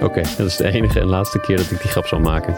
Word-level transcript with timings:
Oké, 0.00 0.22
dat 0.36 0.46
is 0.46 0.56
de 0.56 0.70
enige 0.72 1.00
en 1.00 1.06
laatste 1.06 1.40
keer 1.40 1.56
dat 1.56 1.70
ik 1.70 1.80
die 1.80 1.90
grap 1.90 2.06
zal 2.06 2.20
maken. 2.20 2.54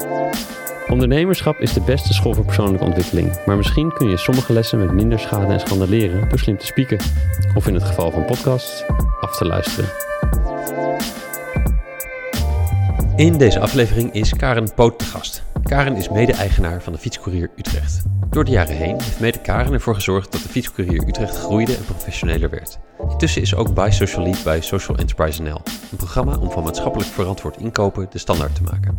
Ondernemerschap 0.88 1.60
is 1.60 1.72
de 1.72 1.80
beste 1.80 2.12
school 2.12 2.34
voor 2.34 2.44
persoonlijke 2.44 2.84
ontwikkeling, 2.84 3.44
maar 3.46 3.56
misschien 3.56 3.92
kun 3.92 4.08
je 4.08 4.16
sommige 4.16 4.52
lessen 4.52 4.78
met 4.78 4.92
minder 4.92 5.18
schade 5.18 5.52
en 5.52 5.60
schande 5.60 5.88
leren 5.88 6.28
door 6.28 6.38
slim 6.38 6.58
te 6.58 6.66
spieken. 6.66 6.98
Of 7.54 7.66
in 7.66 7.74
het 7.74 7.84
geval 7.84 8.10
van 8.10 8.24
podcasts, 8.24 8.84
af 9.20 9.36
te 9.36 9.46
luisteren. 9.46 9.90
In 13.16 13.38
deze 13.38 13.60
aflevering 13.60 14.12
is 14.12 14.36
Karen 14.36 14.74
Poot 14.74 14.98
te 14.98 15.04
gast. 15.04 15.49
Karen 15.70 15.96
is 15.96 16.08
mede-eigenaar 16.08 16.82
van 16.82 16.92
de 16.92 16.98
Fietscourier 16.98 17.50
Utrecht. 17.56 18.02
Door 18.30 18.44
de 18.44 18.50
jaren 18.50 18.76
heen 18.76 19.00
heeft 19.00 19.20
mede 19.20 19.40
Karen 19.40 19.72
ervoor 19.72 19.94
gezorgd 19.94 20.32
dat 20.32 20.42
de 20.42 20.48
Fietscourier 20.48 21.08
Utrecht 21.08 21.36
groeide 21.36 21.76
en 21.76 21.84
professioneler 21.84 22.50
werd. 22.50 22.78
Intussen 23.08 23.42
is 23.42 23.54
ook 23.54 23.74
bij 23.74 23.90
Social 23.90 24.24
Lead 24.24 24.44
bij 24.44 24.60
Social 24.60 24.96
Enterprise 24.96 25.42
NL, 25.42 25.60
een 25.90 25.96
programma 25.96 26.36
om 26.36 26.50
van 26.50 26.62
maatschappelijk 26.62 27.10
verantwoord 27.10 27.56
inkopen 27.56 28.06
de 28.10 28.18
standaard 28.18 28.54
te 28.54 28.62
maken. 28.62 28.96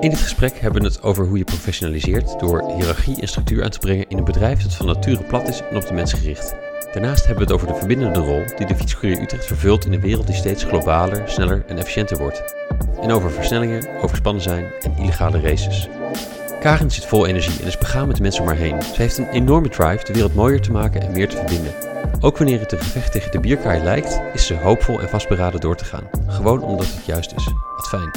In 0.00 0.10
dit 0.10 0.20
gesprek 0.20 0.58
hebben 0.58 0.82
we 0.82 0.88
het 0.88 1.02
over 1.02 1.26
hoe 1.26 1.38
je 1.38 1.44
professionaliseert 1.44 2.40
door 2.40 2.72
hiërarchie 2.76 3.20
en 3.20 3.28
structuur 3.28 3.64
aan 3.64 3.70
te 3.70 3.78
brengen 3.78 4.08
in 4.08 4.18
een 4.18 4.24
bedrijf 4.24 4.62
dat 4.62 4.74
van 4.74 4.86
nature 4.86 5.22
plat 5.22 5.48
is 5.48 5.60
en 5.70 5.76
op 5.76 5.86
de 5.86 5.94
mens 5.94 6.12
gericht. 6.12 6.54
Daarnaast 6.98 7.26
hebben 7.26 7.46
we 7.46 7.52
het 7.52 7.62
over 7.62 7.72
de 7.72 7.78
verbindende 7.78 8.18
rol 8.18 8.44
die 8.56 8.66
de 8.66 8.74
Fietscourier 8.74 9.22
Utrecht 9.22 9.46
vervult 9.46 9.84
in 9.84 9.92
een 9.92 10.00
wereld 10.00 10.26
die 10.26 10.36
steeds 10.36 10.64
globaler, 10.64 11.28
sneller 11.28 11.64
en 11.66 11.78
efficiënter 11.78 12.18
wordt. 12.18 12.54
En 13.02 13.12
over 13.12 13.30
versnellingen, 13.30 13.88
overspannen 14.02 14.42
zijn 14.42 14.72
en 14.80 14.96
illegale 14.96 15.40
races. 15.40 15.88
Karen 16.60 16.90
zit 16.90 17.04
vol 17.04 17.26
energie 17.26 17.60
en 17.60 17.66
is 17.66 17.78
begaan 17.78 18.06
met 18.06 18.16
de 18.16 18.22
mensen 18.22 18.42
om 18.42 18.48
haar 18.48 18.56
heen. 18.56 18.82
Ze 18.82 19.02
heeft 19.02 19.18
een 19.18 19.28
enorme 19.28 19.68
drive 19.68 20.04
de 20.04 20.12
wereld 20.12 20.34
mooier 20.34 20.60
te 20.60 20.72
maken 20.72 21.00
en 21.00 21.12
meer 21.12 21.28
te 21.28 21.36
verbinden. 21.36 21.72
Ook 22.20 22.38
wanneer 22.38 22.60
het 22.60 22.72
een 22.72 22.78
gevecht 22.78 23.12
tegen 23.12 23.30
de 23.30 23.40
bierkaai 23.40 23.82
lijkt, 23.82 24.20
is 24.34 24.46
ze 24.46 24.54
hoopvol 24.54 25.00
en 25.00 25.08
vastberaden 25.08 25.60
door 25.60 25.76
te 25.76 25.84
gaan. 25.84 26.08
Gewoon 26.26 26.62
omdat 26.62 26.86
het 26.86 27.06
juist 27.06 27.32
is. 27.36 27.44
Wat 27.76 27.88
fijn. 27.88 28.10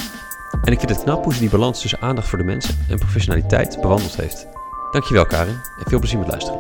En 0.64 0.72
ik 0.72 0.80
vind 0.80 0.92
het 0.92 1.04
knap 1.04 1.24
hoe 1.24 1.34
ze 1.34 1.40
die 1.40 1.50
balans 1.50 1.82
tussen 1.82 2.02
aandacht 2.02 2.28
voor 2.28 2.38
de 2.38 2.44
mensen 2.44 2.78
en 2.90 3.00
professionaliteit 3.00 3.82
bewandeld 3.82 4.16
heeft. 4.16 4.48
Dankjewel 4.92 5.26
Karin 5.26 5.60
en 5.78 5.90
veel 5.90 6.00
plezier 6.00 6.20
met 6.20 6.28
luisteren. 6.28 6.60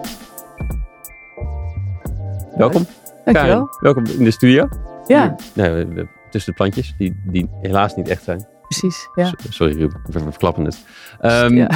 Welkom. 2.62 2.86
Dankjewel. 3.26 3.66
Karin, 3.66 3.68
welkom 3.80 4.06
in 4.06 4.24
de 4.24 4.32
studio. 4.32 4.68
Ja, 5.08 5.36
nee, 5.54 5.86
tussen 6.30 6.52
de 6.52 6.58
plantjes, 6.58 6.94
die, 6.98 7.22
die 7.26 7.50
helaas 7.62 7.96
niet 7.96 8.08
echt 8.08 8.24
zijn. 8.24 8.48
precies. 8.62 9.10
Ja. 9.16 9.34
Sorry 9.50 9.78
Ruben, 9.78 10.02
we 10.06 10.20
verklappen 10.20 10.66
het. 10.66 10.86
Ehm, 11.20 11.56
ja. 11.56 11.70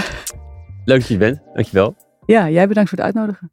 Leuk 0.85 0.99
dat 0.99 1.07
je 1.07 1.17
bent, 1.17 1.39
dankjewel. 1.53 1.95
ja, 2.25 2.49
jij 2.49 2.67
bedankt 2.67 2.89
voor 2.89 2.97
het 2.97 3.07
uitnodigen. 3.07 3.51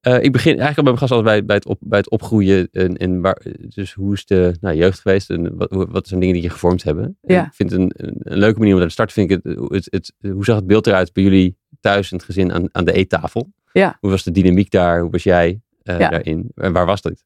Eh, 0.00 0.22
ik 0.22 0.32
begin 0.32 0.58
eigenlijk 0.58 0.76
al 0.78 0.82
bij 0.82 0.92
mijn 0.92 0.98
gast 0.98 1.12
altijd 1.12 1.30
bij, 1.30 1.44
bij, 1.44 1.56
het 1.56 1.66
op, 1.66 1.78
bij 1.80 1.98
het 1.98 2.10
opgroeien. 2.10 2.68
En, 2.72 2.96
en 2.96 3.20
waar, 3.20 3.42
dus 3.68 3.92
hoe 3.92 4.12
is 4.12 4.26
de 4.26 4.56
nou, 4.60 4.76
jeugd 4.76 5.00
geweest 5.00 5.30
en 5.30 5.56
wat, 5.56 5.70
wat 5.70 6.08
zijn 6.08 6.20
dingen 6.20 6.34
die 6.34 6.42
je 6.42 6.50
gevormd 6.50 6.82
hebben? 6.82 7.18
En. 7.22 7.44
Ik 7.44 7.54
vind 7.54 7.70
het 7.70 7.80
een, 7.80 7.92
een, 7.96 8.16
een 8.18 8.38
leuke 8.38 8.58
manier 8.58 8.72
om 8.72 8.78
daar 8.78 8.88
te 8.88 8.94
starten. 8.94 9.14
Vind 9.14 9.30
ik 9.30 9.40
het, 9.42 9.70
het, 9.70 9.86
het, 9.90 10.32
hoe 10.32 10.44
zag 10.44 10.56
het 10.56 10.66
beeld 10.66 10.86
eruit 10.86 11.12
bij 11.12 11.22
jullie 11.22 11.56
thuis 11.80 12.10
in 12.10 12.16
het 12.16 12.26
gezin 12.26 12.52
aan, 12.52 12.68
aan 12.72 12.84
de 12.84 12.92
eettafel? 12.92 13.52
Ja. 13.72 13.96
Hoe 14.00 14.10
was 14.10 14.22
de 14.22 14.30
dynamiek 14.30 14.70
daar? 14.70 15.00
Hoe 15.00 15.10
was 15.10 15.22
jij 15.22 15.62
eh, 15.84 15.98
Ja. 15.98 16.08
daarin? 16.08 16.50
En 16.54 16.72
waar 16.72 16.86
was 16.86 17.02
dat? 17.02 17.24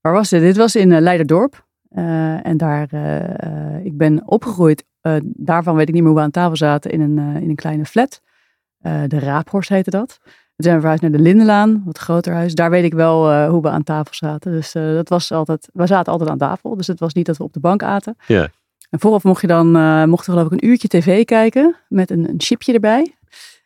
Waar 0.00 0.12
was 0.12 0.28
dit? 0.28 0.40
Dit 0.40 0.56
was 0.56 0.76
in 0.76 0.92
eh, 0.92 1.00
Leiderdorp. 1.00 1.66
Eh, 1.88 2.46
en 2.46 2.56
daar, 2.56 2.86
eh, 2.90 3.84
ik 3.84 3.96
ben 3.96 4.22
opgegroeid. 4.26 4.88
daarvan 5.22 5.74
weet 5.74 5.88
ik 5.88 5.94
niet 5.94 6.02
meer 6.02 6.10
hoe 6.12 6.20
we 6.20 6.24
aan 6.24 6.30
tafel 6.30 6.56
zaten 6.56 6.90
in 6.90 7.00
een, 7.00 7.18
in 7.42 7.48
een 7.48 7.54
kleine 7.54 7.84
flat. 7.84 8.20
De 9.06 9.18
Raaphorst 9.18 9.68
heette 9.68 9.90
dat. 9.90 10.18
Toen 10.22 10.32
zijn 10.56 10.74
we 10.74 10.80
verhuisd 10.80 11.02
naar 11.02 11.12
de 11.12 11.18
Lindenlaan, 11.18 11.82
wat 11.84 11.98
groter 11.98 12.32
huis. 12.32 12.54
Daar 12.54 12.70
weet 12.70 12.84
ik 12.84 12.94
wel 12.94 13.46
hoe 13.48 13.62
we 13.62 13.68
aan 13.68 13.82
tafel 13.82 14.14
zaten. 14.14 14.52
Dus 14.52 14.72
dat 14.72 15.08
was 15.08 15.32
altijd, 15.32 15.68
we 15.72 15.86
zaten 15.86 16.12
altijd 16.12 16.30
aan 16.30 16.38
tafel. 16.38 16.76
Dus 16.76 16.86
het 16.86 17.00
was 17.00 17.14
niet 17.14 17.26
dat 17.26 17.36
we 17.36 17.44
op 17.44 17.52
de 17.52 17.60
bank 17.60 17.82
aten. 17.82 18.16
Ja. 18.26 18.48
En 18.90 19.00
vooraf 19.00 19.24
mocht 19.24 19.40
je 19.40 19.46
dan, 19.46 19.70
mocht 20.08 20.26
er 20.26 20.32
geloof 20.32 20.46
ik 20.46 20.52
een 20.52 20.66
uurtje 20.68 20.88
tv 20.88 21.24
kijken 21.24 21.76
met 21.88 22.10
een, 22.10 22.28
een 22.28 22.40
chipje 22.40 22.72
erbij. 22.72 23.14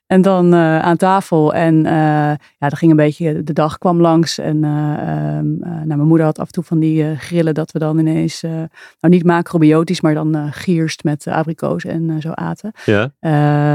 En 0.07 0.23
dan 0.23 0.55
eh, 0.55 0.79
aan 0.79 0.97
tafel 0.97 1.55
en 1.55 1.87
eh, 1.87 1.93
ja, 2.59 2.69
dan 2.69 2.77
ging 2.77 2.91
een 2.91 2.97
beetje, 2.97 3.43
de 3.43 3.53
dag 3.53 3.79
kwam 3.79 4.01
langs. 4.01 4.39
En 4.39 4.65
eh, 4.65 4.71
ehm, 4.71 5.63
eh, 5.63 5.71
nou, 5.71 5.87
mijn 5.87 6.07
moeder 6.07 6.27
had 6.27 6.39
af 6.39 6.47
en 6.47 6.53
toe 6.53 6.65
van 6.65 6.79
die 6.79 7.17
grillen 7.17 7.55
dat 7.55 7.73
we 7.73 7.79
dan 7.79 7.99
ineens, 7.99 8.41
nou 8.41 8.69
niet 9.01 9.25
macrobiotisch, 9.25 10.01
maar 10.01 10.15
dan 10.15 10.53
gierst 10.53 11.05
met 11.05 11.27
uh, 11.27 11.35
abrikoos 11.35 11.85
en 11.85 12.21
zo 12.21 12.31
aten. 12.31 12.73
Ja? 12.85 13.11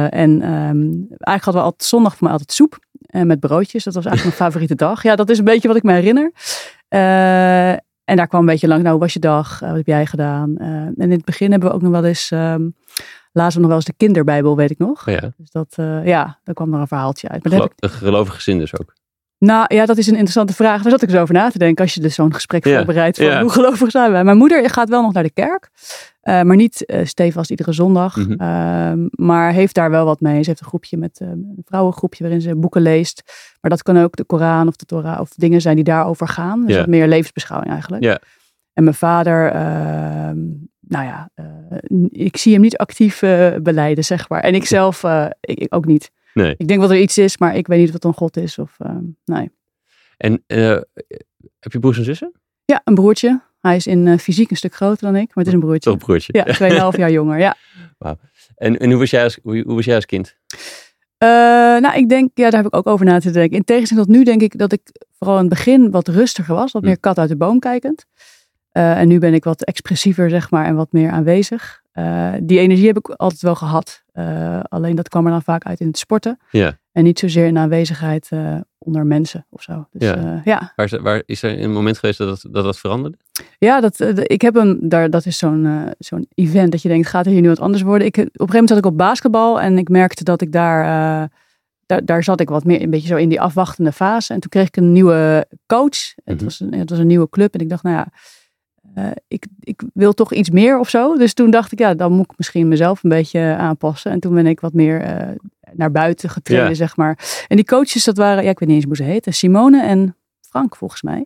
En 0.09 0.41
ehm, 0.41 0.91
eigenlijk 1.07 1.43
hadden 1.43 1.53
we 1.53 1.61
altijd 1.61 1.83
zondag 1.83 2.11
voor 2.11 2.23
mij 2.23 2.31
altijd 2.31 2.51
soep 2.51 2.79
eh, 3.01 3.21
met 3.21 3.39
broodjes. 3.39 3.83
Dat 3.83 3.93
was 3.93 4.05
eigenlijk 4.05 4.37
mijn 4.37 4.49
favoriete 4.51 4.75
dag. 4.75 5.03
Ja, 5.03 5.15
dat 5.15 5.29
is 5.29 5.37
een 5.37 5.43
beetje 5.43 5.67
wat 5.67 5.77
ik 5.77 5.83
me 5.83 5.93
herinner. 5.93 6.31
En 8.03 8.15
daar 8.15 8.27
kwam 8.27 8.39
een 8.39 8.45
beetje 8.45 8.67
lang, 8.67 8.81
nou, 8.81 8.91
hoe 8.91 9.03
was 9.03 9.13
je 9.13 9.19
dag? 9.19 9.59
Wat 9.59 9.75
heb 9.75 9.85
jij 9.85 10.05
gedaan? 10.05 10.57
En 10.57 10.93
in 10.97 11.11
het 11.11 11.25
begin 11.25 11.51
hebben 11.51 11.69
we 11.69 11.75
ook 11.75 11.81
nog 11.81 11.91
wel 11.91 12.05
eens, 12.05 12.31
ehm 12.31 12.61
lazen 13.31 13.53
we 13.53 13.59
nog 13.59 13.67
wel 13.67 13.75
eens 13.77 13.85
de 13.85 13.93
kinderbijbel, 13.97 14.55
weet 14.55 14.71
ik 14.71 14.77
nog. 14.77 15.07
Oh 15.07 15.13
ja. 15.13 15.31
Dus 15.37 15.49
dat, 15.51 15.73
eh, 15.75 16.05
ja, 16.05 16.39
daar 16.43 16.55
kwam 16.55 16.73
er 16.73 16.79
een 16.79 16.87
verhaaltje 16.87 17.27
uit. 17.29 17.43
Maar 17.43 17.51
Gelo- 17.53 17.65
ik, 17.65 17.71
Een 17.75 17.89
gelovig 17.89 18.33
gezin 18.35 18.57
dus 18.57 18.79
ook. 18.79 18.93
nou 19.37 19.75
ja, 19.75 19.85
dat 19.85 19.97
is 19.97 20.05
een 20.07 20.13
interessante 20.13 20.53
vraag. 20.53 20.81
Daar 20.81 20.91
zat 20.91 21.01
ik 21.01 21.09
zo 21.09 21.21
over 21.21 21.33
na 21.33 21.49
te 21.49 21.57
denken 21.57 21.83
als 21.83 21.93
je 21.93 22.01
dus 22.01 22.15
zo'n 22.15 22.33
gesprek 22.33 22.65
Ja, 22.65 22.75
voorbereidt. 22.75 23.17
Van 23.17 23.25
ja. 23.25 23.41
Hoe 23.41 23.51
gelovig 23.51 23.91
zijn 23.91 24.11
wij? 24.11 24.23
Mijn 24.23 24.37
moeder 24.37 24.69
gaat 24.69 24.89
wel 24.89 25.01
nog 25.01 25.13
naar 25.13 25.23
de 25.23 25.31
kerk. 25.31 25.69
eh, 26.21 26.41
maar 26.41 26.55
niet 26.55 26.85
eh 26.85 27.05
stevast 27.05 27.49
iedere 27.49 27.71
zondag. 27.73 28.15
Mhm. 28.15 28.31
Ehm, 28.31 29.07
maar 29.11 29.51
heeft 29.51 29.75
daar 29.75 29.89
wel 29.89 30.05
wat 30.05 30.19
mee. 30.21 30.41
Ze 30.43 30.49
heeft 30.49 30.61
een 30.61 30.67
groepje 30.67 30.97
met 30.97 31.19
een 31.19 31.61
vrouwengroepje 31.65 32.23
waarin 32.23 32.41
ze 32.41 32.55
boeken 32.55 32.81
leest. 32.81 33.21
Maar 33.61 33.71
dat 33.71 33.83
kan 33.83 33.97
ook 33.97 34.15
de 34.15 34.23
Koran 34.23 34.67
of 34.67 34.75
de 34.75 34.85
Torah 34.85 35.19
of 35.19 35.29
dingen 35.35 35.61
zijn 35.61 35.75
die 35.75 35.83
daarover 35.83 36.27
gaan. 36.27 36.65
Dus 36.65 36.75
wat 36.77 36.87
meer 36.87 37.07
levensbeschouwing 37.07 37.71
eigenlijk. 37.71 38.03
Ja. 38.03 38.19
En 38.73 38.83
mijn 38.83 38.95
vader, 38.95 39.51
ehm, 39.51 40.37
nou 40.89 41.05
ja, 41.05 41.29
eh, 41.35 41.45
ik 42.09 42.37
zie 42.37 42.53
hem 42.53 42.61
niet 42.61 42.77
actief 42.77 43.21
eh, 43.21 43.55
beleiden, 43.61 44.03
zeg 44.03 44.29
maar. 44.29 44.41
En 44.41 44.55
ik 44.55 44.65
zelf 44.65 45.03
eh, 45.03 45.25
ik, 45.41 45.59
ik 45.59 45.75
ook 45.75 45.85
niet. 45.85 46.11
Nee. 46.33 46.55
Ik 46.57 46.67
denk 46.67 46.81
dat 46.81 46.89
er 46.89 46.99
iets 46.99 47.17
is, 47.17 47.37
maar 47.37 47.55
ik 47.55 47.67
weet 47.67 47.79
niet 47.79 47.91
wat 47.91 48.03
een 48.03 48.13
God 48.13 48.37
is. 48.37 48.57
Of, 48.57 48.77
nee. 49.25 49.51
En 50.17 50.43
heb 51.59 51.71
je 51.71 51.79
broers 51.79 51.97
en 51.97 52.03
zussen? 52.03 52.31
Ja, 52.65 52.81
een 52.83 52.95
broertje. 52.95 53.41
Hij 53.59 53.75
is 53.75 53.87
in 53.87 54.19
fysiek 54.19 54.49
een 54.49 54.57
stuk 54.57 54.75
groter 54.75 55.05
dan 55.05 55.15
ik, 55.15 55.27
maar 55.27 55.43
het 55.43 55.47
is 55.47 55.53
een 55.53 55.59
broertje. 55.59 55.89
Toch 55.89 55.99
broertje? 55.99 56.45
Ja, 56.45 56.91
2,5 56.91 56.97
jaar 56.97 57.11
jonger. 57.11 57.39
Ja. 57.39 57.55
En, 58.55 58.79
en 58.79 58.89
hoe, 58.89 58.99
was 58.99 59.09
jij 59.09 59.23
als, 59.23 59.39
hoe, 59.43 59.63
hoe 59.65 59.75
was 59.75 59.85
jij 59.85 59.95
als 59.95 60.05
kind? 60.05 60.37
Nou, 61.17 61.97
ik 61.97 62.09
denk, 62.09 62.31
ja, 62.33 62.49
daar 62.49 62.63
heb 62.63 62.73
ik 62.73 62.75
ook 62.75 62.87
over 62.87 63.05
na 63.05 63.19
te 63.19 63.31
denken. 63.31 63.57
In 63.57 63.63
tegenstelling 63.63 64.07
tot 64.07 64.15
nu 64.15 64.23
denk 64.23 64.41
ik 64.41 64.57
dat 64.57 64.71
ik 64.71 64.81
vooral 65.17 65.35
in 65.35 65.41
het 65.45 65.53
begin 65.53 65.91
wat 65.91 66.07
rustiger 66.07 66.55
was. 66.55 66.71
Wat 66.71 66.81
Hm. 66.81 66.87
meer 66.87 66.99
kat 66.99 67.17
uit 67.17 67.29
de 67.29 67.37
boom 67.37 67.59
kijkend. 67.59 68.05
Eh, 68.71 68.99
en 68.99 69.07
nu 69.07 69.19
ben 69.19 69.33
ik 69.33 69.43
wat 69.43 69.63
expressiever, 69.63 70.29
zeg 70.29 70.51
maar, 70.51 70.65
en 70.65 70.75
wat 70.75 70.91
meer 70.91 71.11
aanwezig. 71.11 71.81
Eh, 71.91 72.33
die 72.41 72.59
energie 72.59 72.87
heb 72.87 72.97
ik 72.97 73.07
altijd 73.09 73.41
wel 73.41 73.55
gehad. 73.55 74.03
Eh, 74.11 74.59
alleen 74.63 74.95
dat 74.95 75.09
kwam 75.09 75.25
er 75.25 75.31
dan 75.31 75.41
vaak 75.43 75.63
uit 75.65 75.79
in 75.79 75.87
het 75.87 75.97
sporten. 75.97 76.39
Ja. 76.51 76.77
En 76.91 77.03
niet 77.03 77.19
zozeer 77.19 77.45
in 77.45 77.57
aanwezigheid 77.57 78.29
onder 78.77 79.05
mensen 79.05 79.45
of 79.49 79.61
zo. 79.61 79.87
Dus 79.91 80.07
Ja. 80.09 80.41
ja. 80.43 80.73
Waar, 80.75 80.85
is 80.85 80.91
er- 80.91 81.01
waar 81.01 81.23
is 81.25 81.43
er 81.43 81.61
een 81.63 81.71
moment 81.71 81.97
geweest 81.97 82.17
dat 82.17 82.45
dat, 82.51 82.63
dat, 82.63 82.79
veranderde? 82.79 83.17
Ja, 83.57 83.81
dat, 83.81 83.99
ik 84.31 84.41
heb 84.41 84.55
een, 84.55 84.79
daar, 84.89 85.09
dat 85.09 85.25
is 85.25 85.37
zo'n 85.37 85.93
zo'n 85.99 86.27
event 86.35 86.71
dat 86.71 86.81
je 86.81 86.87
denkt, 86.89 87.07
gaat 87.07 87.25
er 87.25 87.31
hier 87.31 87.41
nu 87.41 87.47
wat 87.47 87.59
anders 87.59 87.81
worden? 87.83 88.07
Ik, 88.07 88.17
op 88.17 88.23
een 88.23 88.29
gegeven 88.31 88.51
moment 88.53 88.69
zat 88.69 88.77
ik 88.77 88.85
op 88.85 88.97
basketbal 88.97 89.61
en 89.61 89.77
ik 89.77 89.89
merkte 89.89 90.23
dat 90.23 90.41
ik 90.41 90.51
daar, 90.51 90.83
daar, 91.85 92.05
daar 92.05 92.23
zat 92.23 92.39
ik 92.39 92.49
wat 92.49 92.63
meer 92.63 92.81
een 92.81 92.89
beetje 92.89 93.07
zo 93.07 93.15
in 93.15 93.29
die 93.29 93.41
afwachtende 93.41 93.91
fase. 93.91 94.33
En 94.33 94.39
toen 94.39 94.49
kreeg 94.49 94.67
ik 94.67 94.77
een 94.77 94.91
nieuwe 94.91 95.47
coach. 95.65 96.13
Het, 96.23 96.35
Mhm. 96.35 96.43
was 96.43 96.59
een, 96.59 96.73
het 96.73 96.89
was 96.89 96.99
een 96.99 97.07
nieuwe 97.07 97.29
club 97.29 97.53
en 97.53 97.59
ik 97.59 97.69
dacht, 97.69 97.83
nou 97.83 97.95
ja, 97.95 98.07
eh, 98.93 99.05
ik, 99.27 99.45
ik 99.59 99.81
wil 99.93 100.13
toch 100.13 100.33
iets 100.33 100.49
meer 100.49 100.79
of 100.79 100.89
zo. 100.89 101.17
Dus 101.17 101.33
toen 101.33 101.51
dacht 101.51 101.71
ik, 101.71 101.79
ja, 101.79 101.93
dan 101.93 102.11
moet 102.11 102.31
ik 102.31 102.37
misschien 102.37 102.67
mezelf 102.67 103.03
een 103.03 103.09
beetje 103.09 103.55
aanpassen. 103.59 104.11
En 104.11 104.19
toen 104.19 104.33
ben 104.33 104.47
ik 104.47 104.59
wat 104.59 104.73
meer 104.73 105.01
eh, 105.01 105.27
naar 105.71 105.91
buiten 105.91 106.29
getreden, 106.29 106.75
zeg 106.75 106.95
maar. 106.95 107.43
En 107.47 107.55
die 107.55 107.65
coaches, 107.65 108.03
dat 108.03 108.17
waren, 108.17 108.43
ja, 108.43 108.49
ik 108.49 108.59
weet 108.59 108.69
niet 108.69 108.77
eens 108.77 108.87
hoe 108.87 108.95
ze 108.95 109.03
heten, 109.03 109.33
Simone 109.33 109.83
en 109.83 110.15
Frank 110.41 110.75
volgens 110.75 111.01
mij. 111.01 111.25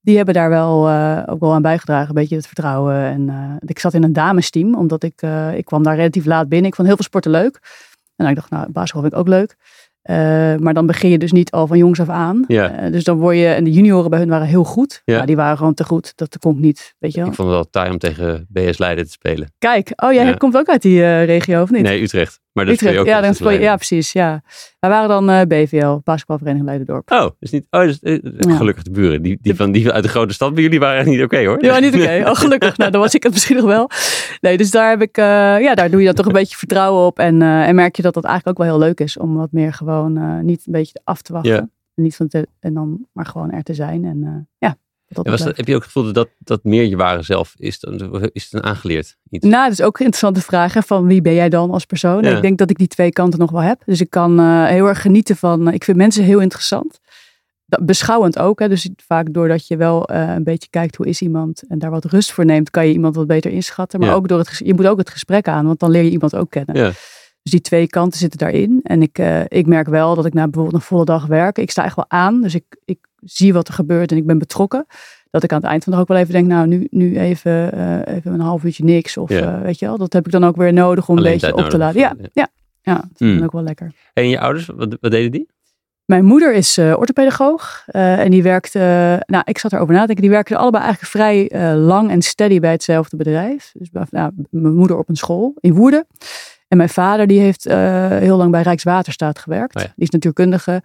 Die 0.00 0.16
hebben 0.16 0.34
daar 0.34 0.48
wel 0.48 0.88
eh, 0.88 1.22
ook 1.26 1.40
wel 1.40 1.52
aan 1.52 1.62
bijgedragen, 1.62 2.08
een 2.08 2.14
beetje 2.14 2.36
het 2.36 2.46
vertrouwen. 2.46 2.94
En 2.94 3.58
ik 3.66 3.78
zat 3.78 3.94
in 3.94 4.02
een 4.02 4.12
damesteam, 4.12 4.74
omdat 4.74 5.02
ik, 5.02 5.22
ik 5.54 5.64
kwam 5.64 5.82
daar 5.82 5.96
relatief 5.96 6.24
laat 6.24 6.48
binnen. 6.48 6.68
Ik 6.68 6.74
vond 6.74 6.86
heel 6.86 6.96
veel 6.96 7.06
sporten 7.06 7.30
leuk. 7.30 7.60
En 8.16 8.26
ik 8.26 8.34
dacht, 8.34 8.50
nou, 8.50 8.70
basketbal 8.70 9.02
vind 9.02 9.12
ik 9.12 9.18
ook 9.18 9.28
leuk. 9.28 9.56
Eh, 10.02 10.16
maar 10.56 10.74
dan 10.74 10.86
begin 10.86 11.10
je 11.10 11.18
dus 11.18 11.32
niet 11.32 11.50
al 11.50 11.66
van 11.66 11.78
jongs 11.78 12.00
af 12.00 12.08
aan. 12.08 12.44
Ja. 12.46 12.70
Eh, 12.70 12.92
dus 12.92 13.04
dan 13.04 13.18
word 13.18 13.36
je, 13.36 13.46
en 13.46 13.64
de 13.64 13.72
junioren 13.72 14.10
bij 14.10 14.18
hun 14.18 14.28
waren 14.28 14.46
heel 14.46 14.64
goed. 14.64 15.02
Ja. 15.04 15.16
Ja. 15.16 15.24
die 15.24 15.36
waren 15.36 15.56
gewoon 15.56 15.74
te 15.74 15.84
goed. 15.84 16.12
Dat 16.16 16.38
kon 16.38 16.54
ik 16.54 16.60
niet, 16.60 16.94
weet 16.98 17.12
je 17.12 17.20
wel. 17.20 17.28
Ik 17.28 17.34
vond 17.34 17.48
het 17.48 17.56
wel 17.56 17.70
taai 17.70 17.90
om 17.90 17.98
tegen 17.98 18.46
BS 18.48 18.78
Leiden 18.78 19.04
te 19.04 19.10
spelen. 19.10 19.52
Kijk, 19.58 19.92
oh 19.96 20.12
jij 20.12 20.24
Ja. 20.24 20.32
komt 20.34 20.56
ook 20.56 20.68
uit 20.68 20.82
die 20.82 21.02
eh, 21.02 21.24
regio, 21.24 21.62
of 21.62 21.70
niet? 21.70 21.82
Nee, 21.82 22.02
Utrecht. 22.02 22.40
Maar 22.52 22.64
dat 22.64 22.74
Utrecht, 22.74 22.98
ook 22.98 23.06
ja, 23.06 23.20
dan 23.20 23.60
ja, 23.60 23.76
precies. 23.76 24.12
Ja. 24.12 24.42
Wij 24.78 24.90
waren 24.90 25.08
dan 25.08 25.30
eh, 25.30 25.40
BVL, 25.46 25.98
basketbalvereniging 26.04 26.68
Leidendorp. 26.68 27.10
Oh, 27.10 27.26
dus 27.38 27.50
niet. 27.50 27.66
Oh, 27.70 27.82
dus, 27.82 27.98
eh, 28.00 28.18
Ja. 28.22 28.56
gelukkig 28.56 28.82
de 28.82 28.90
buren. 28.90 29.22
Die, 29.22 29.38
die, 29.40 29.54
van, 29.54 29.72
die 29.72 29.92
uit 29.92 30.02
de 30.02 30.08
grote 30.08 30.34
stad 30.34 30.54
bij 30.54 30.62
jullie 30.62 30.80
waren 30.80 30.98
echt 30.98 31.08
niet 31.08 31.22
oké 31.22 31.44
hoor. 31.46 31.58
Die 31.58 31.68
waren 31.68 31.82
niet 31.82 31.94
oké. 31.94 32.22
Oh, 32.26 32.34
gelukkig. 32.34 32.76
Nou, 32.80 32.92
dan 32.92 33.00
was 33.00 33.14
ik 33.14 33.22
het 33.22 33.32
misschien 33.32 33.56
nog 33.56 33.64
wel. 33.64 33.90
Nee, 34.40 34.56
dus 34.56 34.70
daar 34.70 34.90
heb 34.90 35.02
ik, 35.02 35.16
eh, 35.16 35.24
ja, 35.60 35.74
daar 35.74 35.90
doe 35.90 36.00
je 36.00 36.06
dan 36.06 36.14
toch 36.14 36.26
een 36.26 36.32
beetje 36.32 36.56
vertrouwen 36.56 37.06
op. 37.06 37.18
En, 37.18 37.42
en 37.42 37.74
merk 37.74 37.96
je 37.96 38.02
dat 38.02 38.14
dat 38.14 38.24
eigenlijk 38.24 38.58
ook 38.58 38.66
wel 38.66 38.76
heel 38.76 38.86
leuk 38.86 39.00
is 39.00 39.18
om 39.18 39.36
wat 39.36 39.52
meer 39.52 39.72
gewoon 39.72 40.44
niet 40.44 40.62
een 40.66 40.72
beetje 40.72 41.00
af 41.04 41.22
te 41.22 41.32
wachten. 41.32 41.52
Ja. 41.52 41.58
En, 41.94 42.02
niet 42.02 42.16
van 42.16 42.28
te, 42.28 42.46
en 42.60 42.74
dan 42.74 43.06
maar 43.12 43.26
gewoon 43.26 43.50
er 43.50 43.62
te 43.62 43.74
zijn. 43.74 44.04
En 44.04 44.48
ja, 44.58 44.76
dat 45.12 45.26
was 45.28 45.42
dat, 45.42 45.56
heb 45.56 45.66
je 45.66 45.74
ook 45.74 45.82
het 45.82 45.92
gevoel 45.92 46.12
dat 46.12 46.28
dat 46.38 46.64
meer 46.64 46.84
je 46.84 46.96
ware 46.96 47.22
zelf 47.22 47.54
is? 47.56 47.80
Dan, 47.80 48.28
is 48.32 48.44
het 48.44 48.52
een 48.52 48.62
aangeleerd 48.62 49.16
iets? 49.30 49.46
Nou, 49.46 49.62
dat 49.62 49.72
is 49.72 49.82
ook 49.82 49.98
een 49.98 50.04
interessante 50.04 50.40
vraag. 50.40 50.74
Hè, 50.74 50.82
van 50.82 51.06
wie 51.06 51.20
ben 51.20 51.34
jij 51.34 51.48
dan 51.48 51.70
als 51.70 51.84
persoon? 51.84 52.22
Ja. 52.22 52.36
Ik 52.36 52.42
denk 52.42 52.58
dat 52.58 52.70
ik 52.70 52.78
die 52.78 52.86
twee 52.86 53.10
kanten 53.10 53.38
nog 53.38 53.50
wel 53.50 53.60
heb. 53.60 53.82
Dus 53.84 54.00
ik 54.00 54.10
kan 54.10 54.38
eh, 54.38 54.66
heel 54.66 54.86
erg 54.86 55.00
genieten 55.02 55.36
van. 55.36 55.72
ik 55.72 55.84
vind 55.84 55.96
mensen 55.96 56.24
heel 56.24 56.40
interessant. 56.40 56.98
Dat, 57.66 57.86
beschouwend 57.86 58.38
ook. 58.38 58.58
Hè, 58.58 58.68
dus 58.68 58.88
vaak 58.96 59.32
doordat 59.32 59.66
je 59.66 59.76
wel 59.76 60.04
eh, 60.08 60.34
een 60.34 60.44
beetje 60.44 60.68
kijkt 60.70 60.96
hoe 60.96 61.06
is 61.06 61.20
iemand. 61.20 61.62
En 61.68 61.78
daar 61.78 61.90
wat 61.90 62.04
rust 62.04 62.32
voor 62.32 62.44
neemt, 62.44 62.70
kan 62.70 62.86
je 62.86 62.92
iemand 62.92 63.16
wat 63.16 63.26
beter 63.26 63.50
inschatten. 63.50 64.00
Maar 64.00 64.08
Ja. 64.08 64.14
ook 64.14 64.28
door 64.28 64.38
het, 64.38 64.60
je 64.64 64.74
moet 64.74 64.86
ook 64.86 64.98
het 64.98 65.10
gesprek 65.10 65.48
aan. 65.48 65.66
Want 65.66 65.78
dan 65.80 65.90
leer 65.90 66.02
je 66.02 66.10
iemand 66.10 66.36
ook 66.36 66.50
kennen. 66.50 66.76
Ja. 66.76 66.90
Dus 67.42 67.52
die 67.52 67.60
twee 67.60 67.86
kanten 67.86 68.18
zitten 68.18 68.38
daarin. 68.38 68.80
En 68.82 69.02
ik, 69.02 69.18
eh, 69.18 69.40
ik 69.48 69.66
merk 69.66 69.88
wel 69.88 70.14
dat 70.14 70.26
ik 70.26 70.34
na 70.34 70.44
bijvoorbeeld 70.44 70.74
een 70.74 70.88
volle 70.88 71.04
dag 71.04 71.26
werk. 71.26 71.58
Ik 71.58 71.70
sta 71.70 71.84
echt 71.84 71.96
wel 71.96 72.04
aan. 72.08 72.40
Dus 72.40 72.54
ik, 72.54 72.64
ik 72.84 72.98
zie 73.22 73.52
wat 73.52 73.68
er 73.68 73.74
gebeurt 73.74 74.10
en 74.10 74.16
ik 74.16 74.26
ben 74.26 74.38
betrokken. 74.38 74.86
Dat 75.30 75.42
ik 75.42 75.52
aan 75.52 75.60
het 75.60 75.70
eind 75.70 75.84
van 75.84 75.92
de 75.92 75.98
dag 75.98 76.08
ook 76.08 76.14
wel 76.14 76.22
even 76.22 76.32
denk, 76.34 76.46
nou 76.46 76.66
nu, 76.66 76.86
nu 76.90 77.18
even, 77.18 77.72
eh, 77.72 78.14
even 78.16 78.32
een 78.32 78.40
half 78.40 78.64
uurtje 78.64 78.84
niks. 78.84 79.16
Of 79.16 79.30
Ja. 79.30 79.56
eh, 79.56 79.62
weet 79.62 79.78
je 79.78 79.86
wel, 79.86 79.98
dat 79.98 80.12
heb 80.12 80.26
ik 80.26 80.32
dan 80.32 80.44
ook 80.44 80.56
weer 80.56 80.72
nodig 80.72 81.08
om 81.08 81.16
een 81.16 81.22
beetje 81.22 81.56
op 81.56 81.68
te 81.68 81.78
laden. 81.78 82.00
Ja, 82.00 82.14
ja, 82.32 82.48
ja. 82.82 82.94
dat 82.94 83.08
vind 83.14 83.38
ik 83.38 83.44
ook 83.44 83.52
wel 83.52 83.62
lekker. 83.62 83.92
En 84.14 84.28
je 84.28 84.40
ouders, 84.40 84.66
wat, 84.66 84.96
wat 85.00 85.10
deden 85.10 85.30
die? 85.30 85.48
Mijn 86.04 86.24
moeder 86.24 86.54
is 86.54 86.78
eh 86.78 86.94
orthopedagoog. 86.98 87.82
en 87.86 88.30
die 88.30 88.42
werkte, 88.42 88.78
nou 89.26 89.42
ik 89.46 89.58
zat 89.58 89.72
erover 89.72 89.94
na 89.94 90.00
te 90.00 90.06
denken, 90.06 90.24
die 90.24 90.34
werkten 90.34 90.56
allebei 90.56 90.84
eigenlijk 90.84 91.12
vrij 91.12 91.48
lang 91.76 92.10
en 92.10 92.22
steady 92.22 92.60
bij 92.60 92.70
hetzelfde 92.70 93.16
bedrijf. 93.16 93.72
Dus 93.72 93.88
nou, 94.10 94.30
mijn 94.50 94.74
moeder 94.74 94.98
op 94.98 95.08
een 95.08 95.16
school 95.16 95.54
in 95.60 95.74
Woerden. 95.74 96.06
En 96.68 96.76
mijn 96.76 96.88
vader 96.88 97.26
die 97.26 97.40
heeft 97.40 97.64
heel 98.20 98.36
lang 98.36 98.50
bij 98.50 98.62
Rijkswaterstaat 98.62 99.38
gewerkt. 99.38 99.76
Oh 99.76 99.82
ja. 99.82 99.88
Die 99.96 100.04
is 100.04 100.10
natuurkundige. 100.10 100.82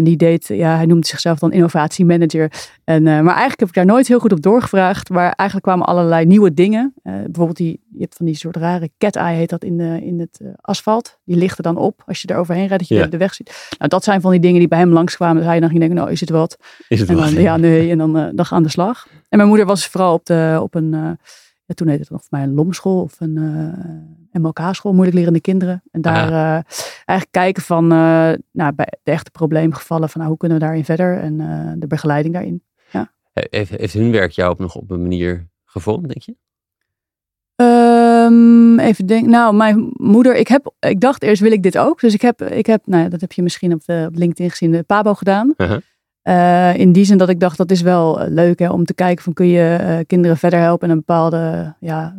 En 0.00 0.06
die 0.06 0.16
deed, 0.16 0.48
ja, 0.48 0.76
hij 0.76 0.86
noemde 0.86 1.06
zichzelf 1.06 1.38
dan 1.38 1.52
innovatiemanager. 1.52 2.52
En, 2.84 3.06
eh, 3.06 3.12
maar 3.12 3.26
eigenlijk 3.26 3.60
heb 3.60 3.68
ik 3.68 3.74
daar 3.74 3.86
nooit 3.86 4.08
heel 4.08 4.18
goed 4.18 4.32
op 4.32 4.42
doorgevraagd. 4.42 5.08
Maar 5.08 5.32
eigenlijk 5.32 5.62
kwamen 5.62 5.86
allerlei 5.86 6.26
nieuwe 6.26 6.54
dingen. 6.54 6.94
Eh, 7.02 7.12
bijvoorbeeld, 7.12 7.56
die, 7.56 7.80
je 7.92 8.00
hebt 8.00 8.14
van 8.16 8.26
die 8.26 8.34
soort 8.34 8.56
rare 8.56 8.90
cat-eye, 8.98 9.36
heet 9.36 9.48
dat 9.50 9.64
in, 9.64 9.76
de, 9.76 10.00
in 10.02 10.20
het 10.20 10.40
eh, 10.42 10.48
asfalt. 10.60 11.18
Die 11.24 11.36
lichten 11.36 11.62
dan 11.62 11.76
op 11.76 12.02
als 12.06 12.22
je 12.22 12.28
er 12.28 12.36
overheen 12.36 12.66
rijdt, 12.66 12.78
dat 12.78 12.88
je 12.88 12.94
Ja. 12.94 13.06
de, 13.06 13.16
weg 13.16 13.34
ziet. 13.34 13.68
Nou, 13.78 13.90
dat 13.90 14.04
zijn 14.04 14.20
van 14.20 14.30
die 14.30 14.40
dingen 14.40 14.58
die 14.58 14.68
bij 14.68 14.78
hem 14.78 14.92
langskwamen. 14.92 15.36
Dus 15.36 15.46
hij 15.46 15.60
dan 15.60 15.68
ging 15.68 15.80
denken, 15.80 15.98
nou, 15.98 16.10
is 16.10 16.20
het 16.20 16.30
wat? 16.30 16.56
Is 16.88 17.00
het 17.00 17.08
En 17.08 17.16
dan, 17.16 17.32
ja, 17.32 17.56
nee, 17.56 17.90
en 17.90 17.98
dan, 17.98 18.12
dan 18.12 18.46
aan 18.48 18.62
de 18.62 18.68
slag. 18.68 19.06
En 19.28 19.36
mijn 19.36 19.48
moeder 19.48 19.66
was 19.66 19.86
vooral 19.86 20.14
op, 20.14 20.26
de, 20.26 20.58
op 20.62 20.74
een, 20.74 20.90
ja, 20.90 21.74
toen 21.74 21.88
heette 21.88 22.02
het 22.02 22.10
nog 22.10 22.20
voor 22.20 22.38
mij 22.38 22.42
een 22.42 22.54
lomschool 22.54 23.00
of 23.00 23.16
een 23.18 23.38
eh, 24.32 24.40
MLK-school, 24.42 24.92
moeilijk 24.92 25.16
lerende 25.16 25.40
kinderen. 25.40 25.82
En 25.90 26.00
daar 26.00 26.28
eh, 26.28 26.62
eigenlijk 27.04 27.30
kijken 27.30 27.62
van, 27.62 27.92
eh, 27.92 28.32
nou, 28.52 28.72
bij 28.74 28.92
de 29.02 29.10
echte 29.10 29.30
probleemgevallen, 29.30 30.08
van 30.08 30.18
nou, 30.20 30.30
hoe 30.30 30.38
kunnen 30.38 30.58
we 30.58 30.64
daarin 30.64 30.84
verder 30.84 31.18
en 31.18 31.40
eh, 31.40 31.72
de 31.76 31.86
begeleiding 31.86 32.34
daarin. 32.34 32.62
Heeft, 33.32 33.70
heeft 33.70 33.92
hun 33.92 34.10
werk 34.10 34.30
jou 34.30 34.50
ook 34.50 34.58
nog 34.58 34.74
op 34.74 34.90
een 34.90 35.02
manier 35.02 35.48
gevormd, 35.64 36.08
denk 36.08 36.22
je? 36.22 36.34
Ehm, 37.56 38.78
even 38.78 39.06
denken. 39.06 39.30
Nou, 39.30 39.54
mijn 39.54 39.90
moeder, 39.92 40.36
ik, 40.36 40.48
heb, 40.48 40.74
ik 40.80 41.00
dacht 41.00 41.22
eerst 41.22 41.42
wil 41.42 41.52
ik 41.52 41.62
dit 41.62 41.78
ook. 41.78 42.00
Dus 42.00 42.14
ik 42.14 42.20
heb, 42.20 42.42
ik 42.42 42.66
heb 42.66 42.82
nou 42.84 43.02
ja, 43.02 43.08
dat 43.08 43.20
heb 43.20 43.32
je 43.32 43.42
misschien 43.42 43.72
op, 43.72 43.84
de, 43.84 44.06
op 44.08 44.16
LinkedIn 44.16 44.50
gezien, 44.50 44.70
de 44.70 44.82
Pabo 44.82 45.14
gedaan. 45.14 45.54
In 46.76 46.92
die 46.92 47.04
zin 47.04 47.18
dat 47.18 47.28
ik 47.28 47.40
dacht, 47.40 47.56
dat 47.56 47.70
is 47.70 47.80
wel 47.80 48.28
leuk 48.28 48.58
hè, 48.58 48.70
om 48.70 48.84
te 48.84 48.94
kijken 48.94 49.24
van 49.24 49.32
kun 49.32 49.46
je 49.46 50.04
kinderen 50.06 50.36
verder 50.36 50.60
helpen 50.60 50.88
en 50.88 50.92
een 50.92 51.04
bepaalde 51.04 51.74
ja, 51.80 52.14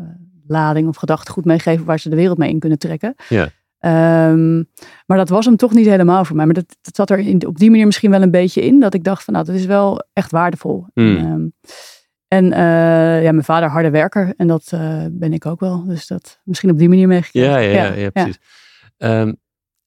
lading 0.52 0.88
of 0.88 0.96
gedachtegoed 0.96 1.46
meegeven 1.46 1.86
waar 1.86 2.00
ze 2.00 2.10
de 2.10 2.16
wereld 2.16 2.38
mee 2.38 2.50
in 2.50 2.60
kunnen 2.60 2.80
trekken. 2.80 3.16
Ja. 3.30 3.50
Ehm, 3.82 4.58
maar 5.06 5.18
dat 5.18 5.30
was 5.30 5.46
hem 5.46 5.56
toch 5.56 5.74
niet 5.74 5.86
helemaal 5.86 6.26
voor 6.26 6.36
mij. 6.36 6.46
Maar 6.46 6.54
dat, 6.54 6.78
dat 6.82 6.96
zat 6.96 7.10
er 7.10 7.20
in, 7.20 7.48
op 7.48 7.58
die 7.58 7.70
manier 7.70 7.86
misschien 7.86 8.12
wel 8.12 8.22
een 8.22 8.32
beetje 8.32 8.62
in. 8.62 8.80
Dat 8.80 8.94
ik 8.94 9.04
dacht 9.04 9.24
van 9.24 9.34
nou, 9.34 9.46
dat 9.46 9.56
is 9.56 9.66
wel 9.66 10.04
echt 10.14 10.32
waardevol. 10.32 10.86
Hmm. 10.94 11.18
En, 11.18 11.26
ehm, 11.26 11.48
en 12.28 12.52
eh, 12.54 13.24
ja, 13.24 13.32
mijn 13.32 13.44
vader 13.44 13.70
harde 13.70 13.90
werker. 13.90 14.34
En 14.38 14.48
dat 14.48 14.72
eh, 14.72 15.06
ben 15.12 15.34
ik 15.34 15.46
ook 15.46 15.60
wel. 15.60 15.86
Dus 15.86 16.08
dat 16.08 16.40
misschien 16.44 16.70
op 16.70 16.78
die 16.78 16.90
manier 16.90 17.08
meegekregen. 17.08 17.52
Ja, 17.52 17.58
ja, 17.58 17.84
ja, 17.84 17.94
ja, 17.94 18.10
precies. 18.10 18.40
Ehm, 18.98 19.34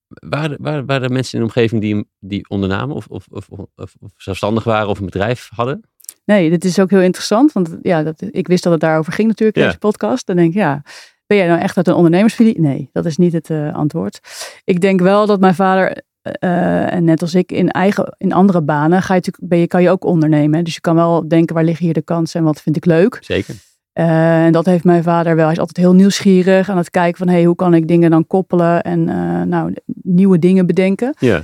waren, 0.09 0.57
waren, 0.61 0.87
waren 0.87 1.03
er 1.03 1.13
mensen 1.13 1.39
in 1.39 1.45
de 1.45 1.53
omgeving 1.53 1.81
die, 1.81 2.09
die 2.19 2.49
ondernamen 2.49 2.97
of, 2.97 3.07
of, 3.07 3.27
of, 3.31 3.49
of, 3.49 3.95
of 4.01 4.13
zelfstandig 4.17 4.65
waren 4.65 4.89
of 4.89 4.99
een 4.99 5.05
bedrijf 5.05 5.49
hadden? 5.55 5.85
Nee, 6.25 6.51
dit 6.51 6.65
is 6.65 6.79
ook 6.79 6.91
heel 6.91 7.01
interessant. 7.01 7.53
Want 7.53 7.77
ja, 7.83 8.03
dat, 8.03 8.23
ik 8.31 8.47
wist 8.47 8.63
dat 8.63 8.73
het 8.73 8.81
daarover 8.81 9.13
ging 9.13 9.29
natuurlijk 9.29 9.57
in 9.57 9.63
Ja. 9.63 9.69
deze 9.69 9.81
podcast. 9.81 10.27
Dan 10.27 10.37
denk 10.37 10.49
ik, 10.49 10.55
ja, 10.55 10.83
ben 11.27 11.37
jij 11.37 11.47
nou 11.47 11.61
echt 11.61 11.77
uit 11.77 11.89
een 11.89 11.95
ondernemersfamilie? 11.95 12.61
Nee, 12.61 12.89
dat 12.93 13.05
is 13.07 13.17
niet 13.17 13.33
het 13.33 13.51
eh, 13.51 13.75
antwoord. 13.75 14.21
Ik 14.65 14.81
denk 14.81 15.01
wel 15.01 15.27
dat 15.27 15.41
mijn 15.41 15.55
vader, 15.55 16.03
eh, 16.23 16.93
en 16.93 17.05
net 17.05 17.23
als 17.23 17.35
ik, 17.35 17.53
in, 17.53 17.71
eigen, 17.71 18.15
in 18.19 18.33
andere 18.33 18.63
banen 18.63 19.03
ga 19.03 19.15
je 19.15 19.21
natuurlijk, 19.21 19.49
ben 19.49 19.59
je, 19.59 19.67
kan 19.67 19.83
je 19.83 19.91
ook 19.91 20.05
ondernemen. 20.05 20.65
Dus 20.65 20.75
je 20.75 20.81
kan 20.81 20.95
wel 20.95 21.29
denken, 21.29 21.55
waar 21.55 21.65
liggen 21.65 21.85
hier 21.85 21.95
de 21.95 22.03
kansen 22.03 22.41
en 22.41 22.47
wat 22.47 22.61
vind 22.63 22.77
ik 22.77 22.85
leuk? 22.85 23.19
Zeker. 23.21 23.55
Eh, 23.93 24.45
en 24.45 24.53
dat 24.53 24.67
heeft 24.67 24.85
mijn 24.85 25.03
vader 25.03 25.35
wel. 25.37 25.45
Hij 25.45 25.53
is 25.53 25.59
altijd 25.59 25.77
heel 25.87 25.95
nieuwsgierig 25.95 26.69
aan 26.69 26.77
het 26.77 26.91
kijken 26.91 27.19
van, 27.19 27.29
hey, 27.29 27.45
hoe 27.45 27.55
kan 27.55 27.75
ik 27.75 27.89
dingen 27.89 28.11
dan 28.11 28.27
koppelen 28.27 28.83
en 28.83 29.09
eh, 29.09 29.43
nou, 29.43 29.75
nieuwe 30.03 30.39
dingen 30.39 30.67
bedenken. 30.67 31.15
Ja, 31.19 31.43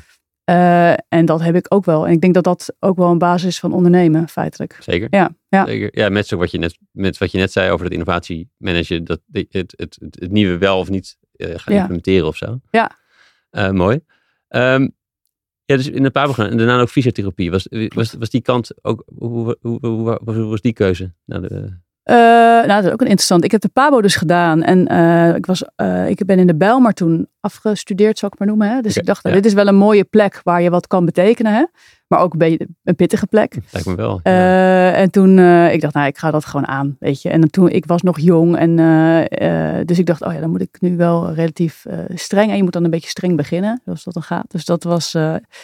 Eh, 0.51 0.93
en 1.09 1.25
dat 1.25 1.41
heb 1.41 1.55
ik 1.55 1.67
ook 1.69 1.85
wel. 1.85 2.07
En 2.07 2.13
ik 2.13 2.21
denk 2.21 2.35
dat 2.35 2.45
dat 2.45 2.75
ook 2.79 2.97
wel 2.97 3.11
een 3.11 3.19
basis 3.19 3.49
is 3.49 3.59
van 3.61 3.73
ondernemen, 3.73 4.29
feitelijk. 4.29 4.79
zeker. 4.81 5.09
Ja, 5.11 5.31
ja. 5.49 5.67
Zeker. 5.67 5.99
Ja, 5.99 6.09
met, 6.09 6.27
zo 6.27 6.37
wat 6.37 6.51
je 6.51 6.59
net, 6.59 6.79
met 6.91 7.19
wat 7.19 7.31
je 7.33 7.39
net 7.39 7.53
zei 7.53 7.71
over 7.71 7.85
dat 7.85 7.93
innovatiemanager, 7.93 9.05
dat 9.05 9.21
het, 9.33 9.47
het, 9.51 9.75
het, 9.77 9.97
het 10.01 10.31
nieuwe 10.31 10.59
wel 10.59 10.79
of 10.79 10.89
niet 10.89 11.19
eh, 11.33 11.49
gaan 11.55 11.75
Ja. 11.75 11.81
implementeren 11.81 12.27
of 12.27 12.37
zo. 12.37 12.61
Ja. 12.71 12.91
Eh, 13.51 13.71
mooi. 13.71 14.01
Ehm, 14.49 14.89
ja, 15.65 15.77
dus 15.77 15.89
in 15.89 16.05
het 16.05 16.13
Pabo 16.13 16.33
gaan 16.33 16.51
en 16.51 16.57
daarna 16.57 16.81
ook 16.81 16.89
fysiotherapie. 16.89 17.51
Was, 17.51 17.67
was, 17.95 18.13
was 18.13 18.31
die 18.31 18.43
kant 18.43 18.85
ook, 18.85 19.03
hoe, 19.19 19.57
hoe, 19.61 19.79
hoe, 19.81 19.87
hoe, 19.87 20.21
hoe 20.25 20.45
was 20.45 20.61
die 20.61 20.73
keuze? 20.73 21.13
Nou, 21.25 21.49
de, 21.49 21.79
Eh, 22.11 22.17
nou, 22.17 22.67
dat 22.67 22.85
is 22.85 22.91
ook 22.91 23.01
een 23.01 23.07
interessant. 23.07 23.45
Ik 23.45 23.51
heb 23.51 23.61
de 23.61 23.69
PABO 23.69 24.01
dus 24.01 24.17
gedaan. 24.17 24.63
En 24.63 24.87
eh, 24.87 25.35
ik, 25.35 25.47
was, 25.47 25.65
eh, 25.77 26.09
ik 26.09 26.25
ben 26.25 26.39
in 26.39 26.47
de 26.47 26.57
Bijlmer 26.57 26.93
toen 26.93 27.29
afgestudeerd, 27.41 28.19
zou 28.19 28.33
ik 28.33 28.39
maar 28.39 28.49
noemen. 28.49 28.69
Hè? 28.69 28.81
Dus 28.81 28.97
ik 28.97 29.07
dacht, 29.07 29.23
nou, 29.23 29.37
ja. 29.37 29.43
dit 29.43 29.51
is 29.51 29.57
wel 29.57 29.67
een 29.67 29.77
mooie 29.77 30.05
plek 30.05 30.41
waar 30.45 30.63
je 30.63 30.71
wat 30.71 30.87
kan 30.87 31.05
betekenen. 31.05 31.53
Hè? 31.53 31.65
Maar 32.07 32.21
ook 32.21 32.33
een 32.33 32.39
beetje 32.39 32.69
een 32.85 32.97
pittige 32.97 33.27
plek. 33.27 33.57
lijkt 33.73 33.89
me 33.89 33.95
wel. 33.95 34.21
ja. 34.23 34.93
En 34.93 35.11
toen, 35.11 35.39
ik 35.69 35.81
dacht, 35.81 35.95
nou, 35.95 36.07
ik 36.07 36.19
ga 36.19 36.31
dat 36.31 36.45
gewoon 36.45 36.67
aan, 36.67 36.97
weet 36.99 37.23
je. 37.23 37.29
En 37.29 37.51
toen, 37.51 37.69
ik 37.69 37.87
was 37.87 38.03
nog 38.03 38.19
jong 38.21 38.57
en 38.57 38.77
dus 39.87 39.99
ik 39.99 40.07
dacht, 40.07 40.23
oh 40.23 40.33
ja, 40.33 40.41
dan 40.41 40.51
moet 40.51 40.61
ik 40.61 40.77
nu 40.81 40.97
wel 40.97 41.33
relatief 41.33 41.87
streng. 42.15 42.51
En 42.51 42.57
je 42.57 42.63
moet 42.63 42.73
dan 42.73 42.85
een 42.85 42.91
beetje 42.91 43.09
streng 43.09 43.37
beginnen, 43.37 43.81
zoals 43.85 44.05
dat 44.05 44.15
dan 44.15 44.23
gaat. 44.23 44.51
Dus 44.51 44.65
dat 44.65 44.83
was, 44.83 45.17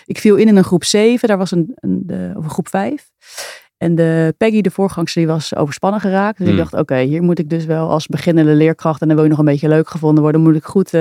ik 0.05 0.19
viel 0.19 0.37
in 0.37 0.49
in 0.49 0.57
een 0.57 0.65
groep 0.65 0.85
7, 0.85 1.29
daar 1.29 1.39
was 1.39 1.51
een, 1.51 1.73
een 1.75 2.03
de, 2.07 2.33
of 2.37 2.45
een 2.45 2.51
groep 2.51 2.69
5. 2.69 3.11
En 3.79 3.95
de 3.95 4.35
Peggy, 4.39 4.61
de 4.61 4.71
voorgangster, 4.71 5.23
die 5.23 5.31
was 5.31 5.55
overspannen 5.55 6.01
geraakt. 6.01 6.39
Dus 6.39 6.47
Hmm. 6.49 6.57
ik 6.57 6.63
dacht, 6.63 6.83
oké, 6.83 6.99
hier 6.99 7.23
moet 7.23 7.39
ik 7.39 7.51
dus 7.51 7.65
wel 7.65 7.91
als 7.91 8.07
beginnende 8.07 8.53
leerkracht, 8.55 9.01
en 9.01 9.07
dan 9.07 9.17
wil 9.17 9.25
je 9.25 9.31
nog 9.31 9.39
een 9.41 9.45
beetje 9.45 9.69
leuk 9.69 9.89
gevonden 9.89 10.23
worden, 10.23 10.41
moet 10.41 10.57
ik 10.57 10.65
goed 10.65 10.95
eh, 10.95 11.01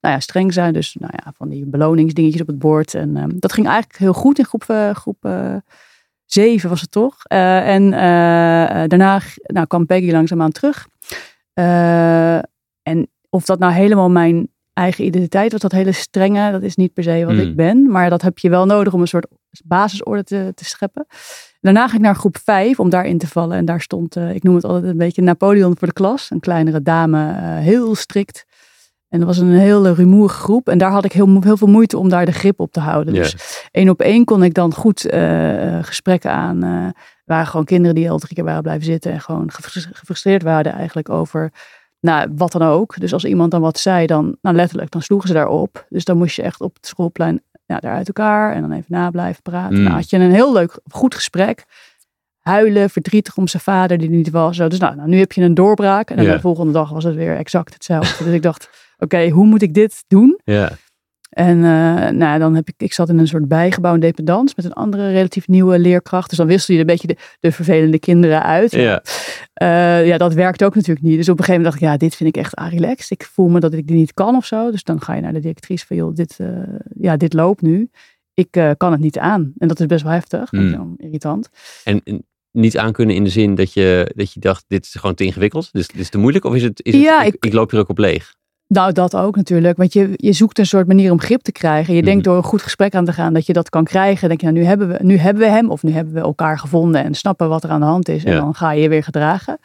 nou 0.00 0.14
ja, 0.14 0.20
streng 0.20 0.52
zijn. 0.52 0.72
Dus 0.72 0.96
nou 1.00 1.12
ja, 1.24 1.32
van 1.36 1.48
die 1.48 1.66
beloningsdingetjes 1.66 2.40
op 2.40 2.46
het 2.46 2.58
bord. 2.58 2.94
En 2.94 3.16
ehm, 3.16 3.30
dat 3.34 3.52
ging 3.52 3.66
eigenlijk 3.66 3.98
heel 3.98 4.12
goed 4.12 4.38
in 4.38 4.44
groep, 4.44 4.64
eh, 4.66 4.90
groep 4.90 5.24
eh, 5.24 5.54
zeven 6.24 6.68
was 6.68 6.80
het 6.80 6.90
toch. 6.90 7.24
En 7.24 7.90
daarna 8.88 9.20
nou, 9.42 9.66
kwam 9.66 9.86
Peggy 9.86 10.10
langzaamaan 10.10 10.52
terug. 10.52 10.86
En 12.82 13.08
of 13.30 13.44
dat 13.44 13.58
nou 13.58 13.72
helemaal 13.72 14.10
mijn 14.10 14.48
eigen 14.72 15.04
identiteit 15.04 15.52
was, 15.52 15.60
dat 15.60 15.72
hele 15.72 15.92
strenge, 15.92 16.50
dat 16.50 16.62
is 16.62 16.76
niet 16.76 16.92
per 16.92 17.02
se 17.02 17.24
wat 17.24 17.34
Hmm. 17.34 17.48
ik 17.48 17.56
ben. 17.56 17.90
Maar 17.90 18.10
dat 18.10 18.22
heb 18.22 18.38
je 18.38 18.50
wel 18.50 18.66
nodig 18.66 18.92
om 18.92 19.00
een 19.00 19.06
soort 19.08 19.26
basisorde 19.64 20.24
te, 20.24 20.52
te 20.54 20.64
scheppen. 20.64 21.06
Daarna 21.60 21.84
ging 21.84 21.96
ik 21.96 22.06
naar 22.06 22.14
groep 22.14 22.38
5 22.44 22.80
om 22.80 22.90
daarin 22.90 23.18
te 23.18 23.28
vallen. 23.28 23.56
En 23.56 23.64
daar 23.64 23.80
stond, 23.80 24.16
eh, 24.16 24.34
ik 24.34 24.42
noem 24.42 24.54
het 24.54 24.64
altijd 24.64 24.84
een 24.84 24.96
beetje 24.96 25.22
Napoleon 25.22 25.76
voor 25.78 25.88
de 25.88 25.94
klas. 25.94 26.30
Een 26.30 26.40
kleinere 26.40 26.82
dame, 26.82 27.28
eh, 27.28 27.58
heel 27.58 27.94
strikt. 27.94 28.44
En 29.08 29.18
dat 29.18 29.28
was 29.28 29.38
een 29.38 29.52
hele 29.52 29.94
rumoerige 29.94 30.38
groep. 30.38 30.68
En 30.68 30.78
daar 30.78 30.90
had 30.90 31.04
ik 31.04 31.12
heel, 31.12 31.40
veel 31.42 31.66
moeite 31.66 31.98
om 31.98 32.08
daar 32.08 32.26
de 32.26 32.32
grip 32.32 32.60
op 32.60 32.72
te 32.72 32.80
houden. 32.80 33.14
Dus 33.14 33.36
één 33.70 33.88
op 33.88 34.00
één 34.00 34.24
kon 34.24 34.42
ik 34.42 34.54
dan 34.54 34.74
goed 34.74 35.06
eh, 35.06 35.78
gesprekken 35.82 36.30
aan. 36.30 36.62
er 36.62 36.94
waren 37.24 37.46
gewoon 37.46 37.64
kinderen 37.64 37.94
die 37.94 38.10
al 38.10 38.18
drie 38.18 38.34
keer 38.34 38.44
waren 38.44 38.62
blijven 38.62 38.84
zitten. 38.84 39.12
En 39.12 39.20
gewoon 39.20 39.50
gefrus- 39.52 39.88
gefrustreerd 39.92 40.42
waren 40.42 40.72
eigenlijk 40.72 41.08
over 41.08 41.52
nou, 42.00 42.28
wat 42.36 42.52
dan 42.52 42.62
ook. 42.62 43.00
Dus 43.00 43.12
als 43.12 43.24
iemand 43.24 43.50
dan 43.50 43.60
wat 43.60 43.78
zei, 43.78 44.06
dan 44.06 44.36
nou, 44.42 44.56
letterlijk, 44.56 44.90
dan 44.90 45.02
sloegen 45.02 45.28
ze 45.28 45.34
daarop. 45.34 45.86
Dus 45.88 46.04
dan 46.04 46.16
moest 46.16 46.36
je 46.36 46.42
echt 46.42 46.60
op 46.60 46.74
het 46.74 46.86
schoolplein 46.86 47.42
ja, 47.70 47.78
daar 47.78 47.94
uit 47.94 48.06
elkaar 48.06 48.54
en 48.54 48.60
dan 48.60 48.72
even 48.72 48.84
na 48.88 49.10
blijven 49.10 49.42
praten. 49.42 49.76
Mm. 49.76 49.82
Nou, 49.82 49.94
had 49.94 50.10
je 50.10 50.16
een 50.16 50.32
heel 50.32 50.52
leuk, 50.52 50.80
goed 50.90 51.14
gesprek. 51.14 51.64
Huilen, 52.38 52.90
verdrietig 52.90 53.36
om 53.36 53.48
zijn 53.48 53.62
vader 53.62 53.98
die 53.98 54.10
niet 54.10 54.30
was. 54.30 54.56
Zo. 54.56 54.68
Dus 54.68 54.78
nou, 54.78 54.96
nou, 54.96 55.08
nu 55.08 55.18
heb 55.18 55.32
je 55.32 55.42
een 55.42 55.54
doorbraak. 55.54 56.10
En 56.10 56.16
dan 56.16 56.24
de 56.24 56.40
volgende 56.40 56.72
dag 56.72 56.90
was 56.90 57.04
het 57.04 57.14
weer 57.14 57.36
exact 57.36 57.74
hetzelfde. 57.74 58.24
dus 58.24 58.34
ik 58.34 58.42
dacht, 58.42 58.70
oké, 58.98 59.28
hoe 59.28 59.46
moet 59.46 59.62
ik 59.62 59.74
dit 59.74 60.04
doen? 60.08 60.40
Ja. 60.44 60.70
En 61.30 61.56
eh, 61.56 62.08
nou, 62.08 62.38
dan 62.38 62.54
heb 62.54 62.68
ik, 62.68 62.74
ik 62.76 62.92
zat 62.92 63.08
in 63.08 63.18
een 63.18 63.26
soort 63.26 63.48
bijgebouw 63.48 63.94
in 63.94 64.00
dependance 64.00 64.54
met 64.56 64.64
een 64.64 64.72
andere 64.72 65.10
relatief 65.12 65.48
nieuwe 65.48 65.78
leerkracht. 65.78 66.28
Dus 66.28 66.38
dan 66.38 66.46
wissel 66.46 66.74
je 66.74 66.80
een 66.80 66.86
beetje 66.86 67.06
de, 67.06 67.16
de 67.40 67.52
vervelende 67.52 67.98
kinderen 67.98 68.42
uit. 68.42 68.72
Ja. 68.72 69.02
Eh, 69.52 70.06
ja, 70.06 70.18
dat 70.18 70.34
werkt 70.34 70.64
ook 70.64 70.74
natuurlijk 70.74 71.06
niet. 71.06 71.16
Dus 71.16 71.28
op 71.28 71.38
een 71.38 71.44
gegeven 71.44 71.62
moment 71.62 71.80
dacht 71.80 71.92
ik, 71.92 72.00
ja, 72.00 72.06
dit 72.06 72.16
vind 72.16 72.36
ik 72.36 72.42
echt 72.42 72.60
relaxed. 72.72 73.10
Ik 73.10 73.28
voel 73.32 73.48
me 73.48 73.60
dat 73.60 73.72
ik 73.72 73.86
dit 73.86 73.96
niet 73.96 74.14
kan 74.14 74.36
of 74.36 74.44
zo. 74.46 74.70
Dus 74.70 74.84
dan 74.84 75.00
ga 75.00 75.14
je 75.14 75.20
naar 75.20 75.32
de 75.32 75.40
directrice 75.40 75.86
van, 75.86 75.96
joh, 75.96 76.14
dit, 76.14 76.36
eh, 76.38 76.46
ja, 77.00 77.16
dit 77.16 77.32
loopt 77.32 77.62
nu. 77.62 77.90
Ik 78.34 78.50
kan 78.76 78.92
het 78.92 79.00
niet 79.00 79.18
aan. 79.18 79.52
En 79.58 79.68
dat 79.68 79.80
is 79.80 79.86
best 79.86 80.02
wel 80.02 80.12
heftig. 80.12 80.52
Mm. 80.52 80.94
Irritant. 80.96 81.48
En, 81.84 82.00
en 82.04 82.26
niet 82.52 82.78
aankunnen 82.78 83.14
in 83.16 83.24
de 83.24 83.30
zin 83.30 83.54
dat 83.54 83.72
je, 83.72 84.12
dat 84.14 84.32
je 84.32 84.40
dacht, 84.40 84.64
dit 84.68 84.84
is 84.84 84.94
gewoon 84.94 85.14
te 85.14 85.24
ingewikkeld. 85.24 85.68
Dus 85.72 85.88
dit 85.88 86.00
is 86.00 86.08
te 86.08 86.18
moeilijk. 86.18 86.44
Of 86.44 86.54
is 86.54 86.62
het, 86.62 86.84
is 86.84 86.92
het 86.94 87.02
Ja, 87.02 87.22
ik- 87.22 87.36
ik 87.44 87.52
loop 87.52 87.70
hier 87.70 87.80
ook 87.80 87.88
op 87.88 87.98
leeg? 87.98 88.34
Nou, 88.72 88.92
dat 88.92 89.16
ook 89.16 89.36
natuurlijk. 89.36 89.76
Want 89.76 89.92
je, 89.92 90.10
je 90.16 90.32
zoekt 90.32 90.58
een 90.58 90.66
soort 90.66 90.86
manier 90.86 91.10
om 91.12 91.20
grip 91.20 91.40
te 91.42 91.52
krijgen. 91.52 91.94
Je 91.94 92.02
denkt 92.02 92.18
Mhm. 92.20 92.28
door 92.28 92.36
een 92.36 92.48
goed 92.48 92.62
gesprek 92.62 92.94
aan 92.94 93.04
te 93.04 93.12
gaan 93.12 93.32
dat 93.32 93.46
je 93.46 93.52
dat 93.52 93.68
kan 93.70 93.84
krijgen. 93.84 94.28
denk 94.28 94.40
je, 94.40 94.46
nou, 94.46 94.58
nu 94.58 94.64
hebben, 94.64 94.88
we, 94.88 94.96
nu 95.00 95.16
hebben 95.16 95.42
we 95.42 95.48
hem 95.48 95.70
of 95.70 95.82
nu 95.82 95.92
hebben 95.92 96.14
we 96.14 96.20
elkaar 96.20 96.58
gevonden 96.58 97.04
en 97.04 97.14
snappen 97.14 97.48
wat 97.48 97.64
er 97.64 97.70
aan 97.70 97.80
de 97.80 97.86
hand 97.86 98.08
is. 98.08 98.24
En 98.24 98.36
dan 98.36 98.54
ga 98.54 98.70
je 98.72 98.82
je 98.82 98.88
weer 98.88 99.02
gedragen. 99.02 99.58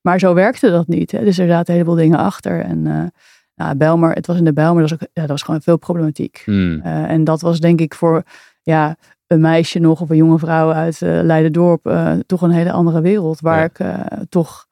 Maar 0.00 0.18
zo 0.18 0.34
werkte 0.34 0.70
dat 0.70 0.86
niet. 0.88 1.12
Hè. 1.12 1.24
Dus 1.24 1.38
er 1.38 1.46
zaten 1.46 1.66
een 1.74 1.80
heleboel 1.80 1.94
dingen 2.02 2.18
achter. 2.18 2.60
En 2.64 2.82
nou, 3.54 3.76
Belmer, 3.76 4.12
het 4.12 4.26
was 4.26 4.36
in 4.36 4.44
de 4.44 4.52
Belmer, 4.52 4.80
dat 4.80 4.90
was, 4.90 5.00
ook, 5.02 5.08
ja, 5.12 5.20
dat 5.20 5.30
was 5.30 5.42
gewoon 5.42 5.62
veel 5.62 5.76
problematiek. 5.78 6.42
Hmm. 6.44 6.80
Eh, 6.80 7.10
en 7.10 7.24
dat 7.24 7.40
was 7.40 7.60
denk 7.60 7.80
ik 7.80 7.94
voor 7.94 8.22
ja, 8.62 8.96
een 9.26 9.40
meisje 9.40 9.78
nog 9.78 10.00
of 10.00 10.10
een 10.10 10.16
jonge 10.16 10.38
vrouw 10.38 10.72
uit 10.72 11.02
eh 11.02 11.08
Leiden-dorp 11.22 11.92
toch 12.26 12.42
een 12.42 12.50
hele 12.50 12.72
andere 12.72 13.00
wereld. 13.00 13.40
Waar 13.40 13.58
Ja. 13.58 13.64
ik 14.18 14.28
toch, 14.28 14.66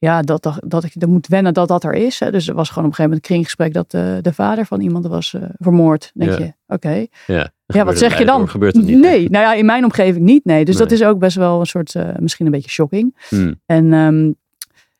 ja, 0.00 0.22
dat, 0.22 0.42
dat, 0.42 0.60
dat 0.66 0.84
ik 0.84 0.92
er 1.02 1.08
moet 1.08 1.26
wennen 1.26 1.54
dat 1.54 1.68
dat 1.68 1.84
er 1.84 1.92
is. 1.94 2.20
Hè. 2.20 2.30
Dus 2.30 2.48
er 2.48 2.54
was 2.54 2.68
gewoon 2.68 2.84
op 2.84 2.90
een 2.90 2.96
gegeven 2.96 3.02
moment 3.02 3.22
een 3.22 3.34
kringgesprek 3.34 3.72
dat 3.72 3.94
eh, 3.94 4.22
de 4.22 4.32
vader 4.32 4.66
van 4.66 4.80
iemand 4.80 5.06
was 5.06 5.34
eh, 5.34 5.42
vermoord. 5.58 6.10
Denk 6.14 6.30
Ja. 6.30 6.38
je, 6.38 6.52
oké. 6.66 7.06
Ja, 7.26 7.52
Ja, 7.66 7.84
wat 7.84 7.98
zeg 7.98 8.18
je 8.18 8.24
dan? 8.24 8.48
Gebeurt 8.48 8.74
het 8.74 8.84
niet? 8.84 8.98
Nee, 8.98 9.30
nou 9.30 9.44
ja, 9.44 9.54
in 9.54 9.64
mijn 9.66 9.84
omgeving 9.84 10.24
niet. 10.24 10.44
Nee, 10.44 10.64
dus 10.64 10.76
dat 10.76 10.90
is 10.90 11.02
ook 11.02 11.18
best 11.18 11.36
wel 11.36 11.60
een 11.60 11.66
soort, 11.66 11.94
eh, 11.94 12.08
misschien 12.18 12.46
een 12.46 12.52
beetje 12.52 12.70
shocking. 12.70 13.16
Hmm. 13.28 13.60
En 13.66 13.92
ehm, 13.92 14.32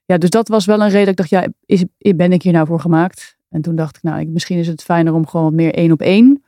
ja, 0.04 0.18
dus 0.18 0.30
dat 0.30 0.48
was 0.48 0.64
wel 0.64 0.80
een 0.82 0.90
reden 0.90 1.14
dat 1.14 1.24
ik 1.24 1.30
dacht, 1.30 1.44
ja, 1.44 1.52
is, 1.66 1.84
ben 2.16 2.32
ik 2.32 2.42
hier 2.42 2.52
nou 2.52 2.66
voor 2.66 2.80
gemaakt? 2.80 3.36
En 3.50 3.62
toen 3.62 3.76
dacht 3.76 3.96
ik, 3.96 4.02
nou, 4.02 4.20
ik, 4.20 4.28
misschien 4.28 4.58
is 4.58 4.66
het 4.66 4.82
fijner 4.82 5.14
om 5.14 5.26
gewoon 5.26 5.46
wat 5.46 5.54
meer 5.54 5.74
één 5.74 5.92
op 5.92 6.00
één. 6.00 6.42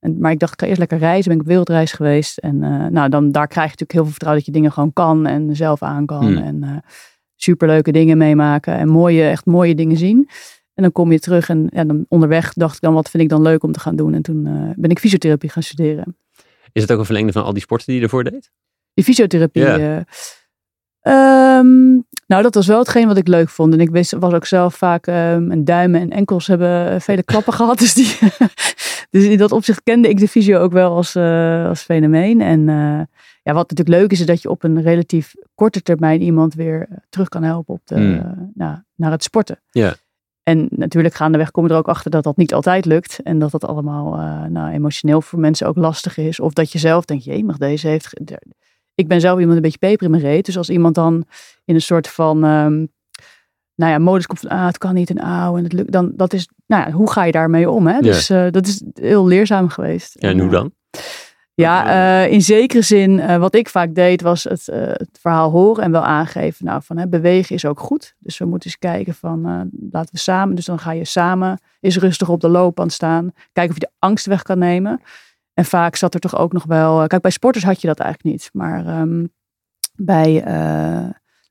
En, 0.00 0.20
maar 0.20 0.30
ik 0.30 0.38
dacht, 0.38 0.52
ik 0.52 0.60
ga 0.60 0.66
eerst 0.66 0.78
lekker 0.78 0.98
reizen. 0.98 1.24
Ben 1.24 1.34
ik 1.34 1.40
op 1.40 1.48
wereldreis 1.48 1.92
geweest. 1.92 2.38
En 2.38 2.58
nou, 2.92 3.08
dan, 3.08 3.32
daar 3.32 3.46
krijg 3.46 3.66
je 3.66 3.76
natuurlijk 3.78 3.92
heel 3.92 4.02
veel 4.02 4.10
vertrouwen 4.10 4.44
dat 4.44 4.54
je 4.54 4.60
dingen 4.60 4.72
gewoon 4.72 4.92
kan 4.92 5.26
en 5.26 5.56
zelf 5.56 5.82
aan 5.82 6.06
kan. 6.06 6.26
Hmm. 6.26 6.36
En 6.36 6.82
superleuke 7.42 7.92
dingen 7.92 8.18
meemaken 8.18 8.78
en 8.78 8.88
mooie, 8.88 9.22
echt 9.22 9.46
mooie 9.46 9.74
dingen 9.74 9.96
zien. 9.96 10.28
En 10.78 10.84
dan 10.84 10.92
kom 10.92 11.12
je 11.12 11.18
terug 11.18 11.48
en 11.48 11.68
ja, 11.72 11.84
dan 11.84 12.06
onderweg 12.08 12.52
dacht 12.52 12.74
ik 12.74 12.80
dan, 12.80 12.94
wat 12.94 13.10
vind 13.10 13.22
ik 13.22 13.28
dan 13.28 13.42
leuk 13.42 13.62
om 13.62 13.72
te 13.72 13.80
gaan 13.80 13.96
doen? 13.96 14.14
En 14.14 14.22
toen 14.22 14.46
eh, 14.46 14.52
ben 14.76 14.90
ik 14.90 14.98
fysiotherapie 14.98 15.50
gaan 15.50 15.62
studeren. 15.62 16.16
Is 16.72 16.82
het 16.82 16.92
ook 16.92 16.98
een 16.98 17.04
verlengde 17.04 17.32
van 17.32 17.44
al 17.44 17.52
die 17.52 17.62
sporten 17.62 17.86
die 17.86 17.96
je 17.96 18.02
ervoor 18.02 18.24
deed? 18.24 18.50
Die 18.94 19.04
fysiotherapie. 19.04 19.64
Eh, 19.64 19.96
ehm, 21.00 21.92
nou, 22.26 22.42
dat 22.42 22.54
was 22.54 22.66
wel 22.66 22.78
hetgeen 22.78 23.06
wat 23.06 23.16
ik 23.16 23.28
leuk 23.28 23.48
vond. 23.48 23.72
En 23.72 23.80
ik 23.80 23.90
wist, 23.90 24.12
was 24.12 24.32
ook 24.32 24.46
zelf 24.46 24.74
vaak 24.74 25.06
ehm 25.06 25.46
mijn 25.46 25.64
duimen 25.64 26.00
en 26.00 26.10
enkels 26.10 26.46
hebben 26.46 26.90
eh, 26.90 27.00
vele 27.00 27.22
klappen 27.22 27.52
gehad. 27.60 27.78
Dus, 27.78 27.94
die, 27.94 28.18
dus 29.10 29.24
in 29.24 29.38
dat 29.38 29.52
opzicht 29.52 29.82
kende 29.82 30.08
ik 30.08 30.18
de 30.18 30.28
fysio 30.28 30.58
ook 30.58 30.72
wel 30.72 30.94
als, 30.96 31.16
als 31.66 31.82
fenomeen. 31.82 32.40
En 32.40 32.68
ja, 33.48 33.54
wat 33.54 33.70
natuurlijk 33.70 33.98
leuk 34.00 34.10
is, 34.12 34.20
is 34.20 34.26
dat 34.26 34.42
je 34.42 34.50
op 34.50 34.62
een 34.62 34.82
relatief 34.82 35.34
korte 35.54 35.82
termijn 35.82 36.22
iemand 36.22 36.54
weer 36.54 36.86
eh, 36.90 36.96
terug 37.08 37.28
kan 37.28 37.42
helpen 37.42 37.74
op 37.74 37.80
de, 37.84 37.94
Hmm. 37.94 38.50
nou, 38.54 38.76
naar 38.94 39.10
het 39.10 39.22
sporten. 39.22 39.60
Ja. 39.70 39.94
En 40.42 40.66
natuurlijk 40.70 41.14
gaandeweg 41.14 41.50
kom 41.50 41.66
je 41.66 41.70
er 41.70 41.76
ook 41.76 41.88
achter 41.88 42.10
dat 42.10 42.24
dat 42.24 42.36
niet 42.36 42.54
altijd 42.54 42.84
lukt. 42.84 43.20
En 43.22 43.38
dat 43.38 43.50
dat 43.50 43.64
allemaal 43.64 44.14
eh, 44.14 44.44
nou, 44.44 44.72
emotioneel 44.72 45.20
voor 45.20 45.38
mensen 45.38 45.66
ook 45.66 45.76
lastig 45.76 46.16
is. 46.16 46.40
Of 46.40 46.52
dat 46.52 46.72
je 46.72 46.78
zelf 46.78 47.04
denkt, 47.04 47.24
jee, 47.24 47.44
mag 47.44 47.56
deze 47.56 47.88
heeft... 47.88 48.20
Ik 48.94 49.08
ben 49.08 49.20
zelf 49.20 49.38
iemand 49.38 49.56
een 49.56 49.62
beetje 49.62 49.78
peper 49.78 50.04
in 50.04 50.10
mijn 50.10 50.22
reet. 50.22 50.44
Dus 50.44 50.56
als 50.56 50.70
iemand 50.70 50.94
dan 50.94 51.24
in 51.64 51.74
een 51.74 51.82
soort 51.82 52.08
van... 52.08 52.44
ehm, 52.44 52.84
nou 53.74 53.92
ja, 53.92 53.98
modus 53.98 54.26
komt 54.26 54.40
van, 54.40 54.48
ah, 54.50 54.66
het 54.66 54.78
kan 54.78 54.94
niet 54.94 55.10
en 55.10 55.18
auw. 55.18 55.56
En 55.56 55.62
het 55.62 55.72
lukt, 55.72 55.92
dan, 55.92 56.12
dat 56.16 56.32
is, 56.32 56.48
nou 56.66 56.86
ja, 56.86 56.90
hoe 56.90 57.10
ga 57.10 57.24
je 57.24 57.32
daarmee 57.32 57.70
om? 57.70 57.86
Hè? 57.86 58.00
Dus 58.00 58.30
eh, 58.30 58.46
dat 58.50 58.66
is 58.66 58.82
heel 58.94 59.26
leerzaam 59.26 59.68
geweest. 59.68 60.16
Ja, 60.18 60.28
en 60.28 60.38
hoe 60.38 60.46
eh, 60.46 60.52
dan? 60.52 60.72
Ja, 61.60 61.86
eh, 62.24 62.32
in 62.32 62.42
zekere 62.42 62.82
zin, 62.82 63.20
eh, 63.20 63.36
wat 63.36 63.54
ik 63.54 63.68
vaak 63.68 63.94
deed, 63.94 64.22
was 64.22 64.44
het, 64.44 64.68
eh, 64.68 64.80
het 64.80 65.18
verhaal 65.20 65.50
horen 65.50 65.84
en 65.84 65.90
wel 65.90 66.04
aangeven. 66.04 66.64
Nou, 66.64 66.82
van 66.82 66.96
hè, 66.96 67.08
bewegen 67.08 67.54
is 67.54 67.64
ook 67.64 67.80
goed. 67.80 68.14
Dus 68.18 68.38
we 68.38 68.44
moeten 68.44 68.68
eens 68.70 68.78
kijken 68.78 69.14
van, 69.14 69.70
laten 69.90 70.14
we 70.14 70.18
samen. 70.18 70.54
Dus 70.54 70.64
dan 70.64 70.78
ga 70.78 70.92
je 70.92 71.04
samen, 71.04 71.60
is 71.80 71.98
rustig 71.98 72.28
op 72.28 72.40
de 72.40 72.48
loopband 72.48 72.92
staan. 72.92 73.32
Kijken 73.52 73.74
of 73.74 73.80
je 73.80 73.86
de 73.86 73.96
angst 73.98 74.26
weg 74.26 74.42
kan 74.42 74.58
nemen. 74.58 75.00
En 75.54 75.64
vaak 75.64 75.96
zat 75.96 76.14
er 76.14 76.20
toch 76.20 76.36
ook 76.36 76.52
nog 76.52 76.64
wel. 76.64 77.06
kijk, 77.06 77.22
bij 77.22 77.30
sporters 77.30 77.64
had 77.64 77.80
je 77.80 77.86
dat 77.86 77.98
eigenlijk 77.98 78.34
niet. 78.34 78.50
Maar 78.52 78.86
ehm, 78.86 79.24
bij. 79.94 80.44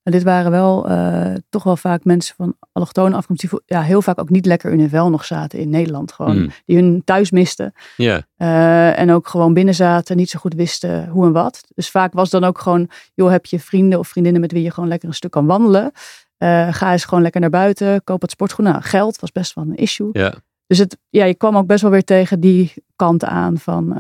Nou, 0.08 0.20
dit 0.20 0.24
waren 0.24 0.52
wel 0.52 0.90
eh, 0.90 1.34
toch 1.50 1.64
wel 1.64 1.78
vaak 1.78 2.04
mensen 2.04 2.36
van 2.36 2.56
allochtone 2.72 3.16
afkomst. 3.16 3.42
die 3.42 3.60
ja, 3.66 3.82
heel 3.82 4.02
vaak 4.02 4.20
ook 4.20 4.30
niet 4.30 4.46
lekker 4.46 4.72
in 4.72 4.80
hun 4.80 4.90
vel 4.90 5.10
nog 5.10 5.26
zaten 5.26 5.60
in 5.60 5.70
Nederland. 5.70 6.12
Gewoon. 6.12 6.36
Hmm. 6.36 6.50
Die 6.66 6.78
hun 6.78 7.02
thuis 7.06 7.32
misten. 7.32 7.74
Ja, 7.98 8.26
Eh, 8.38 9.00
en 9.00 9.12
ook 9.12 9.28
gewoon 9.28 9.54
binnen 9.54 9.76
zaten, 9.76 10.18
niet 10.18 10.30
zo 10.30 10.40
goed 10.40 10.54
wisten 10.54 11.08
hoe 11.08 11.26
en 11.26 11.32
wat. 11.32 11.64
Dus 11.76 11.90
vaak 11.90 12.14
was 12.14 12.30
dan 12.30 12.44
ook 12.44 12.60
gewoon, 12.60 12.90
joh, 13.14 13.30
heb 13.30 13.46
je 13.46 13.60
vrienden 13.60 14.00
of 14.00 14.08
vriendinnen 14.08 14.42
met 14.42 14.52
wie 14.52 14.64
je 14.64 14.72
gewoon 14.72 14.90
lekker 14.90 15.08
een 15.08 15.16
stuk 15.16 15.32
kan 15.32 15.46
wandelen. 15.46 15.92
Eh, 16.38 16.74
ga 16.74 16.92
eens 16.92 17.06
gewoon 17.06 17.24
lekker 17.24 17.42
naar 17.42 17.50
buiten, 17.50 18.04
koop 18.04 18.22
wat 18.22 18.32
sportschoenen. 18.32 18.74
Nou, 18.74 18.86
geld 18.86 19.20
was 19.20 19.32
best 19.32 19.54
wel 19.54 19.64
een 19.64 19.76
issue. 19.76 20.10
ja. 20.12 20.34
Dus 20.68 20.78
het, 20.78 20.98
ja, 21.10 21.26
je 21.26 21.36
kwam 21.36 21.58
ook 21.58 21.68
best 21.68 21.82
wel 21.82 21.92
weer 21.92 22.04
tegen 22.04 22.40
die 22.40 22.74
kant 22.96 23.24
aan 23.24 23.58
van, 23.58 23.94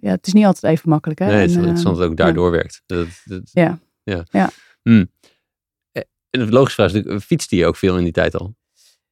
ja, 0.00 0.10
het 0.10 0.26
is 0.26 0.32
niet 0.32 0.44
altijd 0.44 0.72
even 0.72 0.88
makkelijk. 0.88 1.18
Hè? 1.18 1.26
Nee, 1.26 1.34
het 1.34 1.50
is 1.50 1.56
En, 1.56 1.86
het 1.86 2.00
ook 2.00 2.16
daardoor 2.16 2.50
werkt. 2.50 2.82
Dat, 2.86 3.06
dat, 3.24 3.40
Ja. 3.52 3.78
ja. 4.02 4.24
Ja. 4.30 4.50
Hmm. 4.82 5.10
Eh, 6.36 6.42
En 6.42 6.46
het 6.46 6.54
logische 6.54 6.74
vraag 6.74 6.88
is 6.88 6.94
natuurlijk, 6.94 7.24
fietste 7.24 7.56
je 7.56 7.66
ook 7.66 7.76
veel 7.76 7.96
in 7.96 8.04
die 8.04 8.12
tijd 8.12 8.36
al? 8.36 8.54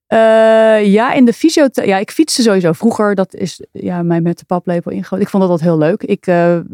Eh, 0.07 0.93
ja, 0.93 1.13
in 1.13 1.25
de 1.25 1.33
fysio... 1.33 1.69
Ja, 1.73 1.99
ik 1.99 2.11
fietste 2.11 2.43
sowieso 2.43 2.73
vroeger. 2.73 3.15
Dat 3.15 3.35
is 3.35 3.65
ja, 3.73 4.03
mij 4.03 4.21
met 4.21 4.39
de 4.39 4.45
paplepel 4.45 4.91
ingegoten. 4.91 5.25
Ik 5.25 5.31
vond 5.31 5.43
dat 5.43 5.53
altijd 5.53 5.71
heel 5.71 5.79
leuk. 5.79 6.03
Ik, 6.03 6.27
eh, 6.27 6.57
eh, 6.57 6.65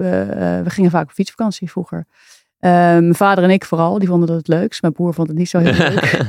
we 0.64 0.70
gingen 0.70 0.90
vaak 0.90 1.04
op 1.08 1.10
fietsvakantie 1.12 1.70
vroeger. 1.70 2.06
Eh, 2.60 2.70
mijn 2.72 3.14
vader 3.14 3.44
en 3.44 3.50
ik 3.50 3.64
vooral, 3.64 3.98
die 3.98 4.08
vonden 4.08 4.28
dat 4.28 4.36
het 4.36 4.48
leukst. 4.48 4.82
Mijn 4.82 4.92
broer 4.92 5.14
vond 5.14 5.28
het 5.28 5.36
niet 5.36 5.48
zo 5.48 5.58
heel 5.58 5.72
leuk. 5.88 6.20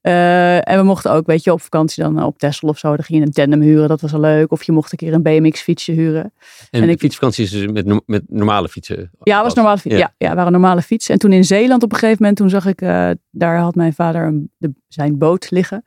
Eh, 0.00 0.68
en 0.68 0.78
we 0.78 0.82
mochten 0.82 1.10
ook, 1.12 1.26
weet 1.26 1.44
je, 1.44 1.52
op 1.52 1.60
vakantie 1.60 2.02
dan 2.02 2.22
op 2.22 2.38
Texel 2.38 2.68
of 2.68 2.78
zo. 2.78 2.88
Dan 2.96 3.04
ging 3.04 3.18
je 3.20 3.24
een 3.26 3.32
tandem 3.32 3.60
huren, 3.60 3.88
dat 3.88 4.00
was 4.00 4.10
wel 4.12 4.20
leuk. 4.20 4.52
Of 4.52 4.62
je 4.62 4.72
mocht 4.72 4.92
een 4.92 4.98
keer 4.98 5.12
een 5.12 5.22
BMX-fietsje 5.22 5.92
huren. 5.92 6.32
En, 6.70 6.82
En 6.82 6.88
ik- 6.88 6.98
fietsvakantie 6.98 7.44
is 7.44 7.50
dus 7.50 7.66
met, 7.66 8.00
met 8.06 8.22
normale 8.26 8.68
fietsen? 8.68 9.10
Ja, 9.22 9.42
was 9.42 9.54
normale 9.54 9.78
fiets. 9.78 9.96
Ja. 9.96 10.14
Ja, 10.18 10.34
waren 10.34 10.52
normale 10.52 10.82
fietsen. 10.82 11.12
En 11.14 11.20
toen 11.20 11.32
in 11.32 11.44
Zeeland 11.44 11.82
op 11.82 11.92
een 11.92 11.98
gegeven 11.98 12.18
moment, 12.20 12.38
toen 12.38 12.50
zag 12.50 12.66
ik, 12.66 12.80
eh, 12.80 13.10
daar 13.30 13.58
had 13.58 13.74
mijn 13.74 13.92
vader 13.92 14.22
een, 14.26 14.50
de, 14.56 14.72
zijn 14.88 15.18
boot 15.18 15.50
liggen. 15.50 15.82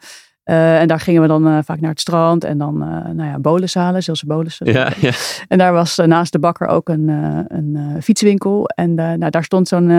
Eh, 0.49 0.79
en 0.79 0.87
daar 0.87 0.99
gingen 0.99 1.21
we 1.21 1.27
dan 1.27 1.47
eh, 1.47 1.57
vaak 1.63 1.79
naar 1.79 1.89
het 1.89 1.99
strand 1.99 2.43
en 2.43 2.57
dan, 2.57 2.81
eh, 2.81 3.11
nou 3.13 3.29
ja, 3.29 3.39
bolens 3.39 3.73
halen, 3.73 4.03
Zeelse 4.03 4.25
bolussen. 4.25 4.71
Ja, 4.71 4.91
ja. 4.99 5.11
En 5.47 5.57
daar 5.57 5.73
was 5.73 5.95
naast 5.97 6.31
de 6.31 6.39
bakker 6.39 6.67
ook 6.67 6.89
een, 6.89 7.07
een 7.47 7.97
fietswinkel. 8.01 8.67
En 8.67 8.93
nou, 8.93 9.29
daar 9.29 9.43
stond 9.43 9.67
zo'n 9.67 9.91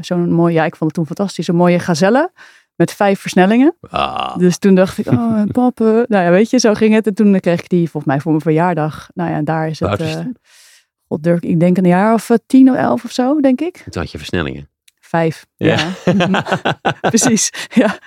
zo'n 0.00 0.30
mooie, 0.32 0.54
ja, 0.54 0.64
ik 0.64 0.76
vond 0.76 0.90
het 0.90 0.94
toen 0.94 1.16
fantastisch, 1.16 1.48
een 1.48 1.56
mooie 1.56 1.78
gazelle 1.78 2.30
met 2.78 2.92
vijf 2.92 3.20
versnellingen. 3.20 3.76
Ah, 3.90 4.36
Dus 4.36 4.58
toen 4.58 4.74
dacht 4.74 4.98
ik, 4.98 5.06
oh, 5.06 5.42
pap, 5.52 5.80
eh, 5.80 5.86
nou 5.86 6.24
ja, 6.24 6.30
weet 6.30 6.50
je, 6.50 6.58
zo 6.58 6.74
ging 6.74 6.94
het. 6.94 7.06
En 7.06 7.14
toen 7.14 7.40
kreeg 7.40 7.60
ik 7.60 7.68
die 7.68 7.90
volgens 7.90 8.04
mij 8.12 8.20
voor 8.20 8.30
mijn 8.30 8.42
verjaardag. 8.42 9.08
Nou 9.14 9.30
ja, 9.30 9.36
en 9.36 9.44
daar 9.44 9.68
is 9.68 9.80
het, 9.80 10.24
god, 11.08 11.22
durf, 11.22 11.40
ik 11.40 11.60
denk 11.60 11.76
een 11.76 11.86
jaar 11.86 12.14
of 12.14 12.30
tien 12.46 12.70
of 12.70 12.76
elf 12.76 13.04
of 13.04 13.10
zo, 13.10 13.40
denk 13.40 13.60
ik. 13.60 13.84
toen 13.90 14.02
had 14.02 14.10
je 14.10 14.18
versnellingen. 14.18 14.68
Vijf, 15.00 15.46
Ja. 15.56 15.76
ja. 16.04 16.44
Precies, 17.00 17.52
ja. 17.74 17.98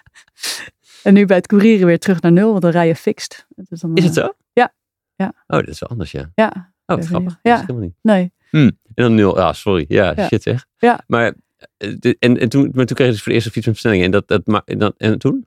En 1.04 1.14
nu 1.14 1.26
bij 1.26 1.38
het 1.38 1.48
courieren 1.48 1.86
weer 1.88 2.00
terug 2.00 2.22
naar 2.22 2.32
nul, 2.32 2.50
want 2.50 2.62
dan 2.62 2.72
rij 2.72 2.88
je 2.88 2.96
fixed. 2.96 3.46
Dus 3.56 3.80
dan, 3.80 3.96
Is 3.96 4.04
het 4.04 4.18
eh, 4.18 4.24
zo? 4.24 4.32
Ja. 4.54 4.74
Ja. 5.16 5.28
Oh, 5.48 5.58
dat 5.60 5.68
is 5.68 5.80
wel 5.80 5.90
anders, 5.90 6.12
ja. 6.12 6.32
Ja, 6.36 6.74
Oh, 6.86 6.96
wat 6.98 7.06
grappig. 7.06 7.40
Ja. 7.42 7.52
Dat 7.52 7.60
is 7.62 7.68
helemaal 7.68 7.88
niet. 7.88 7.96
nee. 8.02 8.32
En 8.52 8.78
dan 8.94 9.16
nul. 9.16 9.40
Ah, 9.40 9.54
sorry. 9.54 9.86
Ja, 9.88 10.14
Ja. 10.16 10.28
shit 10.28 10.44
zeg. 10.44 10.66
Ja. 10.78 11.04
Maar, 11.08 11.34
eh, 11.78 12.14
en, 12.20 12.38
en, 12.40 12.50
toen, 12.50 12.72
maar 12.74 12.86
toen 12.86 12.96
kreeg 12.96 13.08
je 13.08 13.14
dus 13.14 13.22
voor 13.22 13.28
de 13.32 13.34
eerste 13.38 13.52
fiets 13.52 13.66
met 13.66 13.76
versnellingen. 13.76 14.06
En, 14.06 14.12
dat, 14.12 14.28
dat, 14.28 14.62
en, 14.66 14.78
dan, 14.78 14.94
en 14.98 15.20
toen? 15.20 15.46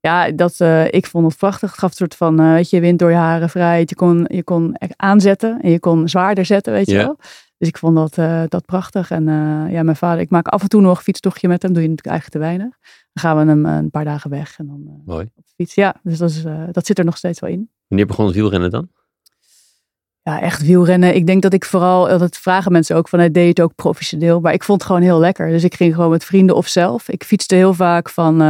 Ja, 0.00 0.30
dat, 0.30 0.60
eh, 0.60 0.92
ik 0.92 1.06
vond 1.06 1.26
het 1.26 1.36
prachtig. 1.36 1.70
Het 1.70 1.78
gaf 1.78 1.90
een 1.90 1.96
soort 1.96 2.14
van, 2.14 2.52
weet 2.52 2.70
je, 2.70 2.80
wind 2.80 2.98
door 2.98 3.10
je 3.10 3.16
haren 3.16 3.48
vrijheid. 3.50 3.88
Je 3.90 3.96
kon, 3.96 4.24
je 4.28 4.42
kon 4.44 4.74
echt 4.74 4.92
aanzetten 4.96 5.60
en 5.60 5.70
je 5.70 5.80
kon 5.80 6.08
zwaarder 6.08 6.44
zetten, 6.44 6.72
weet 6.72 6.86
je 6.86 6.94
Ja. 6.94 7.02
wel. 7.04 7.18
Dus 7.58 7.68
ik 7.68 7.78
vond 7.78 7.96
dat, 7.96 8.18
eh, 8.18 8.42
dat 8.48 8.64
prachtig. 8.64 9.10
En 9.10 9.28
eh, 9.28 9.72
ja, 9.72 9.82
mijn 9.82 9.96
vader, 9.96 10.20
ik 10.20 10.30
maak 10.30 10.48
af 10.48 10.62
en 10.62 10.68
toe 10.68 10.80
nog 10.80 10.96
een 10.96 11.02
fietstochtje 11.02 11.48
met 11.48 11.62
hem. 11.62 11.72
Doe 11.72 11.82
je 11.82 11.88
natuurlijk 11.88 12.16
eigenlijk 12.16 12.44
te 12.44 12.50
weinig. 12.50 12.78
Dan 13.12 13.24
gaan 13.24 13.36
we 13.36 13.52
hem 13.52 13.66
eh, 13.66 13.76
een 13.76 13.90
paar 13.90 14.04
dagen 14.04 14.30
weg 14.30 14.58
en 14.58 14.66
dan 14.66 15.02
Mooi. 15.04 15.24
op 15.34 15.44
de 15.46 15.52
fiets. 15.56 15.74
Ja, 15.74 15.94
dus 16.02 16.18
dat, 16.18 16.30
is, 16.30 16.42
dat 16.72 16.86
zit 16.86 16.98
er 16.98 17.04
nog 17.04 17.16
steeds 17.16 17.40
wel 17.40 17.50
in. 17.50 17.70
Wanneer 17.88 18.06
begon 18.06 18.26
het 18.26 18.34
wielrennen 18.34 18.70
dan? 18.70 18.88
Ja, 20.22 20.40
echt 20.40 20.62
wielrennen. 20.62 21.14
Ik 21.14 21.26
denk 21.26 21.42
dat 21.42 21.52
ik 21.52 21.64
vooral, 21.64 22.18
dat 22.18 22.36
vragen 22.36 22.72
mensen 22.72 22.96
ook 22.96 23.08
van, 23.08 23.18
deed 23.18 23.34
je 23.34 23.40
het 23.40 23.60
ook 23.60 23.74
professioneel? 23.74 24.40
Maar 24.40 24.52
ik 24.52 24.64
vond 24.64 24.80
het 24.80 24.90
gewoon 24.90 25.04
heel 25.04 25.18
lekker. 25.18 25.48
Dus 25.48 25.64
ik 25.64 25.74
ging 25.74 25.94
gewoon 25.94 26.10
met 26.10 26.24
vrienden 26.24 26.56
of 26.56 26.66
zelf. 26.66 27.08
Ik 27.08 27.24
fietste 27.24 27.54
heel 27.54 27.74
vaak 27.74 28.08
van, 28.08 28.40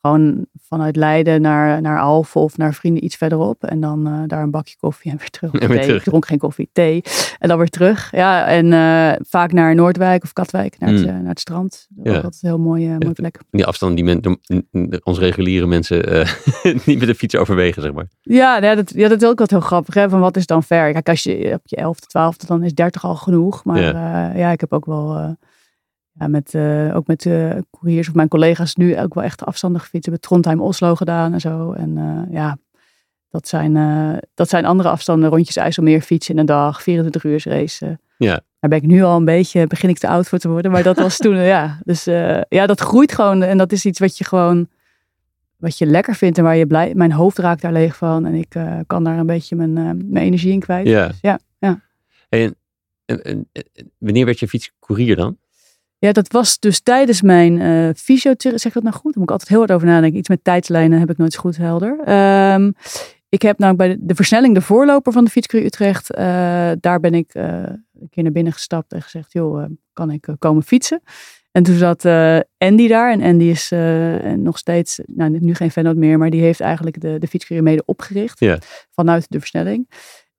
gewoon 0.00 0.46
vanuit 0.74 0.96
Leiden 0.96 1.40
naar, 1.40 1.80
naar 1.80 2.00
Alphen 2.00 2.40
of 2.40 2.56
naar 2.56 2.74
vrienden 2.74 3.04
iets 3.04 3.16
verderop. 3.16 3.64
En 3.64 3.80
dan 3.80 4.08
uh, 4.08 4.18
daar 4.26 4.42
een 4.42 4.50
bakje 4.50 4.76
koffie 4.80 5.10
en 5.10 5.16
weer 5.18 5.30
terug. 5.30 5.52
En 5.52 5.68
weer 5.68 5.80
terug. 5.82 5.96
Ik 5.96 6.02
dronk 6.04 6.26
geen 6.26 6.38
koffie, 6.38 6.68
thee. 6.72 7.02
En 7.38 7.48
dan 7.48 7.58
weer 7.58 7.68
terug. 7.68 8.08
Ja, 8.10 8.46
en 8.46 8.66
uh, 8.72 9.12
vaak 9.28 9.52
naar 9.52 9.74
Noordwijk 9.74 10.22
of 10.22 10.32
Katwijk, 10.32 10.76
naar, 10.78 10.90
het, 10.90 11.00
Mm. 11.00 11.06
uh, 11.06 11.12
naar 11.18 11.28
het 11.28 11.40
strand. 11.40 11.86
Dat 11.90 12.04
is 12.06 12.10
Ja. 12.12 12.18
ook 12.18 12.24
altijd 12.24 12.42
een 12.42 12.48
heel 12.48 12.58
mooie, 12.58 12.88
mooie 12.98 13.12
plek. 13.12 13.38
Die 13.50 13.66
afstand 13.66 13.94
die 13.96 14.04
men, 14.04 14.20
de, 14.22 15.00
onze 15.04 15.20
reguliere 15.20 15.66
mensen 15.66 16.06
eh, 16.06 16.28
niet 16.86 16.98
met 16.98 17.08
de 17.08 17.14
fiets 17.14 17.36
overwegen, 17.36 17.82
zeg 17.82 17.92
maar. 17.92 18.06
Ja, 18.20 18.62
ja, 18.62 18.74
dat, 18.74 18.92
ja, 18.94 19.08
dat 19.08 19.22
is 19.22 19.28
ook 19.28 19.38
wat 19.38 19.50
heel 19.50 19.60
grappig. 19.60 19.94
Hè? 19.94 20.08
Van 20.08 20.20
wat 20.20 20.36
is 20.36 20.46
dan 20.46 20.62
ver? 20.62 20.92
Kijk, 20.92 21.08
als 21.08 21.22
je 21.22 21.50
op 21.54 21.60
je 21.64 21.76
11e, 21.76 22.06
12e, 22.06 22.46
dan 22.46 22.62
is 22.62 22.74
30 22.74 23.04
al 23.04 23.14
genoeg. 23.16 23.64
Maar 23.64 23.80
Ja. 24.36 24.50
ik 24.52 24.60
heb 24.60 24.72
ook 24.72 24.86
wel, 24.86 25.16
eh, 25.16 25.28
ja, 26.18 26.28
met, 26.28 26.54
eh, 26.54 26.96
ook 26.96 27.06
met 27.06 27.26
eh 27.26 27.50
couriers 27.70 28.08
of 28.08 28.14
mijn 28.14 28.28
collega's 28.28 28.74
nu 28.74 28.98
ook 28.98 29.14
wel 29.14 29.24
echt 29.24 29.44
afstanden 29.44 29.80
gefietst. 29.80 30.06
We 30.06 30.10
hebben 30.12 30.28
Trondheim-Oslo 30.28 30.94
gedaan 30.94 31.32
en 31.32 31.40
zo. 31.40 31.72
En 31.72 31.98
eh, 31.98 32.32
ja, 32.34 32.56
dat 33.30 33.48
zijn, 33.48 33.72
dat 34.34 34.48
zijn 34.48 34.64
andere 34.64 34.88
afstanden. 34.88 35.30
Rondjes 35.30 35.56
IJsselmeer 35.56 36.00
fietsen 36.00 36.34
in 36.34 36.40
een 36.40 36.46
dag, 36.46 36.82
24 36.82 37.24
uur 37.24 37.42
racen. 37.44 38.00
Ja. 38.18 38.40
Daar 38.60 38.70
ben 38.70 38.78
ik 38.82 38.86
nu 38.88 39.02
al 39.02 39.16
een 39.16 39.24
beetje, 39.24 39.66
begin 39.66 39.88
ik 39.88 39.98
te 39.98 40.08
oud 40.08 40.28
voor 40.28 40.38
te 40.38 40.48
worden. 40.48 40.70
Maar 40.70 40.82
dat 40.82 40.96
was 40.98 41.16
toen, 41.16 41.36
ja. 41.36 41.78
Dus 41.84 42.04
ja, 42.48 42.66
dat 42.66 42.80
groeit 42.80 43.12
gewoon. 43.12 43.42
En 43.42 43.58
dat 43.58 43.72
is 43.72 43.84
iets 43.84 43.98
wat 43.98 44.18
je 44.18 44.24
gewoon, 44.24 44.68
wat 45.56 45.78
je 45.78 45.86
lekker 45.86 46.14
vindt 46.14 46.38
en 46.38 46.44
waar 46.44 46.56
je 46.56 46.66
blij, 46.66 46.94
mijn 46.94 47.12
hoofd 47.12 47.38
raakt 47.38 47.62
daar 47.62 47.72
leeg 47.72 47.96
van. 47.96 48.26
En 48.26 48.34
ik 48.34 48.56
kan 48.86 49.04
daar 49.04 49.18
een 49.18 49.26
beetje 49.26 49.56
mijn, 49.56 49.72
mijn 50.12 50.24
energie 50.24 50.52
in 50.52 50.60
kwijt. 50.60 50.86
Ja. 50.86 51.06
Dus 51.08 51.18
ja, 51.20 51.38
ja. 51.58 51.80
En- 52.28 52.54
en 53.04 53.48
wanneer 53.98 54.24
werd 54.24 54.38
je 54.38 54.48
fietscourier 54.48 55.16
dan? 55.16 55.36
Ja, 56.04 56.12
dat 56.12 56.32
was 56.32 56.58
dus 56.58 56.80
tijdens 56.80 57.22
mijn 57.22 57.60
eh 57.60 57.88
fysiotherapie. 57.96 58.60
Zeg 58.60 58.74
ik 58.74 58.82
dat 58.82 58.82
nou 58.82 58.94
goed? 58.94 59.04
Daar 59.04 59.12
moet 59.14 59.22
ik 59.22 59.30
altijd 59.30 59.48
heel 59.48 59.58
hard 59.58 59.72
over 59.72 59.86
nadenken. 59.86 60.18
Iets 60.18 60.28
met 60.28 60.44
tijdslijnen 60.44 60.98
heb 60.98 61.10
ik 61.10 61.16
nooit 61.16 61.32
zo 61.32 61.40
goed 61.40 61.56
helder. 61.56 62.00
Ehm, 62.04 62.72
ik 63.28 63.42
heb 63.42 63.58
nou 63.58 63.74
bij 63.76 63.88
de, 63.88 63.96
de 64.00 64.14
versnelling, 64.14 64.54
de 64.54 64.60
voorloper 64.60 65.12
van 65.12 65.24
de 65.24 65.30
fietscourier 65.30 65.70
Utrecht. 65.70 66.14
eh, 66.14 66.70
daar 66.80 67.00
ben 67.00 67.14
ik 67.14 67.34
eh, 67.34 67.44
een 68.00 68.08
keer 68.10 68.22
naar 68.22 68.32
binnen 68.32 68.52
gestapt 68.52 68.92
en 68.92 69.02
gezegd, 69.02 69.32
joh, 69.32 69.64
kan 69.92 70.10
ik 70.10 70.34
komen 70.38 70.62
fietsen? 70.62 71.02
En 71.52 71.62
toen 71.62 71.76
zat 71.76 72.04
Andy 72.58 72.88
daar. 72.88 73.12
En 73.12 73.22
Andy 73.22 73.44
is 73.44 73.72
nog 74.36 74.58
steeds, 74.58 75.00
nou 75.06 75.38
nu 75.40 75.54
geen 75.54 75.70
vennoot 75.70 75.96
meer, 75.96 76.18
maar 76.18 76.30
die 76.30 76.40
heeft 76.40 76.60
eigenlijk 76.60 77.00
de, 77.00 77.18
de 77.18 77.62
mede 77.62 77.82
opgericht. 77.84 78.40
Vanuit 78.90 79.26
de 79.28 79.38
versnelling. 79.38 79.88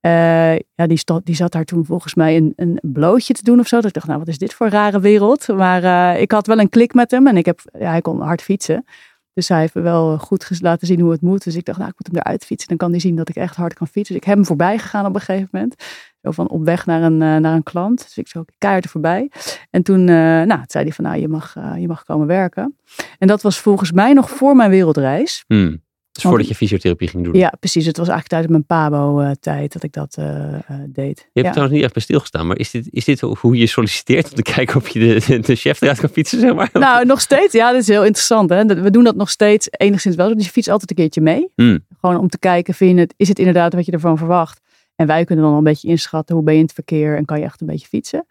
Eh, 0.05 0.55
ja, 0.75 0.87
die, 0.87 0.97
sta- 0.97 1.21
die 1.23 1.35
zat 1.35 1.51
daar 1.51 1.63
toen 1.63 1.85
volgens 1.85 2.15
mij 2.15 2.35
een, 2.37 2.53
een 2.55 2.79
blootje 2.81 3.33
te 3.33 3.43
doen 3.43 3.59
of 3.59 3.67
zo. 3.67 3.75
Dat 3.75 3.85
ik 3.85 3.93
dacht, 3.93 4.07
nou, 4.07 4.19
wat 4.19 4.27
is 4.27 4.37
dit 4.37 4.53
voor 4.53 4.65
een 4.65 4.71
rare 4.71 4.99
wereld? 4.99 5.47
Maar 5.47 5.83
eh, 6.13 6.21
ik 6.21 6.31
had 6.31 6.47
wel 6.47 6.59
een 6.59 6.69
klik 6.69 6.93
met 6.93 7.11
hem 7.11 7.27
en 7.27 7.37
ik 7.37 7.45
heb, 7.45 7.59
ja, 7.79 7.89
hij 7.89 8.01
kon 8.01 8.21
hard 8.21 8.41
fietsen. 8.41 8.85
Dus 9.33 9.47
hij 9.47 9.59
heeft 9.59 9.73
me 9.75 9.81
wel 9.81 10.17
goed 10.17 10.61
laten 10.61 10.87
zien 10.87 10.99
hoe 10.99 11.11
het 11.11 11.21
moet. 11.21 11.43
Dus 11.43 11.55
ik 11.55 11.65
dacht, 11.65 11.77
nou, 11.77 11.89
ik 11.89 11.95
moet 11.97 12.07
hem 12.15 12.21
eruit 12.25 12.45
fietsen. 12.45 12.67
Dan 12.67 12.77
kan 12.77 12.91
hij 12.91 12.99
zien 12.99 13.15
dat 13.15 13.29
ik 13.29 13.35
echt 13.35 13.55
hard 13.55 13.73
kan 13.73 13.87
fietsen. 13.87 14.13
Dus 14.15 14.23
ik 14.23 14.27
heb 14.27 14.35
hem 14.37 14.45
voorbij 14.45 14.77
gegaan 14.77 15.05
op 15.05 15.15
een 15.15 15.21
gegeven 15.21 15.49
moment. 15.51 15.75
Zo 16.21 16.31
van 16.31 16.49
op 16.49 16.65
weg 16.65 16.85
naar 16.85 17.01
een, 17.01 17.21
eh, 17.21 17.35
naar 17.37 17.55
een 17.55 17.63
klant. 17.63 18.03
Dus 18.03 18.17
ik 18.17 18.27
zo 18.27 18.43
keihard 18.57 18.85
er 18.85 18.91
voorbij. 18.91 19.31
En 19.69 19.83
toen, 19.83 20.03
nou, 20.03 20.59
zei 20.67 20.83
hij 20.83 20.93
van, 20.93 21.03
nou, 21.05 21.17
je 21.19 21.27
mag, 21.27 21.53
je 21.77 21.87
mag 21.87 22.03
komen 22.03 22.27
werken. 22.27 22.77
En 23.17 23.27
dat 23.27 23.41
was 23.41 23.59
volgens 23.59 23.91
mij 23.91 24.13
nog 24.13 24.29
voor 24.29 24.55
mijn 24.55 24.69
wereldreis. 24.69 25.43
Hmm. 25.47 25.83
Dus 26.15 26.23
Want- 26.23 26.35
voordat 26.35 26.47
je 26.47 26.55
fysiotherapie 26.55 27.07
ging 27.07 27.23
doen. 27.23 27.33
Ja, 27.33 27.53
precies. 27.59 27.85
Het 27.85 27.97
was 27.97 28.07
eigenlijk 28.07 28.27
tijdens 28.27 28.51
mijn 28.51 28.89
Pabo-tijd 28.89 29.73
dat 29.73 29.83
ik 29.83 29.93
dat 29.93 30.15
eh, 30.17 30.53
eh, 30.53 30.59
deed. 30.87 31.17
Je 31.17 31.41
hebt 31.41 31.45
ja. 31.45 31.49
trouwens 31.49 31.73
niet 31.73 31.83
echt 31.83 31.93
bij 31.93 32.01
stilgestaan, 32.01 32.47
maar 32.47 32.57
is 32.57 32.71
dit, 32.71 32.87
is 32.89 33.05
dit 33.05 33.19
hoe 33.19 33.57
je 33.57 33.67
solliciteert 33.67 34.29
om 34.29 34.35
te 34.35 34.41
kijken 34.41 34.75
of 34.75 34.87
je 34.87 34.99
de, 34.99 35.39
de 35.39 35.55
chef 35.55 35.81
eruit 35.81 35.99
kan 35.99 36.09
fietsen, 36.09 36.39
zeg 36.39 36.53
maar? 36.53 36.69
Nou, 36.73 37.05
nog 37.05 37.21
steeds. 37.21 37.53
Ja, 37.53 37.71
dat 37.71 37.81
is 37.81 37.87
heel 37.87 38.03
interessant. 38.03 38.49
Hè? 38.49 38.65
We 38.65 38.91
doen 38.91 39.03
dat 39.03 39.15
nog 39.15 39.29
steeds 39.29 39.67
enigszins 39.71 40.15
wel. 40.15 40.35
Dus 40.35 40.45
je 40.45 40.51
fietst 40.51 40.69
altijd 40.69 40.89
een 40.89 40.95
keertje 40.95 41.21
mee. 41.21 41.47
Hmm. 41.55 41.85
Gewoon 41.99 42.17
om 42.17 42.29
te 42.29 42.39
kijken, 42.39 42.73
vind 42.73 42.95
je 42.95 42.99
het, 42.99 43.13
is 43.17 43.27
het 43.27 43.39
inderdaad 43.39 43.73
wat 43.73 43.85
je 43.85 43.91
ervan 43.91 44.17
verwacht? 44.17 44.61
En 44.95 45.07
wij 45.07 45.25
kunnen 45.25 45.43
dan 45.43 45.53
al 45.53 45.59
een 45.59 45.63
beetje 45.63 45.87
inschatten, 45.87 46.35
hoe 46.35 46.43
ben 46.43 46.53
je 46.53 46.59
in 46.59 46.65
het 46.65 46.73
verkeer 46.73 47.17
en 47.17 47.25
kan 47.25 47.39
je 47.39 47.45
echt 47.45 47.61
een 47.61 47.67
beetje 47.67 47.87
fietsen? 47.87 48.25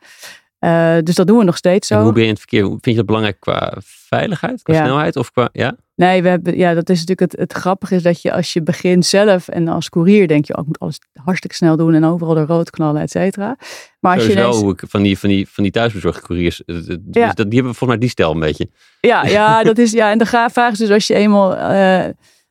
Eh, 0.64 0.96
dus 1.02 1.14
dat 1.14 1.26
doen 1.26 1.38
we 1.38 1.44
nog 1.44 1.56
steeds 1.56 1.90
En 1.90 1.96
zo. 1.98 2.02
hoe 2.02 2.12
ben 2.12 2.22
je 2.22 2.28
in 2.28 2.34
het 2.34 2.40
verkeer? 2.48 2.64
Vind 2.64 2.84
je 2.84 2.94
dat 2.94 3.06
belangrijk 3.06 3.40
qua 3.40 3.72
veiligheid, 3.84 4.62
qua 4.62 4.74
Ja. 4.74 4.84
snelheid 4.84 5.16
of 5.16 5.30
qua, 5.32 5.48
ja? 5.52 5.76
Nee, 5.96 6.22
we 6.22 6.28
hebben, 6.28 6.56
ja, 6.56 6.74
dat 6.74 6.88
is 6.90 6.98
natuurlijk 7.04 7.32
het, 7.32 7.40
het 7.40 7.52
grappige 7.52 7.94
is 7.94 8.02
dat 8.02 8.22
je 8.22 8.32
als 8.32 8.52
je 8.52 8.62
begint 8.62 9.06
zelf 9.06 9.48
en 9.48 9.68
als 9.68 9.88
courier 9.88 10.28
denk 10.28 10.44
je, 10.44 10.54
oh, 10.54 10.60
ik 10.60 10.66
moet 10.66 10.78
alles 10.78 10.98
hartstikke 11.24 11.56
snel 11.56 11.76
doen 11.76 11.94
en 11.94 12.04
overal 12.04 12.34
de 12.34 12.44
rood 12.44 12.70
knallen, 12.70 13.02
et 13.02 13.10
cetera. 13.10 13.56
Maar 14.00 14.14
als 14.14 14.26
je 14.26 14.34
wel 14.34 14.54
hoe 14.56 14.72
ik 14.72 14.82
van 14.88 15.02
die, 15.02 15.18
van 15.18 15.28
die, 15.28 15.48
van 15.48 15.62
die 15.62 15.72
thuisbezorgde 15.72 16.20
couriers, 16.22 16.64
eh, 16.64 16.76
dus 16.86 16.96
Ja. 17.10 17.32
dat, 17.32 17.46
die 17.50 17.54
hebben 17.58 17.74
volgens 17.74 17.88
mij 17.88 17.98
die 17.98 18.08
stijl 18.08 18.30
een 18.30 18.40
beetje. 18.40 18.68
Ja, 19.00 19.24
ja, 19.26 19.62
dat 19.62 19.78
is, 19.78 19.92
ja, 19.92 20.10
en 20.10 20.18
de 20.18 20.26
vraag 20.26 20.72
is 20.72 20.78
dus 20.78 20.90
als 20.90 21.06
je 21.06 21.14
eenmaal, 21.14 21.56
eh, 21.56 22.04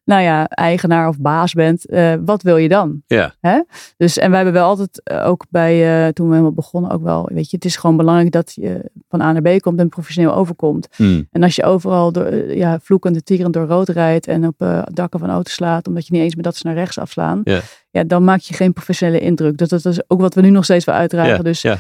nou 0.06 0.22
ja, 0.22 0.48
eigenaar 0.48 1.08
of 1.08 1.20
baas 1.20 1.54
bent, 1.54 1.86
eh, 1.86 2.14
wat 2.26 2.42
wil 2.42 2.58
je 2.58 2.68
dan? 2.68 3.02
Ja. 3.08 3.34
Hè? 3.40 3.62
Dus, 3.98 4.18
en 4.18 4.28
wij 4.30 4.36
hebben 4.36 4.62
wel 4.62 4.68
altijd 4.68 5.02
eh, 5.04 5.28
ook 5.28 5.46
bij, 5.50 6.06
eh, 6.06 6.14
toen 6.14 6.26
we 6.26 6.32
helemaal 6.32 6.54
begonnen 6.54 6.92
ook 6.92 7.04
wel, 7.04 7.30
weet 7.34 7.50
je, 7.50 7.56
het 7.56 7.66
is 7.66 7.76
gewoon 7.76 7.98
belangrijk 7.98 8.32
dat 8.32 8.54
je 8.56 8.92
van 9.10 9.22
A 9.22 9.32
naar 9.32 9.42
B 9.42 9.62
komt 9.62 9.80
en 9.80 9.90
professioneel 9.90 10.36
overkomt. 10.36 10.88
Hmm. 10.96 11.28
En 11.32 11.44
als 11.44 11.56
je 11.56 11.64
overal 11.64 12.12
door, 12.12 12.56
ja, 12.56 12.80
vloekend 12.80 13.16
en 13.16 13.24
tierend 13.24 13.54
door 13.54 13.66
rood 13.66 13.90
rijdt 13.90 14.28
en 14.28 14.48
op 14.48 14.84
dakken 14.86 15.20
van 15.20 15.30
auto's 15.30 15.54
slaat, 15.54 15.88
omdat 15.88 16.08
je 16.08 16.14
niet 16.14 16.22
eens 16.22 16.36
met 16.36 16.44
dat 16.44 16.56
ze 16.56 16.68
naar 16.68 16.76
rechts 16.76 16.98
afslaan, 17.00 17.42
Ja. 17.44 17.60
ja, 17.92 18.04
dan 18.04 18.24
maak 18.24 18.40
je 18.40 18.54
geen 18.54 18.74
professionele 18.74 19.20
indruk. 19.20 19.58
Dus 19.58 19.70
dat 19.70 19.86
is 19.86 20.10
ook 20.10 20.22
wat 20.22 20.34
we 20.34 20.42
nu 20.42 20.50
nog 20.50 20.64
steeds 20.64 20.86
wel 20.86 20.96
uitdragen. 20.96 21.44
Dus 21.44 21.62
ja. 21.62 21.78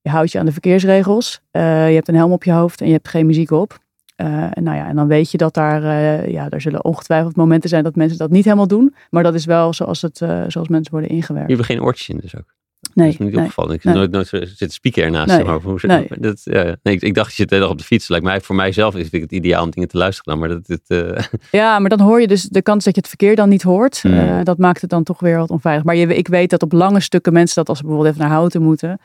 je 0.00 0.10
houdt 0.10 0.32
je 0.32 0.38
aan 0.38 0.46
de 0.46 0.52
verkeersregels. 0.52 1.40
Je 1.50 1.60
hebt 1.60 2.08
een 2.08 2.14
helm 2.14 2.32
op 2.32 2.44
je 2.44 2.52
hoofd 2.52 2.80
en 2.80 2.86
je 2.86 2.92
hebt 2.92 3.08
geen 3.08 3.26
muziek 3.26 3.50
op. 3.50 3.78
En, 4.16 4.62
nou 4.62 4.76
ja, 4.76 4.88
en 4.88 4.96
dan 4.96 5.06
weet 5.06 5.30
je 5.30 5.38
dat 5.38 5.54
daar, 5.54 5.82
eh, 5.82 6.30
ja, 6.30 6.48
er 6.50 6.60
zullen 6.60 6.84
ongetwijfeld 6.84 7.36
momenten 7.36 7.68
zijn 7.68 7.84
dat 7.84 7.96
mensen 7.96 8.18
dat 8.18 8.30
niet 8.30 8.44
helemaal 8.44 8.66
doen. 8.66 8.94
Maar 9.10 9.22
dat 9.22 9.34
is 9.34 9.44
wel 9.44 9.72
zoals, 9.72 10.02
het, 10.02 10.20
eh, 10.20 10.44
zoals 10.48 10.68
mensen 10.68 10.92
worden 10.92 11.10
ingewerkt. 11.10 11.48
Je 11.48 11.54
hebt 11.54 11.66
geen 11.66 11.82
oortjes 11.82 12.08
in 12.08 12.18
dus 12.20 12.36
ook. 12.36 12.54
Nee, 12.94 13.06
dat 13.06 13.14
is 13.14 13.18
me 13.18 13.24
niet 13.24 13.34
nee. 13.34 13.44
opgevallen. 13.44 13.74
Ik 13.74 13.84
nee. 13.84 13.94
nooit, 13.94 14.10
nooit 14.10 14.28
zit 14.28 14.60
een 14.60 14.70
speaker 14.70 15.04
ernaast. 15.04 15.28
Nee, 15.28 15.44
maar, 15.44 15.60
hoe, 15.60 15.78
nee. 15.82 16.06
dat, 16.18 16.40
ja, 16.44 16.76
nee, 16.82 16.94
ik, 16.94 17.02
ik 17.02 17.14
dacht, 17.14 17.28
je 17.28 17.34
zit 17.34 17.48
de 17.48 17.54
hele 17.54 17.68
op 17.68 17.78
de 17.78 17.84
fiets. 17.84 18.08
Lijkt 18.08 18.24
mij, 18.24 18.40
voor 18.40 18.54
mijzelf 18.54 18.96
is 18.96 19.08
het 19.10 19.32
ideaal 19.32 19.64
om 19.64 19.70
dingen 19.70 19.88
te 19.88 19.98
luisteren. 19.98 20.38
Maar 20.38 20.48
dat, 20.48 20.66
dit, 20.66 20.80
eh, 20.86 21.24
Ja, 21.60 21.78
maar 21.78 21.90
dan 21.90 22.00
hoor 22.00 22.20
je 22.20 22.26
dus 22.26 22.42
de 22.42 22.62
kans 22.62 22.84
dat 22.84 22.94
je 22.94 23.00
het 23.00 23.08
verkeer 23.08 23.36
dan 23.36 23.48
niet 23.48 23.62
hoort. 23.62 24.00
Eh, 24.04 24.40
dat 24.42 24.58
maakt 24.58 24.80
het 24.80 24.90
dan 24.90 25.02
toch 25.02 25.20
weer 25.20 25.36
wat 25.36 25.50
onveilig. 25.50 25.84
Maar 25.84 25.96
je, 25.96 26.16
ik 26.16 26.28
weet 26.28 26.50
dat 26.50 26.62
op 26.62 26.72
lange 26.72 27.00
stukken 27.00 27.32
mensen 27.32 27.54
dat 27.54 27.68
als 27.68 27.78
ze 27.78 27.84
bijvoorbeeld 27.84 28.14
even 28.14 28.26
naar 28.26 28.36
Houten 28.36 28.62
moeten. 28.62 28.98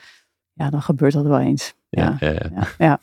Ja, 0.53 0.69
dan 0.69 0.81
gebeurt 0.81 1.13
dat 1.13 1.25
wel 1.25 1.39
eens. 1.39 1.73
ja, 1.89 2.17
Ja. 2.19 2.29
ja, 2.29 2.67
ja. 2.77 2.99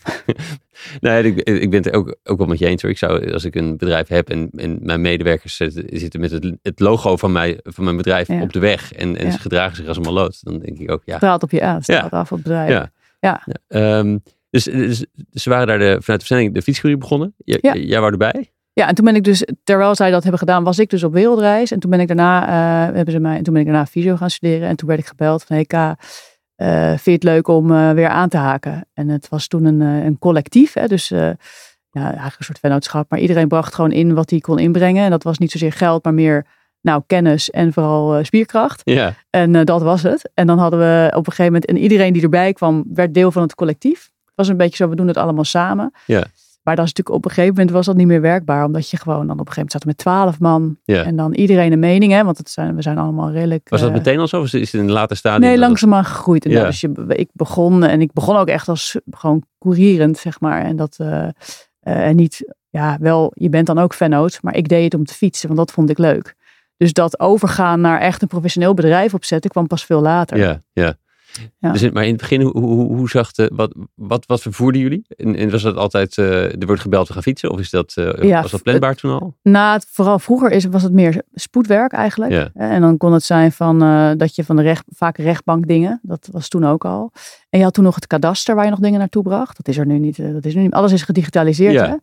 Nee, 1.00 1.22
ik, 1.22 1.40
ik 1.48 1.70
ben 1.70 1.82
het 1.82 1.92
ook, 1.92 2.16
ook 2.24 2.38
wel 2.38 2.46
met 2.46 2.58
je 2.58 2.66
eens 2.66 2.82
hoor. 2.82 2.90
Ik 2.90 2.98
zou, 2.98 3.32
als 3.32 3.44
ik 3.44 3.54
een 3.54 3.76
bedrijf 3.76 4.08
heb 4.08 4.30
en, 4.30 4.50
en 4.56 4.78
mijn 4.82 5.00
medewerkers 5.00 5.56
zitten, 5.56 5.84
zitten 5.98 6.20
met 6.20 6.30
het, 6.30 6.56
het 6.62 6.80
logo 6.80 7.16
van, 7.16 7.32
mij, 7.32 7.60
van 7.62 7.84
mijn 7.84 7.96
bedrijf 7.96 8.28
op 8.28 8.52
de 8.52 8.58
weg 8.58 8.92
en, 8.92 9.16
en 9.16 9.32
ze 9.32 9.38
gedragen 9.38 9.76
zich 9.76 9.86
als 9.86 9.96
een 9.96 10.02
maloot, 10.02 10.44
dan 10.44 10.58
denk 10.58 10.78
ik 10.78 10.90
ook, 10.90 11.02
ja. 11.04 11.16
straalt 11.16 11.42
op 11.42 11.50
je 11.50 11.62
aan, 11.62 11.82
straalt 11.82 12.12
af 12.12 12.32
op 12.32 12.38
het 12.38 12.46
bedrijf. 12.46 12.70
Ja. 12.70 12.90
Ja. 13.20 13.42
Ehm, 13.68 14.18
dus, 14.50 14.64
dus, 14.64 15.04
dus 15.32 15.42
ze 15.42 15.50
waren 15.50 15.66
daar 15.66 15.78
de, 15.78 15.84
vanuit 15.84 16.04
de 16.06 16.26
versnelling 16.26 16.54
de 16.54 16.62
fietscourier 16.62 17.00
begonnen. 17.00 17.34
J-. 17.44 17.58
Jij 17.72 18.00
wou 18.00 18.12
erbij? 18.12 18.52
Ja, 18.72 18.88
en 18.88 18.94
toen 18.94 19.04
ben 19.04 19.14
ik 19.14 19.24
dus, 19.24 19.46
terwijl 19.64 19.94
zij 19.94 20.10
dat 20.10 20.22
hebben 20.22 20.38
gedaan, 20.40 20.64
was 20.64 20.78
ik 20.78 20.90
dus 20.90 21.04
op 21.04 21.12
wereldreis. 21.12 21.70
En 21.70 21.78
toen 21.78 21.90
ben 21.90 22.00
ik 22.00 22.06
daarna, 22.06 22.46
eh, 22.88 22.94
hebben 22.94 23.14
ze 23.14 23.20
mij, 23.20 23.36
en 23.36 23.42
toen 23.42 23.52
ben 23.52 23.62
ik 23.62 23.68
daarna 23.68 23.86
fysio 23.86 24.16
gaan 24.16 24.30
studeren. 24.30 24.68
En 24.68 24.76
toen 24.76 24.88
werd 24.88 25.00
ik 25.00 25.06
gebeld 25.06 25.44
van, 25.44 25.56
hey 25.56 25.64
K, 25.64 26.02
eh, 26.58 26.88
vind 26.88 27.04
je 27.04 27.10
het 27.10 27.22
leuk 27.22 27.48
om 27.48 27.72
eh, 27.72 27.90
weer 27.90 28.08
aan 28.08 28.28
te 28.28 28.36
haken? 28.36 28.86
En 28.94 29.08
het 29.08 29.28
was 29.28 29.46
toen 29.46 29.64
een, 29.64 29.82
eh, 29.82 30.04
een 30.04 30.18
collectief, 30.18 30.72
hè, 30.72 30.86
dus 30.86 31.08
ja, 31.08 31.36
eigenlijk 32.04 32.38
een 32.38 32.44
soort 32.44 32.58
vennootschap. 32.58 33.10
Maar 33.10 33.18
iedereen 33.18 33.48
bracht 33.48 33.74
gewoon 33.74 33.92
in 33.92 34.14
wat 34.14 34.30
hij 34.30 34.38
kon 34.38 34.58
inbrengen. 34.58 35.04
En 35.04 35.10
dat 35.10 35.22
was 35.22 35.38
niet 35.38 35.50
zozeer 35.50 35.72
geld, 35.72 36.04
maar 36.04 36.14
meer 36.14 36.46
nou, 36.80 37.02
kennis 37.06 37.50
en 37.50 37.72
vooral 37.72 38.24
spierkracht. 38.24 38.80
Ja. 38.84 39.14
En 39.30 39.64
dat 39.64 39.82
was 39.82 40.02
het. 40.02 40.30
En 40.34 40.46
dan 40.46 40.58
hadden 40.58 40.78
we 40.78 41.06
op 41.08 41.26
een 41.26 41.32
gegeven 41.32 41.44
moment, 41.44 41.66
en 41.66 41.76
iedereen 41.76 42.12
die 42.12 42.22
erbij 42.22 42.52
kwam, 42.52 42.84
werd 42.94 43.14
deel 43.14 43.32
van 43.32 43.42
het 43.42 43.54
collectief. 43.54 44.10
Het 44.24 44.34
was 44.34 44.48
een 44.48 44.56
beetje 44.56 44.76
zo, 44.76 44.88
we 44.88 44.96
doen 44.96 45.06
het 45.06 45.16
allemaal 45.16 45.44
samen. 45.44 45.92
Ja. 46.04 46.24
Maar 46.68 46.76
dat 46.76 46.86
is 46.86 46.92
natuurlijk 46.92 47.16
op 47.16 47.24
een 47.24 47.34
gegeven 47.36 47.54
moment 47.56 47.74
was 47.74 47.86
dat 47.86 47.96
niet 47.96 48.06
meer 48.06 48.20
werkbaar. 48.20 48.64
Omdat 48.64 48.90
je 48.90 48.96
gewoon 48.96 49.26
dan 49.26 49.38
op 49.40 49.46
een 49.46 49.52
gegeven 49.52 49.54
moment 49.56 49.72
zat 49.72 49.84
met 49.84 49.96
twaalf 49.98 50.38
man. 50.40 50.78
Ja. 50.84 51.04
En 51.04 51.16
dan 51.16 51.34
iedereen 51.34 51.72
een 51.72 51.78
mening. 51.78 52.12
Hè, 52.12 52.24
want 52.24 52.38
het 52.38 52.50
zijn, 52.50 52.74
we 52.74 52.82
zijn 52.82 52.98
allemaal 52.98 53.30
redelijk... 53.30 53.68
Was 53.68 53.80
dat 53.80 53.88
eh, 53.88 53.94
meteen 53.94 54.18
al 54.18 54.28
zo? 54.28 54.40
Of 54.40 54.52
is 54.52 54.72
het 54.72 54.80
in 54.80 54.80
een 54.88 54.92
later 54.92 55.16
stadium? 55.16 55.40
Nee, 55.40 55.50
het- 55.50 55.60
langzaamaan 55.60 56.04
gegroeid. 56.04 56.44
En 56.44 56.50
Ja. 56.50 56.64
dus 56.64 56.80
je, 56.80 57.04
ik 57.08 57.28
begon 57.32 57.84
en 57.84 58.00
ik 58.00 58.12
begon 58.12 58.36
ook 58.36 58.48
echt 58.48 58.68
als 58.68 58.96
gewoon 59.10 59.42
courierend, 59.58 60.18
zeg 60.18 60.40
maar. 60.40 60.62
En 60.64 60.76
dat 60.76 60.96
eh, 60.98 61.24
eh, 61.24 61.30
en 61.80 62.16
niet, 62.16 62.54
ja, 62.70 62.96
wel, 63.00 63.32
je 63.34 63.48
bent 63.48 63.66
dan 63.66 63.78
ook 63.78 63.94
vennoot, 63.94 64.38
maar 64.42 64.56
ik 64.56 64.68
deed 64.68 64.84
het 64.84 64.94
om 64.94 65.04
te 65.04 65.14
fietsen, 65.14 65.46
want 65.46 65.58
dat 65.60 65.70
vond 65.72 65.90
ik 65.90 65.98
leuk. 65.98 66.34
Dus 66.76 66.92
dat 66.92 67.20
overgaan 67.20 67.80
naar 67.80 68.00
echt 68.00 68.22
een 68.22 68.28
professioneel 68.28 68.74
bedrijf 68.74 69.14
opzetten 69.14 69.50
kwam 69.50 69.66
pas 69.66 69.84
veel 69.84 70.00
later. 70.00 70.38
Ja, 70.38 70.60
ja. 70.72 70.94
Ja. 71.58 71.72
Dus 71.72 71.90
maar 71.90 72.02
in 72.04 72.10
het 72.10 72.20
begin, 72.20 72.40
hoe, 72.40 72.58
hoe, 72.60 72.96
hoe 72.96 73.08
zag 73.08 73.32
de, 73.32 73.50
wat, 73.54 73.74
wat, 73.94 74.26
wat 74.26 74.42
vervoerden 74.42 74.80
jullie? 74.80 75.04
En, 75.16 75.36
en 75.36 75.50
was 75.50 75.62
dat 75.62 75.76
altijd, 75.76 76.18
eh, 76.18 76.44
er 76.44 76.66
wordt 76.66 76.80
gebeld, 76.80 77.06
we 77.06 77.12
gaan 77.12 77.22
fietsen? 77.22 77.50
Of 77.50 77.58
is 77.60 77.70
dat, 77.70 77.92
eh, 77.96 78.22
Ja, 78.22 78.42
was 78.42 78.50
dat 78.50 78.62
planbaar 78.62 78.94
toen 78.94 79.20
al? 79.20 79.34
Na 79.42 79.72
het, 79.72 79.86
vooral 79.90 80.18
vroeger 80.18 80.50
is, 80.50 80.64
was 80.64 80.82
het 80.82 80.92
meer 80.92 81.22
spoedwerk 81.34 81.92
eigenlijk. 81.92 82.32
Ja. 82.32 82.50
Eh, 82.54 82.70
En 82.70 82.80
dan 82.80 82.96
kon 82.96 83.12
het 83.12 83.24
zijn 83.24 83.52
van, 83.52 83.78
dat 84.18 84.34
je 84.34 84.44
van 84.44 84.56
de 84.56 84.62
recht, 84.62 84.84
vaak 84.88 85.16
rechtbankdingen, 85.16 86.00
dat 86.02 86.28
was 86.32 86.48
toen 86.48 86.66
ook 86.66 86.84
al. 86.84 87.12
En 87.50 87.58
je 87.58 87.64
had 87.64 87.74
toen 87.74 87.84
nog 87.84 87.94
het 87.94 88.06
kadaster 88.06 88.54
waar 88.54 88.64
je 88.64 88.70
nog 88.70 88.80
dingen 88.80 88.98
naartoe 88.98 89.22
bracht. 89.22 89.56
Dat 89.56 89.68
is 89.68 89.78
er 89.78 89.86
nu 89.86 89.98
niet. 89.98 90.32
Dat 90.32 90.44
is 90.44 90.54
nu 90.54 90.62
niet 90.62 90.72
alles 90.72 90.92
is 90.92 91.02
gedigitaliseerd. 91.02 91.72
Ja. 91.72 91.86
Hè? 91.88 91.94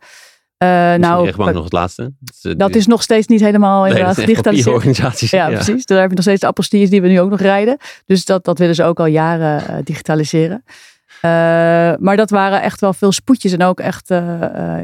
Eh, 0.57 0.67
Nou, 0.67 1.19
de 1.19 1.23
rechtbank 1.25 1.53
nog 1.53 1.63
het 1.63 1.73
laatste. 1.73 2.13
Dat, 2.57 2.75
is 2.75 2.87
nog 2.87 3.03
steeds 3.03 3.27
niet 3.27 3.39
helemaal 3.39 3.81
nee, 3.81 3.91
inderdaad 3.91 4.67
organisaties. 4.67 5.31
Ja, 5.31 5.47
precies. 5.49 5.85
Daar 5.85 5.99
heb 5.99 6.09
je 6.09 6.15
nog 6.15 6.23
steeds 6.23 6.41
de 6.41 6.47
appelstiers 6.47 6.89
die 6.89 7.01
we 7.01 7.07
nu 7.07 7.19
ook 7.19 7.29
nog 7.29 7.39
rijden. 7.39 7.77
Dus 8.05 8.25
dat, 8.25 8.45
dat 8.45 8.59
willen 8.59 8.75
ze 8.75 8.83
ook 8.83 8.99
al 8.99 9.05
jaren 9.05 9.67
eh, 9.67 9.75
digitaliseren. 9.83 10.63
Eh, 11.21 11.29
maar 11.99 12.15
dat 12.15 12.29
waren 12.29 12.61
echt 12.61 12.81
wel 12.81 12.93
veel 12.93 13.11
spoedjes 13.11 13.51
en 13.51 13.63
ook 13.63 13.79
echt 13.79 14.07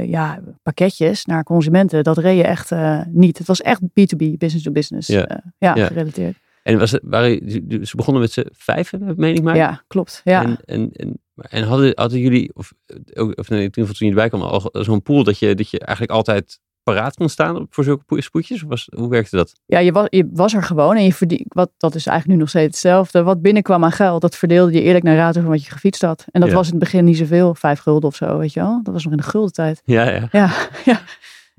ja, 0.06 0.40
pakketjes 0.64 1.26
naar 1.26 1.44
consumenten. 1.44 2.04
Dat 2.04 2.18
reed 2.18 2.38
je 2.38 2.44
echt 2.44 2.72
niet. 3.08 3.38
Het 3.38 3.48
was 3.48 3.62
echt 3.62 3.82
B2B, 3.82 4.38
business 4.38 4.64
to 4.64 4.72
business. 4.72 5.08
Ja, 5.08 5.42
Ja. 5.58 5.74
gerelateerd. 5.74 6.38
En 6.64 6.80
was 6.80 6.92
het, 6.92 7.02
waren, 7.06 7.50
ze 7.86 7.96
begonnen 7.96 8.22
met 8.22 8.32
z'n 8.32 8.46
vijven, 8.52 9.14
meen 9.18 9.36
ik 9.36 9.44
maar. 9.44 9.56
Ja, 9.56 9.84
klopt. 9.88 10.22
Ja. 10.24 10.44
En, 10.44 10.60
en, 10.66 10.90
en, 10.94 11.20
en 11.36 11.64
hadden, 11.64 11.92
hadden 11.96 12.20
jullie, 12.20 12.52
of, 12.54 12.74
ook- 13.14 13.38
of 13.40 13.50
nee, 13.50 13.70
toen 13.70 13.86
je 13.98 14.06
erbij 14.10 14.30
kwam, 14.30 14.42
al 14.42 14.70
zo'n 14.72 15.02
pool 15.02 15.24
dat 15.24 15.40
je, 15.40 15.56
dat 15.56 15.70
je 15.70 15.80
eigenlijk 15.80 16.18
altijd 16.18 16.60
paraat 16.84 17.16
kon 17.16 17.30
staan 17.30 17.66
voor 17.70 17.84
zulke 17.84 18.04
poe- 18.04 18.22
spoedjes? 18.22 18.62
Was, 18.62 18.88
hoe 18.96 19.10
werkte 19.10 19.36
dat? 19.36 19.54
Ja, 19.66 19.80
je 19.80 19.92
was, 19.92 20.08
je 20.10 20.30
was 20.34 20.54
er 20.54 20.64
gewoon 20.64 20.96
en 20.96 21.04
je 21.04 21.14
verdien, 21.14 21.46
wat, 21.48 21.72
dat 21.78 21.96
is 21.96 22.06
eigenlijk 22.06 22.38
nu 22.38 22.44
nog 22.44 22.50
steeds 22.50 22.66
hetzelfde. 22.82 23.24
Wat 23.24 23.42
binnenkwam 23.42 23.84
aan 23.84 23.92
geld, 23.92 24.22
dat 24.22 24.36
verdeelde 24.36 24.72
je 24.74 24.82
eerlijk 24.82 25.04
naar 25.04 25.16
rato 25.16 25.42
van 25.42 25.50
wat 25.50 25.64
je 25.64 25.72
gefietst 25.72 26.02
had. 26.02 26.26
En 26.32 26.42
dat 26.42 26.50
Ja. 26.50 26.56
was 26.56 26.66
in 26.66 26.72
het 26.74 26.84
begin 26.84 27.04
niet 27.06 27.18
zoveel, 27.18 27.56
vijf 27.56 27.80
gulden 27.80 28.10
of 28.10 28.16
zo, 28.16 28.38
weet 28.38 28.54
je 28.54 28.60
wel. 28.60 28.80
Dat 28.84 28.94
was 28.94 29.04
nog 29.04 29.12
in 29.14 29.18
de 29.20 29.24
gulden 29.24 29.54
tijd. 29.54 29.82
Ja, 29.86 30.10
ja. 30.10 30.28
Ja, 30.32 30.52
ja. 30.92 31.02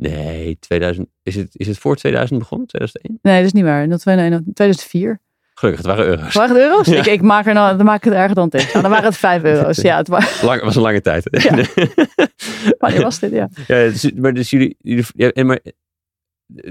Nee, 0.03 0.59
2000, 0.59 1.09
is, 1.23 1.35
het, 1.35 1.49
is 1.53 1.67
het 1.67 1.79
voor 1.79 1.97
2000 1.97 2.39
begonnen? 2.39 2.67
2001? 2.69 3.19
Nee, 3.23 3.37
dat 3.37 3.47
is 3.47 3.53
niet 3.53 3.65
waar. 3.65 3.89
Dat 3.89 4.01
2004. 4.01 5.21
Gelukkig, 5.55 5.87
het 5.87 5.95
waren 5.95 6.11
euro's. 6.11 6.35
Waren 6.35 6.57
het 6.57 6.65
euro's? 6.65 6.87
Ja. 6.87 6.99
Ik, 6.99 7.07
ik 7.07 7.23
maak 7.23 7.47
er 7.47 7.55
nou, 7.55 7.77
dan 7.77 7.87
maak 7.87 7.97
ik 7.97 8.05
het 8.05 8.15
erger 8.15 8.35
dan 8.35 8.49
tegen. 8.49 8.83
Dan 8.83 8.91
waren 8.91 9.05
het 9.05 9.17
vijf 9.17 9.43
euro's. 9.43 9.77
Ja, 9.77 9.97
het 9.97 10.09
was, 10.09 10.43
Lang, 10.43 10.63
was 10.63 10.77
een 10.77 10.83
lange 10.83 11.01
tijd. 11.01 11.29
Ja. 11.31 11.57
wanneer 12.79 13.03
was 13.03 13.19
dit? 13.19 13.31
Ja. 13.31 13.49
Ja, 13.67 13.77
dus, 13.77 14.13
maar 14.13 14.35
dus 14.35 14.51
jullie, 14.51 14.77
jullie 14.79 15.05
ja, 15.15 15.45
maar, 15.45 15.59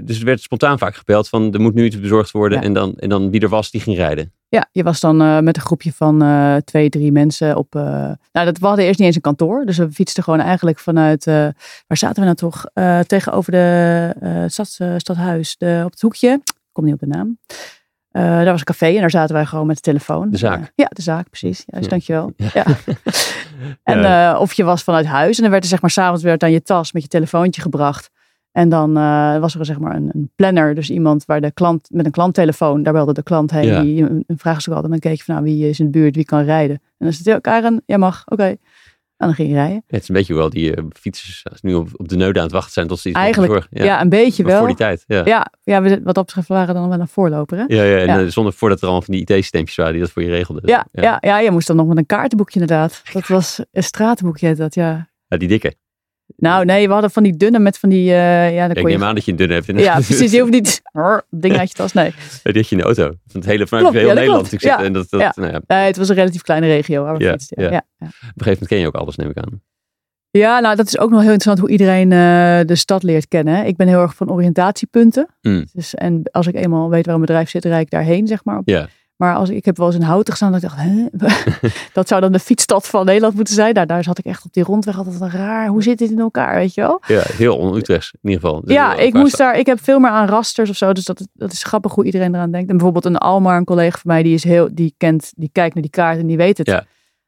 dus 0.04 0.18
er 0.18 0.24
werd 0.24 0.40
spontaan 0.40 0.78
vaak 0.78 0.94
gebeld 0.94 1.28
van 1.28 1.52
er 1.54 1.60
moet 1.60 1.74
nu 1.74 1.84
iets 1.84 2.00
bezorgd 2.00 2.30
worden 2.30 2.58
Ja. 2.58 2.64
en, 2.64 2.72
dan, 2.72 2.94
en 2.94 3.08
dan 3.08 3.30
wie 3.30 3.40
er 3.40 3.48
was, 3.48 3.70
die 3.70 3.80
ging 3.80 3.96
rijden. 3.96 4.32
ja, 4.48 4.68
je 4.72 4.82
was 4.82 5.00
dan 5.00 5.20
eh, 5.22 5.38
met 5.38 5.56
een 5.56 5.62
groepje 5.62 5.92
van 5.92 6.22
eh, 6.22 6.56
twee, 6.56 6.88
drie 6.88 7.12
mensen 7.12 7.56
op... 7.56 7.74
eh, 7.74 7.82
nou, 8.32 8.46
dat, 8.46 8.58
we 8.58 8.66
hadden 8.66 8.84
eerst 8.84 8.98
niet 8.98 9.06
eens 9.06 9.16
een 9.16 9.22
kantoor. 9.22 9.64
Dus 9.66 9.78
we 9.78 9.92
fietsten 9.92 10.22
gewoon 10.22 10.40
eigenlijk 10.40 10.78
vanuit... 10.78 11.24
waar 11.24 11.54
zaten 11.96 12.14
we 12.18 12.24
nou 12.24 12.34
toch? 12.36 12.64
Tegenover 13.06 13.52
de 13.52 14.44
stad, 14.46 14.74
eh, 14.78 14.94
stadhuis. 14.96 15.56
De, 15.56 15.82
op 15.84 15.90
het 15.90 16.00
hoekje. 16.00 16.30
Ik 16.44 16.52
kom 16.72 16.84
niet 16.84 16.94
op 16.94 17.00
de 17.00 17.06
naam. 17.06 17.38
Daar 18.10 18.44
was 18.44 18.58
een 18.58 18.64
café 18.64 18.86
en 18.86 19.00
daar 19.00 19.10
zaten 19.10 19.34
wij 19.34 19.44
gewoon 19.46 19.66
met 19.66 19.76
de 19.76 19.82
telefoon. 19.82 20.30
De 20.30 20.36
zaak. 20.36 20.72
Ja, 20.74 20.86
de 20.88 21.02
zaak, 21.02 21.28
precies. 21.30 21.62
Juist, 21.66 21.84
Ja. 21.84 21.90
dankjewel. 21.90 22.32
Ja. 22.36 22.50
Ja. 22.54 22.64
En 23.82 24.36
of 24.38 24.52
je 24.52 24.64
was 24.64 24.82
vanuit 24.82 25.06
huis 25.06 25.36
en 25.36 25.42
dan 25.42 25.50
werd 25.50 25.62
er 25.62 25.68
zeg 25.68 25.80
maar 25.80 25.90
s'avonds 25.90 26.24
aan 26.42 26.50
je 26.52 26.62
tas 26.62 26.92
met 26.92 27.02
je 27.02 27.08
telefoontje 27.08 27.62
gebracht. 27.62 28.10
En 28.52 28.68
dan 28.68 28.96
eh, 28.96 29.38
was 29.38 29.54
er 29.54 29.64
zeg 29.64 29.78
maar 29.78 29.96
een, 29.96 30.10
een 30.14 30.30
planner, 30.36 30.74
dus 30.74 30.90
iemand 30.90 31.24
waar 31.24 31.40
de 31.40 31.50
klant 31.52 31.88
met 31.90 32.06
een 32.06 32.12
klanttelefoon, 32.12 32.82
daar 32.82 32.92
belde 32.92 33.12
de 33.12 33.22
klant 33.22 33.50
heen, 33.50 33.66
Ja. 33.66 33.80
die 33.82 34.02
een, 34.02 34.24
een 34.26 34.38
vraagstuk 34.38 34.74
had. 34.74 34.84
En 34.84 34.90
dan 34.90 34.98
keek 34.98 35.16
je 35.16 35.22
van 35.24 35.34
nou, 35.34 35.46
wie 35.46 35.68
is 35.68 35.78
in 35.80 35.84
de 35.84 35.90
buurt, 35.98 36.14
wie 36.16 36.24
kan 36.24 36.44
rijden. 36.44 36.76
En 36.76 37.06
dan 37.06 37.12
zit 37.12 37.24
je, 37.24 37.40
Karen, 37.40 37.82
jij 37.86 37.98
mag, 37.98 38.22
oké. 38.26 38.56
En 39.16 39.28
dan 39.28 39.34
ging 39.36 39.48
je 39.48 39.54
rijden. 39.54 39.82
Het 39.86 40.02
is 40.02 40.08
een 40.08 40.14
beetje 40.14 40.34
wel 40.34 40.50
die 40.50 40.74
eh, 40.74 40.84
fietsers 41.00 41.46
als 41.50 41.60
nu 41.60 41.74
op, 41.74 41.88
op 41.96 42.08
de 42.08 42.16
neuden 42.16 42.36
aan 42.42 42.46
het 42.46 42.56
wachten 42.56 42.72
zijn 42.72 42.86
tot 42.86 42.98
ze 42.98 43.08
iets 43.08 43.18
Eigenlijk, 43.18 43.52
bezorgen. 43.52 43.84
Ja, 43.86 44.00
een 44.00 44.08
beetje 44.08 44.42
Maar 44.42 44.50
wel. 44.52 44.60
voor 44.60 44.68
die 44.68 44.76
tijd, 44.78 45.04
ja. 45.06 45.22
Ja, 45.24 45.52
ja 45.62 45.82
we, 45.82 46.00
wat 46.02 46.14
dat 46.14 46.24
betreft 46.26 46.48
waren 46.48 46.74
dan 46.74 46.88
wel 46.88 47.00
een 47.00 47.08
voorloper. 47.08 47.58
Hè? 47.58 47.64
Ja, 47.66 47.82
ja, 47.82 47.96
en 47.98 48.06
Ja. 48.06 48.20
eh, 48.20 48.26
zonder 48.26 48.52
voordat 48.52 48.78
er 48.78 48.84
allemaal 48.84 49.02
van 49.02 49.14
die 49.14 49.22
IT-systeempjes 49.22 49.76
waren 49.76 49.92
die 49.92 50.02
dat 50.02 50.10
voor 50.10 50.22
je 50.22 50.28
regelden. 50.30 50.62
Ja, 50.68 50.86
ja. 50.92 51.16
Ja, 51.20 51.38
je 51.40 51.50
moest 51.50 51.66
dan 51.66 51.76
nog 51.76 51.86
met 51.86 51.96
een 51.96 52.06
kaartenboekje 52.06 52.60
inderdaad. 52.60 53.02
Dat 53.12 53.26
was 53.26 53.60
een 53.72 53.82
stratenboekje 53.82 54.54
dat, 54.54 54.74
ja. 54.74 55.08
Ja, 55.26 55.36
die 55.36 55.48
dikke. 55.48 55.74
Nou 56.36 56.64
nee, 56.64 56.86
we 56.86 56.92
hadden 56.92 57.10
van 57.10 57.22
die 57.22 57.36
dunne 57.36 57.58
met 57.58 57.78
van 57.78 57.88
die, 57.88 58.10
eh, 58.10 58.54
ja, 58.54 58.60
dan 58.66 58.76
ik 58.76 58.82
kon 58.82 58.90
je... 58.90 58.96
neem 58.98 59.06
aan 59.06 59.14
dat 59.14 59.24
je 59.24 59.30
een 59.30 59.36
dunne 59.36 59.54
hebt. 59.54 59.66
Ja, 59.66 59.94
precies. 59.94 60.32
Je 60.32 60.40
hoeft 60.40 60.52
niet 60.52 60.82
ding 61.30 61.56
uit 61.58 61.68
je 61.68 61.74
tas. 61.74 61.92
Nee. 61.92 62.10
Die 62.42 62.52
had 62.54 62.68
je 62.68 62.76
in 62.76 62.80
de 62.80 62.84
auto. 62.84 63.02
Van 63.02 63.40
het 63.40 63.44
hele, 63.44 63.66
vanuit 63.66 63.86
Klopt, 63.86 63.98
heel 63.98 64.08
ja, 64.08 64.14
dat 64.14 64.22
Nederland 64.22 64.48
klopt. 64.48 64.62
Ja, 64.62 64.82
En 64.84 64.92
dat, 64.92 65.10
dat, 65.10 65.20
ja. 65.20 65.32
Nou, 65.36 65.52
ja, 65.52 65.60
nee, 65.66 65.86
het 65.86 65.96
was 65.96 66.08
een 66.08 66.14
relatief 66.14 66.42
kleine 66.42 66.66
regio 66.66 67.02
waar 67.02 67.16
we 67.16 67.24
Ja, 67.24 67.30
fietsten. 67.30 67.62
ja. 67.62 67.68
Op 67.68 67.76
een 68.00 68.08
gegeven 68.08 68.44
moment 68.44 68.66
ken 68.68 68.78
je 68.78 68.86
ook 68.86 68.94
alles, 68.94 69.16
neem 69.16 69.30
ik 69.30 69.36
aan. 69.36 69.62
ja, 70.30 70.60
nou 70.60 70.76
dat 70.76 70.86
is 70.86 70.98
ook 70.98 71.10
nog 71.10 71.20
heel 71.20 71.32
interessant 71.32 71.58
hoe 71.58 71.70
iedereen 71.70 72.12
eh, 72.12 72.66
de 72.66 72.74
stad 72.76 73.02
leert 73.02 73.28
kennen. 73.28 73.66
Ik 73.66 73.76
ben 73.76 73.88
heel 73.88 74.00
erg 74.00 74.14
van 74.14 74.30
oriëntatiepunten. 74.30 75.26
Mm. 75.42 75.66
Dus, 75.72 75.94
en 75.94 76.22
als 76.30 76.46
ik 76.46 76.54
eenmaal 76.54 76.90
weet 76.90 77.06
waar 77.06 77.14
een 77.14 77.20
bedrijf 77.20 77.50
zit, 77.50 77.64
rijd 77.64 77.82
ik 77.82 77.90
daarheen, 77.90 78.26
zeg 78.26 78.44
maar. 78.44 78.62
Ja. 78.64 78.88
Maar 79.22 79.34
als 79.34 79.50
ik, 79.50 79.64
heb 79.64 79.76
wel 79.76 79.86
eens 79.86 79.96
in 79.96 80.02
Houten 80.02 80.30
gestaan 80.32 80.52
dat 80.52 80.62
ik 80.62 80.68
dacht, 80.68 80.80
hè? 80.82 81.06
dat 81.92 82.08
zou 82.08 82.20
dan 82.20 82.32
de 82.32 82.38
fietsstad 82.38 82.86
van 82.86 83.04
Nederland 83.04 83.34
moeten 83.34 83.54
zijn. 83.54 83.74
Daar, 83.74 83.86
daar 83.86 84.02
zat 84.02 84.18
ik 84.18 84.24
echt 84.24 84.44
op 84.44 84.52
die 84.52 84.62
rondweg 84.62 84.98
altijd 84.98 85.16
van 85.16 85.30
raar. 85.30 85.68
Hoe 85.68 85.82
zit 85.82 85.98
dit 85.98 86.10
in 86.10 86.18
elkaar, 86.18 86.54
weet 86.54 86.74
je 86.74 86.80
wel? 86.80 87.00
Ja, 87.06 87.22
heel 87.26 87.56
on-Utrechts 87.56 88.12
in 88.22 88.30
ieder 88.30 88.40
geval. 88.40 88.62
Ja, 88.64 88.94
ik 88.96 89.14
moest 89.14 89.36
daar, 89.36 89.58
ik 89.58 89.66
heb 89.66 89.82
veel 89.82 89.98
meer 89.98 90.10
aan 90.10 90.28
rasters 90.28 90.70
of 90.70 90.76
zo. 90.76 90.92
Dus 90.92 91.04
dat, 91.04 91.26
dat 91.32 91.52
is 91.52 91.62
grappig 91.62 91.94
hoe 91.94 92.04
iedereen 92.04 92.34
eraan 92.34 92.50
denkt. 92.50 92.68
En 92.70 92.76
bijvoorbeeld 92.76 93.04
een 93.04 93.18
Almar, 93.18 93.56
een 93.56 93.64
collega 93.64 93.98
van 93.98 94.10
mij, 94.12 94.22
die 94.22 94.34
is 94.34 94.44
heel, 94.44 94.68
die 94.72 94.94
kent, 94.96 95.32
die 95.36 95.50
kijkt 95.52 95.74
naar 95.74 95.82
die 95.82 95.92
kaart 95.92 96.18
en 96.18 96.26
die 96.26 96.36
weet 96.36 96.58
het. 96.58 96.66
Ja. 96.66 96.84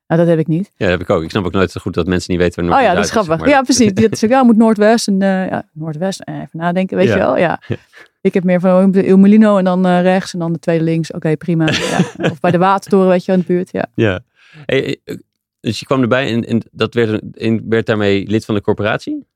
Nou, 0.07 0.21
dat 0.21 0.29
heb 0.29 0.39
ik 0.39 0.47
niet. 0.47 0.71
Ja, 0.77 0.87
dat 0.89 0.99
heb 0.99 1.01
ik 1.01 1.11
ook. 1.11 1.23
Ik 1.23 1.31
snap 1.31 1.45
ook 1.45 1.53
nooit 1.53 1.71
zo 1.71 1.81
goed 1.81 1.95
dat 1.95 2.07
mensen 2.07 2.33
niet 2.33 2.41
weten 2.41 2.67
waar 2.69 2.79
Oh 2.79 2.85
ja, 2.85 2.95
dat 2.95 3.05
is 3.05 3.11
grappig. 3.11 3.49
Ja, 3.49 3.63
precies. 3.63 3.95
Die 3.95 4.09
is 4.09 4.21
ja, 4.21 4.43
moet 4.43 4.57
Noordwest 4.57 5.09
en 5.09 5.23
eh, 5.23 5.49
ja, 5.49 5.69
Noordwest. 5.73 6.21
Eh, 6.21 6.35
even 6.35 6.49
nadenken, 6.53 6.97
weet 6.97 7.09
Ja. 7.09 7.15
je 7.15 7.21
wel. 7.21 7.37
Ja. 7.39 7.61
Ik 8.25 8.35
heb 8.35 8.45
meer 8.45 8.61
van 8.61 8.97
oh, 8.97 9.05
Il 9.05 9.19
Molino 9.19 9.59
en 9.59 9.65
dan 9.65 9.87
eh, 9.87 10.03
rechts 10.03 10.33
en 10.33 10.39
dan 10.39 10.53
de 10.53 10.59
tweede 10.59 10.85
links. 10.85 11.13
Oké, 11.13 11.37
prima. 11.37 11.69
Ja. 11.73 12.31
Of 12.31 12.41
bij 12.41 12.51
de 12.51 12.59
Watertoren, 12.59 13.09
weet 13.09 13.25
je 13.25 13.33
in 13.33 13.39
de 13.39 13.45
buurt. 13.45 13.69
Ja. 13.73 13.87
Ja. 13.95 14.21
Hey, 14.67 15.01
eh, 15.05 15.17
dus 15.61 15.81
je 15.81 15.87
kwam 15.87 16.03
erbij 16.03 16.33
en, 16.33 16.45
en 16.45 16.63
dat 16.71 16.95
werd, 16.95 17.37
en 17.37 17.69
werd 17.69 17.87
daarmee 17.87 18.27
lid 18.27 18.45
van 18.45 18.55
de 18.55 18.61
corporatie? 18.61 19.27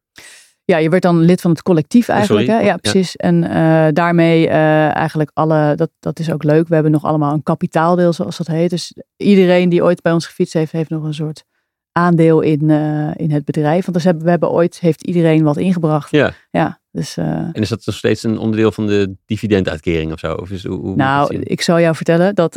ja, 0.73 0.77
je 0.77 0.89
werd 0.89 1.03
dan 1.03 1.21
lid 1.21 1.41
van 1.41 1.51
het 1.51 1.63
collectief 1.63 2.09
eigenlijk. 2.09 2.47
sorry. 2.47 2.61
Hè? 2.61 2.67
Ja, 2.67 2.73
Ja. 2.73 2.77
precies. 2.77 3.17
En 3.17 3.45
eh, 3.45 3.87
daarmee 3.93 4.49
eh, 4.49 4.97
eigenlijk 4.97 5.31
alle, 5.35 5.75
dat, 5.77 5.91
dat 6.01 6.19
is 6.19 6.33
ook 6.33 6.43
leuk. 6.43 6.69
We 6.69 6.75
hebben 6.75 6.93
nog 6.93 7.05
allemaal 7.05 7.33
een 7.33 7.43
kapitaaldeel, 7.43 8.13
zoals 8.13 8.37
dat 8.37 8.47
heet. 8.47 8.71
Dus 8.71 8.95
iedereen 9.17 9.69
die 9.69 9.83
ooit 9.83 10.03
bij 10.03 10.13
ons 10.13 10.27
gefietst 10.27 10.55
heeft, 10.55 10.73
heeft 10.73 10.91
nog 10.91 11.05
een 11.05 11.15
soort 11.15 11.45
aandeel 11.93 12.41
in, 12.41 12.71
eh, 12.71 13.11
in 13.17 13.31
het 13.31 13.45
bedrijf. 13.45 13.83
Want 13.83 13.97
dus 13.97 14.05
hebben, 14.05 14.25
we 14.25 14.31
hebben 14.31 14.51
ooit, 14.51 14.81
heeft 14.81 15.03
iedereen 15.05 15.43
wat 15.43 15.57
ingebracht. 15.57 16.11
Ja. 16.11 16.33
Ja, 16.51 16.81
dus... 16.99 17.17
eh, 17.17 17.25
En 17.27 17.53
is 17.53 17.69
dat 17.69 17.87
nog 17.87 17.95
steeds 17.95 18.23
een 18.23 18.39
onderdeel 18.39 18.73
van 18.73 18.87
de 18.87 19.15
dividenduitkering 19.27 20.13
of 20.13 20.19
zo? 20.19 20.33
Of 20.33 20.51
is, 20.51 20.65
hoe, 20.65 20.79
hoe 20.81 20.97
Nou, 20.97 21.37
ik 21.37 21.61
zal 21.61 21.81
jou 21.81 21.95
vertellen 21.95 22.35
dat 22.35 22.53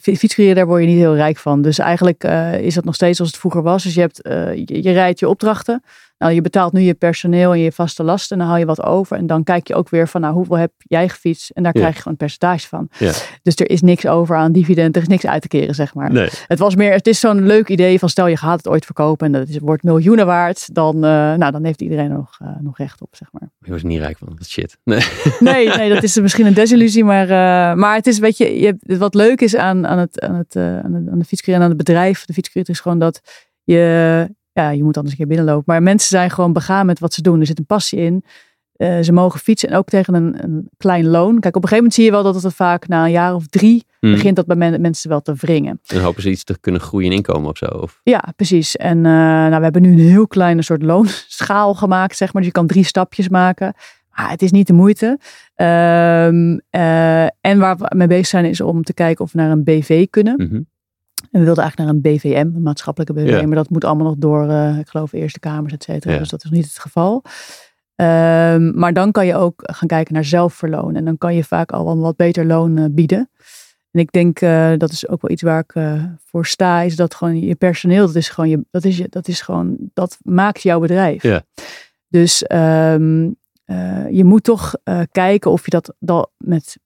fietscourier, 0.00 0.54
daar 0.54 0.66
word 0.66 0.80
je 0.82 0.88
niet 0.88 0.98
heel 0.98 1.14
rijk 1.14 1.36
van. 1.36 1.62
Dus 1.62 1.78
eigenlijk 1.78 2.24
eh, 2.24 2.60
is 2.60 2.74
dat 2.74 2.84
nog 2.84 2.94
steeds 2.94 3.16
zoals 3.16 3.30
het 3.30 3.40
vroeger 3.40 3.62
was. 3.62 3.82
Dus 3.82 3.94
je, 3.94 4.00
hebt, 4.00 4.20
je, 4.68 4.82
je 4.82 4.92
rijdt 4.92 5.18
je 5.18 5.28
opdrachten. 5.28 5.82
Nou, 6.18 6.32
je 6.32 6.40
betaalt 6.40 6.72
nu 6.72 6.80
je 6.80 6.94
personeel 6.94 7.52
en 7.52 7.58
je 7.58 7.72
vaste 7.72 8.02
lasten. 8.02 8.32
En 8.36 8.38
dan 8.42 8.48
haal 8.52 8.58
je 8.60 8.66
wat 8.66 8.82
over. 8.82 9.16
En 9.16 9.26
dan 9.26 9.44
kijk 9.44 9.68
je 9.68 9.74
ook 9.74 9.88
weer 9.88 10.08
van, 10.08 10.20
nou, 10.20 10.34
hoeveel 10.34 10.56
heb 10.58 10.72
jij 10.78 11.08
gefietst? 11.08 11.50
En 11.50 11.62
daar 11.62 11.72
Ja. 11.74 11.80
krijg 11.80 11.94
je 11.94 12.02
gewoon 12.02 12.12
een 12.12 12.26
percentage 12.26 12.68
van. 12.68 12.88
Ja. 12.98 13.12
Dus 13.42 13.56
er 13.56 13.70
is 13.70 13.82
niks 13.82 14.06
over 14.06 14.36
aan 14.36 14.52
dividend. 14.52 14.96
Er 14.96 15.02
is 15.02 15.08
niks 15.08 15.26
uit 15.26 15.42
te 15.42 15.48
keren, 15.48 15.74
zeg 15.74 15.94
maar. 15.94 16.12
Nee. 16.12 16.28
Het 16.46 16.58
was 16.58 16.74
meer, 16.74 16.92
het 16.92 17.06
is 17.06 17.20
zo'n 17.20 17.46
leuk 17.46 17.68
idee 17.68 17.98
van, 17.98 18.08
stel 18.08 18.26
je 18.26 18.36
gaat 18.36 18.56
het 18.56 18.68
ooit 18.68 18.84
verkopen 18.84 19.26
en 19.26 19.32
dat 19.32 19.48
is, 19.48 19.58
wordt 19.58 19.82
miljoenen 19.82 20.26
waard. 20.26 20.74
Dan, 20.74 20.94
eh, 20.94 21.34
nou, 21.34 21.50
dan 21.52 21.64
heeft 21.64 21.82
iedereen 21.82 22.10
er 22.10 22.16
nog, 22.16 22.36
eh, 22.38 22.48
nog 22.60 22.78
recht 22.78 23.02
op, 23.02 23.16
zeg 23.16 23.28
maar. 23.32 23.48
Je 23.58 23.70
was 23.72 23.82
niet 23.82 23.98
rijk 24.00 24.18
van. 24.18 24.28
Dat 24.36 24.46
shit. 24.46 24.78
Nee. 24.84 25.00
Nee, 25.40 25.68
nee, 25.68 25.88
dat 25.94 26.02
is 26.02 26.20
misschien 26.20 26.46
een 26.46 26.54
desillusie, 26.54 27.04
maar, 27.04 27.22
eh, 27.24 27.76
maar 27.76 27.94
het 27.94 28.06
is, 28.06 28.18
weet 28.18 28.36
je, 28.36 28.60
je 28.60 28.98
wat 28.98 29.14
leuk 29.14 29.40
is 29.40 29.56
aan, 29.56 29.86
aan, 29.86 29.98
het, 29.98 30.20
aan, 30.20 30.34
het, 30.34 30.56
aan, 30.56 30.92
de, 30.92 31.10
aan 31.10 31.18
de 31.18 31.52
en 31.52 31.62
aan 31.62 31.68
het 31.68 31.76
bedrijf, 31.76 32.24
de 32.24 32.32
fietscourier, 32.32 32.70
is 32.74 32.80
gewoon 32.80 32.98
dat 32.98 33.20
je, 33.64 34.34
ja, 34.62 34.70
je 34.70 34.82
moet 34.84 34.96
anders 34.96 35.10
een 35.10 35.26
keer 35.26 35.36
binnenlopen, 35.36 35.64
maar 35.66 35.82
mensen 35.82 36.08
zijn 36.08 36.30
gewoon 36.30 36.52
begaan 36.52 36.86
met 36.86 36.98
wat 36.98 37.12
ze 37.14 37.22
doen. 37.22 37.40
Er 37.40 37.46
zit 37.46 37.58
een 37.58 37.66
passie 37.66 37.98
in. 37.98 38.24
Eh, 38.76 39.00
ze 39.00 39.12
mogen 39.12 39.40
fietsen 39.40 39.68
en 39.68 39.76
ook 39.76 39.88
tegen 39.88 40.14
een, 40.14 40.44
een 40.44 40.68
klein 40.76 41.06
loon. 41.06 41.40
Kijk, 41.40 41.56
op 41.56 41.62
een 41.62 41.68
gegeven 41.68 41.76
moment 41.76 41.94
zie 41.94 42.04
je 42.04 42.10
wel 42.10 42.22
dat 42.22 42.42
het 42.42 42.54
vaak 42.54 42.88
na 42.88 43.04
een 43.04 43.10
jaar 43.10 43.34
of 43.34 43.46
drie 43.46 43.84
Hmm. 44.00 44.12
begint 44.14 44.36
dat 44.36 44.46
bij 44.46 44.56
men- 44.56 44.80
mensen 44.80 45.08
wel 45.10 45.20
te 45.22 45.34
wringen. 45.34 45.80
En 45.86 46.00
hopen 46.02 46.22
ze 46.22 46.30
iets 46.30 46.44
te 46.44 46.58
kunnen 46.60 46.80
groeien 46.80 47.10
in 47.10 47.16
inkomen 47.16 47.50
of 47.50 47.56
zo. 47.58 47.64
Of, 47.66 48.00
Ja, 48.02 48.24
precies. 48.36 48.76
En 48.76 48.96
eh, 48.96 49.12
nou, 49.12 49.56
we 49.56 49.62
hebben 49.62 49.82
nu 49.82 49.92
een 49.92 49.98
heel 50.08 50.26
kleine 50.26 50.62
soort 50.62 50.82
loonschaal 50.82 51.74
gemaakt, 51.74 52.16
zeg 52.16 52.32
maar. 52.32 52.42
Dus 52.42 52.50
je 52.50 52.56
kan 52.58 52.66
drie 52.66 52.84
stapjes 52.84 53.28
maken. 53.28 53.74
Maar 54.14 54.30
het 54.30 54.42
is 54.42 54.50
niet 54.50 54.66
de 54.66 54.72
moeite. 54.72 55.18
Ehm, 55.54 56.58
eh, 56.70 57.22
en 57.24 57.58
waar 57.58 57.76
we 57.76 57.92
mee 57.96 58.06
bezig 58.06 58.26
zijn 58.26 58.44
is 58.44 58.60
om 58.60 58.82
te 58.82 58.94
kijken 58.94 59.24
of 59.24 59.32
we 59.32 59.38
naar 59.38 59.50
een 59.50 59.64
BV 59.64 60.06
kunnen. 60.10 60.34
Mhm. 60.36 60.60
En 61.36 61.42
we 61.42 61.48
wilden 61.48 61.64
eigenlijk 61.64 61.92
naar 61.92 62.02
een 62.02 62.16
BVM, 62.16 62.56
een 62.56 62.62
maatschappelijke 62.62 63.12
BVM. 63.12 63.40
Ja. 63.40 63.46
Maar 63.46 63.56
dat 63.56 63.70
moet 63.70 63.84
allemaal 63.84 64.06
nog 64.06 64.14
door, 64.18 64.48
eh, 64.48 64.78
ik 64.78 64.88
geloof, 64.88 65.12
Eerste 65.12 65.38
Kamers, 65.38 65.72
et 65.72 65.82
cetera. 65.82 66.12
Ja. 66.12 66.18
Dus 66.18 66.28
dat 66.28 66.44
is 66.44 66.50
niet 66.50 66.64
het 66.64 66.78
geval. 66.78 67.22
Ehm, 67.94 68.78
maar 68.78 68.92
dan 68.92 69.12
kan 69.12 69.26
je 69.26 69.34
ook 69.34 69.62
gaan 69.62 69.88
kijken 69.88 70.14
naar 70.14 70.24
zelfverloon. 70.24 70.94
En 70.94 71.04
dan 71.04 71.18
kan 71.18 71.34
je 71.34 71.44
vaak 71.44 71.72
al 71.72 71.90
een 71.90 72.00
wat 72.00 72.16
beter 72.16 72.46
loon 72.46 72.78
eh, 72.78 72.84
bieden. 72.90 73.30
En 73.90 74.00
ik 74.00 74.12
denk, 74.12 74.40
uh, 74.40 74.72
dat 74.76 74.90
is 74.90 75.08
ook 75.08 75.22
wel 75.22 75.30
iets 75.30 75.42
waar 75.42 75.60
ik 75.60 75.74
uh, 75.74 76.04
voor 76.24 76.46
sta, 76.46 76.80
is 76.80 76.96
dat 76.96 77.14
gewoon 77.14 77.40
je 77.40 77.54
personeel, 77.54 78.06
dat 78.06 78.14
is 78.14 78.28
gewoon, 78.28 78.50
je, 78.50 78.64
dat 78.70 78.84
is, 78.84 79.02
dat 79.08 79.28
is 79.28 79.40
gewoon, 79.40 79.76
dat 79.94 80.18
maakt 80.22 80.62
jouw 80.62 80.80
bedrijf. 80.80 81.22
Ja. 81.22 81.42
Dus 82.08 82.44
um, 82.52 83.36
uh, 83.66 84.10
je 84.10 84.24
moet 84.24 84.44
toch 84.44 84.74
kijken 85.10 85.50
of 85.50 85.64
je 85.64 85.70
dat, 85.70 85.94
dat 85.98 86.30
met 86.36 86.76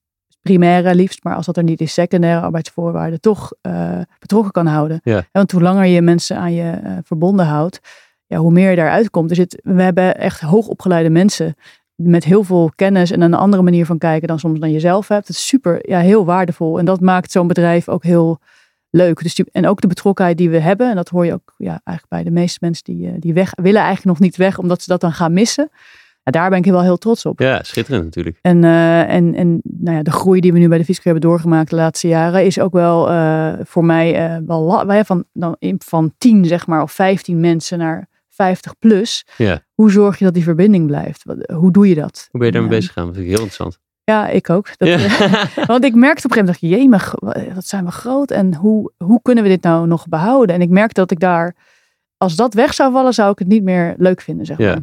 primaire 0.41 0.95
liefst, 0.95 1.23
maar 1.23 1.35
als 1.35 1.45
dat 1.45 1.57
er 1.57 1.63
niet 1.63 1.81
is, 1.81 1.93
secundaire 1.93 2.41
arbeidsvoorwaarden, 2.41 3.19
toch 3.19 3.51
betrokken 4.19 4.51
kan 4.51 4.65
houden. 4.65 4.99
Ja. 5.03 5.23
Want 5.31 5.51
hoe 5.51 5.61
langer 5.61 5.85
je 5.85 6.01
mensen 6.01 6.37
aan 6.37 6.53
je 6.53 6.99
verbonden 7.03 7.45
houdt, 7.45 7.79
ja, 8.27 8.37
hoe 8.37 8.51
meer 8.51 8.69
je 8.69 8.75
daaruit 8.75 9.09
komt. 9.09 9.29
Er 9.29 9.35
zit, 9.35 9.61
we 9.63 9.81
hebben 9.81 10.17
echt 10.17 10.41
hoogopgeleide 10.41 11.09
mensen 11.09 11.55
met 11.95 12.23
heel 12.23 12.43
veel 12.43 12.71
kennis 12.75 13.11
en 13.11 13.21
een 13.21 13.33
andere 13.33 13.63
manier 13.63 13.85
van 13.85 13.97
kijken 13.97 14.27
dan 14.27 14.39
soms 14.39 14.59
dan 14.59 14.71
jezelf 14.71 15.07
hebt. 15.07 15.27
Het 15.27 15.35
is 15.35 15.47
super, 15.47 15.89
ja, 15.89 15.99
heel 15.99 16.25
waardevol. 16.25 16.79
En 16.79 16.85
dat 16.85 16.99
maakt 16.99 17.31
zo'n 17.31 17.47
bedrijf 17.47 17.89
ook 17.89 18.03
heel 18.03 18.39
leuk. 18.89 19.21
Dus 19.21 19.35
die, 19.35 19.45
en 19.51 19.67
ook 19.67 19.81
de 19.81 19.87
betrokkenheid 19.87 20.37
die 20.37 20.49
we 20.49 20.59
hebben. 20.59 20.89
En 20.89 20.95
dat 20.95 21.09
hoor 21.09 21.25
je 21.25 21.33
ook 21.33 21.53
ja, 21.57 21.81
eigenlijk 21.83 22.07
bij 22.07 22.23
de 22.23 22.39
meeste 22.39 22.57
mensen 22.61 22.83
die, 22.83 23.07
eh, 23.07 23.13
die 23.19 23.33
weg 23.33 23.51
willen 23.55 23.81
eigenlijk 23.81 24.05
nog 24.05 24.19
niet 24.19 24.37
weg, 24.37 24.57
omdat 24.57 24.81
ze 24.81 24.89
dat 24.89 25.01
dan 25.01 25.13
gaan 25.13 25.33
missen. 25.33 25.69
Ja, 26.23 26.31
daar 26.31 26.49
ben 26.49 26.59
ik 26.59 26.65
wel 26.65 26.81
heel 26.81 26.97
trots 26.97 27.25
op. 27.25 27.39
Ja, 27.39 27.63
schitterend 27.63 28.03
natuurlijk. 28.03 28.37
En, 28.41 28.63
uh, 28.63 29.09
en, 29.09 29.35
en 29.35 29.61
nou 29.63 29.97
ja, 29.97 30.03
de 30.03 30.11
groei 30.11 30.39
die 30.39 30.53
we 30.53 30.59
nu 30.59 30.67
bij 30.67 30.77
de 30.77 30.85
Fisker 30.85 31.11
hebben 31.11 31.29
doorgemaakt 31.29 31.69
de 31.69 31.75
laatste 31.75 32.07
jaren 32.07 32.45
is 32.45 32.59
ook 32.59 32.73
wel 32.73 33.11
uh, 33.11 33.53
voor 33.63 33.85
mij 33.85 34.31
uh, 34.31 34.37
wel 34.45 34.83
van, 35.05 35.23
dan, 35.33 35.55
van 35.77 36.13
10 36.17 36.45
zeg 36.45 36.67
maar 36.67 36.81
of 36.81 36.91
15 36.91 37.39
mensen 37.39 37.77
naar 37.77 38.07
50 38.29 38.77
plus. 38.79 39.25
Ja. 39.37 39.63
Hoe 39.73 39.91
zorg 39.91 40.17
je 40.17 40.25
dat 40.25 40.33
die 40.33 40.43
verbinding 40.43 40.87
blijft? 40.87 41.23
Hoe 41.53 41.71
doe 41.71 41.89
je 41.89 41.95
dat? 41.95 42.27
Hoe 42.31 42.39
ben 42.39 42.49
je 42.49 42.53
daarmee 42.53 42.71
bezig 42.71 42.93
gegaan? 42.93 43.05
Dat 43.05 43.15
vind 43.15 43.27
ik 43.27 43.33
heel 43.33 43.43
interessant. 43.43 43.79
Ja, 44.03 44.27
ik 44.27 44.49
ook. 44.49 44.77
Dat, 44.77 44.87
ja. 44.87 45.27
want 45.65 45.83
ik 45.83 45.95
merkte 45.95 46.27
op 46.27 46.37
een 46.37 46.45
gegeven 46.45 46.79
moment, 46.79 47.15
jee, 47.23 47.53
dat 47.53 47.65
zijn 47.65 47.85
we 47.85 47.91
groot. 47.91 48.31
En 48.31 48.55
hoe, 48.55 48.91
hoe 48.97 49.21
kunnen 49.21 49.43
we 49.43 49.49
dit 49.49 49.63
nou 49.63 49.87
nog 49.87 50.07
behouden? 50.07 50.55
En 50.55 50.61
ik 50.61 50.69
merkte 50.69 50.99
dat 50.99 51.11
ik 51.11 51.19
daar, 51.19 51.55
als 52.17 52.35
dat 52.35 52.53
weg 52.53 52.73
zou 52.73 52.91
vallen, 52.91 53.13
zou 53.13 53.31
ik 53.31 53.39
het 53.39 53.47
niet 53.47 53.63
meer 53.63 53.93
leuk 53.97 54.21
vinden, 54.21 54.45
zeg 54.45 54.57
maar. 54.57 54.67
Ja. 54.67 54.81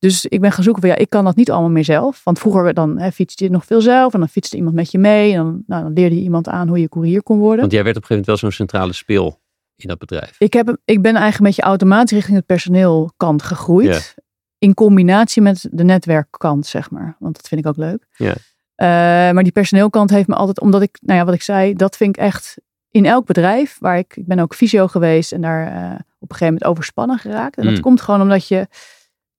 Dus 0.00 0.26
ik 0.26 0.40
ben 0.40 0.52
gaan 0.52 0.64
zoeken 0.64 0.82
van 0.82 0.90
ja, 0.90 0.96
ik 0.96 1.10
kan 1.10 1.24
dat 1.24 1.36
niet 1.36 1.50
allemaal 1.50 1.70
meer 1.70 1.84
zelf. 1.84 2.24
Want 2.24 2.38
vroeger 2.38 2.74
dan 2.74 2.98
hè, 2.98 3.12
fietste 3.12 3.44
je 3.44 3.50
nog 3.50 3.64
veel 3.64 3.80
zelf 3.80 4.14
en 4.14 4.18
dan 4.18 4.28
fietste 4.28 4.56
iemand 4.56 4.74
met 4.74 4.90
je 4.90 4.98
mee. 4.98 5.32
En 5.32 5.36
dan, 5.36 5.62
nou, 5.66 5.82
dan 5.82 5.92
leerde 5.92 6.14
je 6.14 6.22
iemand 6.22 6.48
aan 6.48 6.68
hoe 6.68 6.80
je 6.80 6.88
koerier 6.88 7.22
kon 7.22 7.38
worden. 7.38 7.60
Want 7.60 7.72
jij 7.72 7.84
werd 7.84 7.96
op 7.96 8.02
een 8.02 8.08
gegeven 8.08 8.26
moment 8.32 8.42
wel 8.42 8.50
zo'n 8.50 8.66
centrale 8.66 8.92
speel 8.92 9.40
in 9.76 9.88
dat 9.88 9.98
bedrijf? 9.98 10.34
Ik, 10.38 10.52
heb, 10.52 10.76
ik 10.84 11.02
ben 11.02 11.12
eigenlijk 11.14 11.38
een 11.38 11.44
beetje 11.44 11.62
automatisch 11.62 12.12
richting 12.12 12.36
het 12.36 12.46
personeelkant 12.46 13.42
gegroeid. 13.42 14.14
Ja. 14.16 14.22
In 14.58 14.74
combinatie 14.74 15.42
met 15.42 15.68
de 15.70 15.84
netwerkkant, 15.84 16.66
zeg 16.66 16.90
maar. 16.90 17.16
Want 17.18 17.36
dat 17.36 17.48
vind 17.48 17.60
ik 17.60 17.66
ook 17.66 17.76
leuk. 17.76 18.06
Ja. 18.16 18.34
Uh, 18.76 19.34
maar 19.34 19.42
die 19.42 19.52
personeelkant 19.52 20.10
heeft 20.10 20.28
me 20.28 20.34
altijd, 20.34 20.60
omdat 20.60 20.82
ik, 20.82 20.98
nou 21.00 21.18
ja, 21.18 21.24
wat 21.24 21.34
ik 21.34 21.42
zei, 21.42 21.74
dat 21.74 21.96
vind 21.96 22.16
ik 22.16 22.22
echt 22.22 22.56
in 22.90 23.06
elk 23.06 23.26
bedrijf 23.26 23.76
waar 23.80 23.98
ik, 23.98 24.16
ik 24.16 24.26
ben 24.26 24.38
ook 24.38 24.54
fysio 24.54 24.86
geweest 24.86 25.32
en 25.32 25.40
daar 25.40 25.66
uh, 25.66 25.90
op 26.18 26.30
een 26.30 26.36
gegeven 26.36 26.46
moment 26.46 26.64
overspannen 26.64 27.18
geraakt. 27.18 27.56
En 27.56 27.64
dat 27.64 27.74
Mm. 27.74 27.80
komt 27.80 28.00
gewoon 28.00 28.20
omdat 28.20 28.48
je 28.48 28.66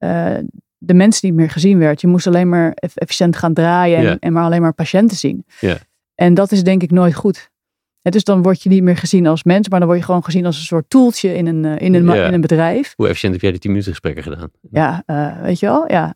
uh, 0.04 0.38
de 0.78 0.94
mensen 0.94 1.28
niet 1.28 1.38
meer 1.38 1.50
gezien 1.50 1.78
werd. 1.80 2.02
Je 2.02 2.08
moest 2.08 2.28
alleen 2.28 2.50
maar 2.50 2.72
eff- 2.74 2.96
efficiënt 2.96 3.36
gaan 3.36 3.54
draaien 3.54 3.98
en, 4.10 4.20
en 4.20 4.34
maar 4.34 4.44
alleen 4.44 4.62
maar 4.62 4.74
patiënten 4.74 5.18
zien. 5.18 5.46
Ja. 5.60 5.78
En 6.16 6.34
dat 6.34 6.52
is 6.52 6.64
denk 6.64 6.84
ik 6.84 6.92
nooit 6.92 7.14
goed. 7.14 7.50
Hè, 8.02 8.12
dus 8.12 8.24
dan 8.24 8.42
word 8.42 8.62
je 8.64 8.70
niet 8.70 8.84
meer 8.84 8.98
gezien 8.98 9.28
als 9.28 9.44
mens, 9.44 9.70
maar 9.70 9.80
dan 9.80 9.88
word 9.88 10.00
je 10.00 10.06
gewoon 10.06 10.24
gezien 10.24 10.46
als 10.46 10.58
een 10.58 10.64
soort 10.64 10.90
toeltje 10.90 11.34
in 11.36 11.48
een, 11.48 11.66
eh, 11.66 11.86
in 11.86 11.94
een, 11.94 12.06
Ja. 12.06 12.26
in 12.28 12.34
een 12.34 12.42
bedrijf. 12.42 12.94
Hoe 12.96 13.08
efficiënt 13.08 13.34
heb 13.34 13.42
jij 13.42 13.52
die 13.52 13.60
10 13.60 13.70
minuten 13.72 13.92
gesprekken 13.92 14.24
gedaan? 14.24 14.50
Ja, 14.72 15.04
eh, 15.06 15.42
weet 15.42 15.60
je 15.60 15.66
wel. 15.66 15.92
Ja, 15.92 16.16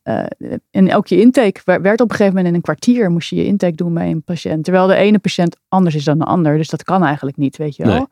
en 0.72 0.94
ook 0.96 1.08
je 1.08 1.20
intake 1.22 1.62
wer- 1.66 1.82
werd 1.82 2.02
op 2.02 2.10
een 2.10 2.16
gegeven 2.16 2.34
moment 2.36 2.48
in 2.48 2.56
een 2.56 2.66
kwartier 2.66 3.12
moest 3.12 3.30
je 3.30 3.36
je 3.36 3.46
intake 3.46 3.76
doen 3.76 3.94
bij 3.94 4.10
een 4.10 4.24
patiënt. 4.24 4.64
Terwijl 4.64 4.88
de 4.88 4.96
ene 4.96 5.20
patiënt 5.20 5.58
anders 5.68 5.96
is 5.96 6.04
dan 6.04 6.18
de 6.20 6.26
ander. 6.26 6.58
Dus 6.58 6.70
dat 6.70 6.84
kan 6.84 7.04
eigenlijk 7.04 7.38
niet, 7.38 7.58
weet 7.58 7.76
je 7.76 7.84
wel. 7.84 7.96
Nee. 7.98 8.06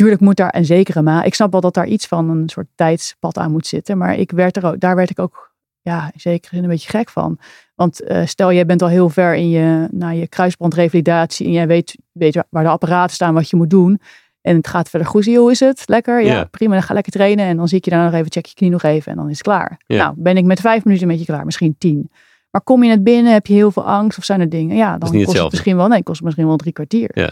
Tuurlijk 0.00 0.20
moet 0.20 0.36
daar 0.36 0.54
een 0.54 0.64
zekere 0.64 1.02
ma. 1.02 1.22
Ik 1.22 1.34
snap 1.34 1.52
wel 1.52 1.60
dat 1.60 1.74
daar 1.74 1.86
iets 1.86 2.06
van 2.06 2.30
een 2.30 2.48
soort 2.48 2.66
tijdspad 2.74 3.38
aan 3.38 3.50
moet 3.50 3.66
zitten. 3.66 3.98
Maar 3.98 4.18
ik 4.18 4.30
werd 4.30 4.56
er 4.56 4.66
ook, 4.66 4.80
daar 4.80 4.96
werd 4.96 5.10
ik 5.10 5.18
ook 5.18 5.52
ja, 5.80 6.10
in 6.12 6.20
zekere 6.20 6.54
zin 6.54 6.64
een 6.64 6.70
beetje 6.70 6.88
gek 6.88 7.08
van. 7.08 7.38
Want 7.74 8.02
eh, 8.02 8.26
stel, 8.26 8.52
jij 8.52 8.66
bent 8.66 8.82
al 8.82 8.88
heel 8.88 9.08
ver 9.08 9.34
in 9.34 9.50
je, 9.50 9.88
naar 9.90 10.14
je 10.14 10.28
kruisbandrevalidatie. 10.28 11.46
En 11.46 11.52
jij 11.52 11.66
weet, 11.66 11.96
weet 12.12 12.44
waar 12.50 12.62
de 12.62 12.68
apparaten 12.68 13.14
staan, 13.14 13.34
wat 13.34 13.50
je 13.50 13.56
moet 13.56 13.70
doen. 13.70 14.00
En 14.40 14.56
het 14.56 14.66
gaat 14.66 14.88
verder 14.88 15.08
goed. 15.08 15.26
Hoe 15.26 15.50
is 15.50 15.60
het? 15.60 15.82
Lekker? 15.86 16.24
Ja, 16.24 16.44
prima. 16.44 16.72
Dan 16.72 16.82
ga 16.82 16.94
lekker 16.94 17.12
trainen. 17.12 17.46
En 17.46 17.56
dan 17.56 17.68
zie 17.68 17.78
ik 17.78 17.84
je 17.84 17.90
daar 17.90 18.04
nog 18.04 18.14
even, 18.14 18.30
check 18.30 18.46
je 18.46 18.54
knie 18.54 18.70
nog 18.70 18.82
even. 18.82 19.12
En 19.12 19.18
dan 19.18 19.28
is 19.28 19.38
het 19.38 19.42
klaar. 19.42 19.80
Nou, 19.86 20.14
ben 20.16 20.36
ik 20.36 20.44
met 20.44 20.60
vijf 20.60 20.84
minuten 20.84 21.06
met 21.06 21.18
je 21.18 21.24
klaar. 21.24 21.44
Misschien 21.44 21.74
tien. 21.78 22.10
Maar 22.50 22.62
kom 22.62 22.82
je 22.82 22.88
net 22.88 23.04
binnen, 23.04 23.32
heb 23.32 23.46
je 23.46 23.54
heel 23.54 23.70
veel 23.70 23.86
angst 23.86 24.18
of 24.18 24.24
zijn 24.24 24.40
er 24.40 24.48
dingen? 24.48 24.76
Ja, 24.76 24.98
dan 24.98 25.24
kost 25.24 25.38
het 25.38 25.50
misschien 25.50 25.76
wel, 25.76 25.88
nee, 25.88 26.02
kost 26.02 26.16
het 26.16 26.24
misschien 26.24 26.46
wel 26.46 26.56
drie 26.56 26.72
kwartier. 26.72 27.10
Ja. 27.12 27.30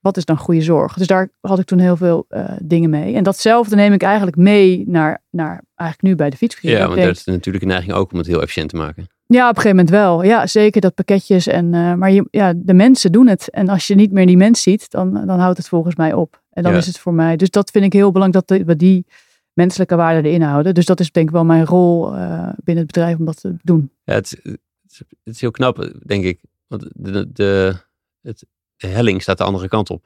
Wat 0.00 0.16
is 0.16 0.24
dan 0.24 0.36
goede 0.36 0.62
zorg? 0.62 0.94
Dus 0.94 1.06
daar 1.06 1.28
had 1.40 1.58
ik 1.58 1.66
toen 1.66 1.78
heel 1.78 1.96
veel 1.96 2.24
eh, 2.28 2.52
dingen 2.62 2.90
mee. 2.90 3.14
En 3.14 3.22
datzelfde 3.22 3.76
neem 3.76 3.92
ik 3.92 4.02
eigenlijk 4.02 4.36
mee 4.36 4.84
naar, 4.86 5.22
naar 5.30 5.62
eigenlijk 5.74 6.08
nu 6.10 6.14
bij 6.16 6.30
de 6.30 6.36
fietscursus. 6.36 6.78
Ja, 6.78 6.86
want 6.86 6.98
daar 7.00 7.08
is 7.10 7.24
natuurlijk 7.24 7.64
een 7.64 7.70
neiging 7.70 7.92
ook 7.92 8.12
om 8.12 8.18
het 8.18 8.26
heel 8.26 8.40
efficiënt 8.42 8.68
te 8.68 8.76
maken. 8.76 9.06
ja, 9.26 9.42
op 9.48 9.56
een 9.56 9.62
gegeven 9.62 9.76
moment 9.76 9.90
wel. 9.90 10.22
Ja, 10.22 10.46
zeker 10.46 10.80
dat 10.80 10.94
pakketjes. 10.94 11.46
En, 11.46 11.74
eh, 11.74 11.94
maar 11.94 12.10
je, 12.10 12.26
ja, 12.30 12.52
de 12.56 12.74
mensen 12.74 13.12
doen 13.12 13.26
het. 13.26 13.50
En 13.50 13.68
als 13.68 13.86
je 13.86 13.94
niet 13.94 14.12
meer 14.12 14.26
die 14.26 14.36
mens 14.36 14.62
ziet, 14.62 14.90
dan, 14.90 15.26
dan 15.26 15.38
houdt 15.38 15.56
het 15.58 15.68
volgens 15.68 15.96
mij 15.96 16.12
op. 16.12 16.42
En 16.50 16.62
dan 16.62 16.72
Ja. 16.72 16.78
is 16.78 16.86
het 16.86 16.98
voor 16.98 17.14
mij. 17.14 17.36
Dus 17.36 17.50
dat 17.50 17.70
vind 17.70 17.84
ik 17.84 17.92
heel 17.92 18.12
belangrijk 18.12 18.46
dat 18.46 18.66
we 18.66 18.76
die 18.76 19.06
menselijke 19.52 19.96
waarden 19.96 20.24
erin 20.24 20.42
houden. 20.42 20.74
Dus 20.74 20.84
dat 20.84 21.00
is 21.00 21.10
denk 21.12 21.26
ik 21.28 21.32
wel 21.34 21.44
mijn 21.44 21.66
rol 21.66 22.14
eh, 22.14 22.48
binnen 22.64 22.84
het 22.84 22.92
bedrijf 22.92 23.18
om 23.18 23.24
dat 23.24 23.40
te 23.40 23.54
doen. 23.62 23.90
Ja, 24.04 24.14
het, 24.14 24.40
is- 24.44 25.02
het, 25.24 25.40
heel 25.40 25.50
knap, 25.50 25.92
denk 26.06 26.24
ik. 26.24 26.40
Want 26.66 26.82
de, 26.82 26.90
de, 27.12 27.32
de, 27.32 27.74
het, 28.20 28.44
de 28.80 28.86
helling 28.86 29.22
staat 29.22 29.38
de 29.38 29.44
andere 29.44 29.68
kant 29.68 29.90
op 29.90 30.04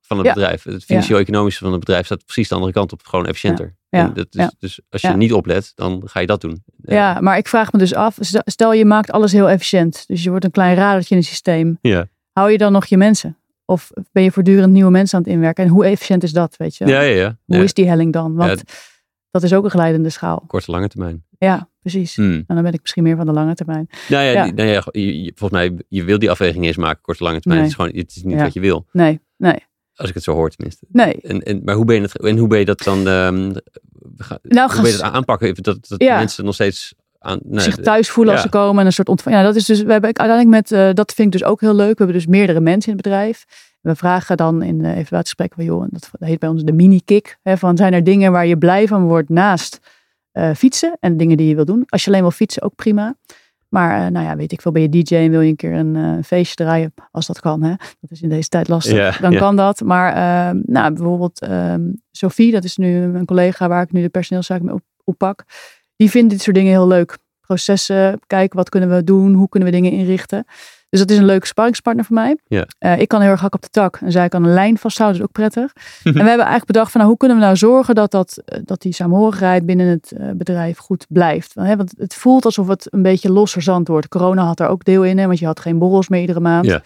van 0.00 0.16
het 0.16 0.26
Ja. 0.26 0.32
bedrijf. 0.32 0.62
Het 0.62 0.84
financieel-economische 0.84 1.60
van 1.64 1.70
het 1.70 1.80
bedrijf 1.80 2.04
staat 2.06 2.24
precies 2.24 2.48
de 2.48 2.54
andere 2.54 2.72
kant 2.72 2.92
op. 2.92 3.06
Gewoon 3.06 3.26
efficiënter. 3.26 3.76
Ja. 3.88 4.08
Dat 4.08 4.26
is. 4.30 4.50
Dus 4.58 4.80
als 4.88 5.00
je 5.02 5.08
Ja. 5.08 5.16
niet 5.16 5.32
oplet, 5.32 5.72
dan 5.74 6.02
ga 6.04 6.20
je 6.20 6.26
dat 6.26 6.40
doen. 6.40 6.64
Ja, 6.76 7.20
maar 7.20 7.36
ik 7.38 7.48
vraag 7.48 7.72
me 7.72 7.78
dus 7.78 7.94
af. 7.94 8.16
stel- 8.44 8.72
je 8.72 8.84
maakt 8.84 9.10
alles 9.10 9.32
heel 9.32 9.48
efficiënt. 9.48 10.04
Dus 10.06 10.22
je 10.22 10.30
wordt 10.30 10.44
een 10.44 10.50
klein 10.50 10.76
radertje 10.76 11.14
in 11.14 11.20
het 11.20 11.30
systeem. 11.30 11.78
Ja, 11.80 12.08
Hou 12.32 12.50
je 12.50 12.58
dan 12.58 12.72
nog 12.72 12.86
je 12.86 12.96
mensen? 12.96 13.38
Of 13.64 13.90
ben 14.12 14.22
je 14.22 14.30
voortdurend 14.32 14.72
nieuwe 14.72 14.90
mensen 14.90 15.18
aan 15.18 15.24
het 15.24 15.32
inwerken? 15.32 15.64
En 15.64 15.70
hoe 15.70 15.84
efficiënt 15.84 16.22
is 16.22 16.32
dat, 16.32 16.56
weet 16.56 16.76
je 16.76 16.86
ja, 16.86 17.00
ja. 17.00 17.14
ja. 17.14 17.36
Hoe 17.56 17.64
is 17.64 17.74
die 17.74 17.88
helling 17.88 18.12
dan? 18.12 18.34
Want 18.34 18.62
dat 19.40 19.50
is 19.50 19.56
ook 19.56 19.64
een 19.64 19.70
glijdende 19.70 20.10
schaal. 20.10 20.44
Korte, 20.46 20.70
lange 20.70 20.88
termijn. 20.88 21.24
Ja, 21.38 21.68
precies. 21.80 22.16
Hmm. 22.16 22.32
En 22.46 22.54
dan 22.54 22.62
ben 22.62 22.72
ik 22.72 22.80
misschien 22.80 23.02
meer 23.02 23.16
van 23.16 23.26
de 23.26 23.32
lange 23.32 23.54
termijn. 23.54 23.88
Nou 24.08 24.24
ja, 24.24 24.30
Ja. 24.30 24.44
nou 24.52 24.68
ja 24.68 24.80
volgens 25.34 25.50
mij, 25.50 25.72
je 25.88 26.04
wil 26.04 26.18
die 26.18 26.30
afweging 26.30 26.64
eens 26.64 26.76
maken, 26.76 27.02
korte, 27.02 27.22
lange 27.24 27.40
termijn. 27.40 27.62
Nee. 27.62 27.70
Het 27.70 27.78
is 27.80 27.84
gewoon, 27.86 28.00
het 28.02 28.16
is 28.16 28.22
niet 28.22 28.36
Ja. 28.38 28.42
wat 28.44 28.52
je 28.52 28.60
wil. 28.60 28.86
Nee, 28.92 29.20
nee, 29.36 29.58
Als 29.94 30.08
ik 30.08 30.14
het 30.14 30.22
zo 30.22 30.32
hoor 30.32 30.50
tenminste. 30.50 30.86
nee. 30.88 31.20
En, 31.20 31.42
en, 31.42 31.60
maar 31.64 31.74
hoe 31.74 31.84
ben 31.84 31.96
je 31.96 32.02
het, 32.02 32.20
en 32.20 32.38
hoe 32.38 32.48
ben 32.48 32.58
je 32.58 32.64
dat 32.64 32.82
dan, 32.82 33.08
ehm, 33.08 33.52
ga- 34.16 34.38
Nou, 34.42 34.72
hoe 34.72 34.82
ben 34.82 34.90
je 34.90 34.96
dat 34.96 35.12
aanpakken? 35.12 35.54
Dat, 35.54 35.88
dat 35.88 36.02
Ja. 36.02 36.18
mensen 36.18 36.44
nog 36.44 36.54
steeds 36.54 36.94
aan, 37.18 37.38
nee, 37.42 37.60
zich 37.60 37.76
thuis 37.76 38.10
voelen 38.10 38.32
als 38.32 38.42
ze 38.42 38.48
komen 38.48 38.80
en 38.80 38.86
een 38.86 38.92
soort 38.92 39.08
ontvang. 39.08 39.34
Ja, 39.36 39.42
dat 39.42 39.56
is 39.56 39.64
dus. 39.64 39.82
We 39.82 39.92
hebben 39.92 40.14
uiteindelijk 40.16 40.48
met. 40.48 40.72
eh, 40.72 40.92
dat 40.94 41.12
vind 41.12 41.34
ik 41.34 41.40
dus 41.40 41.48
ook 41.50 41.60
heel 41.60 41.74
leuk. 41.74 41.98
We 41.98 42.04
hebben 42.04 42.16
dus 42.16 42.26
meerdere 42.26 42.60
mensen 42.60 42.90
in 42.90 42.96
het 42.98 43.02
bedrijf. 43.06 43.44
We 43.86 43.94
vragen 43.94 44.36
dan 44.36 44.62
in 44.62 44.78
de 44.78 44.88
evaluatiegesprekken 44.88 45.56
van 45.56 45.64
joh, 45.64 45.86
dat 45.90 46.10
heet 46.18 46.38
bij 46.38 46.48
ons 46.48 46.62
de 46.62 46.72
mini-kick. 46.72 47.38
Hè, 47.42 47.56
van 47.56 47.76
zijn 47.76 47.92
er 47.92 48.04
dingen 48.04 48.32
waar 48.32 48.46
je 48.46 48.58
blij 48.58 48.88
van 48.88 49.04
wordt 49.04 49.28
naast 49.28 49.80
eh, 50.32 50.50
fietsen 50.54 50.96
en 51.00 51.16
dingen 51.16 51.36
die 51.36 51.48
je 51.48 51.54
wil 51.54 51.64
doen. 51.64 51.84
Als 51.86 52.04
je 52.04 52.10
alleen 52.10 52.22
wil 52.22 52.30
fietsen, 52.30 52.62
ook 52.62 52.74
prima. 52.74 53.16
Maar 53.68 54.04
eh, 54.04 54.10
nou 54.10 54.26
ja, 54.26 54.36
weet 54.36 54.52
ik 54.52 54.60
veel, 54.60 54.72
ben 54.72 54.82
je 54.82 54.88
DJ 54.88 55.14
en 55.14 55.30
wil 55.30 55.40
je 55.40 55.48
een 55.48 55.56
keer 55.56 55.72
een 55.72 55.96
eh, 55.96 56.24
feestje 56.24 56.54
draaien, 56.54 56.94
als 57.10 57.26
dat 57.26 57.40
kan. 57.40 57.62
Hè? 57.62 57.74
Dat 58.00 58.10
is 58.10 58.22
in 58.22 58.28
deze 58.28 58.48
tijd 58.48 58.68
lastig. 58.68 59.18
Dan 59.18 59.36
kan 59.36 59.56
dat. 59.56 59.80
Maar 59.80 60.14
nou, 60.54 60.92
bijvoorbeeld 60.92 61.40
ehm, 61.40 61.82
Sophie, 62.10 62.52
dat 62.52 62.64
is 62.64 62.76
nu 62.76 63.02
een 63.02 63.24
collega 63.24 63.68
waar 63.68 63.82
ik 63.82 63.92
nu 63.92 64.02
de 64.02 64.08
personeelszaak 64.08 64.62
mee 64.62 64.74
op, 64.74 64.82
oppak. 65.04 65.44
Die 65.96 66.10
vindt 66.10 66.30
dit 66.30 66.40
soort 66.40 66.56
dingen 66.56 66.72
heel 66.72 66.86
leuk. 66.86 67.18
Processen, 67.40 68.20
kijken 68.26 68.56
wat 68.56 68.68
kunnen 68.68 68.90
we 68.90 69.04
doen, 69.04 69.34
hoe 69.34 69.48
kunnen 69.48 69.70
we 69.70 69.74
dingen 69.74 69.92
inrichten. 69.92 70.44
Dus 70.88 71.00
dat 71.00 71.10
is 71.10 71.18
een 71.18 71.24
leuke 71.24 71.46
sparringspartner 71.46 72.04
voor 72.04 72.14
mij. 72.14 72.36
Ja. 72.46 72.66
Eh, 72.78 72.98
ik 72.98 73.08
kan 73.08 73.20
heel 73.20 73.30
erg 73.30 73.40
hak 73.40 73.54
op 73.54 73.62
de 73.62 73.68
tak 73.68 73.96
en 73.96 74.12
zij 74.12 74.28
kan 74.28 74.44
een 74.44 74.52
lijn 74.52 74.78
vasthouden, 74.78 75.20
dat 75.20 75.28
is 75.28 75.36
ook 75.36 75.50
prettig. 75.50 75.72
en 76.04 76.12
we 76.12 76.18
hebben 76.18 76.36
eigenlijk 76.36 76.66
bedacht 76.66 76.90
van 76.90 77.00
nou, 77.00 77.12
hoe 77.12 77.18
kunnen 77.18 77.36
we 77.36 77.44
nou 77.44 77.56
zorgen 77.56 77.94
dat, 77.94 78.10
dat, 78.10 78.42
eh, 78.44 78.60
dat 78.64 78.80
die 78.80 78.92
saamhorigheid 78.92 79.66
binnen 79.66 79.86
het 79.86 80.12
eh, 80.12 80.30
bedrijf 80.34 80.78
goed 80.78 81.06
blijft. 81.08 81.54
Want, 81.54 81.68
hè, 81.68 81.76
want 81.76 81.92
het 81.96 82.14
voelt 82.14 82.44
alsof 82.44 82.68
het 82.68 82.92
een 82.92 83.02
beetje 83.02 83.32
losser 83.32 83.62
zand 83.62 83.88
wordt. 83.88 84.08
Corona 84.08 84.44
had 84.44 84.60
er 84.60 84.68
ook 84.68 84.84
deel 84.84 85.04
in, 85.04 85.18
hè, 85.18 85.26
want 85.26 85.38
je 85.38 85.46
had 85.46 85.60
geen 85.60 85.78
borrels 85.78 86.08
meer 86.08 86.20
iedere 86.20 86.40
maand. 86.40 86.66
Ja. 86.66 86.82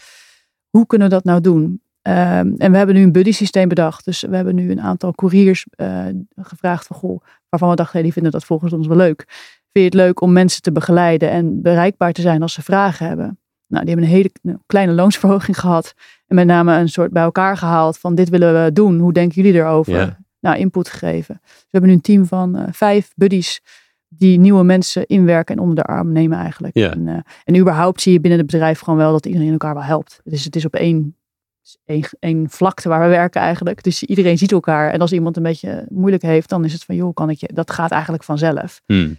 Hoe 0.70 0.86
kunnen 0.86 1.08
we 1.08 1.14
dat 1.14 1.24
nou 1.24 1.40
doen? 1.40 1.82
Ehm, 2.02 2.54
en 2.56 2.70
we 2.70 2.76
hebben 2.76 2.94
nu 2.94 3.02
een 3.02 3.12
buddy 3.12 3.32
systeem 3.32 3.68
bedacht. 3.68 4.04
Dus 4.04 4.20
we 4.20 4.36
hebben 4.36 4.54
nu 4.54 4.70
een 4.70 4.80
aantal 4.80 5.12
couriers 5.12 5.66
gevraagd 6.36 6.86
van 6.86 6.96
goh, 6.96 7.20
waarvan 7.48 7.70
we 7.70 7.76
dachten, 7.76 7.94
hey, 7.94 8.02
die 8.02 8.12
vinden 8.12 8.32
dat 8.32 8.44
volgens 8.44 8.72
ons 8.72 8.86
wel 8.86 8.96
leuk. 8.96 9.24
Vind 9.72 9.92
je 9.92 9.98
het 9.98 10.06
leuk 10.08 10.20
om 10.20 10.32
mensen 10.32 10.62
te 10.62 10.72
begeleiden 10.72 11.30
en 11.30 11.62
bereikbaar 11.62 12.12
te 12.12 12.20
zijn 12.20 12.42
als 12.42 12.52
ze 12.52 12.62
vragen 12.62 13.06
hebben? 13.06 13.38
Nou, 13.70 13.84
die 13.84 13.94
hebben 13.94 14.10
een 14.10 14.16
hele 14.16 14.60
kleine 14.66 14.92
loonsverhoging 14.92 15.60
gehad. 15.60 15.94
En 16.26 16.34
met 16.34 16.46
name 16.46 16.78
een 16.78 16.88
soort 16.88 17.12
bij 17.12 17.22
elkaar 17.22 17.56
gehaald 17.56 17.98
van 17.98 18.14
dit 18.14 18.28
willen 18.28 18.64
we 18.64 18.72
doen. 18.72 18.98
Hoe 18.98 19.12
denken 19.12 19.42
jullie 19.42 19.60
erover? 19.60 19.94
Ja. 19.94 20.18
Nou, 20.40 20.58
input 20.58 20.88
gegeven. 20.88 21.40
Dus 21.42 21.52
we 21.52 21.68
hebben 21.70 21.90
nu 21.90 21.96
een 21.96 22.02
team 22.02 22.26
van 22.26 22.56
eh, 22.56 22.64
vijf 22.72 23.12
buddies 23.16 23.60
die 24.08 24.38
nieuwe 24.38 24.62
mensen 24.62 25.06
inwerken 25.06 25.56
en 25.56 25.60
onder 25.62 25.76
de 25.76 25.82
arm 25.82 26.12
nemen 26.12 26.38
eigenlijk. 26.38 26.76
Ja. 26.76 26.90
En, 26.90 27.08
eh, 27.08 27.18
en 27.44 27.56
überhaupt 27.56 28.00
zie 28.00 28.12
je 28.12 28.20
binnen 28.20 28.38
het 28.38 28.50
bedrijf 28.50 28.80
gewoon 28.80 28.98
wel 28.98 29.12
dat 29.12 29.26
iedereen 29.26 29.50
elkaar 29.50 29.74
wel 29.74 29.82
helpt. 29.82 30.20
Dus 30.24 30.44
het 30.44 30.56
is 30.56 30.64
op 30.64 30.74
één 30.74 31.14
één, 31.84 32.04
één 32.18 32.50
vlakte 32.50 32.88
waar 32.88 33.00
we 33.00 33.08
werken 33.08 33.40
eigenlijk. 33.40 33.82
Dus 33.82 34.02
iedereen 34.02 34.38
ziet 34.38 34.52
elkaar. 34.52 34.92
En 34.92 35.00
als 35.00 35.12
iemand 35.12 35.36
een 35.36 35.42
beetje 35.42 35.86
moeilijk 35.88 36.22
heeft, 36.22 36.48
dan 36.48 36.64
is 36.64 36.72
het 36.72 36.84
van, 36.84 36.94
joh, 36.94 37.14
kan 37.14 37.30
ik 37.30 37.38
je... 37.38 37.50
Dat 37.54 37.70
gaat 37.70 37.90
eigenlijk 37.90 38.24
vanzelf. 38.24 38.82
Hmm. 38.86 39.18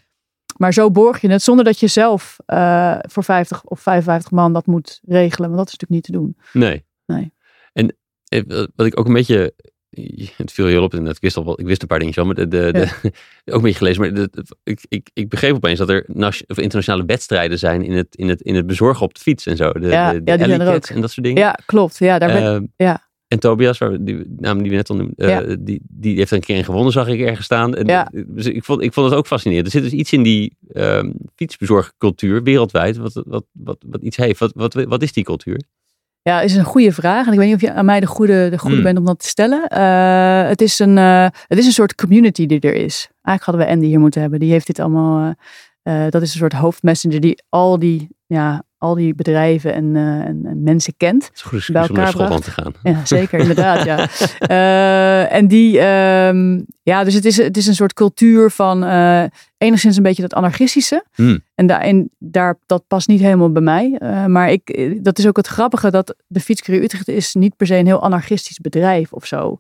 Maar 0.62 0.74
zo 0.74 0.92
borg 0.92 1.22
je 1.22 1.30
het 1.30 1.42
zonder 1.42 1.66
dat 1.66 1.80
je 1.80 1.88
zelf 1.88 2.38
eh, 2.46 2.98
voor 3.02 3.24
50 3.24 3.64
of 3.64 3.80
55 3.80 4.32
man 4.32 4.54
dat 4.54 4.66
moet 4.66 5.00
regelen. 5.04 5.50
Want 5.50 5.58
dat 5.58 5.68
is 5.68 5.78
natuurlijk 5.78 5.90
niet 5.92 6.04
te 6.04 6.12
doen. 6.12 6.38
Nee. 6.54 6.86
Nee. 7.06 7.34
En 7.74 7.96
eh, 8.26 8.66
wat 8.76 8.86
ik 8.86 9.00
ook 9.00 9.08
een 9.08 9.14
beetje 9.14 9.54
het 10.38 10.52
viel 10.52 10.66
heel 10.66 10.84
op 10.84 10.92
inderdaad. 10.92 11.16
Ik 11.16 11.22
wist 11.22 11.38
al 11.38 11.46
wel, 11.46 11.60
ik 11.60 11.66
wist 11.66 11.82
een 11.82 11.88
paar 11.88 12.00
dingen 12.00 12.14
zo, 12.14 12.26
maar 12.26 12.36
de, 12.36 12.48
de, 12.48 12.72
de 12.72 12.90
ook 13.52 13.56
een 13.56 13.62
beetje 13.62 13.78
gelezen. 13.78 14.02
Maar 14.02 14.14
de, 14.14 14.46
ik, 14.64 14.86
ik, 14.88 15.10
ik 15.14 15.30
begreep 15.30 15.56
opeens 15.56 15.80
dat 15.80 15.90
er 15.90 16.06
of 16.48 16.58
internationale 16.58 17.06
wedstrijden 17.06 17.60
zijn 17.60 17.84
in 17.84 17.94
het, 17.94 18.16
in, 18.16 18.30
het, 18.30 18.42
in 18.42 18.56
het 18.56 18.68
bezorgen 18.68 19.06
op 19.06 19.14
de 19.14 19.22
fiets 19.22 19.46
en 19.46 19.58
zo. 19.58 19.72
De, 19.72 19.88
ja, 19.88 20.12
ja, 20.12 20.20
die 20.20 20.46
zijn 20.46 20.62
er 20.62 20.74
ook. 20.74 20.86
en 20.86 21.02
dat 21.02 21.12
soort 21.12 21.26
dingen. 21.26 21.42
Ja, 21.42 21.58
klopt. 21.66 21.98
Ja, 21.98 22.20
daar 22.20 22.34
ben, 22.34 22.44
Ehm, 22.44 22.66
ja. 22.76 23.10
En 23.32 23.40
Tobias, 23.40 23.78
waar, 23.78 24.04
die 24.04 24.24
naam 24.38 24.62
die 24.62 24.70
we 24.70 24.76
net 24.76 24.90
al 24.90 24.96
noemden, 24.96 25.48
eh, 25.50 25.56
die, 25.60 25.82
die 25.90 26.16
heeft 26.18 26.30
er 26.32 26.38
een 26.38 26.44
keer 26.44 26.58
in 26.58 26.64
gewonnen, 26.64 26.92
zag 26.92 27.08
ik 27.08 27.20
ergens 27.20 27.46
staan. 27.46 27.76
En, 27.76 27.86
Ja. 27.88 28.12
dus 28.26 28.46
ik, 28.46 28.64
vond, 28.64 28.82
ik 28.82 28.94
vond 28.94 29.10
het 29.10 29.18
ook 29.20 29.28
fascinerend. 29.28 29.66
Er 29.66 29.72
zit 29.72 29.84
dus 29.84 29.92
iets 29.92 30.14
in 30.14 30.24
die 30.24 30.56
ehm 30.74 31.12
fietsbezorgcultuur 31.36 32.44
wereldwijd, 32.44 32.98
wat, 32.98 33.22
wat, 33.26 33.44
wat, 33.52 33.78
wat 33.90 34.02
iets 34.02 34.18
heeft. 34.18 34.40
Wat, 34.40 34.54
wat, 34.54 34.74
wat 34.74 35.02
is 35.02 35.14
die 35.14 35.24
cultuur? 35.24 35.62
Ja, 36.22 36.42
is 36.42 36.56
een 36.56 36.64
goede 36.64 36.92
vraag. 36.92 37.26
En 37.26 37.32
ik 37.32 37.38
weet 37.38 37.48
niet 37.48 37.56
of 37.56 37.62
je 37.62 37.74
aan 37.74 37.86
mij 37.86 38.00
de 38.00 38.06
goede, 38.06 38.50
de 38.50 38.58
goede 38.58 38.76
Hmm. 38.76 38.84
bent 38.84 38.98
om 38.98 39.06
dat 39.06 39.20
te 39.20 39.28
stellen. 39.28 39.68
Eh, 39.68 40.48
het, 40.48 40.62
is 40.62 40.80
een, 40.80 40.98
eh, 40.98 41.28
het 41.48 41.58
is 41.58 41.66
een 41.66 41.72
soort 41.72 41.96
community 41.96 42.46
die 42.46 42.60
er 42.60 42.74
is. 42.74 43.10
Eigenlijk 43.22 43.44
hadden 43.44 43.66
we 43.66 43.72
Andy 43.72 43.86
hier 43.86 44.00
moeten 44.00 44.22
hebben. 44.22 44.40
Die 44.40 44.52
heeft 44.52 44.68
dit 44.68 44.80
allemaal. 44.80 45.28
eh, 45.30 45.34
eh, 45.82 46.06
dat 46.10 46.22
is 46.22 46.34
een 46.34 46.40
soort 46.40 46.54
hoofdmessenger 46.54 47.20
die 47.20 47.44
al 47.50 47.80
die, 47.80 48.10
ja, 48.26 48.64
al 48.78 48.96
die 48.96 49.16
bedrijven 49.16 49.74
en, 49.74 49.96
eh, 49.96 50.04
en, 50.04 50.42
en 50.46 50.64
mensen 50.64 50.94
kent. 50.98 51.24
Het 51.24 51.36
is 51.36 51.44
een 51.44 51.50
goede 51.50 51.72
Bij 51.72 51.82
om 51.82 51.96
naar 51.96 52.06
elkaar 52.06 52.12
Schotland 52.12 52.44
te 52.44 52.52
gaan. 52.52 52.74
Ja, 52.84 53.06
zeker, 53.06 53.40
inderdaad. 53.46 53.86
Ja. 53.86 54.08
Eh, 54.40 55.34
en 55.34 55.48
die, 55.48 55.80
ehm, 55.80 56.62
ja, 56.84 57.04
dus 57.04 57.14
het 57.14 57.26
is, 57.26 57.38
het 57.38 57.58
is 57.58 57.68
een 57.68 57.76
soort 57.76 57.94
cultuur 57.94 58.52
van 58.52 58.84
enigszins 59.58 59.98
een 59.98 60.04
beetje 60.04 60.22
dat 60.22 60.34
anarchistische. 60.34 61.06
Hmm. 61.14 61.44
En, 61.56 61.68
daar, 61.68 61.82
en 61.82 62.10
daar, 62.18 62.58
dat 62.66 62.84
past 62.88 63.08
niet 63.08 63.22
helemaal 63.22 63.52
bij 63.52 63.62
mij. 63.62 64.00
Maar 64.28 64.52
ik, 64.52 65.00
dat 65.04 65.18
is 65.18 65.28
ook 65.28 65.38
het 65.38 65.48
grappige 65.48 65.92
dat 65.92 66.16
de 66.28 66.40
Fietscourier 66.40 66.86
Utrecht 66.86 67.08
is 67.08 67.34
niet 67.34 67.56
per 67.56 67.68
se 67.68 67.76
een 67.76 67.86
heel 67.86 68.04
anarchistisch 68.04 68.60
bedrijf 68.60 69.14
of 69.14 69.26
zo. 69.26 69.60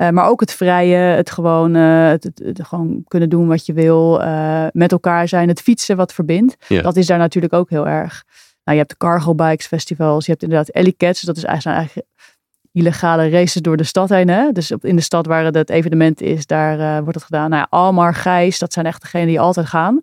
Eh, 0.00 0.08
maar 0.08 0.28
ook 0.28 0.40
het 0.40 0.52
vrije, 0.52 0.96
het 0.96 1.30
gewoon, 1.30 1.74
eh, 1.74 2.08
het, 2.08 2.24
het- 2.24 2.42
het 2.44 2.66
gewoon 2.66 3.04
kunnen 3.08 3.28
doen 3.28 3.46
wat 3.48 3.66
je 3.66 3.72
wil, 3.72 4.22
eh, 4.22 4.66
met 4.72 4.92
elkaar 4.92 5.28
zijn, 5.28 5.48
het 5.48 5.60
fietsen 5.60 5.96
wat 5.96 6.12
verbindt. 6.12 6.56
Ja. 6.68 6.82
Dat 6.82 6.96
is 6.96 7.06
daar 7.06 7.18
natuurlijk 7.18 7.52
ook 7.52 7.70
heel 7.70 7.88
erg. 7.88 8.24
Nou, 8.64 8.78
je 8.78 8.84
hebt 8.84 8.88
de 8.90 8.96
Cargo 9.06 9.34
Bikes 9.34 9.66
festivals, 9.66 10.24
je 10.24 10.30
hebt 10.30 10.42
inderdaad 10.42 10.68
Ellie 10.68 10.94
Cats, 10.96 11.20
dat 11.20 11.36
is 11.36 11.44
eigenlijk, 11.44 11.76
eigenlijk 11.78 12.08
illegale 12.72 13.28
races 13.28 13.62
door 13.62 13.76
de 13.76 13.84
stad 13.84 14.08
heen. 14.08 14.28
Hè? 14.28 14.52
Dus 14.52 14.72
op, 14.72 14.84
in 14.84 14.96
de 14.96 15.02
stad 15.02 15.26
waar 15.26 15.44
het 15.44 15.70
evenement 15.70 16.20
is, 16.20 16.46
daar 16.46 17.00
wordt 17.02 17.14
het 17.14 17.24
gedaan. 17.24 17.50
Nou 17.50 17.62
ja, 17.62 17.78
Almar, 17.78 18.14
Gijs, 18.14 18.58
dat 18.58 18.72
zijn 18.72 18.86
echt 18.86 19.02
degenen 19.02 19.26
die 19.26 19.40
altijd 19.40 19.66
gaan. 19.66 20.00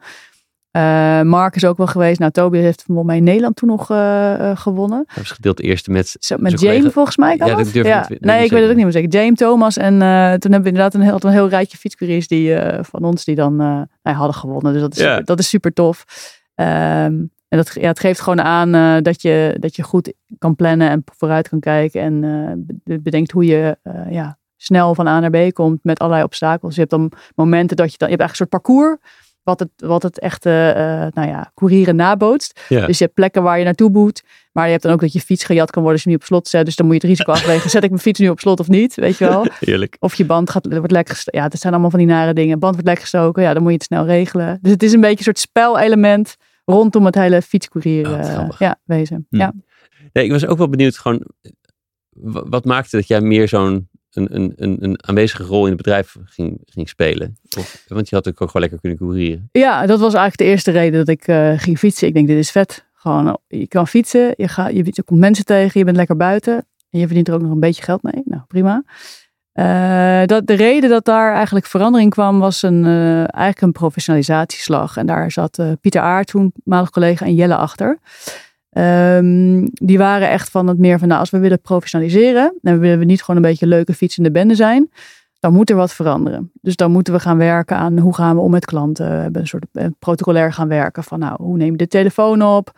Eh, 0.77 1.21
Mark 1.21 1.55
is 1.55 1.65
ook 1.65 1.77
wel 1.77 1.87
geweest. 1.87 2.19
Nou, 2.19 2.31
Tobias 2.31 2.63
heeft 2.63 2.83
volgens 2.85 3.07
mij 3.07 3.17
in 3.17 3.23
Nederland 3.23 3.55
toen 3.55 3.69
nog 3.69 3.91
eh, 3.91 4.49
eh, 4.51 4.57
gewonnen. 4.57 5.03
Hij 5.07 5.15
was 5.23 5.31
gedeeld 5.31 5.59
eerste 5.61 5.91
met 5.91 6.15
Zo, 6.19 6.35
met 6.39 6.55
collega- 6.55 6.89
volgens 6.89 7.17
mij 7.17 7.37
kan 7.37 7.47
Ja, 7.47 7.55
dat 7.55 7.65
het? 7.65 7.73
durf 7.73 7.87
ik 7.87 7.93
niet- 7.93 8.07
weet 8.07 8.17
ik 8.17 8.25
Nee, 8.25 8.35
niet 8.35 8.45
ik 8.45 8.51
weet 8.51 8.61
het 8.61 8.69
ook 8.69 8.75
niet 8.75 8.83
meer 8.85 8.93
zeker. 8.93 9.09
James, 9.21 9.37
Thomas 9.39 9.77
en 9.77 9.91
toen 10.39 10.51
hebben 10.51 10.61
we 10.61 10.67
inderdaad 10.67 10.93
een 10.93 11.01
heel, 11.01 11.17
een 11.19 11.31
heel 11.31 11.49
rijtje 11.49 11.77
fietscouriers 11.77 12.27
die, 12.27 12.55
van 12.81 13.03
ons 13.03 13.25
die 13.25 13.35
dan 13.35 13.55
nou, 13.55 13.87
hadden 14.03 14.33
gewonnen. 14.33 14.73
Dus 14.73 14.81
dat 14.81 14.95
is, 14.95 15.01
Ja. 15.01 15.09
super, 15.09 15.25
dat 15.25 15.39
is 15.39 15.49
super 15.49 15.73
tof. 15.73 16.05
Ehm, 16.55 17.13
en 17.47 17.57
dat, 17.57 17.71
ja, 17.73 17.87
het 17.87 17.99
geeft 17.99 18.21
gewoon 18.21 18.41
aan 18.41 19.03
dat, 19.03 19.21
je, 19.21 19.57
dat 19.59 19.75
je 19.75 19.83
goed 19.83 20.13
kan 20.37 20.55
plannen 20.55 20.89
en 20.89 21.03
vooruit 21.17 21.49
kan 21.49 21.59
kijken. 21.59 22.01
En 22.01 22.65
be- 22.83 22.99
bedenkt 23.01 23.31
hoe 23.31 23.45
je 23.45 23.77
ja, 24.09 24.37
snel 24.57 24.95
van 24.95 25.07
A 25.07 25.19
naar 25.19 25.29
B 25.49 25.53
komt 25.53 25.79
met 25.83 25.99
allerlei 25.99 26.23
obstakels. 26.25 26.73
Je 26.73 26.79
hebt 26.79 26.91
dan 26.91 27.11
momenten 27.35 27.77
dat 27.77 27.91
je 27.91 27.97
dan, 27.97 28.09
je 28.09 28.15
hebt 28.15 28.29
eigenlijk 28.29 28.29
een 28.29 28.35
soort 28.35 28.49
parcours. 28.49 28.97
Wat 29.47 29.59
het, 29.59 29.69
wat 29.75 30.03
het 30.03 30.19
echte, 30.19 30.49
eh 30.75 31.07
nou 31.13 31.27
ja, 31.27 31.51
courieren 31.55 31.95
nabootst. 31.95 32.61
Ja. 32.69 32.85
Dus 32.85 32.97
je 32.97 33.03
hebt 33.03 33.15
plekken 33.15 33.43
waar 33.43 33.57
je 33.57 33.63
naartoe 33.63 33.89
moet. 33.89 34.23
Maar 34.51 34.65
je 34.65 34.71
hebt 34.71 34.83
dan 34.83 34.91
ook 34.91 34.99
dat 35.01 35.13
je 35.13 35.19
fiets 35.19 35.43
gejat 35.43 35.71
kan 35.71 35.81
worden 35.81 35.93
als 35.93 36.03
je 36.03 36.09
niet 36.09 36.19
op 36.19 36.25
slot 36.25 36.47
zet. 36.47 36.65
Dus 36.65 36.75
dan 36.75 36.85
moet 36.85 36.95
je 36.95 37.01
het 37.01 37.09
risico 37.09 37.31
afwegen. 37.31 37.69
Zet 37.69 37.83
ik 37.83 37.89
mijn 37.89 38.01
fiets 38.01 38.19
nu 38.19 38.29
op 38.29 38.39
slot 38.39 38.59
of 38.59 38.67
niet? 38.67 38.95
Weet 38.95 39.17
je 39.17 39.27
wel? 39.27 39.47
Heerlijk. 39.59 39.97
Of 39.99 40.15
je 40.15 40.25
band 40.25 40.49
gaat, 40.49 40.65
wordt 40.77 40.91
lek 40.91 41.09
gestoken. 41.09 41.39
Ja, 41.41 41.47
dat 41.47 41.59
zijn 41.59 41.73
allemaal 41.73 41.89
van 41.91 41.99
die 41.99 42.07
nare 42.07 42.33
dingen. 42.33 42.59
Band 42.59 42.73
wordt 42.73 42.89
lek 42.89 42.99
gestoken. 42.99 43.43
Ja, 43.43 43.53
dan 43.53 43.61
moet 43.61 43.71
je 43.71 43.77
het 43.77 43.85
snel 43.87 44.05
regelen. 44.05 44.59
Dus 44.61 44.71
het 44.71 44.83
is 44.83 44.93
een 44.93 45.01
beetje 45.01 45.17
een 45.17 45.23
soort 45.23 45.39
spelelement 45.39 46.35
rondom 46.65 47.05
het 47.05 47.15
hele 47.15 47.41
fietscourier 47.41 48.07
Oh, 48.11 48.19
eh, 48.19 48.49
ja, 48.59 48.79
wezen. 48.83 49.25
Hm. 49.29 49.37
Ja. 49.37 49.53
Nee, 50.13 50.23
ik 50.25 50.31
was 50.31 50.45
ook 50.45 50.57
wel 50.57 50.69
benieuwd, 50.69 50.97
gewoon, 50.97 51.21
wa- 52.09 52.43
wat 52.49 52.65
maakte 52.65 52.95
dat 52.95 53.07
jij 53.07 53.21
meer 53.21 53.47
zo'n 53.47 53.89
een, 54.17 54.53
een, 54.55 54.77
een, 54.79 55.03
aanwezige 55.07 55.43
rol 55.43 55.63
in 55.63 55.67
het 55.67 55.77
bedrijf 55.77 56.15
ging, 56.25 56.61
ging 56.65 56.89
spelen? 56.89 57.37
Of, 57.57 57.83
want 57.87 58.09
je 58.09 58.15
had 58.15 58.27
ook 58.27 58.37
gewoon 58.37 58.61
lekker 58.61 58.79
kunnen 58.79 58.97
courieren. 58.97 59.49
ja, 59.51 59.85
dat 59.85 59.99
was 59.99 60.13
eigenlijk 60.13 60.37
de 60.37 60.43
eerste 60.43 60.71
reden 60.71 61.05
dat 61.05 61.07
ik 61.07 61.27
eh, 61.27 61.53
ging 61.55 61.77
fietsen. 61.77 62.07
Ik 62.07 62.13
denk, 62.13 62.27
dit 62.27 62.37
is 62.37 62.51
vet. 62.51 62.85
Gewoon, 62.93 63.27
eh, 63.27 63.59
je 63.59 63.67
kan 63.67 63.87
fietsen. 63.87 64.33
Je, 64.37 64.47
gaat, 64.47 64.71
je, 64.71 64.85
je 64.91 65.03
komt 65.03 65.19
mensen 65.19 65.45
tegen. 65.45 65.79
Je 65.79 65.85
bent 65.85 65.97
lekker 65.97 66.17
buiten. 66.17 66.65
En 66.89 66.99
je 66.99 67.05
verdient 67.05 67.27
er 67.27 67.33
ook 67.33 67.41
nog 67.41 67.51
een 67.51 67.59
beetje 67.59 67.83
geld 67.83 68.03
mee. 68.03 68.21
Nou, 68.25 68.41
prima. 68.47 68.83
Eh, 69.51 70.25
dat, 70.25 70.47
de 70.47 70.53
reden 70.53 70.89
dat 70.89 71.05
daar 71.05 71.33
eigenlijk 71.33 71.65
verandering 71.65 72.11
kwam, 72.11 72.39
was 72.39 72.61
een, 72.61 72.85
eh, 72.85 73.17
eigenlijk 73.17 73.61
een 73.61 73.71
professionalisatieslag. 73.71 74.97
En 74.97 75.05
daar 75.05 75.31
zat 75.31 75.59
Pieter 75.81 76.01
Aert, 76.01 76.27
toen 76.27 76.53
malig 76.63 76.89
collega, 76.89 77.25
en 77.25 77.35
Jelle 77.35 77.55
achter. 77.55 77.99
Ehm, 78.69 79.67
die 79.71 79.97
waren 79.97 80.29
echt 80.29 80.49
van 80.49 80.67
het 80.67 80.77
meer 80.77 80.99
van, 80.99 81.07
nou, 81.07 81.19
als 81.19 81.29
we 81.29 81.39
willen 81.39 81.61
professionaliseren, 81.61 82.57
en 82.61 82.73
we 82.73 82.79
willen 82.79 83.07
niet 83.07 83.21
gewoon 83.23 83.35
een 83.35 83.49
beetje 83.49 83.67
leuke 83.67 83.93
fietsende 83.93 84.31
bende 84.31 84.55
zijn, 84.55 84.89
dan 85.39 85.53
moet 85.53 85.69
er 85.69 85.75
wat 85.75 85.93
veranderen. 85.93 86.51
Dus 86.61 86.75
dan 86.75 86.91
moeten 86.91 87.13
we 87.13 87.19
gaan 87.19 87.37
werken 87.37 87.77
aan 87.77 87.99
hoe 87.99 88.15
gaan 88.15 88.35
we 88.35 88.41
om 88.41 88.51
met 88.51 88.65
klanten. 88.65 89.09
We 89.09 89.15
hebben 89.15 89.41
een 89.41 89.47
soort 89.47 89.65
eh, 89.73 89.85
protocolair 89.99 90.53
gaan 90.53 90.67
werken 90.67 91.03
van, 91.03 91.19
nou, 91.19 91.43
hoe 91.43 91.57
neem 91.57 91.71
je 91.71 91.77
de 91.77 91.87
telefoon 91.87 92.41
op? 92.41 92.71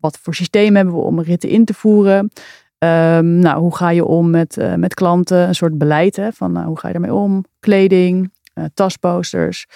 Wat 0.00 0.18
voor 0.22 0.34
systeem 0.34 0.76
hebben 0.76 0.94
we 0.94 1.00
om 1.00 1.20
ritten 1.20 1.48
in 1.48 1.64
te 1.64 1.74
voeren? 1.74 2.30
Ehm, 2.78 3.38
nou, 3.38 3.60
hoe 3.60 3.76
ga 3.76 3.90
je 3.90 4.04
om 4.04 4.30
met, 4.30 4.56
eh, 4.56 4.74
met 4.74 4.94
klanten? 4.94 5.48
Een 5.48 5.54
soort 5.54 5.78
beleid 5.78 6.16
hè, 6.16 6.32
van 6.32 6.52
nou, 6.52 6.66
hoe 6.66 6.78
ga 6.78 6.88
je 6.88 6.94
ermee 6.94 7.14
om? 7.14 7.44
Kleding, 7.60 8.32
eh, 8.54 8.64
tasposters. 8.74 9.66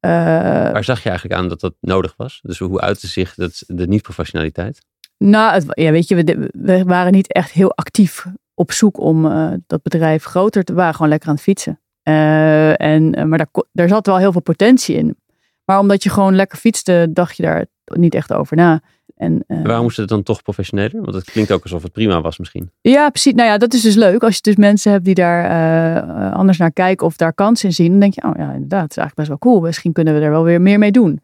Waar 0.00 0.84
zag 0.84 1.02
je 1.02 1.08
eigenlijk 1.08 1.40
aan 1.40 1.48
dat 1.48 1.60
dat 1.60 1.74
nodig 1.80 2.14
was? 2.16 2.40
Dus 2.42 2.58
hoe 2.58 2.80
uitte 2.80 3.06
zich 3.06 3.34
dat, 3.34 3.62
de 3.66 3.86
niet-professionaliteit? 3.86 4.80
Nou, 5.24 5.52
het, 5.52 5.64
ja, 5.68 5.90
weet 5.90 6.08
je, 6.08 6.14
we, 6.14 6.50
we 6.52 6.84
waren 6.84 7.12
niet 7.12 7.32
echt 7.32 7.50
heel 7.50 7.74
actief 7.74 8.26
op 8.54 8.72
zoek 8.72 9.00
om 9.00 9.26
eh, 9.26 9.52
dat 9.66 9.82
bedrijf 9.82 10.24
groter 10.24 10.64
te... 10.64 10.72
We 10.72 10.78
waren 10.78 10.94
gewoon 10.94 11.10
lekker 11.10 11.28
aan 11.28 11.34
het 11.34 11.44
fietsen. 11.44 11.80
Eh, 12.02 12.80
en, 12.80 13.14
eh, 13.14 13.24
maar 13.24 13.38
daar, 13.38 13.64
daar 13.72 13.88
zat 13.88 14.06
wel 14.06 14.18
heel 14.18 14.32
veel 14.32 14.40
potentie 14.40 14.96
in. 14.96 15.16
Maar 15.64 15.78
omdat 15.78 16.02
je 16.02 16.10
gewoon 16.10 16.34
lekker 16.34 16.58
fietste, 16.58 17.08
dacht 17.10 17.36
je 17.36 17.42
daar 17.42 17.66
niet 17.84 18.14
echt 18.14 18.32
over 18.32 18.56
na. 18.56 18.80
En, 19.16 19.44
eh, 19.46 19.62
Waarom 19.62 19.82
moest 19.82 19.96
het 19.96 20.08
dan 20.08 20.22
toch 20.22 20.42
professioneler? 20.42 21.00
Want 21.00 21.14
het 21.14 21.30
klinkt 21.30 21.52
ook 21.52 21.62
alsof 21.62 21.82
het 21.82 21.92
prima 21.92 22.20
was 22.20 22.38
misschien. 22.38 22.70
Ja, 22.80 23.08
precies. 23.08 23.34
Nou 23.34 23.48
ja, 23.48 23.58
dat 23.58 23.74
is 23.74 23.82
dus 23.82 23.94
leuk. 23.94 24.22
Als 24.22 24.34
je 24.34 24.42
dus 24.42 24.56
mensen 24.56 24.92
hebt 24.92 25.04
die 25.04 25.14
daar 25.14 26.32
anders 26.32 26.58
naar 26.58 26.72
kijken 26.72 27.06
of 27.06 27.16
daar 27.16 27.32
kans 27.34 27.64
in 27.64 27.72
zien, 27.72 27.90
dan 27.90 28.00
denk 28.00 28.14
je, 28.14 28.22
oh 28.22 28.36
ja, 28.36 28.52
inderdaad, 28.52 28.82
het 28.82 28.90
is 28.90 28.96
eigenlijk 28.96 29.14
best 29.14 29.28
wel 29.28 29.38
cool. 29.38 29.60
Misschien 29.60 29.92
kunnen 29.92 30.14
we 30.14 30.20
er 30.20 30.30
wel 30.30 30.44
weer 30.44 30.60
meer 30.60 30.78
mee 30.78 30.90
doen. 30.90 31.20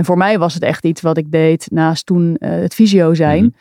En 0.00 0.06
voor 0.06 0.16
mij 0.16 0.38
was 0.38 0.54
het 0.54 0.62
echt 0.62 0.84
iets 0.84 1.00
wat 1.00 1.16
ik 1.16 1.30
deed 1.30 1.70
naast 1.70 2.06
toen 2.06 2.36
eh, 2.36 2.50
het 2.50 2.74
visio 2.74 3.14
zijn. 3.14 3.44
Mhm. 3.44 3.52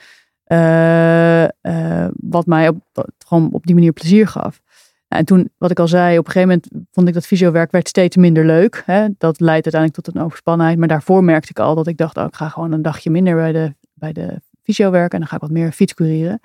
eh, 0.43 1.43
eh, 1.43 2.11
wat 2.15 2.45
mij 2.45 2.67
op, 2.67 2.77
gewoon 3.25 3.49
op 3.51 3.65
die 3.65 3.75
manier 3.75 3.91
plezier 3.91 4.27
gaf. 4.27 4.61
Nou, 5.07 5.21
En 5.21 5.25
toen, 5.25 5.49
wat 5.57 5.71
ik 5.71 5.79
al 5.79 5.87
zei, 5.87 6.17
op 6.17 6.25
een 6.25 6.31
gegeven 6.31 6.47
moment 6.47 6.87
vond 6.91 7.07
ik 7.07 7.13
dat 7.13 7.25
fysiowerk 7.25 7.71
werd 7.71 7.87
steeds 7.87 8.15
minder 8.15 8.45
leuk. 8.45 8.83
Hè? 8.85 9.07
Dat 9.17 9.39
leidt 9.39 9.73
uiteindelijk 9.73 10.03
tot 10.03 10.15
een 10.15 10.21
overspannenheid. 10.21 10.77
Maar 10.77 10.87
daarvoor 10.87 11.23
merkte 11.23 11.49
ik 11.49 11.59
al 11.59 11.75
dat 11.75 11.87
ik 11.87 11.97
dacht, 11.97 12.17
oh, 12.17 12.25
ik 12.25 12.35
ga 12.35 12.49
gewoon 12.49 12.71
een 12.71 12.81
dagje 12.81 13.09
minder 13.09 13.35
bij 13.35 13.51
de, 13.51 13.73
bij 13.93 14.13
de 14.13 14.41
fysio 14.63 14.91
werken. 14.91 15.11
En 15.11 15.19
dan 15.19 15.27
ga 15.27 15.35
ik 15.35 15.41
wat 15.41 15.51
meer 15.51 15.71
fietscourieren. 15.71 16.39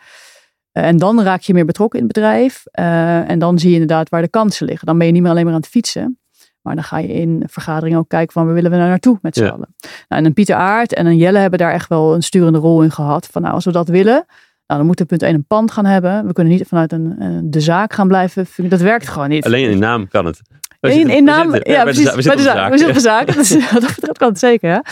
Eh, 0.73 0.87
en 0.87 0.97
dan 0.97 1.23
raak 1.23 1.41
je 1.41 1.55
meer 1.55 1.65
betrokken 1.65 1.99
in 1.99 2.05
het 2.05 2.15
bedrijf. 2.15 2.65
En 2.73 3.39
dan 3.39 3.59
zie 3.59 3.69
je 3.69 3.75
inderdaad 3.81 4.09
waar 4.09 4.23
de 4.23 4.29
kansen 4.29 4.67
liggen. 4.67 4.87
Dan 4.87 4.99
ben 4.99 5.07
je 5.07 5.13
niet 5.13 5.23
meer 5.23 5.31
alleen 5.31 5.45
maar 5.45 5.55
aan 5.55 5.61
het 5.61 5.71
fietsen. 5.71 6.19
Maar 6.65 6.75
dan 6.75 6.85
ga 6.85 6.99
je 6.99 7.13
in 7.13 7.43
vergaderingen 7.47 7.99
ook 7.99 8.09
kijken 8.09 8.33
van 8.33 8.45
waar 8.45 8.55
willen 8.55 8.71
we 8.71 8.77
nou 8.77 8.89
naartoe 8.89 9.19
met 9.23 9.37
z'n 9.37 9.43
Ja. 9.45 9.49
allen. 9.49 9.75
Nou, 9.81 10.23
en 10.23 10.25
een 10.25 10.33
Pieter 10.35 10.57
Aert 10.57 10.95
en 10.95 11.07
een 11.07 11.17
Jelle 11.17 11.39
hebben 11.39 11.59
daar 11.59 11.73
echt 11.73 11.89
wel 11.89 12.15
een 12.15 12.23
sturende 12.23 12.59
rol 12.59 12.83
in 12.83 12.91
gehad. 12.91 13.29
Van 13.31 13.43
nou, 13.43 13.55
als 13.55 13.65
we 13.65 13.73
dat 13.73 13.89
willen, 13.89 14.25
nou, 14.67 14.79
dan 14.81 14.87
moeten 14.87 15.05
we 15.05 15.11
punt 15.11 15.23
1 15.23 15.35
een 15.35 15.47
pand 15.47 15.71
gaan 15.71 15.87
hebben. 15.87 16.27
We 16.27 16.33
kunnen 16.33 16.53
niet 16.53 16.69
vanuit 16.69 16.93
een, 16.93 17.47
de 17.51 17.61
zaak 17.61 17.93
gaan 17.93 18.09
blijven. 18.09 18.47
Dat 18.57 18.81
werkt 18.81 19.09
gewoon 19.09 19.29
niet. 19.29 19.45
Alleen 19.45 19.71
in 19.71 19.79
naam 19.79 20.09
kan 20.09 20.25
het. 20.27 20.41
We 20.81 20.95
In, 20.95 21.11
in 21.11 21.25
naam, 21.25 21.55
ja, 21.55 21.83
precies. 21.83 22.15
we 22.15 22.23
zitten 22.23 22.71
We 22.71 22.79
zitten 22.79 23.21
op. 23.21 23.27
Dus, 23.35 23.51
wat 23.73 23.81
dat 23.83 23.95
betreft 23.95 24.19
kan 24.19 24.29
het 24.29 24.39
zeker. 24.39 24.71
Ja. 24.71 24.85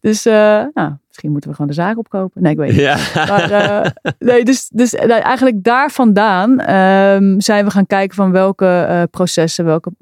Dus 0.00 0.24
nou, 0.24 0.92
misschien 1.10 1.30
moeten 1.30 1.50
we 1.50 1.56
gewoon 1.56 1.70
de 1.70 1.76
zaak 1.76 1.98
opkopen. 1.98 2.42
Nee, 2.42 2.52
ik 2.52 2.58
weet 2.58 2.68
het 2.68 2.76
niet. 2.76 2.86
Ja. 3.14 3.26
Maar, 3.26 3.50
eh, 3.50 3.90
nee, 4.28 4.44
dus, 4.44 4.68
dus 4.68 4.94
eh, 4.94 5.08
nou, 5.08 5.20
eigenlijk 5.20 5.62
daar 5.62 5.90
vandaan 5.90 6.60
ehm, 6.60 7.40
zijn 7.40 7.64
we 7.64 7.70
gaan 7.70 7.86
kijken 7.86 8.16
van 8.16 8.30
welke 8.30 8.66
eh, 8.66 9.02
processen, 9.10 9.64
welke 9.64 9.92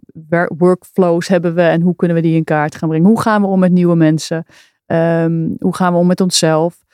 workflows 0.59 1.29
hebben 1.29 1.55
we 1.55 1.63
en 1.63 1.81
hoe 1.81 1.97
kunnen 1.97 2.17
we 2.17 2.23
die 2.23 2.37
in 2.37 2.45
kaart 2.45 2.75
gaan 2.75 2.89
brengen. 2.89 3.07
Hoe 3.07 3.21
gaan 3.21 3.41
we 3.41 3.47
om 3.47 3.59
met 3.59 3.73
nieuwe 3.73 3.97
mensen? 3.97 4.45
Ehm, 4.87 5.49
hoe 5.59 5.75
gaan 5.75 5.93
we 5.93 5.99
om 5.99 6.07
met 6.07 6.21
onszelf? 6.21 6.87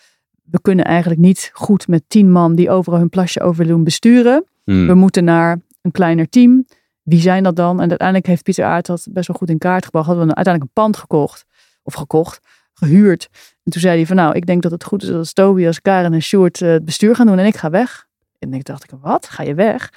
we 0.45 0.61
kunnen 0.61 0.85
eigenlijk 0.85 1.21
niet 1.21 1.51
goed 1.53 1.89
met 1.89 2.05
tien 2.09 2.31
man 2.31 2.55
die 2.55 2.71
overal 2.71 2.99
hun 2.99 3.09
plasje 3.09 3.41
over 3.41 3.67
doen 3.67 3.85
besturen. 3.85 4.45
Hmm. 4.65 4.87
We 4.87 4.95
moeten 4.95 5.25
naar 5.25 5.61
een 5.83 5.91
kleiner 5.91 6.29
team. 6.29 6.67
Wie 7.03 7.21
zijn 7.21 7.43
dat 7.43 7.57
dan? 7.57 7.81
En 7.81 7.89
uiteindelijk 7.89 8.29
heeft 8.29 8.43
Pieter 8.43 8.65
Aert 8.65 8.87
dat 8.87 9.07
best 9.11 9.27
wel 9.27 9.37
goed 9.37 9.51
in 9.51 9.59
kaart 9.59 9.85
gebracht. 9.85 10.07
Hadden 10.07 10.27
we 10.27 10.35
uiteindelijk 10.35 10.75
een 10.75 10.83
pand 10.83 10.97
gekocht. 10.97 11.45
Of 11.83 11.95
gekocht, 11.95 12.41
gehuurd. 12.75 13.29
En 13.65 13.73
toen 13.73 13.81
zei 13.81 13.97
hij 13.97 14.07
van 14.07 14.17
nou, 14.17 14.35
ik 14.35 14.47
denk 14.47 14.63
dat 14.63 14.71
het 14.71 14.85
goed 14.85 15.03
is 15.03 15.09
dat 15.09 15.35
Tobias, 15.35 15.83
Karen 15.83 16.13
en 16.13 16.23
Sjoerd 16.23 16.61
eh, 16.61 16.69
het 16.69 16.85
bestuur 16.85 17.15
gaan 17.15 17.27
doen. 17.27 17.39
En 17.39 17.47
ik 17.47 17.57
ga 17.57 17.71
weg. 17.71 18.07
En 18.39 18.55
ik 18.55 18.65
dacht 18.65 18.85
ik, 18.85 18.91
wat? 19.01 19.29
Ga 19.29 19.43
je 19.43 19.55
weg? 19.55 19.93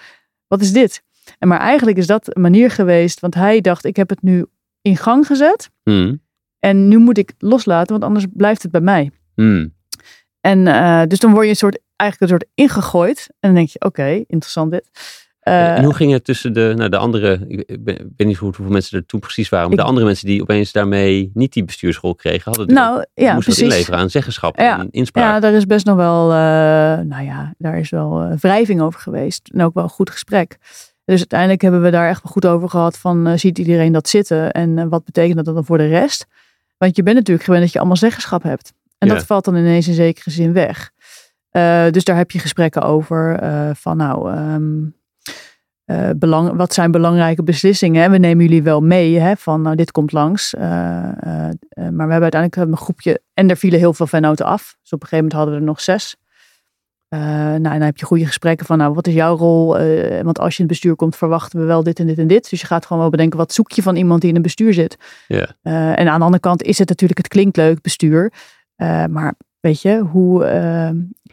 Wat 0.47 0.61
is 0.61 0.71
dit? 0.71 1.03
En 1.39 1.47
maar 1.47 1.59
eigenlijk 1.59 1.97
is 1.97 2.07
dat 2.07 2.35
een 2.35 2.41
manier 2.41 2.71
geweest. 2.71 3.19
Want 3.19 3.33
hij 3.33 3.61
dacht, 3.61 3.85
ik 3.85 3.95
heb 3.95 4.09
het 4.09 4.21
nu 4.21 4.45
in 4.81 4.97
gang 4.97 5.25
gezet. 5.25 5.69
Hmm. 5.83 6.21
En 6.59 6.87
nu 6.87 6.97
moet 6.97 7.17
ik 7.17 7.33
loslaten, 7.37 7.91
want 7.91 8.03
anders 8.03 8.25
blijft 8.33 8.61
het 8.61 8.71
bij 8.71 8.81
mij. 8.81 9.11
Hmm. 9.35 9.73
En 10.41 10.67
eh, 10.67 11.01
dus 11.07 11.19
dan 11.19 11.31
word 11.31 11.43
je 11.43 11.49
een 11.49 11.55
soort, 11.55 11.79
eigenlijk 11.95 12.31
een 12.31 12.37
soort 12.39 12.51
ingegooid. 12.53 13.27
En 13.29 13.49
dan 13.49 13.53
denk 13.53 13.69
je, 13.69 13.81
oké, 13.81 14.23
interessant 14.27 14.71
dit. 14.71 14.89
Eh, 15.47 15.77
en 15.77 15.83
hoe 15.83 15.93
ging 15.93 16.11
het 16.11 16.23
tussen 16.23 16.53
de, 16.53 16.73
nou, 16.75 16.89
de 16.89 16.97
andere, 16.97 17.45
ik 17.47 17.83
ben, 17.83 18.27
niet 18.27 18.37
hoe- 18.37 18.53
hoeveel 18.55 18.73
mensen 18.73 18.97
er 18.97 19.05
toen 19.05 19.19
precies 19.19 19.49
waren, 19.49 19.67
maar 19.69 19.77
Ik- 19.77 19.81
de 19.83 19.89
andere 19.89 20.05
mensen 20.05 20.27
die 20.27 20.41
opeens 20.41 20.71
daarmee 20.71 21.31
niet 21.33 21.53
die 21.53 21.63
bestuursrol 21.65 22.15
kregen, 22.15 22.41
hadden 22.55 22.75
nou, 22.75 23.05
ja, 23.13 23.33
moesten 23.33 23.53
precies. 23.53 23.61
inleveren 23.73 23.99
aan 23.99 24.09
zeggenschap 24.09 24.59
Ja, 24.59 24.79
en 24.79 24.87
inspraak. 24.91 25.23
Ja, 25.23 25.39
daar 25.39 25.53
is 25.53 25.65
best 25.65 25.85
nog 25.85 25.95
wel, 25.95 26.31
eh, 26.31 26.37
nou 27.05 27.23
ja, 27.23 27.53
daar 27.57 27.79
is 27.79 27.89
wel 27.89 28.21
eh, 28.21 28.37
wrijving 28.37 28.81
over 28.81 28.99
geweest. 28.99 29.49
En 29.53 29.61
ook 29.63 29.73
wel 29.73 29.83
een 29.83 29.89
goed 29.89 30.09
gesprek. 30.09 30.57
Dus 31.05 31.17
uiteindelijk 31.19 31.61
hebben 31.61 31.81
we 31.81 31.89
daar 31.91 32.09
echt 32.09 32.23
wel 32.23 32.31
goed 32.31 32.45
over 32.45 32.69
gehad 32.69 32.97
van, 32.97 33.27
eh, 33.27 33.37
ziet 33.37 33.57
iedereen 33.57 33.91
dat 33.91 34.09
zitten? 34.09 34.51
En 34.51 34.77
eh, 34.77 34.85
wat 34.89 35.05
betekent 35.05 35.45
dat 35.45 35.55
dan 35.55 35.65
voor 35.65 35.77
de 35.77 35.87
rest? 35.87 36.25
Want 36.77 36.95
je 36.95 37.03
bent 37.03 37.15
natuurlijk 37.15 37.45
gewend 37.45 37.63
dat 37.63 37.73
je 37.73 37.79
allemaal 37.79 37.97
zeggenschap 37.97 38.43
hebt. 38.43 38.73
En 38.97 39.07
Ja. 39.07 39.13
dat 39.13 39.25
valt 39.25 39.45
dan 39.45 39.55
ineens 39.55 39.87
in 39.87 39.93
zekere 39.93 40.31
zin 40.31 40.53
weg. 40.53 40.91
Eh, 41.49 41.85
dus 41.91 42.03
daar 42.03 42.15
heb 42.17 42.31
je 42.31 42.39
gesprekken 42.39 42.81
over 42.81 43.39
eh, 43.39 43.69
van 43.73 43.97
nou, 43.97 44.31
ehm, 44.31 44.73
eh, 45.87 46.09
belang, 46.15 46.55
wat 46.55 46.73
zijn 46.73 46.91
belangrijke 46.91 47.43
beslissingen? 47.43 48.01
hè? 48.01 48.09
We 48.09 48.17
nemen 48.17 48.45
jullie 48.45 48.63
wel 48.63 48.81
mee 48.81 49.19
hè, 49.19 49.35
van 49.35 49.61
nou, 49.61 49.75
dit 49.75 49.91
komt 49.91 50.11
langs. 50.11 50.53
Eh, 50.53 51.09
eh, 51.09 51.53
maar 51.75 52.05
we 52.07 52.11
hebben 52.11 52.21
uiteindelijk 52.21 52.55
een 52.55 52.77
groepje 52.77 53.21
en 53.33 53.49
er 53.49 53.57
vielen 53.57 53.79
heel 53.79 53.93
veel 53.93 54.07
vennoten 54.07 54.45
af. 54.45 54.77
Dus 54.81 54.91
op 54.91 55.01
een 55.01 55.07
gegeven 55.07 55.17
moment 55.17 55.33
hadden 55.33 55.53
we 55.53 55.59
er 55.59 55.65
nog 55.65 55.81
zes. 55.81 56.15
Nou, 57.09 57.55
en 57.55 57.61
dan 57.63 57.81
heb 57.81 57.97
je 57.97 58.05
goede 58.05 58.25
gesprekken 58.25 58.65
van, 58.65 58.77
nou, 58.77 58.93
wat 58.93 59.07
is 59.07 59.13
jouw 59.13 59.35
rol? 59.35 59.77
Want 60.23 60.39
als 60.39 60.55
je 60.55 60.63
in 60.63 60.65
het 60.65 60.67
bestuur 60.67 60.95
komt, 60.95 61.15
verwachten 61.15 61.59
we 61.59 61.65
wel 61.65 61.83
dit 61.83 61.99
en 61.99 62.07
dit 62.07 62.17
en 62.17 62.27
dit. 62.27 62.49
Dus 62.49 62.61
je 62.61 62.67
gaat 62.67 62.85
gewoon 62.85 63.01
wel 63.01 63.11
bedenken, 63.11 63.37
wat 63.37 63.53
zoek 63.53 63.71
je 63.71 63.81
van 63.81 63.95
iemand 63.95 64.21
die 64.21 64.29
in 64.29 64.35
een 64.35 64.41
bestuur 64.41 64.73
zit? 64.73 64.97
En 65.61 66.07
aan 66.07 66.19
de 66.19 66.25
andere 66.25 66.39
kant 66.39 66.63
is 66.63 66.77
het 66.77 66.89
natuurlijk, 66.89 67.19
het 67.19 67.27
klinkt 67.27 67.57
leuk, 67.57 67.81
bestuur. 67.81 68.33
Maar 69.09 69.33
weet 69.59 69.81
je, 69.81 69.97
hoe, 69.97 70.45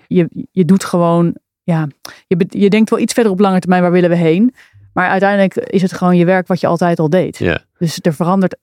je, 0.07 0.47
je 0.51 0.65
doet 0.65 0.85
gewoon, 0.85 1.37
ja, 1.65 1.89
je, 2.27 2.47
je 2.49 2.71
denkt 2.71 2.91
wel 2.91 2.99
iets 2.99 3.13
verder 3.13 3.33
op 3.33 3.39
lange 3.41 3.59
termijn, 3.59 3.83
waar 3.83 3.93
willen 3.93 4.11
we 4.11 4.17
heen? 4.17 4.55
Maar 4.93 5.09
uiteindelijk 5.09 5.57
is 5.57 5.83
het 5.83 5.93
gewoon 5.93 6.17
je 6.17 6.25
werk 6.25 6.47
wat 6.47 6.61
je 6.61 6.67
altijd 6.67 6.99
al 6.99 7.11
deed. 7.11 7.39
Ja. 7.39 7.59
Dus 7.79 7.99
er 8.03 8.15
verandert, 8.15 8.57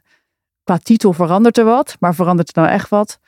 qua 0.64 0.78
titel 0.78 1.14
verandert 1.14 1.58
er 1.58 1.66
wat, 1.66 1.96
maar 2.00 2.16
verandert 2.16 2.56
er 2.56 2.62
nou 2.62 2.74
echt 2.74 2.90
wat? 2.90 3.20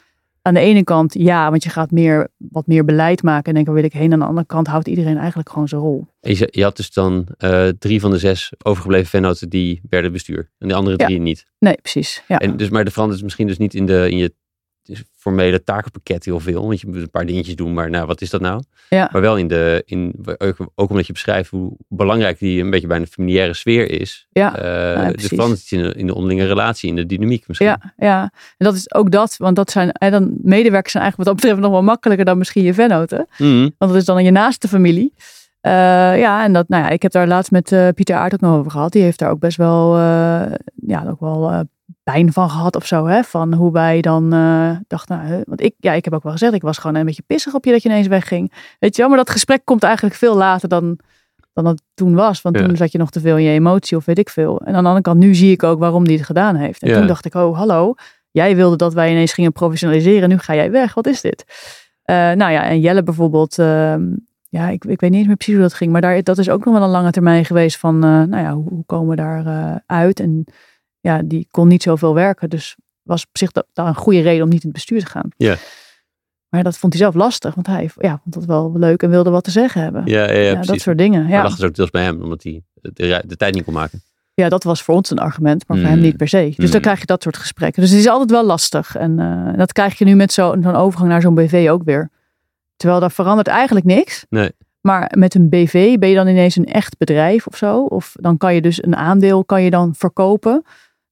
Aan 0.41 0.53
de 0.53 0.59
ene 0.59 0.83
kant 0.83 1.13
ja, 1.13 1.49
want 1.49 1.63
je 1.63 1.69
gaat 1.69 1.91
meer, 1.91 2.27
wat 2.37 2.67
meer 2.67 2.85
beleid 2.85 3.23
maken 3.23 3.45
en 3.45 3.53
denken 3.53 3.73
waar 3.73 3.81
wil 3.81 3.91
ik 3.91 3.97
heen. 3.97 4.13
Aan 4.13 4.19
de 4.19 4.25
andere 4.25 4.45
kant 4.47 4.67
houdt 4.67 4.87
iedereen 4.87 5.17
eigenlijk 5.17 5.49
gewoon 5.49 5.67
zijn 5.67 5.81
rol. 5.81 6.07
Je, 6.19 6.47
je 6.51 6.63
had 6.63 6.75
dus 6.75 6.91
dan 6.93 7.27
eh, 7.37 7.67
drie 7.79 7.99
van 7.99 8.11
de 8.11 8.17
zes 8.17 8.51
overgebleven 8.63 9.07
vennoten 9.07 9.49
die 9.49 9.81
werden 9.89 10.11
bestuur. 10.11 10.51
En 10.59 10.67
de 10.67 10.73
andere 10.73 10.95
Ja. 10.99 11.05
drie 11.05 11.19
niet. 11.19 11.45
Nee, 11.59 11.75
precies. 11.81 12.23
Ja. 12.27 12.37
En 12.37 12.57
dus, 12.57 12.69
maar 12.69 12.85
de 12.85 12.91
verandert 12.91 13.17
is 13.17 13.23
misschien 13.23 13.47
dus 13.47 13.57
niet 13.57 13.73
in, 13.73 13.85
de, 13.85 14.09
in 14.09 14.17
je 14.17 14.33
formele 15.15 15.63
takenpakket 15.63 16.25
heel 16.25 16.39
veel. 16.39 16.67
Want 16.67 16.81
je 16.81 16.87
moet 16.87 16.95
een 16.95 17.09
paar 17.09 17.25
dingetjes 17.25 17.55
doen, 17.55 17.73
maar 17.73 17.89
nou, 17.89 18.07
wat 18.07 18.21
is 18.21 18.29
dat 18.29 18.41
nou? 18.41 18.63
Ja. 18.89 19.09
Maar 19.11 19.21
wel 19.21 19.37
in 19.37 19.47
de, 19.47 19.83
in, 19.85 20.15
ook, 20.37 20.57
ook 20.75 20.89
omdat 20.89 21.07
je 21.07 21.13
beschrijft 21.13 21.49
hoe 21.49 21.71
belangrijk 21.87 22.39
die 22.39 22.61
een 22.61 22.69
beetje 22.69 22.87
bij 22.87 22.97
een 22.97 23.07
familiaire 23.07 23.53
sfeer 23.53 23.91
is. 23.91 24.27
Ja, 24.31 24.53
ja, 24.61 25.11
dus 25.11 25.27
verandert 25.27 25.59
iets 25.59 25.71
in 25.71 25.83
de, 25.83 25.93
in 25.93 26.07
de 26.07 26.13
onderlinge 26.13 26.45
relatie, 26.45 26.89
in 26.89 26.95
de 26.95 27.05
dynamiek 27.05 27.47
misschien. 27.47 27.67
Ja, 27.67 27.93
ja, 27.97 28.21
en 28.57 28.65
dat 28.65 28.75
is 28.75 28.93
ook 28.93 29.11
dat, 29.11 29.37
want 29.37 29.55
dat 29.55 29.71
zijn, 29.71 29.91
en 29.91 30.11
dan 30.11 30.33
medewerkers 30.41 30.91
zijn 30.91 31.03
eigenlijk 31.03 31.17
wat 31.17 31.25
dat 31.25 31.35
betreft 31.35 31.59
nog 31.59 31.71
wel 31.71 31.89
makkelijker 31.89 32.25
dan 32.25 32.37
misschien 32.37 32.63
je 32.63 32.73
vennoten. 32.73 33.27
Mhm. 33.37 33.69
Want 33.77 33.91
dat 33.91 33.95
is 33.95 34.05
dan 34.05 34.23
je 34.23 34.31
naaste 34.31 34.67
familie. 34.67 35.13
Eh, 35.61 35.71
ja, 36.19 36.43
en 36.43 36.53
dat, 36.53 36.67
nou 36.67 36.83
ja, 36.83 36.89
ik 36.89 37.01
heb 37.01 37.11
daar 37.11 37.27
laatst 37.27 37.51
met 37.51 37.71
eh, 37.71 37.87
Pieter 37.95 38.15
Aert 38.15 38.33
ook 38.33 38.39
nog 38.39 38.57
over 38.57 38.71
gehad. 38.71 38.91
Die 38.91 39.01
heeft 39.01 39.19
daar 39.19 39.29
ook 39.29 39.39
best 39.39 39.57
wel, 39.57 39.97
ja, 40.87 41.05
ook 41.07 41.19
wel 41.19 41.65
pijn 42.03 42.33
van 42.33 42.49
gehad 42.49 42.75
of 42.75 42.85
zo. 42.85 43.05
Hè? 43.05 43.23
Van 43.23 43.53
hoe 43.53 43.71
wij 43.71 44.01
dan 44.01 44.33
eh, 44.33 44.69
dachten, 44.87 45.17
nou, 45.17 45.43
want 45.45 45.61
ik, 45.61 45.73
ja, 45.79 45.93
ik 45.93 46.03
heb 46.05 46.13
ook 46.13 46.23
wel 46.23 46.31
gezegd, 46.31 46.53
ik 46.53 46.61
was 46.61 46.77
gewoon 46.77 46.95
een 46.95 47.05
beetje 47.05 47.23
pissig 47.27 47.53
op 47.53 47.65
je 47.65 47.71
dat 47.71 47.83
je 47.83 47.89
ineens 47.89 48.07
wegging. 48.07 48.51
Weet 48.79 48.95
je 48.95 49.01
wel, 49.01 49.09
maar 49.09 49.19
dat 49.19 49.29
gesprek 49.29 49.61
komt 49.63 49.83
eigenlijk 49.83 50.15
veel 50.15 50.35
later 50.35 50.69
dan, 50.69 50.99
dan 51.53 51.65
het 51.65 51.81
toen 51.93 52.15
was. 52.15 52.41
Want 52.41 52.57
Ja. 52.59 52.65
toen 52.65 52.75
zat 52.77 52.91
je 52.91 52.97
nog 52.97 53.09
te 53.09 53.19
veel 53.19 53.37
in 53.37 53.43
je 53.43 53.51
emotie 53.51 53.97
of 53.97 54.05
weet 54.05 54.19
ik 54.19 54.29
veel. 54.29 54.59
En 54.59 54.67
aan 54.75 54.81
de 54.81 54.87
andere 54.87 55.01
kant, 55.01 55.19
nu 55.19 55.35
zie 55.35 55.51
ik 55.51 55.63
ook 55.63 55.79
waarom 55.79 56.05
die 56.07 56.17
het 56.17 56.25
gedaan 56.25 56.55
heeft. 56.55 56.81
En 56.81 56.89
Ja. 56.89 56.97
toen 56.97 57.07
dacht 57.07 57.25
ik, 57.25 57.33
oh, 57.35 57.57
hallo, 57.57 57.93
jij 58.31 58.55
wilde 58.55 58.75
dat 58.75 58.93
wij 58.93 59.11
ineens 59.11 59.33
gingen 59.33 59.51
professionaliseren. 59.51 60.29
Nu 60.29 60.37
ga 60.37 60.55
jij 60.55 60.71
weg, 60.71 60.93
wat 60.93 61.07
is 61.07 61.21
dit? 61.21 61.45
Eh, 62.03 62.15
nou 62.15 62.51
ja, 62.51 62.63
en 62.63 62.79
Jelle 62.79 63.03
bijvoorbeeld, 63.03 63.59
ehm, 63.59 64.01
ja, 64.49 64.69
ik, 64.69 64.85
ik 64.85 64.99
weet 64.99 65.09
niet 65.09 65.19
eens 65.19 65.27
meer 65.27 65.35
precies 65.35 65.53
hoe 65.53 65.63
dat 65.63 65.73
ging, 65.73 65.91
maar 65.91 66.01
daar, 66.01 66.23
dat 66.23 66.37
is 66.37 66.49
ook 66.49 66.65
nog 66.65 66.73
wel 66.73 66.83
een 66.83 66.89
lange 66.89 67.11
termijn 67.11 67.45
geweest 67.45 67.77
van, 67.77 67.95
eh, 67.95 68.09
nou 68.09 68.37
ja, 68.37 68.53
hoe, 68.53 68.69
hoe 68.69 68.85
komen 68.85 69.09
we 69.09 69.15
daar 69.15 69.81
uit? 69.85 70.19
En 70.19 70.45
ja, 71.03 71.21
die 71.25 71.47
kon 71.51 71.67
niet 71.67 71.83
zoveel 71.83 72.13
werken, 72.13 72.49
dus 72.49 72.75
was 73.01 73.21
op 73.23 73.37
zich 73.37 73.51
da- 73.51 73.63
daar 73.73 73.87
een 73.87 73.95
goede 73.95 74.21
reden 74.21 74.43
om 74.43 74.49
niet 74.49 74.61
in 74.63 74.67
het 74.69 74.73
bestuur 74.77 74.99
te 74.99 75.05
gaan. 75.05 75.29
Ja. 75.37 75.55
Maar 76.49 76.63
dat 76.63 76.77
vond 76.77 76.93
hij 76.93 77.01
zelf 77.01 77.15
lastig, 77.15 77.55
want 77.55 77.67
hij 77.67 77.89
ja, 77.97 78.19
vond 78.23 78.35
dat 78.35 78.45
wel 78.45 78.71
leuk 78.75 79.03
en 79.03 79.09
wilde 79.09 79.29
wat 79.29 79.43
te 79.43 79.51
zeggen 79.51 79.81
hebben. 79.81 80.01
Ja, 80.05 80.23
ja, 80.23 80.31
ja, 80.33 80.39
Ja, 80.39 80.51
precies. 80.51 80.67
dat 80.71 80.79
soort 80.81 80.97
dingen. 80.97 81.21
Maar 81.21 81.31
Ja. 81.31 81.43
lag 81.43 81.55
dus 81.55 81.65
ook 81.65 81.75
deels 81.75 81.89
bij 81.89 82.03
hem, 82.03 82.21
omdat 82.21 82.43
hij 82.43 82.63
de, 82.81 83.23
de 83.27 83.35
tijd 83.35 83.53
niet 83.53 83.63
kon 83.63 83.73
maken. 83.73 84.01
ja, 84.33 84.49
dat 84.49 84.63
was 84.63 84.83
voor 84.83 84.95
ons 84.95 85.09
een 85.09 85.19
argument, 85.19 85.67
maar 85.67 85.77
voor 85.77 85.87
hem 85.87 85.97
Mm. 85.97 86.03
niet 86.03 86.17
per 86.17 86.27
se. 86.27 86.53
Dus 86.55 86.65
Mm. 86.65 86.71
dan 86.71 86.81
krijg 86.81 86.99
je 86.99 87.05
dat 87.05 87.23
soort 87.23 87.37
gesprekken. 87.37 87.81
Dus 87.81 87.91
het 87.91 87.99
is 87.99 88.07
altijd 88.07 88.31
wel 88.31 88.45
lastig. 88.45 88.95
En 88.95 89.19
eh, 89.19 89.57
dat 89.57 89.71
krijg 89.73 89.97
je 89.97 90.05
nu 90.05 90.15
met 90.15 90.33
zo- 90.33 90.55
zo'n 90.61 90.75
overgang 90.75 91.09
naar 91.09 91.21
zo'n 91.21 91.35
BV 91.35 91.67
ook 91.71 91.83
weer. 91.83 92.09
Terwijl 92.75 92.99
daar 92.99 93.11
verandert 93.11 93.47
eigenlijk 93.47 93.85
niks. 93.85 94.25
Nee. 94.29 94.51
Maar 94.81 95.11
met 95.17 95.35
een 95.35 95.49
BV 95.49 95.97
ben 95.97 96.09
je 96.09 96.15
dan 96.15 96.27
ineens 96.27 96.55
een 96.55 96.65
echt 96.65 96.97
bedrijf 96.97 97.47
of 97.47 97.57
zo. 97.57 97.83
Of 97.83 98.15
dan 98.19 98.37
kan 98.37 98.53
je 98.55 98.61
dus 98.61 98.83
een 98.83 98.95
aandeel 98.95 99.45
kan 99.45 99.63
je 99.63 99.69
dan 99.69 99.95
verkopen. 99.95 100.63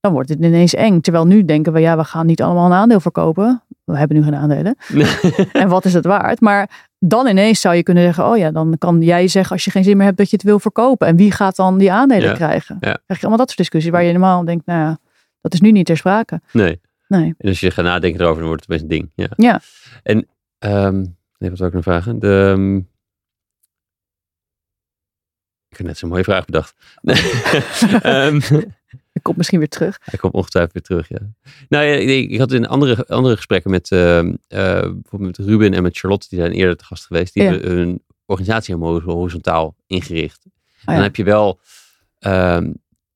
Dan 0.01 0.13
wordt 0.13 0.29
het 0.29 0.39
ineens 0.39 0.73
eng. 0.73 0.99
Terwijl 1.01 1.25
nu 1.27 1.45
denken 1.45 1.73
we, 1.73 1.79
ja, 1.79 1.97
we 1.97 2.03
gaan 2.03 2.25
niet 2.25 2.41
allemaal 2.41 2.65
een 2.65 2.71
aandeel 2.77 2.99
verkopen. 2.99 3.63
We 3.83 3.97
hebben 3.97 4.17
nu 4.17 4.23
geen 4.23 4.35
aandelen. 4.35 4.75
en 5.61 5.67
wat 5.69 5.85
is 5.85 5.93
het 5.93 6.05
waard? 6.05 6.39
Maar 6.41 6.87
dan 6.99 7.27
ineens 7.27 7.61
zou 7.61 7.75
je 7.75 7.83
kunnen 7.83 8.03
zeggen, 8.03 8.25
oh 8.25 8.37
ja, 8.37 8.51
dan 8.51 8.77
kan 8.77 9.01
jij 9.01 9.27
zeggen 9.27 9.51
als 9.51 9.65
je 9.65 9.71
geen 9.71 9.83
zin 9.83 9.97
meer 9.97 10.05
hebt 10.05 10.17
dat 10.17 10.29
je 10.29 10.35
het 10.35 10.45
wil 10.45 10.59
verkopen. 10.59 11.07
En 11.07 11.15
wie 11.15 11.31
gaat 11.31 11.55
dan 11.55 11.77
die 11.77 11.91
aandelen 11.91 12.29
Ja, 12.29 12.33
krijgen? 12.35 12.75
ja. 12.79 12.91
Krijg 12.91 13.01
je 13.07 13.15
allemaal 13.19 13.37
dat 13.37 13.47
soort 13.47 13.57
discussies 13.57 13.91
waar 13.91 14.03
je 14.03 14.11
normaal 14.11 14.45
denkt, 14.45 14.65
nou 14.65 14.79
ja, 14.79 14.97
dat 15.41 15.53
is 15.53 15.61
nu 15.61 15.71
niet 15.71 15.85
ter 15.85 15.97
sprake. 15.97 16.41
nee. 16.51 16.81
Nee. 17.07 17.33
En 17.37 17.47
als 17.49 17.59
je 17.59 17.71
gaat 17.71 17.85
nadenken 17.85 18.19
erover, 18.21 18.37
dan 18.39 18.47
wordt 18.47 18.61
het 18.61 18.69
best 18.69 18.81
een 18.81 18.87
ding. 18.87 19.11
Ja. 19.15 19.27
Ja. 19.35 19.59
En, 20.03 20.27
ehm, 20.57 20.95
nee, 21.37 21.49
wat 21.49 21.57
wil 21.59 21.67
ik 21.67 21.73
nog 21.73 21.83
vragen? 21.83 22.19
De, 22.19 22.51
ehm, 22.55 22.75
ik 25.69 25.77
heb 25.77 25.85
net 25.87 25.97
zo'n 25.97 26.09
mooie 26.09 26.23
vraag 26.23 26.45
bedacht. 26.45 26.75
Ehm, 28.01 28.39
Ik 29.21 29.27
kom 29.27 29.37
misschien 29.37 29.59
weer 29.59 29.69
terug. 29.69 29.97
hij 30.03 30.19
komt 30.19 30.33
ongetwijfeld 30.33 30.73
weer 30.73 30.81
terug, 30.83 31.07
ja. 31.21 31.51
Nou 31.69 31.85
ja, 31.85 31.93
ik, 31.93 32.29
ik 32.31 32.39
had 32.39 32.51
in 32.51 32.67
andere, 32.67 33.07
andere 33.07 33.35
gesprekken 33.35 33.71
met, 33.71 33.91
ehm, 33.91 34.33
eh, 34.47 34.59
bijvoorbeeld 34.81 35.37
met 35.37 35.47
Ruben 35.47 35.73
en 35.73 35.83
met 35.83 35.97
Charlotte, 35.97 36.27
die 36.29 36.39
zijn 36.39 36.51
eerder 36.51 36.77
te 36.77 36.85
gast 36.85 37.05
geweest. 37.05 37.33
Die 37.33 37.43
Ja. 37.43 37.49
hebben 37.51 37.71
hun 37.71 38.03
organisatie 38.25 38.75
helemaal 38.75 39.01
horizontaal 39.01 39.75
ingericht. 39.87 40.45
ja. 40.85 40.93
Dan 40.93 41.03
heb 41.03 41.15
je 41.15 41.23
wel 41.23 41.59
ehm, 42.19 42.71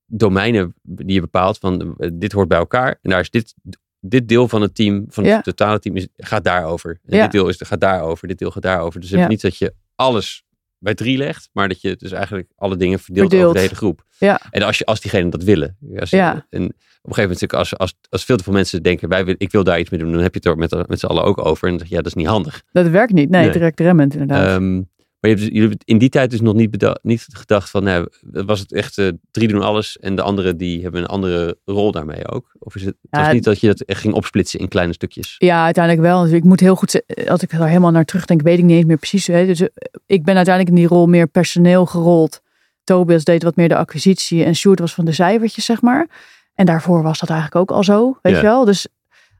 domeinen 0.05 0.75
die 0.81 1.13
je 1.13 1.21
bepaalt 1.21 1.57
van 1.57 1.95
eh, 1.97 2.09
dit 2.13 2.31
hoort 2.31 2.47
bij 2.47 2.57
elkaar. 2.57 2.99
En 3.01 3.09
daar 3.09 3.19
is 3.19 3.29
dit, 3.29 3.53
dit 3.99 4.27
deel 4.27 4.47
van 4.47 4.61
het 4.61 4.75
team, 4.75 5.05
van 5.09 5.23
het 5.23 5.33
Ja. 5.33 5.41
totale 5.41 5.79
team, 5.79 5.95
is, 5.95 6.07
gaat 6.17 6.43
daarover. 6.43 6.99
En 7.05 7.17
Ja. 7.17 7.21
dit 7.23 7.31
deel 7.31 7.47
is, 7.47 7.55
gaat 7.59 7.81
daarover, 7.81 8.27
dit 8.27 8.37
deel 8.37 8.51
gaat 8.51 8.63
daarover. 8.63 8.99
Dus 8.99 9.09
het 9.09 9.19
Ja. 9.19 9.25
is 9.25 9.31
niet 9.31 9.41
dat 9.41 9.57
je 9.57 9.73
alles 9.95 10.43
bij 10.85 10.95
drie 10.95 11.17
legt, 11.17 11.49
maar 11.53 11.67
dat 11.67 11.81
je 11.81 11.95
dus 11.95 12.11
eigenlijk 12.11 12.47
alle 12.55 12.77
dingen 12.77 12.99
verdeelt 12.99 13.27
Verdeelt. 13.29 13.49
over 13.49 13.61
de 13.61 13.65
hele 13.65 13.75
groep. 13.75 14.03
Ja. 14.17 14.39
En 14.51 14.61
als, 14.61 14.77
je, 14.77 14.85
als 14.85 15.01
diegenen 15.01 15.29
dat 15.29 15.43
willen. 15.43 15.77
Als 15.99 16.09
je- 16.09 16.15
Ja. 16.15 16.31
En 16.33 16.41
op 16.41 16.51
een 16.59 16.67
gegeven 16.69 17.21
moment, 17.21 17.29
natuurlijk, 17.29 17.53
als, 17.53 17.77
als, 17.77 17.93
als 18.09 18.23
veel 18.25 18.37
te 18.37 18.43
veel 18.43 18.53
mensen 18.53 18.83
denken, 18.83 19.09
wij, 19.09 19.25
wil- 19.25 19.35
ik 19.37 19.51
wil 19.51 19.63
daar 19.63 19.79
iets 19.79 19.89
mee 19.89 19.99
doen, 19.99 20.11
dan 20.11 20.21
heb 20.21 20.33
je 20.33 20.39
het 20.43 20.47
er 20.49 20.57
met, 20.57 20.87
met 20.87 20.99
z'n 20.99 21.05
allen 21.05 21.23
ook 21.23 21.45
over. 21.45 21.63
En 21.63 21.69
dan 21.69 21.79
zeg 21.79 21.87
je, 21.89 21.95
ja, 21.95 22.01
dat 22.01 22.15
is 22.15 22.17
niet 22.23 22.27
handig. 22.31 22.63
Dat 22.71 22.87
werkt 22.87 23.13
niet. 23.13 23.29
Nee, 23.29 23.41
Nee. 23.43 23.51
direct 23.51 23.79
remmend 23.79 24.13
inderdaad. 24.13 24.47
Ehm, 24.59 24.81
maar 25.25 25.33
je 25.33 25.39
hebt, 25.41 25.53
dus- 25.53 25.61
jullie 25.61 25.69
hebben 25.69 25.87
in 25.95 25.97
die 25.97 26.09
tijd 26.09 26.29
dus 26.29 26.41
nog 26.41 26.53
niet, 27.01 27.27
gedacht 27.31 27.69
van, 27.69 27.83
nou, 27.83 28.07
was 28.21 28.59
het 28.59 28.73
echt 28.73 28.97
eh, 28.97 29.07
drie 29.31 29.47
doen 29.47 29.61
alles 29.61 29.97
en 29.97 30.15
de 30.15 30.21
anderen 30.21 30.57
die 30.57 30.81
hebben 30.81 31.01
een 31.01 31.07
andere 31.07 31.57
rol 31.65 31.91
daarmee 31.91 32.27
ook? 32.27 32.55
Of 32.59 32.75
is 32.75 32.85
het, 32.85 32.95
het 33.01 33.07
Ja, 33.11 33.23
was 33.23 33.33
niet 33.33 33.43
dat 33.43 33.59
je 33.59 33.67
dat 33.67 33.81
echt 33.81 33.99
ging 34.01 34.13
opsplitsen 34.13 34.59
in 34.59 34.67
kleine 34.67 34.93
stukjes? 34.93 35.35
Ja, 35.37 35.63
uiteindelijk 35.63 36.05
wel. 36.05 36.23
Dus 36.23 36.31
ik 36.31 36.43
moet 36.43 36.59
heel 36.59 36.75
goed, 36.75 37.01
als 37.27 37.41
ik 37.41 37.51
er 37.51 37.67
helemaal 37.67 37.91
naar 37.91 38.05
terugdenk, 38.05 38.41
weet 38.41 38.57
ik 38.57 38.63
niet 38.63 38.75
eens 38.77 38.85
meer 38.85 38.97
precies. 38.97 39.27
Hè. 39.27 39.45
Dus 39.45 39.61
eh, 39.61 39.67
ik 40.05 40.23
ben 40.23 40.35
uiteindelijk 40.35 40.75
in 40.75 40.81
die 40.81 40.91
rol 40.95 41.07
meer 41.07 41.27
personeel 41.27 41.85
gerold. 41.85 42.41
Tobias 42.83 43.23
deed 43.23 43.43
wat 43.43 43.55
meer 43.55 43.69
de 43.69 43.75
acquisitie 43.77 44.43
en 44.43 44.55
Sjoerd 44.55 44.79
was 44.79 44.93
van 44.93 45.05
de 45.05 45.11
cijfertjes, 45.11 45.65
zeg 45.65 45.81
maar. 45.81 46.07
En 46.53 46.65
daarvoor 46.65 47.03
was 47.03 47.19
dat 47.19 47.29
eigenlijk 47.29 47.59
ook 47.61 47.77
al 47.77 47.83
zo, 47.83 48.17
weet 48.21 48.33
Ja. 48.33 48.39
je 48.39 48.45
wel. 48.45 48.65
Dus 48.65 48.87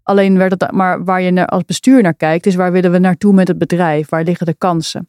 Alleen 0.06 0.38
werd 0.38 0.52
het, 0.62 0.72
maar 0.72 1.04
waar 1.04 1.22
je 1.22 1.32
naar, 1.32 1.46
als 1.46 1.64
bestuur 1.66 2.02
naar 2.02 2.14
kijkt, 2.14 2.46
is 2.46 2.56
waar 2.56 2.72
willen 2.72 2.92
we 2.92 2.98
naartoe 2.98 3.34
met 3.34 3.48
het 3.48 3.58
bedrijf? 3.58 4.10
Waar 4.10 4.24
liggen 4.24 4.46
de 4.46 4.54
kansen? 4.54 5.08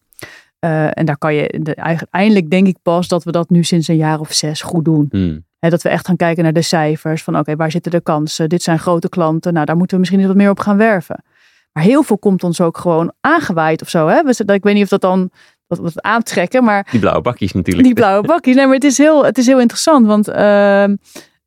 Uh, 0.61 0.98
en 0.98 1.04
daar 1.04 1.18
kan 1.18 1.34
je, 1.34 1.61
de, 1.62 1.74
eindelijk 2.11 2.50
denk 2.50 2.66
ik 2.66 2.76
pas 2.82 3.09
dat 3.09 3.24
we 3.24 3.32
dat 3.32 3.50
nu 3.50 3.64
sinds 3.64 3.88
een 3.88 3.96
jaar 3.96 4.20
of 4.20 4.32
zes 4.32 4.62
goed 4.62 4.84
doen. 4.84 5.07
Hmm. 5.11 5.44
He, 5.59 5.70
dat 5.70 5.82
we 5.82 5.88
echt 5.88 6.07
gaan 6.07 6.16
kijken 6.16 6.42
naar 6.42 6.52
de 6.52 6.62
cijfers. 6.62 7.22
Van 7.22 7.38
oké, 7.38 7.57
waar 7.57 7.70
zitten 7.70 7.92
de 7.92 8.00
kansen? 8.00 8.48
Dit 8.48 8.62
zijn 8.62 8.78
grote 8.78 9.09
klanten. 9.09 9.52
Nou, 9.52 9.66
daar 9.66 9.76
moeten 9.76 9.94
we 9.96 10.00
misschien 10.00 10.26
wat 10.26 10.36
meer 10.36 10.50
op 10.50 10.59
gaan 10.59 10.76
werven. 10.76 11.24
Maar 11.72 11.84
heel 11.84 12.02
veel 12.02 12.18
komt 12.18 12.44
ons 12.44 12.61
ook 12.61 12.78
gewoon 12.78 13.12
aangewaaid 13.20 13.82
of 13.82 13.88
zo. 13.88 14.07
Hè? 14.07 14.20
Ik 14.52 14.62
weet 14.62 14.74
niet 14.74 14.82
of 14.82 14.88
dat 14.88 15.00
dan 15.00 15.30
wat, 15.66 15.78
wat 15.78 16.02
aantrekken, 16.02 16.64
maar... 16.64 16.88
Die 16.90 17.00
blauwe 17.00 17.22
bakjes 17.22 17.52
natuurlijk. 17.52 17.84
Die 17.84 17.94
blauwe 17.94 18.26
bakjes. 18.32 18.54
Nee, 18.54 18.64
maar 18.64 18.74
het 18.74 18.84
is 18.84 18.98
heel, 18.98 19.24
het 19.24 19.38
is 19.38 19.46
heel 19.46 19.61
interessant. 19.61 20.07
Want 20.07 20.28
uh, 20.28 20.88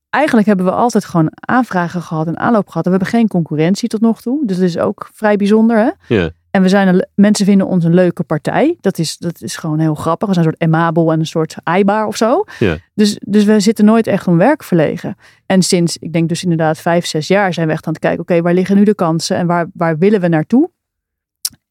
eigenlijk 0.10 0.48
hebben 0.48 0.66
we 0.66 0.72
altijd 0.72 1.06
gewoon 1.06 1.32
aanvragen 1.40 2.02
gehad 2.02 2.28
en 2.28 2.40
aanloop 2.40 2.68
gehad. 2.68 2.86
En 2.86 2.92
we 2.92 2.98
hebben 2.98 3.18
geen 3.20 3.28
concurrentie 3.28 3.90
tot 3.90 4.02
nog 4.02 4.22
toe. 4.22 4.46
Dus 4.46 4.58
dat 4.58 4.66
is 4.66 4.78
ook 4.78 5.10
vrij 5.14 5.36
bijzonder. 5.36 5.78
Hè? 5.78 6.16
Ja. 6.16 6.30
En 6.52 6.62
we 6.62 6.70
zijn 6.70 6.88
een, 6.88 7.08
mensen 7.16 7.46
vinden 7.46 7.68
ons 7.68 7.84
een 7.84 7.94
leuke 7.94 8.24
partij. 8.24 8.78
Dat 8.82 8.98
is, 8.98 9.18
dat 9.18 9.42
is 9.42 9.56
gewoon 9.56 9.80
heel 9.80 9.96
grappig. 9.96 10.28
We 10.28 10.34
zijn 10.34 10.46
een 10.46 10.52
soort 10.52 10.64
emabel 10.64 11.12
en 11.12 11.20
een 11.20 11.26
soort 11.26 11.56
eibaar 11.64 12.08
of 12.08 12.18
zo. 12.18 12.44
Ja. 12.60 12.78
Dus, 12.94 13.20
dus 13.22 13.44
we 13.44 13.60
zitten 13.60 13.86
nooit 13.86 14.08
echt 14.08 14.28
om 14.28 14.38
werk 14.38 14.64
verlegen. 14.64 15.16
En 15.46 15.62
sinds, 15.62 15.98
ik 15.98 16.14
denk 16.14 16.30
dus 16.30 16.44
inderdaad 16.44 16.78
vijf, 16.78 17.06
zes 17.06 17.28
jaar 17.28 17.54
zijn 17.54 17.68
we 17.68 17.74
echt 17.74 17.88
aan 17.88 17.94
het 17.94 18.02
kijken. 18.02 18.22
Oké, 18.22 18.42
waar 18.42 18.54
liggen 18.54 18.76
nu 18.76 18.84
de 18.84 18.96
kansen 18.96 19.38
en 19.38 19.48
waar, 19.48 19.68
waar 19.74 19.98
willen 19.98 20.22
we 20.22 20.28
naartoe? 20.28 20.70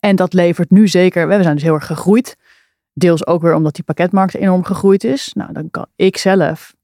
En 0.01 0.17
dat 0.17 0.33
levert 0.33 0.71
nu 0.71 0.89
zeker, 0.89 1.29
we 1.29 1.43
zijn 1.43 1.55
dus 1.55 1.63
heel 1.63 1.75
erg 1.75 1.87
gegroeid. 1.87 2.37
Deels 2.93 3.27
ook 3.27 3.43
weer 3.43 3.55
omdat 3.55 3.75
die 3.75 3.85
pakketmarkt 3.85 4.35
enorm 4.35 4.65
gegroeid 4.65 5.05
is. 5.05 5.33
Nou, 5.35 5.53
dan 5.53 5.71
kan 5.71 5.87
ik 5.97 6.17
zelf, 6.17 6.75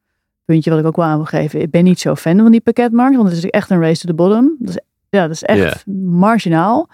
puntje 0.45 0.71
wat 0.71 0.79
ik 0.79 0.87
ook 0.87 0.97
wel 0.97 1.05
aan 1.05 1.17
wil 1.17 1.25
geven. 1.25 1.61
Ik 1.61 1.71
ben 1.71 1.85
niet 1.85 2.01
zo 2.01 2.15
fan 2.15 2.39
van 2.39 2.51
die 2.51 2.61
pakketmarkt. 2.61 3.17
Want 3.17 3.29
het 3.29 3.37
is 3.37 3.51
echt 3.51 3.71
een 3.71 3.81
race 3.81 4.01
to 4.01 4.07
the 4.07 4.15
bottom. 4.15 4.57
Dat 4.59 4.69
is, 4.69 4.81
ja, 5.09 5.23
dat 5.23 5.31
is 5.31 5.43
echt 5.43 5.87
marginaal. 6.07 6.89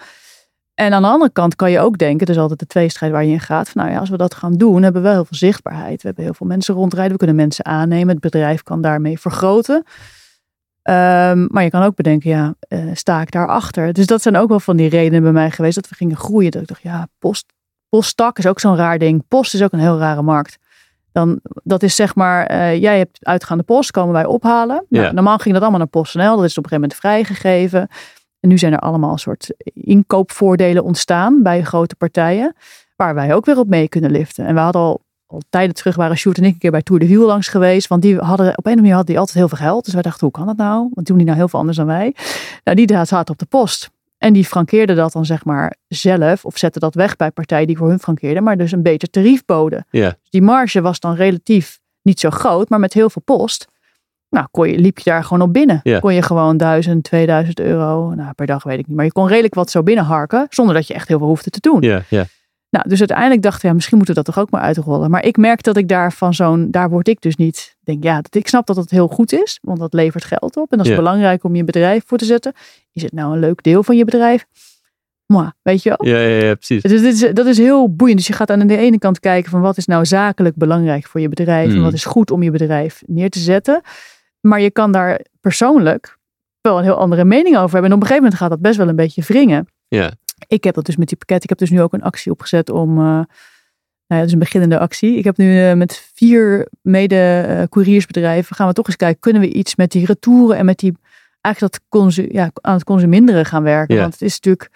En 0.80 0.92
aan 0.92 1.02
de 1.02 1.08
andere 1.08 1.32
kant 1.32 1.56
kan 1.56 1.70
je 1.70 1.80
ook 1.80 1.98
denken, 1.98 2.18
het 2.18 2.28
is 2.28 2.42
altijd 2.42 2.58
de 2.58 2.66
tweestrijd 2.66 3.12
waar 3.12 3.24
je 3.24 3.32
in 3.32 3.40
gaat. 3.40 3.68
Van, 3.68 3.82
nou 3.82 3.94
ja, 3.94 4.00
als 4.00 4.08
we 4.08 4.16
dat 4.16 4.34
gaan 4.34 4.52
doen, 4.52 4.82
hebben 4.82 5.02
we 5.02 5.08
wel 5.08 5.16
heel 5.16 5.24
veel 5.24 5.36
zichtbaarheid. 5.36 6.00
We 6.02 6.06
hebben 6.06 6.24
heel 6.24 6.34
veel 6.34 6.46
mensen 6.46 6.74
rondrijden, 6.74 7.12
we 7.12 7.18
kunnen 7.18 7.36
mensen 7.36 7.64
aannemen. 7.64 8.08
Het 8.08 8.20
bedrijf 8.20 8.62
kan 8.62 8.80
daarmee 8.80 9.20
vergroten. 9.20 9.84
Ehm, 10.82 11.46
maar 11.50 11.62
je 11.62 11.70
kan 11.70 11.82
ook 11.82 11.94
bedenken, 11.94 12.30
ja, 12.30 12.54
uh, 12.68 12.90
sta 12.94 13.20
ik 13.20 13.30
daarachter? 13.30 13.92
Dus 13.92 14.06
dat 14.06 14.22
zijn 14.22 14.36
ook 14.36 14.48
wel 14.48 14.60
van 14.60 14.76
die 14.76 14.88
redenen 14.88 15.22
bij 15.22 15.32
mij 15.32 15.50
geweest 15.50 15.74
dat 15.74 15.88
we 15.88 15.94
gingen 15.94 16.16
groeien. 16.16 16.50
Dat 16.50 16.62
ik 16.62 16.68
dacht, 16.68 16.82
ja, 16.82 17.08
post, 17.18 17.46
posttak 17.88 18.38
is 18.38 18.46
ook 18.46 18.60
zo'n 18.60 18.76
raar 18.76 18.98
ding. 18.98 19.24
Post 19.28 19.54
is 19.54 19.62
ook 19.62 19.72
een 19.72 19.78
heel 19.78 19.98
rare 19.98 20.22
markt. 20.22 20.58
Dan, 21.12 21.40
dat 21.42 21.82
is 21.82 21.94
zeg 21.94 22.14
maar, 22.14 22.52
uh, 22.52 22.80
jij 22.80 22.98
hebt 22.98 23.18
uitgaande 23.20 23.62
post, 23.64 23.90
komen 23.90 24.12
wij 24.12 24.24
ophalen. 24.24 24.84
Nou, 24.88 25.04
Ja. 25.04 25.12
Normaal 25.12 25.38
ging 25.38 25.52
dat 25.52 25.62
allemaal 25.62 25.80
naar 25.80 25.88
PostNL, 25.88 26.36
dat 26.36 26.44
is 26.44 26.58
op 26.58 26.64
een 26.64 26.70
gegeven 26.70 26.80
moment 26.80 26.94
vrijgegeven. 26.94 27.88
En 28.40 28.48
nu 28.48 28.58
zijn 28.58 28.72
er 28.72 28.78
allemaal 28.78 29.12
een 29.12 29.18
soort 29.18 29.54
inkoopvoordelen 29.74 30.84
ontstaan 30.84 31.42
bij 31.42 31.62
grote 31.62 31.96
partijen, 31.96 32.54
waar 32.96 33.14
wij 33.14 33.34
ook 33.34 33.44
weer 33.44 33.58
op 33.58 33.68
mee 33.68 33.88
kunnen 33.88 34.10
liften. 34.10 34.46
En 34.46 34.54
we 34.54 34.60
hadden 34.60 34.82
al, 34.82 35.00
al 35.26 35.42
tijden 35.50 35.74
terug, 35.74 35.96
waren 35.96 36.16
Sjoerd 36.16 36.38
en 36.38 36.44
ik 36.44 36.52
een 36.52 36.58
keer 36.58 36.70
bij 36.70 36.82
Tour 36.82 37.00
de 37.00 37.08
Wiel 37.08 37.26
langs 37.26 37.48
geweest, 37.48 37.88
want 37.88 38.02
die 38.02 38.16
hadden, 38.16 38.46
op 38.46 38.52
een 38.52 38.56
of 38.56 38.64
andere 38.64 38.76
manier 38.76 38.94
hadden 38.94 39.10
die 39.10 39.18
altijd 39.18 39.38
heel 39.38 39.48
veel 39.48 39.66
geld. 39.66 39.84
Dus 39.84 39.94
wij 39.94 40.02
dachten, 40.02 40.20
hoe 40.20 40.30
kan 40.30 40.46
dat 40.46 40.56
nou? 40.56 40.88
Want 40.94 41.06
doen 41.06 41.16
die 41.16 41.26
nou 41.26 41.38
heel 41.38 41.48
veel 41.48 41.58
anders 41.58 41.78
dan 41.78 41.86
wij? 41.86 42.14
Nou, 42.64 42.84
die 42.84 43.04
zaten 43.04 43.32
op 43.32 43.38
de 43.38 43.46
post. 43.46 43.90
En 44.18 44.32
die 44.32 44.44
frankeerden 44.44 44.96
dat 44.96 45.12
dan 45.12 45.24
zeg 45.24 45.44
maar 45.44 45.76
zelf, 45.88 46.44
of 46.44 46.58
zetten 46.58 46.80
dat 46.80 46.94
weg 46.94 47.16
bij 47.16 47.30
partijen 47.30 47.66
die 47.66 47.76
voor 47.76 47.88
hun 47.88 47.98
frankeerden, 47.98 48.42
maar 48.42 48.56
dus 48.56 48.72
een 48.72 48.82
beter 48.82 49.10
tarief 49.10 49.44
boden. 49.44 49.86
Dus 49.90 50.30
die 50.30 50.42
marge 50.42 50.80
was 50.80 51.00
dan 51.00 51.14
relatief 51.14 51.78
niet 52.02 52.20
zo 52.20 52.30
groot, 52.30 52.68
maar 52.68 52.78
met 52.78 52.92
heel 52.92 53.10
veel 53.10 53.22
post. 53.22 53.68
Nou, 54.30 54.46
kon 54.50 54.68
je, 54.70 54.78
liep 54.78 54.98
je 54.98 55.10
daar 55.10 55.24
gewoon 55.24 55.42
op 55.42 55.52
binnen. 55.52 55.80
Ja. 55.82 55.98
Kon 55.98 56.14
je 56.14 56.22
gewoon 56.22 56.56
1000, 56.56 57.04
2000 57.04 57.60
euro, 57.60 58.14
nou 58.14 58.32
per 58.32 58.46
dag 58.46 58.62
weet 58.62 58.78
ik 58.78 58.86
niet, 58.86 58.96
maar 58.96 59.04
je 59.04 59.12
kon 59.12 59.26
redelijk 59.26 59.54
wat 59.54 59.70
zo 59.70 59.82
binnenharken, 59.82 60.46
zonder 60.50 60.74
dat 60.74 60.86
je 60.86 60.94
echt 60.94 61.08
heel 61.08 61.18
veel 61.18 61.26
hoefde 61.26 61.50
te 61.50 61.60
doen. 61.60 61.80
Ja, 61.80 62.02
ja. 62.08 62.24
Nou, 62.70 62.88
dus 62.88 62.98
uiteindelijk 62.98 63.42
dachten 63.42 63.60
we, 63.62 63.66
ja, 63.68 63.74
misschien 63.74 63.96
moeten 63.96 64.14
we 64.14 64.22
dat 64.22 64.34
toch 64.34 64.44
ook 64.44 64.50
maar 64.50 64.60
uitrollen. 64.60 65.10
Maar 65.10 65.24
ik 65.24 65.36
merk 65.36 65.62
dat 65.62 65.76
ik 65.76 65.88
daar 65.88 66.12
van 66.12 66.34
zo'n, 66.34 66.70
daar 66.70 66.90
word 66.90 67.08
ik 67.08 67.20
dus 67.20 67.36
niet, 67.36 67.76
denk 67.84 68.02
ja, 68.04 68.20
dat, 68.20 68.34
ik 68.34 68.48
snap 68.48 68.66
dat 68.66 68.76
het 68.76 68.90
heel 68.90 69.08
goed 69.08 69.32
is, 69.32 69.58
want 69.62 69.78
dat 69.78 69.92
levert 69.92 70.24
geld 70.24 70.56
op. 70.56 70.70
En 70.72 70.76
dat 70.76 70.86
is 70.86 70.92
Ja. 70.92 70.98
belangrijk 70.98 71.44
om 71.44 71.54
je 71.54 71.64
bedrijf 71.64 72.02
voor 72.06 72.18
te 72.18 72.24
zetten. 72.24 72.52
Is 72.92 73.02
het 73.02 73.12
nou 73.12 73.32
een 73.32 73.38
leuk 73.38 73.62
deel 73.62 73.82
van 73.82 73.96
je 73.96 74.04
bedrijf? 74.04 74.46
Moi, 75.26 75.50
weet 75.62 75.82
je 75.82 75.88
wel? 75.98 76.12
Ja, 76.14 76.18
ja, 76.20 76.44
ja, 76.44 76.54
precies. 76.54 76.82
Dus 76.82 77.00
dit 77.00 77.22
is, 77.22 77.34
dat 77.34 77.46
is 77.46 77.58
heel 77.58 77.94
boeiend. 77.94 78.18
Dus 78.18 78.26
je 78.26 78.32
gaat 78.32 78.50
aan 78.50 78.66
de 78.66 78.76
ene 78.76 78.98
kant 78.98 79.20
kijken 79.20 79.50
van 79.50 79.60
wat 79.60 79.76
is 79.76 79.86
nou 79.86 80.04
zakelijk 80.06 80.56
belangrijk 80.56 81.06
voor 81.06 81.20
je 81.20 81.28
bedrijf. 81.28 81.66
En 81.68 81.74
Hmm. 81.74 81.82
wat 81.82 81.92
is 81.92 82.04
goed 82.04 82.30
om 82.30 82.42
je 82.42 82.50
bedrijf 82.50 83.02
neer 83.06 83.30
te 83.30 83.38
zetten. 83.38 83.80
Maar 84.40 84.60
je 84.60 84.70
kan 84.70 84.92
daar 84.92 85.20
persoonlijk 85.40 86.18
wel 86.60 86.78
een 86.78 86.84
heel 86.84 86.98
andere 86.98 87.24
mening 87.24 87.56
over 87.56 87.70
hebben. 87.72 87.90
En 87.90 87.96
op 87.96 88.02
een 88.02 88.06
gegeven 88.06 88.22
moment 88.22 88.40
gaat 88.40 88.50
dat 88.50 88.60
best 88.60 88.76
wel 88.76 88.88
een 88.88 88.96
beetje 88.96 89.22
wringen. 89.26 89.66
Ja. 89.88 90.10
Ik 90.46 90.64
heb 90.64 90.74
dat 90.74 90.84
dus 90.86 90.96
met 90.96 91.08
die 91.08 91.16
pakket. 91.18 91.42
Ik 91.42 91.48
heb 91.48 91.58
dus 91.58 91.70
nu 91.70 91.82
ook 91.82 91.92
een 91.92 92.02
actie 92.02 92.32
opgezet 92.32 92.70
om. 92.70 92.90
eh, 92.98 93.04
nou 93.04 93.26
ja, 94.06 94.16
dat 94.16 94.26
is 94.26 94.32
een 94.32 94.38
beginnende 94.38 94.78
actie. 94.78 95.16
Ik 95.16 95.24
heb 95.24 95.36
nu 95.36 95.62
eh, 95.68 95.74
met 95.74 96.10
vier 96.14 96.68
mede-couriersbedrijven. 96.82 98.56
gaan 98.56 98.68
we 98.68 98.72
toch 98.72 98.86
eens 98.86 98.96
kijken. 98.96 99.20
Kunnen 99.20 99.42
we 99.42 99.48
iets 99.52 99.76
met 99.76 99.90
die 99.92 100.06
retouren 100.06 100.56
en 100.56 100.64
met 100.64 100.78
die. 100.78 100.96
eigenlijk 101.40 101.74
dat 101.74 101.84
consu, 101.88 102.28
ja, 102.32 102.50
aan 102.54 102.74
het 102.74 102.84
consuminderen 102.84 103.46
gaan 103.46 103.62
werken. 103.62 103.94
Ja. 103.94 104.00
Want 104.00 104.12
het 104.12 104.22
is 104.22 104.34
natuurlijk 104.34 104.70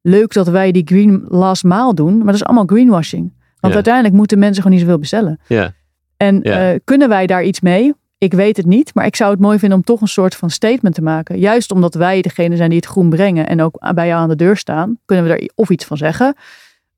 leuk 0.00 0.32
dat 0.32 0.48
wij 0.48 0.72
die 0.72 0.82
green 0.86 1.24
last 1.28 1.64
maal 1.64 1.94
doen. 1.94 2.16
Maar 2.16 2.26
dat 2.26 2.34
is 2.34 2.44
allemaal 2.44 2.66
greenwashing. 2.66 3.32
Want 3.60 3.74
uiteindelijk 3.74 4.14
moeten 4.14 4.38
mensen 4.38 4.62
gewoon 4.62 4.76
niet 4.76 4.86
zoveel 4.86 5.00
bestellen. 5.00 5.40
Ja. 5.46 5.72
En 6.16 6.42
eh, 6.42 6.78
kunnen 6.84 7.08
wij 7.08 7.26
daar 7.26 7.44
iets 7.44 7.60
mee? 7.60 7.94
Ik 8.20 8.32
weet 8.34 8.56
het 8.56 8.66
niet, 8.66 8.94
maar 8.94 9.06
ik 9.06 9.16
zou 9.16 9.30
het 9.30 9.40
mooi 9.40 9.58
vinden 9.58 9.78
om 9.78 9.84
toch 9.84 10.00
een 10.00 10.08
soort 10.08 10.34
van 10.34 10.50
statement 10.50 10.94
te 10.94 11.02
maken. 11.02 11.38
Juist 11.38 11.70
omdat 11.72 11.94
wij 11.94 12.22
degene 12.22 12.56
zijn 12.56 12.68
die 12.68 12.78
het 12.78 12.86
groen 12.88 13.08
brengen 13.10 13.46
en 13.46 13.62
ook 13.62 13.92
bij 13.94 14.06
jou 14.06 14.20
aan 14.22 14.28
de 14.28 14.36
deur 14.36 14.56
staan, 14.56 14.98
kunnen 15.04 15.24
we 15.24 15.30
daar 15.30 15.48
of 15.54 15.70
iets 15.70 15.84
van 15.84 15.96
zeggen. 15.96 16.34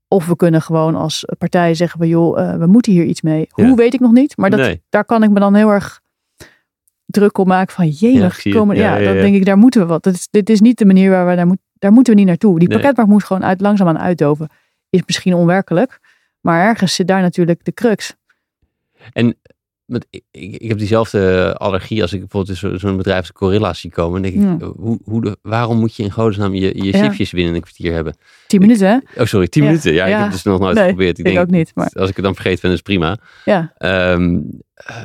Of 0.09 0.27
we 0.27 0.37
kunnen 0.37 0.63
gewoon 0.63 0.95
als 0.95 1.25
partij 1.39 1.75
zeggen 1.75 1.99
van 1.99 2.09
joh, 2.09 2.41
eh, 2.41 2.57
we 2.59 2.67
moeten 2.67 2.93
hier 2.93 3.05
iets 3.05 3.21
mee. 3.23 3.47
Ja. 3.55 3.65
Hoe 3.67 3.77
weet 3.77 3.95
ik 3.95 4.01
nog 4.01 4.13
niet, 4.13 4.37
maar 4.37 4.51
dat, 4.51 4.59
Nee. 4.61 4.83
daar 4.89 5.05
kan 5.05 5.23
ik 5.23 5.31
me 5.31 5.41
dan 5.41 5.55
heel 5.55 5.71
erg 5.71 6.01
druk 7.07 7.39
op 7.39 7.47
maken 7.47 7.75
van 7.75 7.87
Ja, 7.87 7.93
jemig, 7.93 8.43
het. 8.43 8.53
komen, 8.55 8.77
Ja, 8.77 8.83
ja, 8.83 8.97
ja, 8.97 9.05
dan 9.05 9.15
ja. 9.17 9.21
denk 9.23 9.35
ik 9.35 9.45
daar 9.45 9.59
moeten 9.59 9.81
we 9.81 9.87
wat. 9.87 10.03
Dat 10.03 10.15
is, 10.15 10.29
dit 10.31 10.51
is 10.51 10.61
niet 10.61 10.79
de 10.79 10.85
manier 10.85 11.11
waar 11.11 11.27
we 11.27 11.35
daar, 11.37 11.47
moet, 11.47 11.59
daar 11.79 11.93
moeten 11.93 12.13
we 12.13 12.19
niet 12.19 12.29
naartoe. 12.29 12.59
Die 12.59 12.69
Nee. 12.69 12.77
pakketmarkt 12.79 13.11
moet 13.13 13.25
gewoon 13.25 13.45
uit, 13.45 13.61
langzaamaan 13.61 13.99
uitdoven. 13.99 14.49
Is 14.91 15.03
misschien 15.07 15.35
onwerkelijk, 15.35 15.99
maar 16.41 16.67
ergens 16.67 16.95
zit 16.95 17.07
daar 17.09 17.21
natuurlijk 17.23 17.65
de 17.65 17.73
crux. 17.73 18.15
Want 19.13 19.35
ik, 20.11 20.23
ik, 20.31 20.57
ik 20.57 20.69
heb 20.69 20.79
diezelfde 20.79 21.55
allergie 21.59 22.03
als 22.03 22.13
ik 22.13 22.19
bijvoorbeeld 22.21 22.59
zo- 22.59 22.77
zo'n 22.79 22.97
bedrijf 22.97 23.19
als 23.19 23.31
Gorilla 23.35 23.73
zie 23.73 23.91
komen. 23.91 24.23
Dan 24.23 24.31
denk 24.33 24.53
ik, 24.53 24.61
Ja. 24.61 24.67
hoe, 24.77 24.99
hoe 25.05 25.23
de, 25.23 25.37
waarom 25.43 25.79
moet 25.79 25.97
je 25.97 26.03
in 26.03 26.11
godesnaam 26.11 26.55
je, 26.55 26.85
je 26.85 26.97
Ja. 26.97 27.03
chipjes 27.03 27.31
binnen 27.31 27.55
een 27.55 27.61
kwartier 27.61 27.93
hebben? 27.93 28.15
Tien 28.47 28.61
minuten, 28.61 28.87
hè? 28.87 29.21
Oh, 29.23 29.27
sorry, 29.27 29.49
tien 29.49 29.63
Ja. 29.63 29.69
minuten. 29.69 29.93
Ja, 29.93 30.05
ik 30.07 30.13
heb 30.13 30.23
het 30.23 30.33
dus 30.33 30.43
nog 30.43 30.61
nooit 30.61 30.75
Nee, 30.75 30.85
geprobeerd. 30.85 31.19
Ik, 31.19 31.39
ook 31.39 31.51
niet, 31.51 31.71
maar 31.75 31.91
Als 31.95 32.09
ik 32.11 32.17
het 32.17 32.25
dan 32.25 32.35
vergeet 32.35 32.61
ben, 32.61 32.71
is 32.73 32.81
prima. 32.81 33.17
ja. 33.45 33.73
Ehm, 33.79 34.41
eh, 34.87 34.97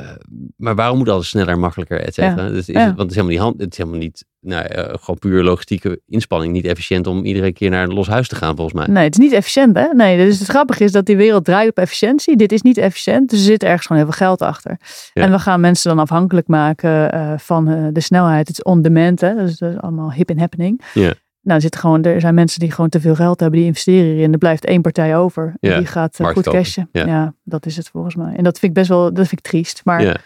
maar 0.56 0.74
waarom 0.74 0.98
moet 0.98 1.08
alles 1.08 1.28
sneller, 1.28 1.58
makkelijker, 1.58 2.00
et 2.00 2.14
cetera? 2.14 2.48
Dus 2.48 2.68
is 2.68 2.74
Ja. 2.74 2.80
het, 2.80 2.86
want 2.86 2.98
het 2.98 3.10
is 3.10 3.14
helemaal 3.14 3.34
niet, 3.36 3.42
hand, 3.42 3.60
het 3.60 3.72
is 3.72 3.78
helemaal 3.78 3.98
niet 4.00 4.24
nou, 4.40 4.64
eh, 4.64 4.84
gewoon 5.00 5.18
puur 5.18 5.42
logistieke 5.42 6.00
inspanning. 6.06 6.52
Niet 6.52 6.64
efficiënt 6.64 7.06
om 7.06 7.24
iedere 7.24 7.52
keer 7.52 7.70
naar 7.70 7.82
een 7.82 7.94
los 7.94 8.06
huis 8.06 8.28
te 8.28 8.34
gaan, 8.34 8.56
volgens 8.56 8.76
mij. 8.76 8.94
Nee, 8.94 9.04
het 9.04 9.18
is 9.18 9.24
niet 9.24 9.32
efficiënt, 9.32 9.76
hè? 9.76 9.86
Nee, 9.92 10.16
dus 10.16 10.38
het 10.38 10.48
grappige 10.48 10.84
is 10.84 10.92
dat 10.92 11.06
die 11.06 11.16
wereld 11.16 11.44
draait 11.44 11.68
op 11.70 11.78
efficiëntie. 11.78 12.36
Dit 12.36 12.52
is 12.52 12.62
niet 12.62 12.76
efficiënt, 12.78 13.30
dus 13.30 13.38
er 13.38 13.44
zit 13.44 13.62
ergens 13.62 13.86
gewoon 13.86 14.02
heel 14.02 14.12
veel 14.12 14.26
geld 14.26 14.42
achter. 14.42 14.76
Ja. 15.12 15.22
En 15.22 15.30
we 15.30 15.38
gaan 15.38 15.60
mensen 15.60 15.90
dan 15.90 15.98
afhankelijk 15.98 16.46
maken 16.46 17.12
eh, 17.12 17.32
van 17.36 17.90
de 17.92 18.00
snelheid. 18.00 18.48
Het 18.48 18.58
is 18.58 18.62
on 18.62 18.82
demand, 18.82 19.20
hè? 19.20 19.34
Dus 19.34 19.56
dat 19.58 19.70
is 19.72 19.78
allemaal 19.80 20.12
hip 20.12 20.28
en 20.30 20.38
happening. 20.38 20.82
Ja. 20.94 21.12
Nou, 21.48 21.60
er, 21.60 21.66
zitten 21.66 21.80
gewoon, 21.80 22.02
er 22.02 22.20
zijn 22.20 22.34
mensen 22.34 22.60
die 22.60 22.70
gewoon 22.70 22.90
te 22.90 23.00
veel 23.00 23.14
geld 23.14 23.40
hebben, 23.40 23.58
die 23.58 23.68
investeren 23.68 24.10
hierin. 24.10 24.32
Er 24.32 24.38
blijft 24.38 24.64
één 24.64 24.82
partij 24.82 25.16
over. 25.16 25.54
En 25.60 25.76
die 25.78 25.86
gaat 25.86 26.18
markt 26.18 26.34
goed 26.34 26.48
cashen. 26.54 26.88
Ja. 26.92 27.06
Ja. 27.06 27.34
dat 27.44 27.66
is 27.66 27.76
het 27.76 27.88
volgens 27.88 28.14
mij. 28.14 28.34
En 28.36 28.44
dat 28.44 28.58
vind 28.58 28.72
ik 28.72 28.78
best 28.78 28.88
wel, 28.88 29.04
dat 29.14 29.28
vind 29.28 29.40
ik 29.40 29.50
triest. 29.50 29.80
Maar 29.84 30.24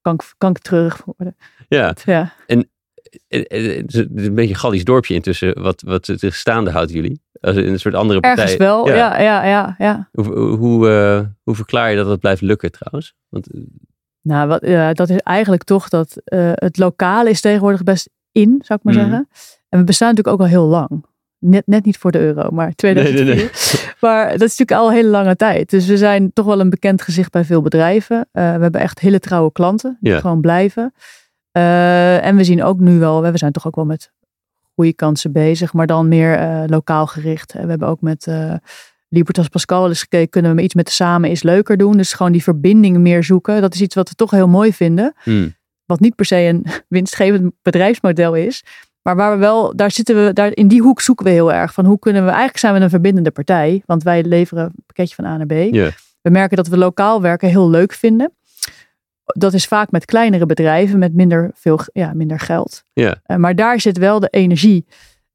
kan, 0.00 0.14
ik, 0.14 0.34
kan 0.38 0.50
ik 0.50 0.58
treurig 0.58 1.02
worden. 1.04 1.36
Ja, 1.68 1.94
Ja. 2.04 2.32
Eh, 2.46 2.60
het 3.28 3.94
is 3.94 3.94
een 3.94 4.34
beetje 4.34 4.54
een 4.54 4.60
Gallisch 4.60 4.84
dorpje 4.84 5.14
intussen. 5.14 5.62
Wat, 5.62 5.82
wat 5.86 6.06
het 6.06 6.34
staande 6.34 6.70
houdt 6.70 6.92
jullie? 6.92 7.22
Als 7.40 7.56
in 7.56 7.72
een 7.72 7.80
soort 7.80 7.94
andere 7.94 8.20
partij. 8.20 8.42
Ergens 8.44 8.58
wel, 8.60 8.88
ja, 8.88 9.20
ja, 9.20 9.44
ja. 9.46 9.74
ja. 9.78 10.08
Hoe, 10.12 10.34
hoe, 10.56 10.90
eh, 10.90 11.20
hoe 11.42 11.54
verklaar 11.54 11.90
je 11.90 11.96
dat 11.96 12.06
het 12.06 12.20
blijft 12.20 12.40
lukken 12.40 12.72
trouwens? 12.72 13.14
Want, 13.28 13.46
eh, 13.52 13.60
Nou, 14.22 14.48
wat, 14.48 14.66
ja, 14.66 14.92
dat 14.92 15.10
is 15.10 15.16
eigenlijk 15.18 15.64
toch 15.64 15.88
dat 15.88 16.16
het 16.54 16.78
lokale 16.78 17.30
is 17.30 17.40
tegenwoordig 17.40 17.82
best 17.82 18.10
in, 18.32 18.60
zou 18.64 18.78
ik 18.78 18.84
maar 18.84 18.94
Mhm. 18.94 19.02
zeggen. 19.02 19.28
En 19.72 19.78
we 19.78 19.84
bestaan 19.84 20.08
natuurlijk 20.08 20.34
ook 20.36 20.46
al 20.46 20.52
heel 20.52 20.66
lang. 20.66 21.04
Net, 21.38 21.66
net 21.66 21.84
niet 21.84 21.96
voor 21.98 22.10
de 22.10 22.18
euro, 22.18 22.50
maar 22.50 22.74
2004. 22.74 23.24
nee, 23.24 23.34
nee. 23.34 23.50
Maar 24.00 24.24
dat 24.24 24.48
is 24.48 24.56
natuurlijk 24.56 24.72
al 24.80 24.88
een 24.88 24.94
hele 24.94 25.08
lange 25.08 25.36
tijd. 25.36 25.70
Dus 25.70 25.86
we 25.86 25.96
zijn 25.96 26.32
toch 26.32 26.46
wel 26.46 26.60
een 26.60 26.70
bekend 26.70 27.02
gezicht 27.02 27.30
bij 27.30 27.44
veel 27.44 27.62
bedrijven. 27.62 28.28
Eh, 28.32 28.54
we 28.54 28.62
hebben 28.62 28.80
echt 28.80 28.98
hele 29.00 29.18
trouwe 29.18 29.52
klanten 29.52 29.96
die 30.00 30.12
Ja. 30.12 30.20
gewoon 30.20 30.40
blijven. 30.40 30.94
Eh, 31.52 32.24
en 32.24 32.36
we 32.36 32.44
zien 32.44 32.62
ook 32.62 32.78
nu 32.78 32.98
wel, 32.98 33.22
we 33.22 33.38
zijn 33.38 33.52
toch 33.52 33.66
ook 33.66 33.74
wel 33.76 33.84
met 33.84 34.10
goede 34.74 34.92
kansen 34.94 35.32
bezig, 35.32 35.72
maar 35.72 35.86
dan 35.86 36.08
meer 36.08 36.34
eh, 36.34 36.62
lokaal 36.66 37.06
gericht. 37.06 37.54
En 37.54 37.62
we 37.64 37.70
hebben 37.70 37.88
ook 37.88 38.00
met 38.00 38.26
eh, 38.26 38.54
Libertas 39.08 39.48
Pascal 39.48 39.88
eens 39.88 40.00
gekeken, 40.00 40.28
kunnen 40.28 40.56
we 40.56 40.62
iets 40.62 40.74
met 40.74 40.86
de 40.86 40.92
samen 40.92 41.30
is 41.30 41.42
leuker 41.42 41.76
doen. 41.76 41.96
Dus 41.96 42.12
gewoon 42.12 42.32
die 42.32 42.42
verbinding 42.42 42.98
meer 42.98 43.24
zoeken. 43.24 43.60
Dat 43.60 43.74
is 43.74 43.80
iets 43.80 43.94
wat 43.94 44.08
we 44.08 44.14
toch 44.14 44.30
heel 44.30 44.48
mooi 44.48 44.72
vinden. 44.72 45.14
hmm, 45.22 45.54
Wat 45.86 46.00
niet 46.00 46.14
per 46.14 46.24
se 46.24 46.36
een 46.36 46.66
winstgevend 46.88 47.52
bedrijfsmodel 47.62 48.34
is. 48.34 48.64
Maar 49.02 49.16
waar 49.16 49.32
we 49.32 49.38
wel, 49.38 49.76
daar 49.76 49.90
zitten 49.90 50.24
we, 50.24 50.32
daar, 50.32 50.50
in 50.54 50.68
die 50.68 50.82
hoek 50.82 51.00
zoeken 51.00 51.24
we 51.24 51.30
heel 51.30 51.52
erg. 51.52 51.72
Van 51.72 51.84
hoe 51.84 51.98
kunnen 51.98 52.22
we, 52.22 52.28
eigenlijk 52.28 52.58
zijn 52.58 52.74
we 52.74 52.80
een 52.80 52.90
verbindende 52.90 53.30
partij. 53.30 53.82
Want 53.86 54.02
wij 54.02 54.24
leveren 54.24 54.64
een 54.64 54.84
pakketje 54.86 55.14
van 55.14 55.24
A 55.24 55.36
naar 55.36 55.46
B. 55.46 55.72
We 56.22 56.30
merken 56.30 56.56
dat 56.56 56.68
we 56.68 56.76
lokaal 56.76 57.20
werken 57.20 57.48
heel 57.48 57.70
leuk 57.70 57.92
vinden. 57.92 58.32
Dat 59.24 59.52
is 59.52 59.66
vaak 59.66 59.90
met 59.90 60.04
kleinere 60.04 60.46
bedrijven 60.46 60.98
met 60.98 61.14
minder, 61.14 61.50
veel, 61.54 61.78
ja, 61.92 62.12
minder 62.14 62.40
geld. 62.40 62.84
Eh, 63.24 63.36
maar 63.36 63.54
daar 63.54 63.80
zit 63.80 63.98
wel 63.98 64.20
de 64.20 64.28
energie. 64.28 64.86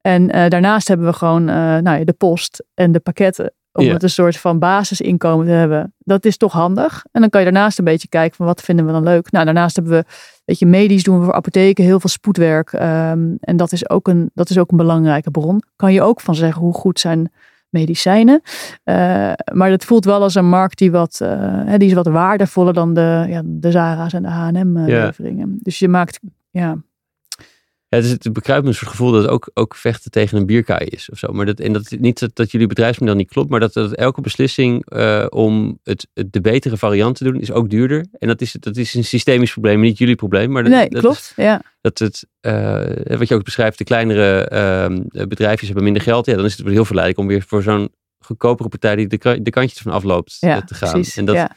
En 0.01 0.31
eh, 0.31 0.49
daarnaast 0.49 0.87
hebben 0.87 1.07
we 1.07 1.13
gewoon 1.13 1.49
eh, 1.49 1.55
nou 1.55 1.99
ja, 1.99 2.03
de 2.03 2.13
post 2.13 2.63
en 2.73 2.91
de 2.91 2.99
pakketten. 2.99 3.53
Om 3.77 3.83
Ja. 3.85 3.93
het 3.93 4.03
een 4.03 4.09
soort 4.09 4.37
van 4.37 4.59
basisinkomen 4.59 5.45
te 5.45 5.51
hebben. 5.51 5.93
Dat 5.97 6.25
is 6.25 6.37
toch 6.37 6.51
handig. 6.51 7.05
En 7.11 7.21
dan 7.21 7.29
kan 7.29 7.41
je 7.41 7.51
daarnaast 7.51 7.79
een 7.79 7.85
beetje 7.85 8.07
kijken 8.07 8.35
van 8.35 8.45
wat 8.45 8.61
vinden 8.61 8.85
we 8.85 8.91
dan 8.91 9.03
leuk. 9.03 9.31
Nou, 9.31 9.45
daarnaast 9.45 9.75
hebben 9.75 9.93
we, 9.93 10.03
weet 10.45 10.59
je, 10.59 10.65
medisch 10.65 11.03
doen 11.03 11.19
we 11.19 11.25
voor 11.25 11.33
apotheken 11.33 11.83
heel 11.83 11.99
veel 11.99 12.09
spoedwerk. 12.09 12.73
Ehm, 12.73 13.27
en 13.39 13.57
dat 13.57 13.71
is, 13.71 13.89
ook 13.89 14.07
een, 14.07 14.31
dat 14.33 14.49
is 14.49 14.57
ook 14.57 14.71
een 14.71 14.77
belangrijke 14.77 15.31
bron. 15.31 15.61
Kan 15.75 15.93
je 15.93 16.01
ook 16.01 16.21
van 16.21 16.35
zeggen 16.35 16.61
hoe 16.61 16.73
goed 16.73 16.99
zijn 16.99 17.31
medicijnen. 17.69 18.41
Eh, 18.83 18.95
maar 19.53 19.69
het 19.69 19.85
voelt 19.85 20.05
wel 20.05 20.21
als 20.21 20.35
een 20.35 20.49
markt 20.49 20.77
die, 20.77 20.91
wat, 20.91 21.17
hè, 21.65 21.77
die 21.77 21.87
is 21.87 21.93
wat 21.93 22.07
waardevoller 22.07 22.73
dan 22.73 22.93
de, 22.93 23.25
ja, 23.27 23.41
de 23.45 23.71
Zara's 23.71 24.13
en 24.13 24.21
de 24.21 24.29
H&M 24.29 24.77
eh, 24.77 24.87
Ja. 24.87 25.11
Dus 25.47 25.79
je 25.79 25.87
maakt, 25.87 26.19
ja, 26.49 26.77
Ja, 27.89 27.97
het, 27.97 28.05
is, 28.05 28.11
het 28.11 28.33
bekruipt 28.33 28.63
me 28.63 28.69
een 28.69 28.75
soort 28.75 28.91
gevoel 28.91 29.11
dat 29.11 29.21
het 29.21 29.31
ook, 29.31 29.49
ook 29.53 29.75
vechten 29.75 30.11
tegen 30.11 30.37
een 30.37 30.45
bierkaai 30.45 30.85
is 30.85 31.09
of 31.09 31.17
zo. 31.17 31.31
Maar 31.31 31.45
dat, 31.45 31.59
en 31.59 31.73
dat 31.73 31.95
niet 31.99 32.19
dat, 32.19 32.29
dat 32.33 32.51
jullie 32.51 32.67
bedrijfsmodel 32.67 33.15
niet 33.15 33.29
klopt, 33.29 33.49
maar 33.49 33.59
dat, 33.59 33.73
dat 33.73 33.93
elke 33.93 34.21
beslissing 34.21 34.89
eh, 34.89 35.25
om 35.29 35.79
het, 35.83 36.07
het, 36.13 36.33
de 36.33 36.41
betere 36.41 36.77
variant 36.77 37.15
te 37.15 37.23
doen 37.23 37.39
is 37.39 37.51
ook 37.51 37.69
duurder. 37.69 38.05
En 38.19 38.27
dat 38.27 38.41
is, 38.41 38.51
dat 38.59 38.77
is 38.77 38.93
een 38.93 39.03
systemisch 39.03 39.51
probleem, 39.51 39.79
niet 39.79 39.97
jullie 39.97 40.15
probleem. 40.15 40.51
Maar 40.51 40.63
dat, 40.63 40.71
nee, 40.71 40.89
dat 40.89 41.01
klopt. 41.01 41.17
Is, 41.17 41.33
ja. 41.35 41.61
dat 41.81 41.99
het, 41.99 42.25
eh, 42.39 43.17
wat 43.17 43.27
je 43.27 43.35
ook 43.35 43.43
beschrijft, 43.43 43.77
de 43.77 43.83
kleinere 43.83 44.47
ehm, 44.47 45.27
bedrijfjes 45.27 45.67
hebben 45.67 45.83
minder 45.83 46.01
geld. 46.01 46.25
Ja, 46.25 46.35
dan 46.35 46.45
is 46.45 46.53
het 46.53 46.61
wel 46.61 46.73
heel 46.73 46.85
verleidelijk 46.85 47.23
om 47.23 47.33
weer 47.33 47.43
voor 47.47 47.63
zo'n 47.63 47.91
goedkopere 48.19 48.69
partij 48.69 48.95
die 48.95 49.07
de, 49.07 49.41
de 49.41 49.49
kantjes 49.49 49.81
van 49.81 49.91
afloopt 49.91 50.37
Ja, 50.39 50.55
eh, 50.55 50.61
te 50.61 50.73
gaan. 50.73 50.91
precies. 50.91 51.17
En 51.17 51.25
dat, 51.25 51.35
ja. 51.35 51.51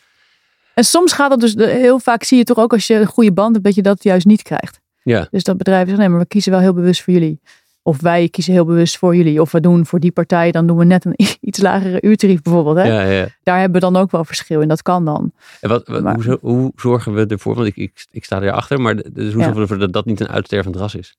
En 0.75 0.85
soms 0.85 1.13
gaat 1.13 1.31
dat 1.31 1.41
dus, 1.41 1.55
heel 1.55 1.99
vaak 1.99 2.23
zie 2.23 2.39
je 2.39 2.45
toch 2.45 2.59
ook 2.59 2.73
als 2.73 2.87
je 2.87 2.95
een 2.95 3.07
goede 3.07 3.33
band 3.33 3.53
hebt, 3.53 3.65
dat 3.65 3.75
je 3.75 3.83
dat 3.83 4.03
juist 4.03 4.27
niet 4.27 4.43
krijgt. 4.43 4.81
Ja. 5.11 5.29
Dus 5.31 5.45
dat 5.45 5.57
bedrijven 5.57 5.87
zeggen, 5.89 6.05
nee, 6.05 6.13
maar 6.15 6.23
we 6.23 6.27
kiezen 6.29 6.53
wel 6.53 6.61
heel 6.61 6.75
bewust 6.75 7.03
voor 7.03 7.13
jullie. 7.13 7.41
Of 7.83 8.01
wij 8.01 8.29
kiezen 8.29 8.53
heel 8.53 8.65
bewust 8.65 8.99
voor 8.99 9.17
jullie. 9.17 9.41
Of 9.41 9.53
we 9.53 9.61
doen 9.61 9.87
voor 9.87 10.01
die 10.01 10.13
partij, 10.13 10.51
dan 10.51 10.67
doen 10.67 10.77
we 10.77 10.85
net 10.85 11.05
een 11.05 11.15
iets 11.41 11.59
lagere 11.61 11.99
uurtarief 12.03 12.43
bijvoorbeeld. 12.43 12.77
Hè? 12.77 12.83
ja, 12.83 13.03
ja. 13.03 13.29
Daar 13.43 13.59
hebben 13.61 13.81
we 13.81 13.87
dan 13.93 14.03
ook 14.03 14.11
wel 14.11 14.25
verschil 14.25 14.61
in. 14.61 14.69
Dat 14.69 14.83
kan 14.83 15.05
dan. 15.05 15.33
En 15.61 15.69
wat, 15.69 15.89
wat- 15.89 16.03
Maar- 16.03 16.25
hoe, 16.25 16.39
hoe 16.41 16.73
zorgen 16.77 17.15
we 17.15 17.27
ervoor, 17.27 17.55
want 17.55 17.67
ik, 17.67 17.77
ik, 17.77 18.07
ik 18.11 18.25
sta 18.25 18.43
erachter, 18.43 18.81
maar 18.81 18.95
dus 18.95 19.05
hoe 19.15 19.31
zorgen 19.31 19.55
we 19.55 19.61
ervoor 19.61 19.79
dat 19.79 19.93
dat 19.93 20.05
niet 20.05 20.21
een 20.21 20.29
uitstervend 20.29 20.77
ras 20.77 20.95
is? 20.95 21.17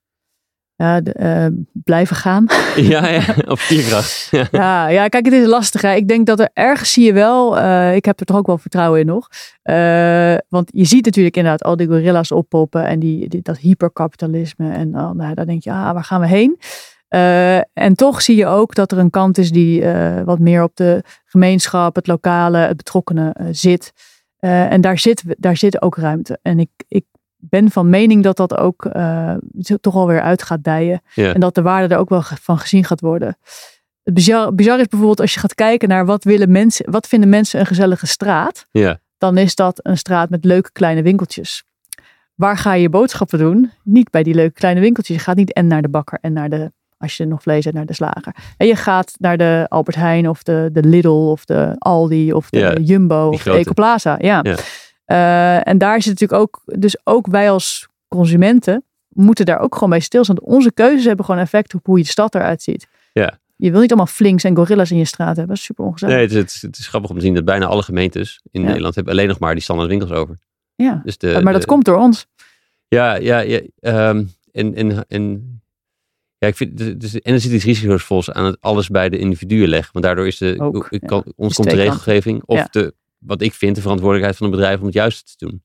Ja, 0.82 1.02
de, 1.02 1.12
eh, 1.12 1.46
blijven 1.74 2.16
gaan. 2.16 2.46
ja, 2.76 3.08
ja, 3.08 3.24
op 3.48 3.60
vierkracht. 3.60 4.28
Ja. 4.32 4.48
Ja, 4.62 4.88
ja, 4.88 5.08
kijk, 5.08 5.26
het 5.26 5.34
is 5.34 5.46
lastig. 5.46 5.82
Hè. 5.82 5.94
Ik 5.94 6.08
denk 6.08 6.26
dat 6.26 6.40
er 6.40 6.50
ergens 6.54 6.92
zie 6.94 7.06
je 7.06 7.14
wel, 7.14 7.58
eh, 7.60 7.96
ik 7.96 8.06
heb 8.06 8.20
er 8.20 8.26
toch 8.26 8.38
ook 8.38 8.48
wel 8.48 8.58
vertrouwen 8.58 9.00
in 9.00 9.06
nog. 9.06 9.28
Eh, 9.62 10.36
want 10.50 10.70
je 10.74 10.86
ziet 10.86 11.06
natuurlijk 11.06 11.36
inderdaad 11.38 11.64
al 11.64 11.76
die 11.76 11.88
gorilla's 11.88 12.32
oppoppen 12.32 12.86
en 12.86 13.00
die, 13.00 13.28
die- 13.30 13.42
dat 13.42 13.58
hyperkapitalisme. 13.58 14.72
En 14.72 14.92
dan, 14.92 15.18
nou, 15.18 15.34
dan 15.34 15.46
denk 15.46 15.64
je, 15.64 15.72
ah, 15.72 15.92
waar 15.94 16.04
gaan 16.04 16.22
we 16.22 16.28
heen? 16.28 16.60
En 17.74 17.96
toch 17.96 18.22
zie 18.22 18.36
je 18.36 18.46
ook 18.46 18.76
dat 18.76 18.92
er 18.92 18.98
een 18.98 19.10
kant 19.10 19.38
is 19.38 19.52
die 19.52 19.84
wat 20.26 20.40
meer 20.40 20.64
op 20.64 20.76
de 20.76 21.04
gemeenschap, 21.26 21.96
het 21.96 22.08
lokale, 22.08 22.58
het 22.58 22.78
betrokkenen 22.78 23.34
zit. 23.52 23.92
En 24.40 24.82
daar 24.82 25.00
zit, 25.00 25.24
daar 25.38 25.58
zit 25.58 25.82
ook 25.82 25.96
ruimte. 25.98 26.40
En 26.42 26.60
ik, 26.60 26.70
ik 26.88 27.06
ben 27.42 27.72
van 27.72 27.90
mening 27.90 28.24
dat 28.24 28.38
dat 28.38 28.58
ook 28.58 28.86
eh, 28.86 29.34
toch 29.82 29.96
alweer 29.96 30.22
uit 30.22 30.44
gaat 30.44 30.64
dijen. 30.64 31.02
Ja. 31.14 31.34
En 31.34 31.40
dat 31.40 31.56
de 31.56 31.62
waarde 31.62 31.94
er 31.94 32.00
ook 32.00 32.10
wel 32.10 32.22
van 32.22 32.58
gezien 32.58 32.84
gaat 32.84 33.02
worden. 33.02 33.38
Het 34.04 34.14
bizar, 34.14 34.56
bizar 34.56 34.80
is 34.80 34.88
bijvoorbeeld 34.88 35.20
als 35.20 35.34
je 35.34 35.40
gaat 35.40 35.56
kijken 35.56 35.90
naar 35.90 36.06
wat, 36.06 36.24
willen 36.24 36.52
mensen, 36.52 36.92
wat 36.92 37.08
vinden 37.08 37.30
mensen 37.30 37.60
een 37.60 37.66
gezellige 37.66 38.08
straat. 38.08 38.66
Ja. 38.72 39.00
Dan 39.18 39.38
is 39.38 39.56
dat 39.56 39.80
een 39.84 39.98
straat 39.98 40.30
met 40.30 40.46
leuke 40.46 40.72
kleine 40.72 41.02
winkeltjes. 41.02 41.64
Waar 42.36 42.58
ga 42.58 42.74
je 42.74 42.82
je 42.82 42.90
boodschappen 42.90 43.40
doen? 43.40 43.72
Niet 43.84 44.10
bij 44.10 44.24
die 44.24 44.34
leuke 44.34 44.54
kleine 44.54 44.80
winkeltjes. 44.80 45.18
Je 45.18 45.24
gaat 45.24 45.36
niet 45.36 45.54
en 45.54 45.68
naar 45.68 45.82
de 45.82 45.90
bakker 45.90 46.18
en 46.22 46.34
naar 46.34 46.50
de, 46.50 46.72
als 46.98 47.18
je 47.18 47.26
nog 47.26 47.42
vlees 47.42 47.64
hebt, 47.64 47.76
naar 47.76 47.86
de 47.86 47.94
slager. 47.94 48.36
En 48.58 48.68
je 48.68 48.76
gaat 48.76 49.14
naar 49.18 49.38
de 49.38 49.66
Albert 49.68 49.96
Heijn 49.98 50.30
of 50.30 50.44
de, 50.44 50.70
de 50.72 50.84
Lidl 50.84 51.08
of 51.08 51.46
de 51.46 51.76
Aldi 51.78 52.34
of 52.34 52.50
de 52.50 52.60
Ja, 52.60 52.74
Jumbo 52.74 53.30
of 53.30 53.44
de. 53.44 53.52
Ecoplaza. 53.52 54.16
Ja. 54.20 54.40
Ja. 54.44 54.56
Eh, 55.12 55.68
en 55.68 55.78
daar 55.78 56.02
zit 56.02 56.20
natuurlijk 56.20 56.42
ook, 56.42 56.62
dus 56.80 56.98
ook 57.04 57.28
wij 57.28 57.52
als 57.52 57.88
consumenten 58.08 58.84
moeten 59.08 59.46
daar 59.46 59.60
ook 59.60 59.74
gewoon 59.74 59.90
bij 59.90 60.00
stilstaan. 60.00 60.42
Onze 60.42 60.72
keuzes 60.74 61.06
hebben 61.06 61.26
gewoon 61.26 61.42
effect 61.42 61.74
op 61.74 61.86
hoe 61.86 61.98
je 61.98 62.04
de 62.04 62.10
stad 62.10 62.36
eruit 62.36 62.62
ziet. 62.62 62.88
Ja. 63.14 63.40
Je 63.56 63.72
wil 63.72 63.80
niet 63.82 63.90
allemaal 63.90 64.08
flinks 64.14 64.44
en 64.44 64.56
gorillas 64.56 64.92
in 64.92 64.98
je 64.98 65.06
straat 65.06 65.28
hebben. 65.28 65.48
Dat 65.48 65.58
is 65.58 65.64
super 65.64 65.86
ongezellig. 65.86 66.16
Nee, 66.16 66.24
het 66.24 66.52
is, 66.52 66.62
het, 66.62 66.78
is, 66.78 66.88
grappig 66.88 67.10
om 67.10 67.16
te 67.18 67.22
zien 67.22 67.34
dat 67.34 67.46
bijna 67.46 67.66
alle 67.66 67.84
gemeentes 67.84 68.42
in 68.52 68.62
Ja. 68.62 68.68
Nederland 68.68 68.96
hebben 68.96 69.14
alleen 69.14 69.28
nog 69.28 69.40
maar 69.40 69.54
die 69.54 69.64
standaard 69.64 69.90
winkels 69.90 70.12
over. 70.12 70.38
ja. 70.76 71.02
Dus 71.04 71.18
de, 71.18 71.40
maar 71.44 71.54
dat 71.54 71.62
de- 71.62 71.68
komt 71.68 71.86
door 71.86 71.98
ons. 71.98 72.28
Ja, 72.88 73.16
ja, 73.16 73.40
ja. 73.40 73.62
ehm, 73.80 74.24
en, 74.52 74.76
en, 74.76 75.06
en 75.08 75.62
ja, 76.38 76.48
ik 76.48 76.56
vind, 76.56 76.80
is- 77.04 77.20
en 77.22 77.34
er 77.34 77.40
zit 77.40 77.52
iets 77.52 77.64
risicovols 77.66 78.32
aan 78.32 78.46
het 78.46 78.58
alles 78.60 78.88
bij 78.90 79.10
de 79.10 79.18
individuen 79.18 79.68
leggen. 79.68 79.94
Want 79.94 80.06
daardoor 80.06 80.28
is 80.28 80.38
de, 80.38 80.56
Ook, 80.60 80.88
ik 80.90 81.02
ja. 81.02 81.08
kan, 81.08 81.24
ons 81.36 81.56
komt 81.56 81.70
de 81.70 81.76
regelgeving 81.76 82.42
of 82.46 82.58
Ja. 82.58 82.68
de, 82.72 82.94
wat 83.26 83.42
ik 83.42 83.54
vind, 83.54 83.76
de 83.76 83.82
verantwoordelijkheid 83.82 84.38
van 84.38 84.48
een 84.48 84.54
bedrijf 84.54 84.80
om 84.80 84.86
het 84.86 84.94
juiste 84.94 85.24
te 85.24 85.46
doen. 85.46 85.64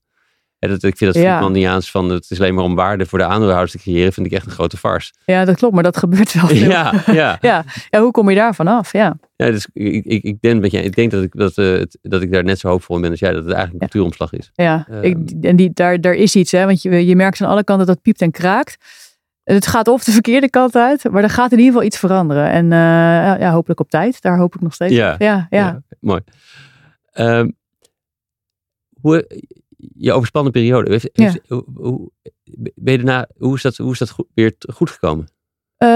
En 0.58 0.68
dat, 0.68 0.82
ik 0.82 0.96
vind 0.96 1.14
dat. 1.14 1.22
Friedmaniaans 1.22 1.90
van 1.90 2.10
het 2.10 2.30
is 2.30 2.40
alleen 2.40 2.54
maar 2.54 2.64
om 2.64 2.74
waarde 2.74 3.06
voor 3.06 3.18
de 3.18 3.24
aandeelhouders 3.24 3.72
te 3.72 3.78
creëren, 3.78 4.12
vind 4.12 4.26
ik 4.26 4.32
echt 4.32 4.46
een 4.46 4.52
grote 4.52 4.76
farce. 4.76 5.12
Ja, 5.24 5.44
dat 5.44 5.56
klopt. 5.56 5.74
Maar 5.74 5.82
dat 5.82 5.96
gebeurt 5.96 6.32
wel 6.32 6.46
veel. 6.46 6.70
Ja, 6.70 7.02
ja. 7.06 7.38
ja. 7.50 7.64
ja, 7.90 8.00
hoe 8.00 8.10
kom 8.10 8.30
je 8.30 8.36
daar 8.36 8.54
vanaf? 8.54 8.92
Ja. 8.92 9.18
ja 9.36 9.50
dus 9.50 9.68
ik, 9.72 10.04
ik, 10.04 10.22
ik, 10.22 10.40
denk, 10.40 10.64
je, 10.66 10.82
ik 10.82 10.94
denk 10.94 11.10
dat 11.10 11.22
ik, 11.22 11.32
dat, 11.36 11.58
eh, 11.58 11.82
dat 12.02 12.22
ik 12.22 12.32
daar 12.32 12.44
net 12.44 12.58
zo 12.58 12.68
hoopvol 12.68 12.96
in 12.96 13.02
ben 13.02 13.10
als 13.10 13.20
jij, 13.20 13.32
dat 13.32 13.44
het 13.44 13.52
eigenlijk 13.52 13.82
een 13.82 13.88
cultuuromslag 13.88 14.32
is. 14.32 14.50
Ja, 14.54 14.86
Ehm. 14.90 15.02
ik, 15.02 15.16
en 15.40 15.56
die, 15.56 15.70
daar, 15.72 16.00
daar 16.00 16.14
is 16.14 16.36
iets, 16.36 16.52
hè? 16.52 16.64
Want 16.64 16.82
je, 16.82 17.06
je 17.06 17.16
merkt 17.16 17.42
aan 17.42 17.48
alle 17.48 17.64
kanten 17.64 17.86
dat 17.86 18.02
piept 18.02 18.20
en 18.20 18.30
kraakt. 18.30 18.76
Het 19.44 19.66
gaat 19.66 19.88
of 19.88 20.04
de 20.04 20.12
verkeerde 20.12 20.50
kant 20.50 20.76
uit, 20.76 21.10
maar 21.10 21.22
er 21.22 21.30
gaat 21.30 21.52
in 21.52 21.58
ieder 21.58 21.72
geval 21.72 21.86
iets 21.86 21.98
veranderen. 21.98 22.50
En 22.50 22.72
eh, 22.72 23.40
ja, 23.40 23.52
hopelijk 23.52 23.80
op 23.80 23.90
tijd. 23.90 24.22
Daar 24.22 24.38
hoop 24.38 24.54
ik 24.54 24.60
nog 24.60 24.74
steeds. 24.74 24.94
Ja. 24.94 25.14
op. 25.14 25.20
ja, 25.20 25.46
ja. 25.50 25.82
mooi. 26.00 26.20
Ehm, 27.16 27.50
hoe, 29.00 29.26
je 29.96 30.12
overspannen 30.12 30.52
periode. 30.52 30.90
Heeft, 30.90 31.08
Ja. 31.12 31.22
heeft- 31.24 31.40
hoe, 31.48 31.64
hoe, 31.74 32.10
ben 32.74 32.92
je 32.92 32.96
daarna, 32.98 33.28
hoe 33.36 33.54
is 33.54 33.62
dat, 33.62 33.76
hoe 33.76 33.92
is 33.92 33.98
dat 33.98 34.10
goed, 34.10 34.26
weer 34.34 34.54
goed 34.74 34.90
gekomen? 34.90 35.26
Eh, 35.76 35.88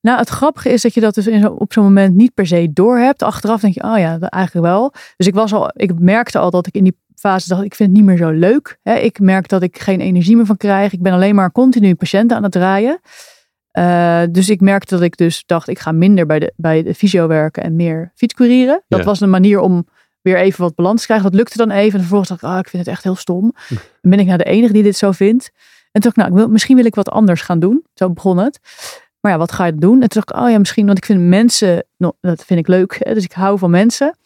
nou, 0.00 0.18
het 0.18 0.28
grappige 0.28 0.68
is 0.68 0.82
dat 0.82 0.94
je 0.94 1.00
dat 1.00 1.14
dus 1.14 1.26
in 1.26 1.40
zo, 1.40 1.48
op 1.48 1.72
zo'n 1.72 1.84
moment 1.84 2.14
niet 2.14 2.34
per 2.34 2.46
se 2.46 2.70
doorhebt. 2.72 3.22
Achteraf 3.22 3.60
denk 3.60 3.74
je, 3.74 3.82
oh 3.82 3.98
ja, 3.98 4.18
eigenlijk 4.18 4.66
wel. 4.66 4.92
Dus 5.16 5.26
ik, 5.26 5.34
was 5.34 5.52
al, 5.52 5.70
ik 5.74 5.98
merkte 5.98 6.38
al 6.38 6.50
dat 6.50 6.66
ik 6.66 6.74
in 6.74 6.84
die 6.84 6.96
fase 7.14 7.48
dacht, 7.48 7.64
ik 7.64 7.74
vind 7.74 7.88
het 7.88 7.98
niet 7.98 8.06
meer 8.06 8.16
zo 8.16 8.30
leuk. 8.30 8.78
Ik 8.82 9.20
merk 9.20 9.48
dat 9.48 9.62
ik 9.62 9.78
geen 9.78 10.00
energie 10.00 10.36
meer 10.36 10.46
van 10.46 10.56
krijg. 10.56 10.92
Ik 10.92 11.02
ben 11.02 11.12
alleen 11.12 11.34
maar 11.34 11.52
continu 11.52 11.94
patiënten 11.94 12.36
aan 12.36 12.42
het 12.42 12.52
draaien. 12.52 13.00
Eh, 13.70 14.22
dus 14.30 14.48
ik 14.50 14.60
merkte 14.60 14.94
dat 14.94 15.04
ik 15.04 15.16
dus 15.16 15.42
dacht, 15.46 15.68
ik 15.68 15.78
ga 15.78 15.92
minder 15.92 16.26
bij 16.26 16.38
de, 16.38 16.52
bij 16.56 16.82
de 16.82 16.94
fysio 16.94 17.26
werken 17.26 17.62
en 17.62 17.76
meer 17.76 18.12
fietscourieren. 18.14 18.82
Dat 18.88 18.98
Ja. 18.98 19.04
was 19.04 19.20
een 19.20 19.30
manier 19.30 19.60
om 19.60 19.86
weer 20.22 20.36
even 20.36 20.60
wat 20.60 20.74
balans 20.74 21.04
krijgen. 21.04 21.30
Dat 21.30 21.38
lukte 21.38 21.56
dan 21.56 21.70
even. 21.70 21.92
En 21.92 21.98
vervolgens 21.98 22.28
dacht 22.28 22.42
ik, 22.42 22.48
ah, 22.48 22.58
ik 22.58 22.68
vind 22.68 22.84
het 22.84 22.94
echt 22.94 23.02
heel 23.02 23.16
stom. 23.16 23.54
Dan 23.68 24.10
ben 24.10 24.18
ik 24.18 24.26
nou 24.26 24.38
de 24.38 24.44
enige 24.44 24.72
die 24.72 24.82
dit 24.82 24.96
zo 24.96 25.12
vindt. 25.12 25.50
En 25.92 26.00
toen 26.00 26.12
dacht 26.12 26.16
ik, 26.16 26.22
nou, 26.22 26.28
ik 26.30 26.36
wil, 26.36 26.48
misschien 26.48 26.76
wil 26.76 26.84
ik 26.84 26.94
wat 26.94 27.08
anders 27.08 27.40
gaan 27.40 27.58
doen. 27.58 27.84
Zo 27.94 28.10
begon 28.10 28.38
het. 28.38 28.60
Maar 29.20 29.32
ja, 29.32 29.38
wat 29.38 29.52
ga 29.52 29.64
je 29.64 29.74
doen? 29.74 30.02
En 30.02 30.08
toen 30.08 30.22
dacht 30.24 30.30
ik, 30.30 30.36
oh 30.36 30.50
ja, 30.50 30.58
misschien, 30.58 30.86
want 30.86 30.98
ik 30.98 31.04
vind 31.04 31.20
mensen, 31.20 31.86
dat 32.20 32.44
vind 32.44 32.60
ik 32.60 32.66
leuk. 32.66 32.96
Hè? 32.98 33.14
Dus 33.14 33.24
ik 33.24 33.32
hou 33.32 33.58
van 33.58 33.70
mensen. 33.70 34.16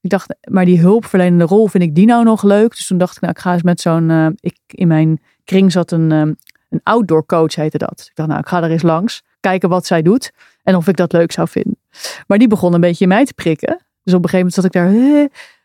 Ik 0.00 0.10
dacht, 0.10 0.36
maar 0.50 0.64
die 0.64 0.80
hulpverlenende 0.80 1.44
rol, 1.44 1.66
vind 1.66 1.82
ik 1.82 1.94
die 1.94 2.06
nou 2.06 2.24
nog 2.24 2.42
leuk? 2.42 2.70
Dus 2.70 2.86
toen 2.86 2.98
dacht 2.98 3.16
ik, 3.16 3.20
nou, 3.20 3.32
ik 3.32 3.40
ga 3.40 3.52
eens 3.52 3.62
met 3.62 3.80
zo'n, 3.80 4.10
eh, 4.10 4.26
ik, 4.40 4.58
in 4.66 4.88
mijn 4.88 5.20
kring 5.44 5.72
zat 5.72 5.90
een, 5.90 6.12
eh, 6.12 6.18
een 6.68 6.80
outdoor 6.82 7.26
coach, 7.26 7.54
heette 7.54 7.78
dat. 7.78 7.96
Dus 7.96 8.06
ik 8.06 8.14
dacht, 8.14 8.28
nou, 8.28 8.40
ik 8.40 8.48
ga 8.48 8.62
er 8.62 8.70
eens 8.70 8.82
langs, 8.82 9.22
kijken 9.40 9.68
wat 9.68 9.86
zij 9.86 10.02
doet 10.02 10.32
en 10.62 10.76
of 10.76 10.88
ik 10.88 10.96
dat 10.96 11.12
leuk 11.12 11.32
zou 11.32 11.48
vinden. 11.48 11.78
Maar 12.26 12.38
die 12.38 12.48
begon 12.48 12.74
een 12.74 12.80
beetje 12.80 13.04
in 13.04 13.08
mij 13.08 13.24
te 13.24 13.34
prikken. 13.34 13.85
Dus 14.06 14.14
op 14.14 14.22
een 14.24 14.28
gegeven 14.28 14.36
moment 14.36 14.54
zat 14.54 14.64
ik 14.64 14.72
daar, 14.72 14.90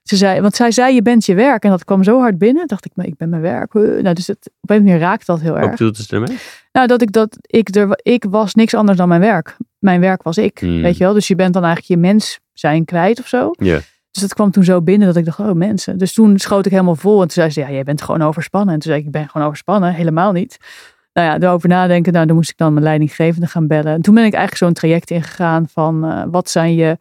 ze 0.03 0.15
zei, 0.15 0.41
want 0.41 0.55
zij 0.55 0.71
zei, 0.71 0.93
je 0.95 1.01
bent 1.01 1.25
je 1.25 1.33
werk. 1.35 1.63
En 1.63 1.69
dat 1.69 1.85
kwam 1.85 2.03
zo 2.03 2.19
hard 2.19 2.37
binnen. 2.37 2.67
Dacht 2.67 2.85
ik, 2.85 2.91
maar 2.95 3.05
ik 3.05 3.17
ben 3.17 3.29
mijn 3.29 3.41
werk. 3.41 3.73
Nou, 3.73 4.13
dus 4.13 4.27
het, 4.27 4.51
op 4.61 4.69
een 4.69 4.83
manier 4.83 4.99
raakte 4.99 5.25
dat 5.25 5.41
heel 5.41 5.51
Wat 5.53 5.61
erg. 5.61 5.71
bedoelt 5.71 5.97
het 5.97 6.11
ermee? 6.11 6.37
Nou, 6.71 6.87
dat 6.87 7.01
ik 7.01 7.11
dat 7.11 7.37
ik 7.41 7.75
er, 7.75 7.99
ik 8.01 8.25
was 8.29 8.53
niks 8.55 8.73
anders 8.73 8.97
dan 8.97 9.07
mijn 9.07 9.21
werk. 9.21 9.57
Mijn 9.79 10.01
werk 10.01 10.23
was 10.23 10.37
ik, 10.37 10.59
Hmm. 10.59 10.81
weet 10.81 10.97
je 10.97 11.03
wel. 11.03 11.13
Dus 11.13 11.27
je 11.27 11.35
bent 11.35 11.53
dan 11.53 11.63
eigenlijk 11.63 11.93
je 11.93 12.07
mens 12.07 12.39
zijn 12.53 12.85
kwijt 12.85 13.19
of 13.19 13.27
zo. 13.27 13.51
Ja. 13.57 13.79
Dus 14.11 14.21
dat 14.21 14.33
kwam 14.33 14.51
toen 14.51 14.63
zo 14.63 14.81
binnen 14.81 15.07
dat 15.07 15.15
ik 15.17 15.25
dacht, 15.25 15.39
oh 15.39 15.51
mensen. 15.51 15.97
Dus 15.97 16.13
toen 16.13 16.37
schoot 16.39 16.65
ik 16.65 16.71
helemaal 16.71 16.95
vol. 16.95 17.13
En 17.15 17.27
toen 17.27 17.29
zei 17.29 17.49
ze, 17.49 17.59
ja, 17.59 17.71
jij 17.71 17.83
bent 17.83 18.01
gewoon 18.01 18.21
overspannen. 18.21 18.73
En 18.73 18.79
toen 18.79 18.89
zei 18.89 18.99
ik, 18.99 19.05
ik 19.05 19.11
ben 19.11 19.29
gewoon 19.29 19.47
overspannen. 19.47 19.93
Helemaal 19.93 20.31
niet. 20.31 20.57
Nou 21.13 21.27
ja, 21.27 21.47
erover 21.47 21.69
nadenken. 21.69 22.13
Nou, 22.13 22.25
dan 22.25 22.35
moest 22.35 22.49
ik 22.49 22.57
dan 22.57 22.73
mijn 22.73 22.85
leidinggevende 22.85 23.47
gaan 23.47 23.67
bellen. 23.67 23.93
En 23.93 24.01
toen 24.01 24.13
ben 24.15 24.25
ik 24.25 24.33
eigenlijk 24.33 24.63
zo'n 24.63 24.73
traject 24.73 25.11
ingegaan 25.11 25.67
van, 25.67 26.05
eh, 26.05 26.23
wat 26.31 26.49
zijn 26.49 26.75
je, 26.75 26.97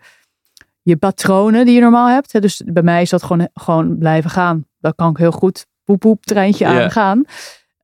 je 0.82 0.96
patronen 0.96 1.64
die 1.64 1.74
je 1.74 1.80
normaal 1.80 2.08
hebt. 2.08 2.32
Hè? 2.32 2.40
Dus 2.40 2.62
bij 2.66 2.82
mij 2.82 3.02
is 3.02 3.10
dat 3.10 3.22
gewoon, 3.22 3.48
gewoon 3.54 3.98
blijven 3.98 4.30
gaan. 4.30 4.66
Dat 4.78 4.94
kan 4.94 5.10
ik 5.10 5.16
heel 5.16 5.32
goed. 5.32 5.66
Poep, 5.84 6.00
poep, 6.00 6.24
treintje 6.24 6.64
Ja. 6.64 6.82
aan 6.82 6.90
gaan. 6.90 7.24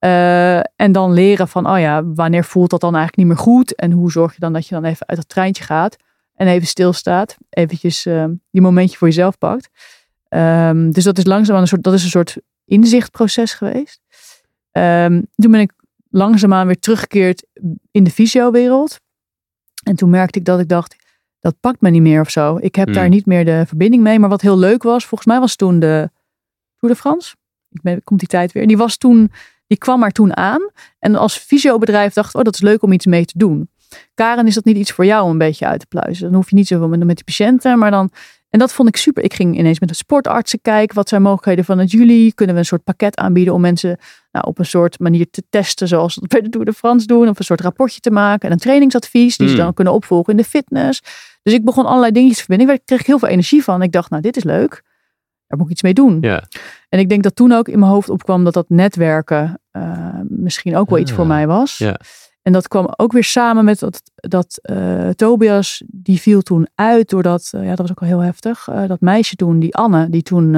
Uh, 0.01 0.57
en 0.57 0.93
dan 0.93 1.13
leren 1.13 1.49
van, 1.49 1.71
oh 1.71 1.79
ja, 1.79 2.05
wanneer 2.05 2.45
voelt 2.45 2.71
dat 2.71 2.81
dan 2.81 2.95
eigenlijk 2.95 3.29
niet 3.29 3.37
meer 3.37 3.45
goed? 3.45 3.75
En 3.75 3.93
hoe 3.93 4.11
zorg 4.11 4.33
je 4.33 4.41
dan 4.41 4.53
dat 4.53 4.67
je 4.67 4.75
dan 4.75 4.85
even 4.85 5.07
uit 5.07 5.19
dat 5.19 5.29
treintje 5.29 5.65
gaat 5.65 5.97
en 6.35 6.47
even 6.47 6.67
stilstaat. 6.67 7.37
Eventjes 7.51 8.07
uh, 8.07 8.25
die 8.51 8.63
momentje 8.63 8.97
voor 8.97 9.09
jezelf 9.09 9.39
pakt. 9.39 9.69
Um, 10.29 10.93
dus 10.93 11.05
dat 11.05 11.19
is 11.19 11.25
langzaam 11.25 11.57
een 11.57 11.67
soort, 11.67 11.83
dat 11.83 11.95
is 11.95 12.03
een 12.05 12.11
soort 12.11 12.37
inzichtproces 12.65 13.53
geweest. 13.55 14.01
Um, 14.73 15.27
toen 15.37 15.51
ben 15.51 15.61
ik 15.61 15.73
langzaamaan 16.11 16.67
weer 16.67 16.79
teruggekeerd 16.79 17.47
in 17.91 18.05
de 18.05 18.11
fysiowereld. 18.11 19.01
En 19.83 19.97
toen 19.97 20.11
merkte 20.11 20.39
ik 20.39 20.45
dat 20.45 20.61
ik 20.61 20.69
dacht, 20.69 20.97
dat 21.47 21.61
pakt 21.61 21.81
me 21.81 21.91
niet 21.91 22.03
meer 22.03 22.21
of 22.21 22.31
zo. 22.31 22.59
Ik 22.61 22.75
heb 22.75 22.93
daar 22.93 23.05
Hmm. 23.05 23.13
niet 23.13 23.27
meer 23.27 23.45
de 23.45 23.65
verbinding 23.67 24.03
mee. 24.03 24.19
Maar 24.19 24.29
wat 24.29 24.41
heel 24.41 24.59
leuk 24.59 24.83
was, 24.83 25.07
volgens 25.07 25.29
mij 25.31 25.41
was 25.41 25.57
toen 25.57 25.79
de 25.79 26.11
Tour 26.77 26.95
de 26.95 27.01
France. 27.01 27.35
Ik 27.71 27.83
ben, 27.83 28.05
komt 28.05 28.19
die 28.21 28.29
tijd 28.29 28.53
weer. 28.53 28.67
Die 28.67 28.77
was 28.77 28.97
toen, 28.97 29.33
die 29.67 29.79
kwam 29.79 30.03
er 30.03 30.11
toen 30.11 30.37
aan. 30.37 30.71
En 30.99 31.15
als 31.15 31.37
fysiobedrijf 31.39 32.13
dacht, 32.13 32.35
oh 32.35 32.43
dat 32.43 32.55
is 32.55 32.61
leuk 32.61 32.83
om 32.83 32.93
iets 32.93 33.07
mee 33.07 33.25
te 33.25 33.39
doen. 33.39 33.69
Karen, 34.15 34.47
is 34.47 34.55
dat 34.55 34.65
niet 34.65 34.77
iets 34.77 34.93
voor 34.93 35.05
jou 35.05 35.25
om 35.25 35.31
een 35.31 35.39
beetje 35.39 35.67
uit 35.67 35.81
te 35.81 35.87
pluizen? 35.87 36.25
Dan 36.25 36.35
hoef 36.35 36.51
je 36.51 36.57
niet 36.57 36.67
zoveel 36.67 36.89
met, 36.89 37.05
met 37.05 37.17
die 37.17 37.25
patiënten, 37.25 37.79
maar 37.79 37.91
dan... 37.91 38.11
En 38.51 38.59
dat 38.63 38.73
vond 38.73 38.89
ik 38.89 38.97
super. 38.97 39.23
Ik 39.25 39.35
ging 39.35 39.59
ineens 39.59 39.81
met 39.81 39.89
de 39.89 39.95
sportartsen 39.95 40.59
kijken. 40.63 40.95
Wat 40.95 41.09
zijn 41.09 41.23
mogelijkheden 41.23 41.65
van 41.65 41.79
het 41.79 41.91
jullie? 41.91 42.33
Kunnen 42.35 42.55
we 42.55 42.61
een 42.61 42.67
soort 42.67 42.85
pakket 42.85 43.17
aanbieden 43.17 43.55
om 43.55 43.61
mensen 43.61 43.99
nou, 44.33 44.47
op 44.47 44.59
een 44.59 44.67
soort 44.67 44.99
manier 44.99 45.31
te 45.31 45.43
testen, 45.51 45.89
zoals 45.89 46.15
we 46.15 46.27
bij 46.27 46.41
de 46.41 46.49
Tour 46.49 46.67
de 46.67 46.73
France 46.73 47.07
doen? 47.07 47.29
Of 47.29 47.39
een 47.39 47.45
soort 47.45 47.61
rapportje 47.61 48.01
te 48.01 48.11
maken 48.11 48.47
en 48.47 48.53
een 48.53 48.61
trainingsadvies 48.61 49.37
die 49.37 49.49
ze 49.49 49.55
Hmm. 49.55 49.65
dan 49.65 49.75
kunnen 49.75 49.93
opvolgen 49.93 50.31
in 50.33 50.37
de 50.37 50.45
fitness. 50.45 51.03
Dus 51.47 51.55
ik 51.55 51.65
begon 51.65 51.87
allerlei 51.87 52.13
dingetjes 52.13 52.39
te 52.39 52.45
verbinden. 52.45 52.75
Ik 52.75 52.83
kreeg 52.85 53.07
heel 53.07 53.19
veel 53.19 53.29
energie 53.29 53.63
van. 53.65 53.83
Ik 53.83 53.93
dacht, 53.93 54.11
nou, 54.11 54.23
dit 54.23 54.37
is 54.37 54.45
leuk. 54.45 54.83
Daar 55.47 55.59
moet 55.59 55.67
ik 55.67 55.73
iets 55.73 55.83
mee 55.83 55.95
doen. 55.95 56.19
Ja. 56.21 56.43
En 56.89 56.99
ik 56.99 57.09
denk 57.09 57.23
dat 57.23 57.37
toen 57.37 57.53
ook 57.53 57.69
in 57.69 57.79
mijn 57.79 57.91
hoofd 57.91 58.09
opkwam 58.09 58.45
dat 58.45 58.55
dat 58.55 58.69
netwerken 58.69 59.61
eh, 59.71 60.21
misschien 60.29 60.77
ook 60.77 60.91
wel 60.91 60.99
iets 60.99 61.11
Ah, 61.11 61.17
voor 61.17 61.27
mij 61.27 61.47
was. 61.47 61.79
ja. 61.79 62.01
En 62.43 62.53
dat 62.53 62.69
kwam 62.69 62.89
ook 62.97 63.13
weer 63.13 63.25
samen 63.25 63.65
met 63.65 63.79
dat, 63.79 64.03
dat 64.15 64.59
eh, 64.63 65.09
Tobias, 65.09 65.83
die 65.87 66.21
viel 66.21 66.43
toen 66.43 66.69
uit 66.75 67.09
doordat, 67.09 67.51
eh, 67.55 67.63
ja 67.63 67.69
dat 67.69 67.79
was 67.79 67.91
ook 67.91 68.01
al 68.01 68.07
heel 68.07 68.21
heftig, 68.23 68.69
dat 68.87 69.01
meisje 69.01 69.37
toen, 69.37 69.59
die 69.59 69.75
Anne, 69.75 70.11
die 70.11 70.23
toen, 70.23 70.53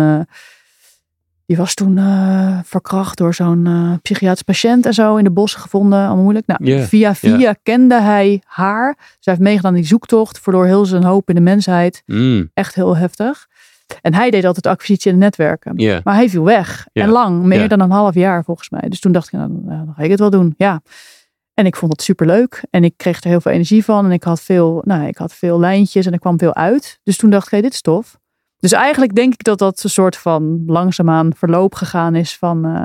die 1.49 1.57
was 1.57 1.75
toen 1.75 1.99
eh, 1.99 2.59
verkracht 2.65 3.19
door 3.19 3.35
zo'n 3.35 3.67
eh, 3.67 3.93
psychiatrisch 4.03 4.43
patiënt 4.43 4.87
en 4.87 4.95
zo 4.95 5.17
in 5.17 5.25
de 5.25 5.31
bossen 5.31 5.61
gevonden, 5.61 5.99
allemaal 5.99 6.23
moeilijk. 6.23 6.47
Nou, 6.47 6.61
via 6.87 7.15
via 7.15 7.55
kende 7.63 8.01
hij 8.01 8.43
haar. 8.45 8.97
Zij 8.99 9.33
heeft 9.33 9.41
meegedaan 9.45 9.75
in 9.75 9.81
die 9.81 9.89
zoektocht, 9.89 10.39
verloor 10.41 10.67
heel 10.67 10.85
zijn 10.85 11.05
hoop 11.05 11.29
in 11.29 11.35
de 11.35 11.41
mensheid. 11.41 12.03
Mm, 12.07 12.51
Echt 12.55 12.75
heel 12.75 12.97
heftig. 12.97 13.47
En 14.01 14.15
hij 14.15 14.31
deed 14.31 14.45
altijd 14.45 14.67
acquisitie 14.67 15.13
en 15.13 15.19
netwerken. 15.19 15.73
Maar 16.05 16.15
hij 16.15 16.29
viel 16.29 16.45
weg. 16.45 16.87
En 16.93 17.09
lang, 17.09 17.43
meer 17.43 17.69
dan 17.69 17.81
een 17.81 17.91
half 17.91 18.15
jaar 18.15 18.45
volgens 18.45 18.71
mij. 18.71 18.89
Dus 18.89 19.01
toen 19.01 19.13
dacht 19.13 19.27
ik, 19.27 19.33
nou, 19.33 19.51
nou, 19.51 19.85
dan 19.85 19.95
ga 19.97 20.03
ik 20.03 20.11
het 20.11 20.21
wel 20.21 20.31
doen. 20.31 20.55
Ja. 20.57 20.81
En 21.55 21.67
ik 21.67 21.77
vond 21.77 21.93
het 21.93 22.03
superleuk. 22.03 22.65
En 22.71 22.85
ik 22.85 22.95
kreeg 22.97 23.21
er 23.23 23.29
heel 23.29 23.41
veel 23.41 23.53
energie 23.53 23.85
van. 23.85 24.05
En 24.05 24.11
ik 24.13 24.23
had 24.23 24.41
veel, 24.41 24.83
nou, 24.85 25.07
ik 25.07 25.17
had 25.17 25.35
veel 25.35 25.61
lijntjes 25.61 26.07
en 26.07 26.13
er 26.13 26.19
kwam 26.19 26.39
veel 26.39 26.55
uit. 26.55 27.01
Dus 27.03 27.17
toen 27.17 27.31
dacht 27.31 27.45
ik, 27.45 27.51
hey, 27.51 27.61
dit 27.61 27.73
is 27.73 27.81
tof. 27.81 28.19
Dus 28.59 28.73
eigenlijk 28.73 29.15
denk 29.15 29.33
ik 29.33 29.43
dat 29.45 29.59
dat 29.59 29.83
een 29.85 29.91
soort 29.91 30.17
van 30.17 30.63
langzaamaan 30.67 31.33
verloop 31.37 31.75
gegaan 31.75 32.15
is 32.15 32.37
van 32.37 32.65
eh, 32.65 32.85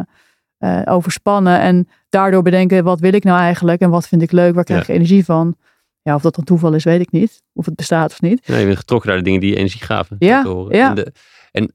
eh, 0.81 0.93
overspannen. 0.93 1.59
En 1.59 1.87
daardoor 2.09 2.41
bedenken, 2.41 2.83
wat 2.83 2.99
wil 2.99 3.13
ik 3.13 3.23
nou 3.23 3.39
eigenlijk? 3.39 3.81
En 3.81 3.89
wat 3.89 4.07
vind 4.07 4.21
ik 4.21 4.31
leuk? 4.31 4.55
Waar 4.55 4.63
krijg 4.63 4.81
ik 4.81 4.95
energie 4.95 5.25
van? 5.25 5.55
Ja, 6.01 6.15
of 6.15 6.21
dat 6.21 6.35
dan 6.35 6.43
toeval 6.43 6.73
is, 6.73 6.83
weet 6.83 7.01
ik 7.01 7.11
niet. 7.11 7.41
Of 7.53 7.65
het 7.65 7.75
bestaat 7.75 8.11
of 8.11 8.21
niet. 8.21 8.41
Ja, 8.43 8.57
je 8.57 8.65
bent 8.65 8.77
getrokken 8.77 9.09
naar 9.09 9.17
de 9.17 9.23
dingen 9.23 9.39
die 9.39 9.49
je 9.49 9.55
energie 9.55 9.81
gaven. 9.81 10.15
Ja, 10.19 10.43
horen. 10.43 10.75
ja. 10.77 10.89
En, 10.89 10.95
de- 10.95 11.11
en 11.51 11.73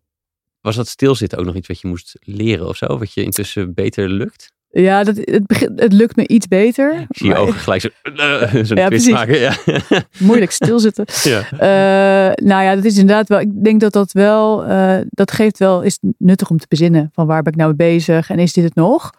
was 0.60 0.76
dat 0.76 0.88
stilzitten 0.88 1.38
ook 1.38 1.44
nog 1.44 1.54
iets 1.54 1.68
wat 1.68 1.80
je 1.80 1.88
moest 1.88 2.16
leren 2.20 2.68
of 2.68 2.76
zo? 2.76 2.98
Wat 2.98 3.12
je 3.12 3.22
intussen 3.22 3.74
beter 3.74 4.08
lukt? 4.08 4.52
Ja, 4.82 5.04
dat, 5.04 5.16
het, 5.16 5.46
begint- 5.46 5.80
het 5.80 5.92
lukt 5.92 6.16
me 6.16 6.26
iets 6.28 6.46
beter. 6.48 6.92
Ik 7.00 7.06
zie 7.08 7.26
je 7.26 7.32
maar- 7.32 7.42
ogen 7.42 7.54
gelijk 7.60 7.80
zo, 7.80 7.88
zo'n 8.64 8.76
Ja, 8.76 8.86
twist 8.88 9.10
maken. 9.10 9.38
Ja. 9.38 9.52
Moeilijk 10.18 10.50
stilzitten. 10.50 11.04
ja. 11.32 11.50
Eh, 11.50 12.44
nou 12.46 12.62
ja, 12.64 12.74
dat 12.74 12.84
is 12.84 12.98
inderdaad 12.98 13.28
wel. 13.28 13.40
Ik 13.40 13.64
denk 13.64 13.80
dat 13.80 13.92
dat 13.92 14.12
wel. 14.12 14.64
eh, 14.64 14.98
dat 15.10 15.30
geeft 15.30 15.58
wel. 15.58 15.82
Is 15.82 15.98
nuttig 16.18 16.50
om 16.50 16.58
te 16.58 16.66
bezinnen. 16.68 17.08
Van 17.12 17.26
waar 17.26 17.42
ben 17.42 17.52
ik 17.52 17.58
nou 17.58 17.74
mee 17.76 17.90
bezig 17.94 18.30
en 18.30 18.38
is 18.38 18.52
dit 18.52 18.64
het 18.64 18.74
nog? 18.74 19.10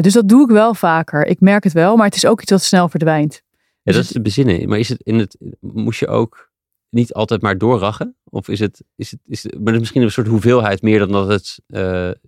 Dus 0.00 0.12
dat 0.12 0.28
doe 0.28 0.42
ik 0.44 0.50
wel 0.50 0.74
vaker. 0.74 1.26
Ik 1.26 1.40
merk 1.40 1.64
het 1.64 1.72
wel, 1.72 1.96
maar 1.96 2.06
het 2.06 2.16
is 2.16 2.26
ook 2.26 2.42
iets 2.42 2.50
wat 2.50 2.62
snel 2.62 2.88
verdwijnt. 2.88 3.42
Ja, 3.44 3.60
Dus 3.82 3.94
dat 3.94 4.04
is 4.04 4.10
te 4.12 4.20
bezinnen. 4.20 4.68
Maar 4.68 4.78
is 4.78 4.88
het 4.88 5.00
in 5.02 5.18
het, 5.18 5.36
moest 5.60 6.00
je 6.00 6.06
ook 6.06 6.50
niet 6.90 7.12
altijd 7.14 7.42
maar 7.42 7.58
doorrachen? 7.58 8.16
Of 8.24 8.48
is 8.48 8.58
het, 8.60 8.82
is 8.96 9.10
het, 9.10 9.20
is 9.26 9.42
het 9.42 9.52
maar 9.54 9.64
dat 9.64 9.74
is 9.74 9.78
misschien 9.80 10.02
een 10.02 10.10
soort 10.10 10.26
hoeveelheid 10.26 10.82
meer 10.82 10.98
dan 10.98 11.12
dat 11.12 11.28
het 11.28 11.60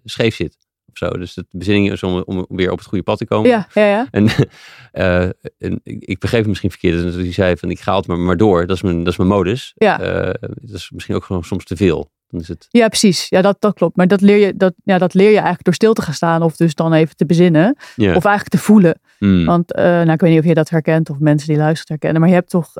scheef 0.04 0.34
zit? 0.34 0.56
Of 1.00 1.08
zo. 1.08 1.18
Dus 1.18 1.34
de 1.34 1.46
bezinning 1.50 1.92
is 1.92 2.02
om, 2.02 2.22
om 2.26 2.46
weer 2.48 2.70
op 2.70 2.78
het 2.78 2.86
goede 2.86 3.04
pad 3.04 3.18
te 3.18 3.26
komen. 3.26 3.50
Ja, 3.50 3.66
ja, 3.74 3.86
ja. 3.86 4.06
En, 4.10 4.28
eh, 4.92 5.22
en 5.58 5.80
ik, 5.82 6.04
ik 6.04 6.18
begreep 6.18 6.40
het 6.40 6.48
misschien 6.48 6.70
verkeerd. 6.70 7.02
Dus 7.02 7.14
hij 7.14 7.32
zei 7.32 7.56
van 7.56 7.70
ik 7.70 7.80
ga 7.80 7.96
het 7.96 8.06
maar, 8.06 8.18
maar 8.18 8.36
door. 8.36 8.66
Dat 8.66 8.76
is 8.76 8.82
mijn, 8.82 8.98
dat 8.98 9.12
is 9.12 9.16
mijn 9.16 9.28
modus. 9.30 9.72
Ja. 9.74 10.00
Eh, 10.00 10.34
dat 10.40 10.74
is 10.74 10.90
misschien 10.90 11.14
ook 11.14 11.24
gewoon 11.24 11.44
soms 11.44 11.64
te 11.64 11.76
veel. 11.76 12.10
Dan 12.28 12.40
is 12.40 12.48
het, 12.48 12.66
Ja, 12.70 12.88
precies. 12.88 13.28
Ja, 13.28 13.42
dat, 13.42 13.56
dat 13.60 13.74
klopt. 13.74 13.96
Maar 13.96 14.08
dat 14.08 14.20
leer, 14.20 14.36
je, 14.36 14.56
dat, 14.56 14.74
ja, 14.84 14.98
dat 14.98 15.14
leer 15.14 15.28
je 15.28 15.34
eigenlijk 15.34 15.64
door 15.64 15.74
stil 15.74 15.92
te 15.92 16.02
gaan 16.02 16.14
staan. 16.14 16.42
Of 16.42 16.56
dus 16.56 16.74
dan 16.74 16.92
even 16.92 17.16
te 17.16 17.26
bezinnen. 17.26 17.76
ja. 17.96 18.14
Of 18.14 18.24
eigenlijk 18.24 18.48
te 18.48 18.58
voelen. 18.58 19.00
Mm. 19.18 19.44
Want 19.44 19.72
eh, 19.72 19.84
nou, 19.84 20.12
ik 20.12 20.20
weet 20.20 20.30
niet 20.30 20.40
of 20.40 20.46
je 20.46 20.54
dat 20.54 20.68
herkent. 20.68 21.10
Of 21.10 21.18
mensen 21.18 21.48
die 21.48 21.56
luisteren 21.56 21.86
herkennen. 21.88 22.20
Maar 22.20 22.30
je 22.30 22.36
hebt 22.36 22.50
toch... 22.50 22.72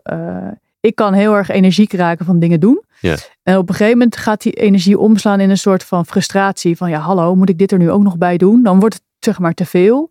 ik 0.81 0.95
kan 0.95 1.13
heel 1.13 1.35
erg 1.35 1.49
energiek 1.49 1.93
raken 1.93 2.27
van 2.27 2.39
dingen 2.39 2.61
doen. 2.61 2.85
Ja. 3.01 3.17
En 3.43 3.57
op 3.57 3.69
een 3.69 3.75
gegeven 3.75 3.99
moment 3.99 4.17
gaat 4.17 4.43
die 4.43 4.53
energie 4.53 4.99
omslaan 4.99 5.41
in 5.41 5.51
een 5.51 5.59
soort 5.59 5.85
van 5.85 6.07
frustratie. 6.07 6.77
Van 6.77 6.91
ja, 6.91 6.99
hallo, 6.99 7.35
moet 7.35 7.49
ik 7.49 7.59
dit 7.59 7.73
er 7.73 7.79
nu 7.79 7.91
ook 7.91 8.03
nog 8.03 8.19
bij 8.19 8.37
doen? 8.37 8.63
Dan 8.63 8.81
wordt 8.81 8.95
het 8.95 9.05
zeg 9.19 9.39
maar 9.39 9.55
te 9.55 9.65
veel. 9.65 10.11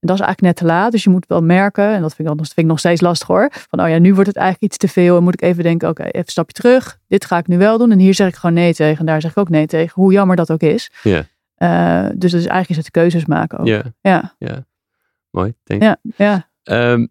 En 0.00 0.10
dat 0.10 0.18
is 0.18 0.24
eigenlijk 0.24 0.40
net 0.40 0.56
te 0.68 0.74
laat. 0.74 0.92
Dus 0.92 1.04
je 1.04 1.10
moet 1.10 1.26
wel 1.26 1.42
merken, 1.42 1.92
en 1.94 2.00
dat 2.02 2.14
vind 2.14 2.28
ik, 2.28 2.36
dat 2.36 2.46
vind 2.46 2.58
ik 2.58 2.66
nog 2.66 2.78
steeds 2.78 3.00
lastig 3.00 3.28
hoor. 3.28 3.48
Van 3.70 3.80
oh 3.80 3.88
ja, 3.88 3.98
nu 3.98 4.14
wordt 4.14 4.28
het 4.28 4.36
eigenlijk 4.36 4.72
iets 4.72 4.76
te 4.76 4.88
veel. 4.88 5.16
En 5.16 5.22
moet 5.22 5.34
ik 5.34 5.42
even 5.42 5.62
denken, 5.62 5.88
oké, 5.88 6.02
even 6.02 6.18
een 6.18 6.24
stapje 6.26 6.52
terug. 6.52 6.98
Dit 7.08 7.24
ga 7.24 7.38
ik 7.38 7.46
nu 7.46 7.58
wel 7.58 7.78
doen. 7.78 7.90
En 7.90 7.98
hier 7.98 8.14
zeg 8.14 8.28
ik 8.28 8.34
gewoon 8.34 8.54
nee 8.54 8.74
tegen. 8.74 8.98
En 8.98 9.06
daar 9.06 9.20
zeg 9.20 9.30
ik 9.30 9.38
ook 9.38 9.48
nee 9.48 9.66
tegen. 9.66 9.92
Hoe 9.94 10.12
jammer 10.12 10.36
dat 10.36 10.50
ook 10.50 10.60
is. 10.60 10.90
Ja. 11.02 11.26
Eh, 11.54 12.06
dus 12.14 12.30
dat 12.30 12.40
is 12.40 12.46
eigenlijk 12.46 12.70
is 12.70 12.76
het 12.76 12.90
keuzes 12.90 13.24
maken 13.24 13.58
ook. 13.58 13.66
ja, 13.66 13.82
Ja, 14.00 14.34
ja. 14.38 14.66
Mooi, 15.30 15.54
denk 15.64 15.82
ik. 15.82 15.88
ja, 15.88 15.96
ja. 16.16 16.48
Ehm, 16.62 17.06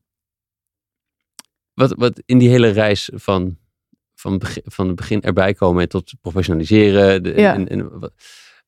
wat, 1.74 1.93
wat 1.97 2.21
in 2.26 2.38
die 2.38 2.49
hele 2.49 2.69
reis 2.69 3.09
van, 3.13 3.57
van, 4.24 4.38
begin, 4.38 4.63
van 4.65 4.88
het 4.88 4.95
begin 4.95 5.21
erbij 5.21 5.53
komen 5.53 5.89
tot 5.89 6.13
professionaliseren 6.21 7.24
de, 7.24 7.34
Ja. 7.36 7.53
en, 7.53 7.67
en 7.67 8.11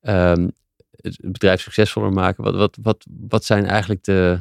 ehm, 0.01 0.47
het 1.01 1.17
bedrijf 1.21 1.61
succesvoller 1.61 2.11
maken. 2.11 2.43
Wat, 2.43 2.55
wat, 2.55 2.77
wat, 2.81 3.05
wat 3.27 3.45
zijn 3.45 3.65
eigenlijk 3.65 4.03
de. 4.03 4.39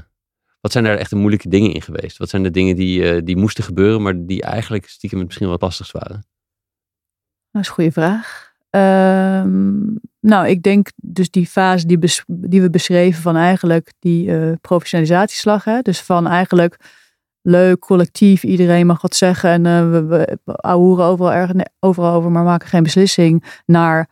Wat 0.60 0.72
zijn 0.72 0.84
daar 0.84 0.96
echt 0.96 1.10
de 1.10 1.16
moeilijke 1.16 1.48
dingen 1.48 1.72
in 1.72 1.82
geweest? 1.82 2.16
Wat 2.16 2.28
zijn 2.28 2.42
de 2.42 2.50
dingen 2.50 2.76
die, 2.76 3.10
eh, 3.10 3.20
die 3.24 3.36
moesten 3.36 3.64
gebeuren, 3.64 4.02
maar 4.02 4.14
die 4.26 4.42
eigenlijk 4.42 4.88
stiekem 4.88 5.24
misschien 5.24 5.48
wat 5.48 5.60
lastigst 5.60 5.92
waren? 5.92 6.26
Dat 7.50 7.62
is 7.62 7.68
een 7.68 7.74
goede 7.74 7.92
vraag. 7.92 8.52
Ehm, 8.70 9.82
nou, 10.20 10.48
ik 10.48 10.62
denk 10.62 10.88
dus 10.96 11.30
die 11.30 11.46
fase 11.46 11.86
die, 11.86 11.98
bes- 11.98 12.24
die 12.26 12.62
we 12.62 12.70
beschreven 12.70 13.22
van 13.22 13.36
eigenlijk 13.36 13.92
die 13.98 14.36
eh, 14.36 14.52
professionalisatieslag. 14.60 15.64
Hè? 15.64 15.80
Dus 15.80 16.00
van 16.00 16.26
eigenlijk 16.26 16.76
leuk, 17.47 17.78
collectief, 17.78 18.42
iedereen 18.42 18.86
mag 18.86 19.03
wat 19.03 19.14
zeggen. 19.14 19.51
En 19.51 19.66
eh, 19.66 19.90
we, 19.90 20.07
we, 20.45 20.62
overal, 20.62 21.32
erg, 21.32 21.53
nee, 21.53 21.66
overal 21.80 22.14
over, 22.14 22.30
maar 22.30 22.45
maken 22.45 22.68
geen 22.68 22.82
beslissing. 22.82 23.45
Naar 23.66 24.09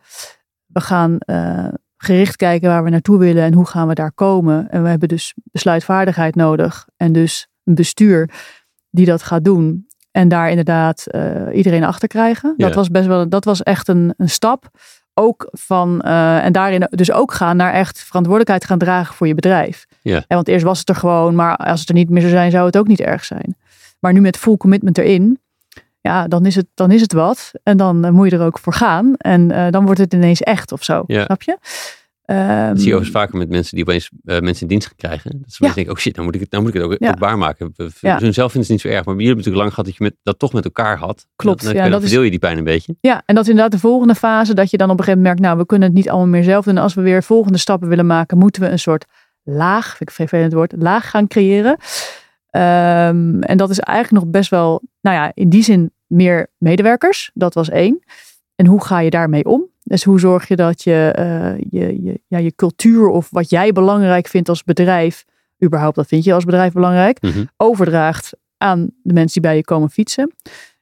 we 0.65 0.81
gaan 0.81 1.17
eh, 1.17 1.67
gericht 1.97 2.35
kijken 2.35 2.69
waar 2.69 2.83
we 2.83 2.89
naartoe 2.89 3.17
willen 3.17 3.43
en 3.43 3.53
hoe 3.53 3.65
gaan 3.65 3.87
we 3.87 3.93
daar 3.93 4.11
komen. 4.11 4.69
En 4.69 4.83
we 4.83 4.89
hebben 4.89 5.07
dus 5.07 5.33
besluitvaardigheid 5.43 6.35
nodig. 6.35 6.87
En 6.97 7.13
dus 7.13 7.47
een 7.63 7.75
bestuur 7.75 8.29
die 8.89 9.05
dat 9.05 9.23
gaat 9.23 9.43
doen. 9.43 9.87
En 10.11 10.27
daar 10.27 10.49
inderdaad 10.49 11.07
eh, 11.07 11.47
iedereen 11.53 11.83
achter 11.83 12.07
krijgen. 12.07 12.53
Dat 12.57 12.73
was 12.73 12.89
best 12.89 13.07
wel, 13.07 13.29
dat 13.29 13.45
was 13.45 13.63
echt 13.63 13.87
een, 13.87 14.13
een 14.17 14.29
stap. 14.29 14.69
Ook 15.13 15.47
van, 15.51 16.01
eh, 16.01 16.45
en 16.45 16.51
daarin 16.51 16.87
dus 16.89 17.11
ook 17.11 17.33
gaan 17.33 17.57
naar 17.57 17.73
echt 17.73 18.03
verantwoordelijkheid 18.03 18.65
gaan 18.65 18.77
dragen 18.77 19.15
voor 19.15 19.27
je 19.27 19.35
bedrijf. 19.35 19.85
Ja. 20.01 20.23
En 20.27 20.35
want 20.35 20.47
eerst 20.47 20.65
was 20.65 20.79
het 20.79 20.89
er 20.89 20.95
gewoon, 20.95 21.35
maar 21.35 21.55
als 21.55 21.79
het 21.79 21.89
er 21.89 21.95
niet 21.95 22.09
meer 22.09 22.21
zou 22.21 22.33
zijn, 22.33 22.51
zou 22.51 22.65
het 22.65 22.77
ook 22.77 22.87
niet 22.87 23.01
erg 23.01 23.25
zijn. 23.25 23.55
Maar 23.99 24.13
nu 24.13 24.21
met 24.21 24.37
full 24.37 24.57
commitment 24.57 24.97
erin, 24.97 25.39
ja, 26.01 26.27
dan 26.27 26.45
is 26.45 26.55
het, 26.55 26.67
dan 26.73 26.91
is 26.91 27.01
het 27.01 27.13
wat. 27.13 27.51
En 27.63 27.77
dan 27.77 28.05
eh, 28.05 28.11
moet 28.11 28.29
je 28.29 28.37
er 28.37 28.45
ook 28.45 28.59
voor 28.59 28.73
gaan. 28.73 29.15
En 29.17 29.51
eh, 29.51 29.71
dan 29.71 29.85
wordt 29.85 29.99
het 29.99 30.13
ineens 30.13 30.41
echt 30.41 30.71
of 30.71 30.83
zo. 30.83 31.03
Ja. 31.07 31.25
Snap 31.25 31.41
je? 31.41 31.57
Ehm, 32.23 32.67
Dat 32.67 32.77
zie 32.79 32.87
je 32.87 32.93
overigens 32.95 33.09
vaker 33.21 33.37
met 33.37 33.49
mensen 33.49 33.75
die 33.75 33.85
opeens 33.85 34.09
eh, 34.25 34.39
mensen 34.39 34.61
in 34.61 34.67
dienst 34.67 34.87
gaan 34.87 34.95
krijgen. 34.97 35.31
Dat 35.41 35.51
ze 35.53 35.65
Ja. 35.65 35.73
denken, 35.73 35.93
oh 35.93 35.99
shit, 35.99 36.13
nou 36.13 36.25
moet 36.25 36.35
ik 36.35 36.41
het, 36.41 36.51
nou 36.51 36.63
moet 36.63 36.73
ik 36.75 36.81
het 36.81 36.91
ook, 36.91 36.97
Ja. 36.99 37.09
ook 37.09 37.19
waarmaken. 37.19 37.71
We- 37.75 37.89
Ja. 37.99 38.19
Hun 38.19 38.33
zelf 38.33 38.51
vinden 38.51 38.71
het 38.73 38.83
niet 38.83 38.91
zo 38.91 38.97
erg. 38.97 39.05
Maar 39.05 39.13
jullie 39.15 39.27
hebben 39.27 39.45
natuurlijk 39.45 39.55
lang 39.63 39.69
gehad 39.69 39.85
dat 39.85 39.95
je 39.97 40.03
met, 40.03 40.15
dat 40.23 40.39
toch 40.39 40.53
met 40.53 40.63
elkaar 40.65 40.97
had. 40.97 41.27
Klopt, 41.35 41.57
Dan, 41.63 41.67
dan, 41.67 41.75
ja, 41.75 41.81
dan 41.81 41.91
dat 41.91 42.01
is- 42.01 42.05
verdeel 42.07 42.23
je 42.23 42.29
die 42.29 42.39
pijn 42.39 42.57
een 42.57 42.63
beetje. 42.63 42.95
Ja, 43.01 43.21
en 43.25 43.35
dat 43.35 43.43
is 43.43 43.49
inderdaad 43.49 43.71
de 43.73 43.79
volgende 43.87 44.15
fase. 44.15 44.53
Dat 44.53 44.69
je 44.69 44.77
dan 44.77 44.89
op 44.89 44.97
een 44.97 45.03
gegeven 45.03 45.21
moment 45.21 45.39
merkt, 45.39 45.51
nou, 45.51 45.61
we 45.61 45.65
kunnen 45.69 45.87
het 45.87 45.97
niet 45.97 46.09
allemaal 46.09 46.27
meer 46.27 46.43
zelf 46.43 46.65
doen. 46.65 46.75
En 46.77 46.81
als 46.83 46.93
we 46.93 47.01
weer 47.01 47.23
volgende 47.23 47.57
stappen 47.57 47.87
willen 47.89 48.05
maken, 48.05 48.37
moeten 48.37 48.61
we 48.61 48.67
een 48.69 48.79
soort 48.79 49.05
laag, 49.43 49.85
vind 49.87 50.01
ik 50.01 50.07
een 50.07 50.13
vervelend 50.27 50.53
woord, 50.53 50.73
laag 50.77 51.09
gaan 51.09 51.27
creëren. 51.27 51.77
Ehm, 52.49 53.39
en 53.41 53.57
dat 53.57 53.69
is 53.69 53.79
eigenlijk 53.79 54.23
nog 54.23 54.31
best 54.33 54.49
wel, 54.49 54.81
nou 55.01 55.15
ja, 55.15 55.31
in 55.33 55.49
die 55.49 55.63
zin 55.63 55.91
meer 56.07 56.47
medewerkers. 56.57 57.31
Dat 57.33 57.53
was 57.53 57.69
één. 57.69 58.03
En 58.55 58.65
hoe 58.67 58.83
ga 58.83 58.99
je 58.99 59.09
daarmee 59.09 59.45
om? 59.45 59.71
Dus 59.93 60.03
hoe 60.03 60.19
zorg 60.19 60.47
je 60.47 60.55
dat 60.55 60.83
je, 60.83 61.11
eh, 61.15 61.57
je, 61.69 62.03
je, 62.03 62.21
ja, 62.27 62.37
je 62.37 62.55
cultuur 62.55 63.07
of 63.07 63.27
wat 63.29 63.49
jij 63.49 63.71
belangrijk 63.71 64.27
vindt 64.27 64.49
als 64.49 64.63
bedrijf, 64.63 65.23
überhaupt 65.63 65.95
dat 65.95 66.07
vind 66.07 66.23
je 66.23 66.33
als 66.33 66.43
bedrijf 66.43 66.73
belangrijk, 66.73 67.21
Mhm. 67.21 67.43
overdraagt 67.57 68.33
aan 68.57 68.89
de 69.03 69.13
mensen 69.13 69.41
die 69.41 69.49
bij 69.49 69.55
je 69.55 69.63
komen 69.63 69.89
fietsen. 69.89 70.31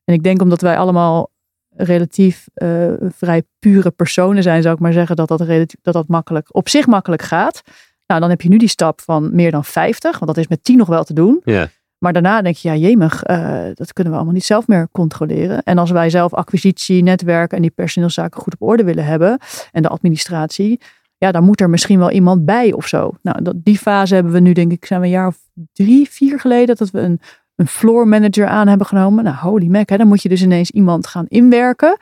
En 0.04 0.14
ik 0.14 0.24
denk 0.24 0.42
omdat 0.42 0.62
wij 0.62 0.78
allemaal 0.78 1.32
relatief 1.70 2.48
eh, 2.54 2.92
vrij 3.00 3.44
pure 3.60 3.92
personen 3.92 4.44
zijn, 4.44 4.62
zou 4.62 4.76
ik 4.76 4.82
maar 4.82 4.94
zeggen, 4.94 5.16
dat 5.16 5.28
dat, 5.28 5.42
relatief, 5.42 5.80
dat 5.82 5.94
dat 5.94 6.08
makkelijk, 6.08 6.56
op 6.56 6.70
zich 6.70 6.88
makkelijk 6.88 7.22
gaat. 7.22 7.62
Nou, 8.08 8.20
dan 8.22 8.30
heb 8.30 8.42
je 8.42 8.50
nu 8.50 8.58
die 8.58 8.68
stap 8.68 9.02
van 9.02 9.36
meer 9.36 9.52
dan 9.52 9.66
50, 9.66 10.12
want 10.20 10.26
dat 10.36 10.38
is 10.44 10.48
met 10.48 10.64
10 10.64 10.78
nog 10.78 10.88
wel 10.88 11.04
te 11.04 11.14
doen. 11.14 11.42
Ja. 11.44 11.70
Maar 12.02 12.14
daarna 12.14 12.42
denk 12.42 12.56
je, 12.56 12.70
ja, 12.70 12.76
jemig, 12.76 13.24
eh, 13.24 13.64
dat 13.74 13.94
kunnen 13.94 14.14
we 14.14 14.20
allemaal 14.20 14.36
niet 14.36 14.46
zelf 14.46 14.68
meer 14.68 14.88
controleren. 14.92 15.64
En 15.64 15.78
als 15.78 15.92
wij 15.92 16.10
zelf 16.10 16.34
acquisitie, 16.34 17.04
netwerk 17.04 17.54
en 17.54 17.62
die 17.62 17.72
personeelszaken 17.72 18.42
goed 18.42 18.54
op 18.54 18.68
orde 18.68 18.84
willen 18.84 19.06
hebben 19.06 19.40
en 19.72 19.82
de 19.82 19.88
administratie, 19.88 20.80
ja, 21.18 21.32
dan 21.32 21.44
moet 21.44 21.62
er 21.62 21.70
misschien 21.70 22.00
wel 22.00 22.12
iemand 22.12 22.46
bij 22.46 22.74
of 22.74 22.88
zo. 22.88 23.12
Nou, 23.22 23.44
dat, 23.44 23.56
die 23.58 23.78
fase 23.78 24.14
hebben 24.14 24.34
we 24.34 24.40
nu, 24.40 24.54
denk 24.54 24.72
ik, 24.72 24.86
zijn 24.86 25.00
we 25.00 25.06
een 25.06 25.12
jaar 25.12 25.28
of 25.28 25.38
drie, 25.74 26.10
vier 26.10 26.40
geleden, 26.40 26.76
dat 26.76 26.90
we 26.90 27.00
een, 27.00 27.20
een 27.56 27.68
floor 27.68 28.08
manager 28.08 28.48
aan 28.48 28.68
hebben 28.68 28.88
genomen. 28.88 29.24
Nou, 29.24 29.36
holy 29.36 29.68
mac, 29.68 29.90
hè, 29.90 29.98
dan 29.98 30.08
moet 30.08 30.22
je 30.22 30.30
dus 30.30 30.42
ineens 30.42 30.72
iemand 30.72 31.08
gaan 31.08 31.26
inwerken 31.28 31.98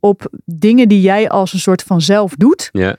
op 0.00 0.30
dingen 0.44 0.88
die 0.88 1.00
jij 1.00 1.28
als 1.28 1.52
een 1.52 1.58
soort 1.58 1.82
van 1.82 2.00
zelf 2.00 2.34
doet. 2.36 2.68
Ja. 2.72 2.96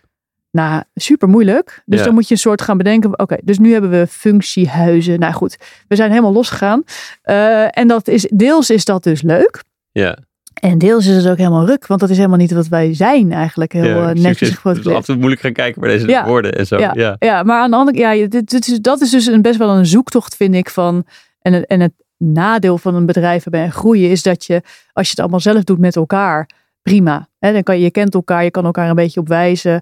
Nou, 0.58 0.84
super 0.95 1.30
moeilijk. 1.30 1.82
Dus 1.86 1.99
Ja. 1.99 2.05
dan 2.05 2.14
moet 2.14 2.28
je 2.28 2.34
een 2.34 2.39
soort 2.39 2.62
gaan 2.62 2.78
bedenken. 2.78 3.20
Oké, 3.20 3.38
dus 3.43 3.58
nu 3.58 3.72
hebben 3.72 3.89
we 3.89 4.08
functiehuizen. 4.08 5.20
Nou 5.20 5.34
goed, 5.34 5.58
we 5.88 5.95
zijn 5.95 6.10
helemaal 6.10 6.34
losgegaan. 6.34 6.84
Eh, 7.22 7.78
en 7.78 7.88
dat 7.88 8.08
is, 8.08 8.28
deels 8.34 8.70
is 8.70 8.86
dat 8.86 9.03
dus 9.03 9.22
leuk. 9.22 9.64
Ja. 9.91 10.18
En 10.62 10.78
deels 10.78 11.05
is 11.08 11.16
het 11.16 11.28
ook 11.28 11.38
helemaal 11.38 11.66
ruk. 11.66 11.88
Want 11.88 11.99
dat 11.99 12.10
is 12.10 12.16
helemaal 12.18 12.38
niet 12.38 12.51
wat 12.51 12.68
wij 12.68 12.93
zijn 12.93 13.32
eigenlijk. 13.32 13.72
Heel 13.74 13.84
ja, 13.86 14.01
eh, 14.10 14.16
netjes 14.16 14.39
Het 14.39 14.41
is 14.49 14.55
geproduceerd. 14.55 14.95
altijd 14.95 15.18
moeilijk 15.18 15.41
gaan 15.41 15.53
kijken 15.53 15.82
waar 15.82 15.89
deze 15.89 16.08
Ja. 16.08 16.26
woorden 16.26 16.53
en 16.53 16.68
zo. 16.68 16.78
Ja. 16.78 16.91
Ja. 16.95 17.16
Ja, 17.20 17.43
maar 17.43 17.62
aan 17.62 17.70
de 17.72 17.76
andere 17.78 17.97
ja, 17.97 18.28
dit, 18.28 18.49
dit 18.49 18.68
is, 18.68 18.80
dat 18.80 19.01
is 19.01 19.10
dus 19.10 19.26
een, 19.26 19.41
best 19.41 19.58
wel 19.58 19.70
een 19.70 19.86
zoektocht, 19.86 20.36
vind 20.36 20.55
ik. 20.55 20.70
Van, 20.70 21.03
en, 21.41 21.53
het, 21.53 21.66
en 21.66 21.80
het 21.80 21.93
nadeel 22.18 22.78
van 22.78 22.95
een 22.95 23.05
bedrijf 23.05 23.43
hebben 23.43 23.62
en 23.62 23.72
groeien 23.72 24.10
is 24.10 24.24
dat 24.24 24.45
je, 24.45 24.62
als 24.93 25.05
je 25.05 25.12
het 25.12 25.20
allemaal 25.20 25.39
zelf 25.39 25.64
doet 25.64 25.80
met 25.80 25.95
elkaar, 25.95 26.49
prima. 26.82 27.28
Hè, 27.39 27.53
dan 27.53 27.64
kan 27.64 27.78
je, 27.78 27.84
je 27.84 27.91
kent 27.91 28.14
elkaar, 28.14 28.43
je 28.43 28.51
kan 28.51 28.66
elkaar 28.66 28.89
een 28.89 28.95
beetje 28.95 29.20
op 29.20 29.28
wijzen. 29.28 29.82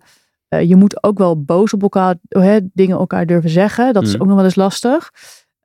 Eh, 0.60 0.70
je 0.70 0.76
moet 0.76 1.04
ook 1.04 1.18
wel 1.18 1.44
boos 1.44 1.74
op 1.74 1.82
elkaar, 1.82 2.16
hè, 2.30 2.60
dingen 2.74 2.98
elkaar 2.98 3.26
durven 3.26 3.50
zeggen. 3.50 3.94
Dat 3.94 4.04
is 4.04 4.16
Mm. 4.16 4.22
ook 4.22 4.28
nog 4.28 4.36
wel 4.36 4.46
eens 4.46 4.56
lastig. 4.56 5.12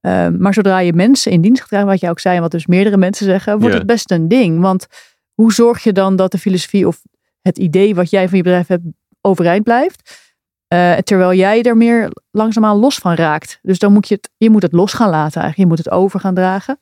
Eh, 0.01 0.29
maar 0.29 0.55
zodra 0.55 0.79
je 0.79 0.93
mensen 0.93 1.33
in 1.33 1.41
dienst 1.41 1.59
gaat 1.61 1.69
krijgen, 1.69 1.89
wat 1.89 2.01
jij 2.01 2.11
ook 2.11 2.21
zei, 2.21 2.37
en 2.37 2.43
wat 2.43 2.51
dus 2.51 2.67
meerdere 2.67 2.97
mensen 2.97 3.27
zeggen, 3.27 3.59
wordt 3.59 3.75
het 3.75 3.87
best 3.87 4.11
een 4.11 4.29
ding. 4.29 4.61
Want 4.61 4.87
hoe 5.35 5.53
zorg 5.53 5.83
je 5.83 5.93
dan 5.93 6.17
dat 6.17 6.33
de 6.33 6.39
filosofie 6.39 6.87
of 6.87 7.03
het 7.43 7.59
idee 7.59 7.95
wat 7.95 8.11
jij 8.11 8.29
van 8.29 8.37
je 8.37 8.43
bedrijf 8.43 8.67
hebt 8.67 8.85
overeind 9.21 9.65
blijft? 9.65 10.29
Eh, 10.69 10.97
terwijl 10.97 11.35
jij 11.35 11.63
er 11.63 11.77
meer 11.77 12.11
langzaamaan 12.31 12.77
los 12.77 12.99
van 12.99 13.15
raakt. 13.15 13.59
Dus 13.63 13.79
dan 13.79 13.93
moet 13.93 14.09
je 14.09 14.15
het, 14.15 14.31
je 14.37 14.51
moet 14.51 14.63
het 14.63 14.73
los 14.73 14.93
gaan 14.93 15.11
laten 15.11 15.41
eigenlijk. 15.41 15.57
Je 15.57 15.67
moet 15.67 15.79
het 15.85 15.91
over 15.91 16.21
gaan 16.21 16.35
dragen. 16.35 16.79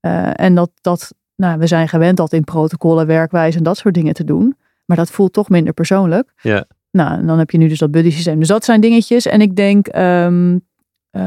Eh, 0.00 0.30
en 0.40 0.54
dat, 0.54 0.70
dat, 0.80 1.14
nou, 1.36 1.58
we 1.58 1.66
zijn 1.66 1.88
gewend 1.88 2.16
dat 2.16 2.32
in 2.32 2.44
protocollen, 2.44 3.06
werkwijze 3.06 3.58
en 3.58 3.64
dat 3.64 3.76
soort 3.76 3.94
dingen 3.94 4.14
te 4.14 4.24
doen. 4.24 4.56
Maar 4.84 4.96
dat 4.96 5.10
voelt 5.10 5.32
toch 5.32 5.48
minder 5.48 5.72
persoonlijk. 5.72 6.32
Ja. 6.40 6.64
Nou, 6.94 7.18
en 7.18 7.26
dan 7.26 7.38
heb 7.38 7.50
je 7.50 7.58
nu 7.58 7.68
dus 7.68 7.78
dat 7.78 7.90
buddy 7.90 8.10
systeem. 8.10 8.38
Dus 8.38 8.48
dat 8.48 8.64
zijn 8.64 8.80
dingetjes. 8.80 9.26
En 9.26 9.40
ik 9.40 9.56
denk, 9.56 9.86
ehm, 9.86 10.58
eh, 11.10 11.22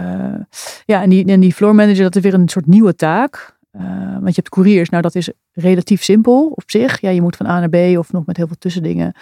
ja, 0.85 1.01
en 1.01 1.09
die, 1.09 1.25
en 1.25 1.39
die 1.39 1.53
floor 1.53 1.75
manager, 1.75 2.03
dat 2.03 2.15
is 2.15 2.21
weer 2.21 2.33
een 2.33 2.47
soort 2.47 2.67
nieuwe 2.67 2.95
taak. 2.95 3.57
Eh, 3.71 3.81
want 4.11 4.27
je 4.27 4.41
hebt 4.41 4.49
couriers, 4.49 4.89
nou 4.89 5.01
dat 5.01 5.15
is 5.15 5.31
relatief 5.51 6.03
simpel 6.03 6.51
op 6.55 6.63
zich. 6.65 7.01
Ja, 7.01 7.09
je 7.09 7.21
moet 7.21 7.35
van 7.35 7.45
A 7.45 7.59
naar 7.59 7.69
B 7.69 7.97
of 7.97 8.11
nog 8.11 8.25
met 8.25 8.37
heel 8.37 8.47
veel 8.47 8.55
tussendingen. 8.59 9.13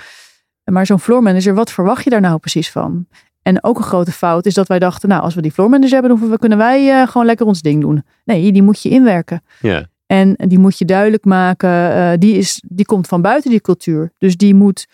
Maar 0.63 0.85
zo'n 0.85 0.99
floor 0.99 1.21
manager, 1.21 1.53
wat 1.53 1.71
verwacht 1.71 2.03
je 2.03 2.09
daar 2.09 2.21
nou 2.21 2.37
precies 2.37 2.71
van? 2.71 3.07
En 3.41 3.63
ook 3.63 3.77
een 3.77 3.83
grote 3.83 4.11
fout 4.11 4.45
is 4.45 4.53
dat 4.53 4.67
wij 4.67 4.79
dachten, 4.79 5.09
nou, 5.09 5.21
als 5.21 5.35
we 5.35 5.41
die 5.41 5.51
floor 5.51 5.69
manager 5.69 6.01
hebben, 6.01 6.29
dan 6.29 6.37
kunnen 6.37 6.57
wij 6.57 7.01
eh, 7.01 7.07
gewoon 7.07 7.25
lekker 7.25 7.45
ons 7.45 7.61
ding 7.61 7.81
doen. 7.81 8.03
Nee, 8.23 8.51
die 8.51 8.63
moet 8.63 8.81
je 8.81 8.89
inwerken. 8.89 9.43
Ja. 9.61 9.85
En 10.05 10.35
die 10.37 10.59
moet 10.59 10.77
je 10.77 10.85
duidelijk 10.85 11.25
maken, 11.25 12.19
die, 12.19 12.37
is, 12.37 12.63
die 12.67 12.85
komt 12.85 13.07
van 13.07 13.21
buiten 13.21 13.49
die 13.49 13.61
cultuur. 13.61 14.11
Dus 14.17 14.37
die 14.37 14.55
moet 14.55 14.87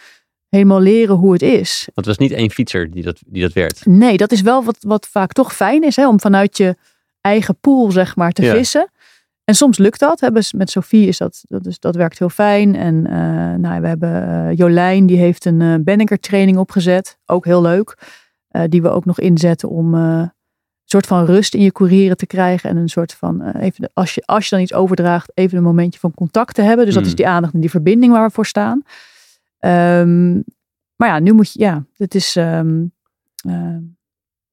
helemaal 0.51 0.79
leren 0.79 1.15
hoe 1.15 1.33
het 1.33 1.41
is. 1.41 1.81
Want 1.93 2.07
het 2.07 2.17
was 2.17 2.27
niet 2.27 2.31
één 2.37 2.51
fietser 2.51 2.91
die 2.91 3.03
dat, 3.03 3.19
die 3.25 3.41
dat 3.41 3.53
werd. 3.53 3.85
Nee, 3.85 4.17
dat 4.17 4.31
is 4.31 4.41
wel 4.41 4.63
wat, 4.63 4.77
wat 4.79 5.07
vaak 5.07 5.31
toch 5.33 5.55
fijn 5.55 5.83
is, 5.83 5.95
hè, 5.95 6.07
om 6.07 6.19
vanuit 6.19 6.57
je 6.57 6.75
eigen 7.21 7.57
pool, 7.61 7.91
zeg 7.91 8.15
maar, 8.15 8.31
te 8.31 8.43
Ja. 8.43 8.53
vissen. 8.55 8.91
En 9.43 9.55
soms 9.55 9.77
lukt 9.77 9.99
dat. 9.99 10.19
Hè. 10.19 10.29
Met 10.55 10.69
Sophie 10.69 11.07
is 11.07 11.17
dat, 11.17 11.43
dat, 11.47 11.65
is, 11.65 11.79
dat 11.79 11.95
werkt 11.95 12.19
heel 12.19 12.29
fijn. 12.29 12.75
En 12.75 13.07
eh, 13.07 13.13
nou, 13.59 13.81
we 13.81 13.87
hebben 13.87 14.27
eh, 14.27 14.57
Jolijn, 14.57 15.05
die 15.05 15.17
heeft 15.17 15.45
een 15.45 15.61
eh 15.61 15.73
Benneker 15.79 16.19
training 16.19 16.57
opgezet. 16.57 17.17
Ook 17.25 17.45
heel 17.45 17.61
leuk. 17.61 17.97
Die 18.69 18.81
we 18.81 18.89
ook 18.89 19.05
nog 19.05 19.19
inzetten 19.19 19.69
om 19.69 19.93
een 19.93 20.31
soort 20.85 21.07
van 21.07 21.25
rust 21.25 21.53
in 21.53 21.61
je 21.61 21.71
courieren 21.71 22.17
te 22.17 22.25
krijgen. 22.25 22.69
En 22.69 22.77
een 22.77 22.89
soort 22.89 23.13
van, 23.13 23.49
even 23.51 23.89
als, 23.93 24.15
je, 24.15 24.23
als 24.25 24.43
je 24.43 24.49
dan 24.55 24.63
iets 24.63 24.73
overdraagt, 24.73 25.31
even 25.33 25.57
een 25.57 25.63
momentje 25.63 25.99
van 25.99 26.13
contact 26.13 26.55
te 26.55 26.61
hebben. 26.61 26.85
Dus 26.85 26.93
dat 26.95 27.05
is 27.05 27.15
die 27.15 27.27
aandacht 27.27 27.53
en 27.53 27.59
die 27.59 27.69
verbinding 27.69 28.11
waar 28.11 28.27
we 28.27 28.33
voor 28.33 28.45
staan. 28.45 28.83
Ehm, 29.61 30.33
maar 30.95 31.09
ja, 31.09 31.19
nu 31.19 31.33
moet 31.33 31.53
je, 31.53 31.59
ja, 31.59 31.85
het 31.95 32.15
is, 32.15 32.35
ehm, 32.35 32.83
ehm, 33.47 33.79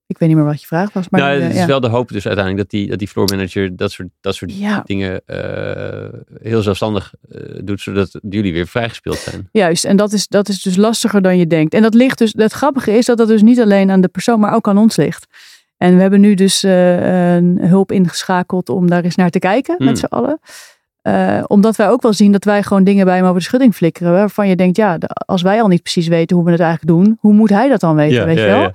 ik 0.07 0.19
weet 0.19 0.29
niet 0.29 0.39
meer 0.39 0.47
wat 0.47 0.61
je 0.61 0.67
vraag 0.67 0.93
was. 0.93 1.09
Maar 1.09 1.21
nou, 1.21 1.37
nu, 1.37 1.43
het 1.43 1.51
eh, 1.51 1.55
is 1.55 1.63
ja. 1.63 1.67
wel 1.67 1.81
de 1.81 1.89
hoop 1.89 2.09
dus 2.09 2.27
uiteindelijk 2.27 2.71
dat 2.71 2.81
die, 2.81 2.89
dat 2.89 2.99
die 2.99 3.09
floor 3.09 3.29
manager 3.31 3.77
dat 3.77 3.93
soort, 3.93 4.09
dat 4.21 4.35
soort 4.35 4.59
Ja, 4.59 4.83
dingen 4.85 5.23
eh, 5.27 6.21
heel 6.43 6.63
zelfstandig 6.63 7.15
eh, 7.31 7.41
doet, 7.65 7.81
zodat 7.81 8.19
jullie 8.29 8.53
weer 8.53 8.67
vrijgespeeld 8.67 9.17
zijn. 9.17 9.49
Juist, 9.53 9.85
en 9.85 9.97
dat 9.97 10.13
is, 10.13 10.29
dat 10.29 10.49
is 10.49 10.63
dus 10.63 10.77
lastiger 10.77 11.23
dan 11.23 11.39
je 11.39 11.47
denkt. 11.47 11.75
En 11.75 11.83
dat 11.83 11.95
ligt 11.95 12.19
dus, 12.19 12.33
het 12.37 12.53
grappige 12.53 12.93
is 12.93 13.07
dat 13.07 13.19
dat 13.19 13.29
dus 13.29 13.43
niet 13.43 13.61
alleen 13.61 13.91
aan 13.91 14.01
de 14.01 14.09
persoon, 14.09 14.41
maar 14.41 14.55
ook 14.55 14.69
aan 14.69 14.79
ons 14.79 14.97
ligt. 14.97 15.27
En 15.77 15.95
we 15.95 16.01
hebben 16.01 16.21
nu 16.21 16.35
dus 16.35 16.63
eh, 16.63 17.35
een 17.35 17.59
hulp 17.61 17.93
ingeschakeld 17.93 18.69
om 18.69 18.89
daar 18.91 19.05
eens 19.05 19.17
naar 19.17 19.31
te 19.31 19.39
kijken 19.39 19.75
Hmm. 19.77 19.87
met 19.87 19.99
z'n 19.99 20.05
allen. 20.05 20.41
Eh, 21.09 21.45
omdat 21.47 21.77
wij 21.77 21.89
ook 21.89 22.03
wel 22.03 22.13
zien 22.13 22.33
dat 22.33 22.45
wij 22.45 22.63
gewoon 22.63 22.85
dingen 22.85 23.05
bij 23.05 23.17
hem 23.17 23.25
over 23.25 23.39
de 23.39 23.45
schudding 23.45 23.75
flikkeren. 23.75 24.13
Waarvan 24.13 24.49
je 24.49 24.57
denkt, 24.57 24.77
ja, 24.77 24.99
als 25.27 25.43
wij 25.43 25.63
al 25.63 25.69
niet 25.69 25.83
precies 25.83 26.09
weten 26.09 26.37
hoe 26.37 26.45
we 26.45 26.51
het 26.51 26.61
eigenlijk 26.61 26.99
doen, 26.99 27.17
hoe 27.21 27.33
moet 27.33 27.51
hij 27.51 27.69
dat 27.69 27.81
dan 27.81 27.95
weten, 27.95 28.25
weet 28.25 28.39
je 28.39 28.45
wel? 28.45 28.71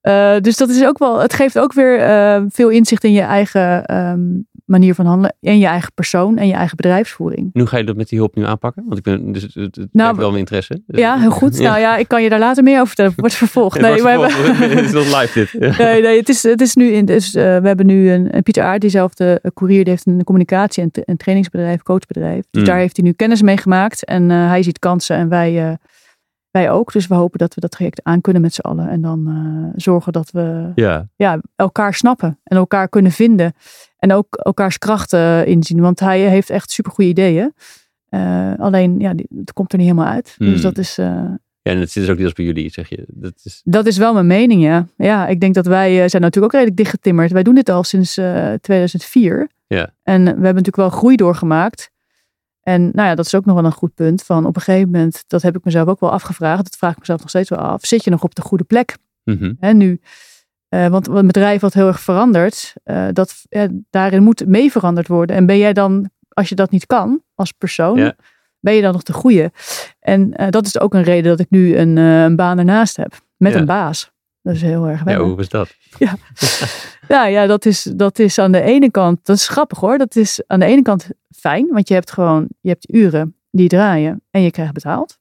Eh, 0.00 0.40
dus 0.40 0.56
dat 0.56 0.68
is 0.68 0.84
ook 0.84 0.98
wel, 0.98 1.20
het 1.20 1.32
geeft 1.32 1.58
ook 1.58 1.72
weer 1.72 2.00
eh, 2.00 2.42
veel 2.48 2.68
inzicht 2.68 3.04
in 3.04 3.12
je 3.12 3.20
eigen 3.20 3.84
ehm, 3.84 4.20
manier 4.68 4.94
van 4.94 5.06
handelen. 5.06 5.36
En 5.40 5.58
je 5.58 5.66
eigen 5.66 5.92
persoon 5.94 6.36
en 6.38 6.46
je 6.46 6.52
eigen 6.52 6.76
bedrijfsvoering. 6.76 7.50
En 7.52 7.60
hoe 7.60 7.68
ga 7.68 7.76
je 7.76 7.84
dat 7.84 7.96
met 7.96 8.08
die 8.08 8.18
hulp 8.18 8.34
nu 8.34 8.44
aanpakken? 8.44 8.84
Want 8.86 8.98
ik 8.98 9.04
ben 9.04 9.32
dus 9.32 9.42
het, 9.54 9.86
Nou, 9.92 10.16
wel 10.16 10.28
mijn 10.28 10.38
interesse. 10.40 10.82
Dus- 10.86 11.00
Ja, 11.00 11.18
heel 11.18 11.30
goed. 11.30 11.58
Nou 11.68 11.80
ja, 11.80 11.96
ik 11.96 12.08
kan 12.08 12.22
je 12.22 12.28
daar 12.28 12.38
later 12.38 12.62
meer 12.62 12.74
over 12.74 12.86
vertellen. 12.86 13.12
Wordt 13.16 13.34
vervolgd. 13.34 13.80
Nee, 13.80 14.02
we 14.02 14.08
hebben, 14.08 14.30
vervolgd. 14.30 14.72
Het 14.74 14.84
is 14.84 14.92
nog 14.92 15.20
live 15.20 15.46
dit. 15.60 15.60
Nee, 15.78 16.02
nee, 16.02 16.18
het 16.18 16.28
is, 16.28 16.42
het 16.42 16.60
is 16.60 16.74
nu 16.74 16.90
in. 16.90 17.04
Dus, 17.04 17.34
eh, 17.34 17.42
we 17.42 17.66
hebben 17.66 17.86
nu 17.86 18.10
een, 18.10 18.36
een 18.36 18.42
Pieter 18.42 18.62
Aert, 18.62 18.80
diezelfde 18.80 19.38
uh, 19.42 19.50
courier, 19.54 19.80
die 19.84 19.92
heeft 19.92 20.06
een 20.06 20.24
communicatie- 20.24 20.82
en, 20.82 20.90
een 20.92 21.16
trainingsbedrijf, 21.16 21.82
coachbedrijf. 21.82 22.44
Dus 22.50 22.60
Mm. 22.62 22.66
daar 22.68 22.78
heeft 22.78 22.96
hij 22.96 23.06
nu 23.06 23.12
kennis 23.12 23.42
mee 23.42 23.56
gemaakt. 23.56 24.04
En 24.04 24.30
eh, 24.30 24.48
hij 24.48 24.62
ziet 24.62 24.78
kansen 24.78 25.16
en 25.16 25.28
wij, 25.28 25.68
eh, 25.68 25.74
wij 26.50 26.70
ook. 26.70 26.92
Dus 26.92 27.06
we 27.06 27.14
hopen 27.14 27.38
dat 27.38 27.54
we 27.54 27.60
dat 27.60 27.70
traject 27.70 28.00
aan 28.02 28.20
kunnen 28.20 28.42
met 28.42 28.54
z'n 28.54 28.60
allen. 28.60 28.88
En 28.88 29.00
dan 29.00 29.26
eh, 29.26 29.72
zorgen 29.80 30.12
dat 30.12 30.30
we 30.30 30.72
ja. 30.74 31.08
ja, 31.16 31.40
elkaar 31.56 31.94
snappen 31.94 32.38
en 32.44 32.56
elkaar 32.56 32.88
kunnen 32.88 33.12
vinden. 33.12 33.52
En 33.98 34.12
ook 34.12 34.36
elkaars 34.36 34.78
krachten 34.78 35.46
inzien. 35.46 35.80
Want 35.80 36.00
hij 36.00 36.20
heeft 36.20 36.50
echt 36.50 36.70
supergoeie 36.70 37.10
ideeën. 37.10 37.54
Eh, 38.08 38.52
alleen, 38.58 38.98
ja, 38.98 39.14
het 39.38 39.52
komt 39.52 39.72
er 39.72 39.78
niet 39.78 39.86
helemaal 39.88 40.12
uit. 40.12 40.34
Dus 40.38 40.56
Mm. 40.56 40.62
dat 40.62 40.78
is... 40.78 40.98
eh, 40.98 41.06
ja, 41.62 41.74
en 41.74 41.78
het 41.78 41.90
zit 41.90 42.02
dus 42.02 42.12
ook 42.12 42.18
deels 42.18 42.32
bij 42.32 42.44
jullie, 42.44 42.70
zeg 42.70 42.88
je. 42.88 43.04
Dat 43.08 43.32
is, 43.42 43.60
dat 43.64 43.86
is 43.86 43.96
wel 43.96 44.12
mijn 44.12 44.26
mening, 44.26 44.62
ja. 44.62 44.86
Ja, 44.96 45.26
ik 45.26 45.40
denk 45.40 45.54
dat 45.54 45.66
wij 45.66 46.02
eh, 46.02 46.08
zijn 46.08 46.22
natuurlijk 46.22 46.44
ook 46.54 46.60
redelijk 46.60 46.76
dichtgetimmerd. 46.76 47.32
Wij 47.32 47.42
doen 47.42 47.54
dit 47.54 47.68
al 47.68 47.84
sinds 47.84 48.16
eh, 48.16 48.52
2004. 48.60 49.48
Ja. 49.66 49.94
En 50.02 50.20
we 50.22 50.28
hebben 50.28 50.42
natuurlijk 50.44 50.76
wel 50.76 50.90
groei 50.90 51.16
doorgemaakt. 51.16 51.90
En 52.62 52.82
nou 52.82 53.08
ja, 53.08 53.14
dat 53.14 53.26
is 53.26 53.34
ook 53.34 53.44
nog 53.44 53.54
wel 53.54 53.64
een 53.64 53.72
goed 53.72 53.94
punt. 53.94 54.22
Van 54.22 54.46
op 54.46 54.56
een 54.56 54.62
gegeven 54.62 54.90
moment, 54.90 55.24
dat 55.26 55.42
heb 55.42 55.56
ik 55.56 55.64
mezelf 55.64 55.88
ook 55.88 56.00
wel 56.00 56.10
afgevraagd. 56.12 56.64
Dat 56.64 56.76
vraag 56.76 56.92
ik 56.92 56.98
mezelf 56.98 57.20
nog 57.20 57.28
steeds 57.28 57.48
wel 57.48 57.58
af. 57.58 57.86
Zit 57.86 58.04
je 58.04 58.10
nog 58.10 58.22
op 58.22 58.34
de 58.34 58.42
goede 58.42 58.64
plek? 58.64 58.96
Mhm. 59.24 59.52
Hè, 59.60 59.72
nu. 59.72 60.00
Eh, 60.68 60.86
want 60.86 61.08
een 61.08 61.26
bedrijf 61.26 61.60
wat 61.60 61.74
heel 61.74 61.86
erg 61.86 62.00
verandert, 62.00 62.72
eh, 62.84 63.06
dat, 63.12 63.34
daarin 63.90 64.22
moet 64.22 64.46
mee 64.46 64.70
veranderd 64.70 65.08
worden. 65.08 65.36
En 65.36 65.46
ben 65.46 65.58
jij 65.58 65.72
dan, 65.72 66.10
als 66.28 66.48
je 66.48 66.54
dat 66.54 66.70
niet 66.70 66.86
kan 66.86 67.22
als 67.34 67.52
persoon, 67.52 67.98
Ja. 67.98 68.14
ben 68.60 68.74
je 68.74 68.82
dan 68.82 68.92
nog 68.92 69.02
de 69.02 69.12
goede? 69.12 69.52
En 70.00 70.34
eh, 70.34 70.50
dat 70.50 70.66
is 70.66 70.80
ook 70.80 70.94
een 70.94 71.02
reden 71.02 71.30
dat 71.30 71.40
ik 71.40 71.50
nu 71.50 71.76
een, 71.76 71.96
een 71.96 72.36
baan 72.36 72.58
ernaast 72.58 72.96
heb. 72.96 73.14
Met 73.36 73.52
Ja. 73.52 73.58
een 73.58 73.66
baas. 73.66 74.10
Dat 74.42 74.54
is 74.54 74.62
heel 74.62 74.86
erg 74.88 75.04
ja, 75.04 75.18
hoe 75.18 75.36
was 75.36 75.48
dat? 75.48 75.74
Ja, 77.08 77.26
ja 77.26 77.46
dat, 77.46 77.64
is, 77.66 77.82
dat 77.82 78.18
is 78.18 78.38
aan 78.38 78.52
de 78.52 78.60
ene 78.60 78.90
kant, 78.90 79.26
dat 79.26 79.36
is 79.36 79.48
grappig 79.48 79.78
hoor. 79.80 79.98
Dat 79.98 80.16
is 80.16 80.42
aan 80.46 80.60
de 80.60 80.66
ene 80.66 80.82
kant 80.82 81.08
fijn, 81.36 81.66
want 81.70 81.88
je 81.88 81.94
hebt 81.94 82.12
gewoon, 82.12 82.48
je 82.60 82.68
hebt 82.68 82.94
uren 82.94 83.36
die 83.50 83.68
draaien 83.68 84.22
en 84.30 84.42
je 84.42 84.50
krijgt 84.50 84.72
betaald. 84.72 85.18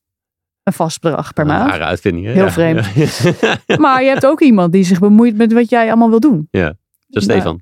Een 0.67 0.73
vast 0.73 1.01
bedrag 1.01 1.33
per 1.33 1.43
Een 1.43 1.49
maand. 1.49 1.69
Rare 1.69 1.83
uitvinding, 1.83 2.25
hè? 2.25 2.31
Heel 2.31 2.43
Ja. 2.43 2.51
vreemd. 2.51 2.85
Ja. 3.65 3.77
Maar 3.77 4.03
je 4.03 4.09
hebt 4.09 4.25
ook 4.25 4.41
iemand 4.41 4.71
die 4.73 4.83
zich 4.83 4.99
bemoeit 4.99 5.37
met 5.37 5.53
wat 5.53 5.69
jij 5.69 5.87
allemaal 5.87 6.09
wil 6.09 6.19
doen. 6.19 6.47
Dat 6.51 6.73
is 7.07 7.25
Nou, 7.25 7.39
Stefan. 7.39 7.61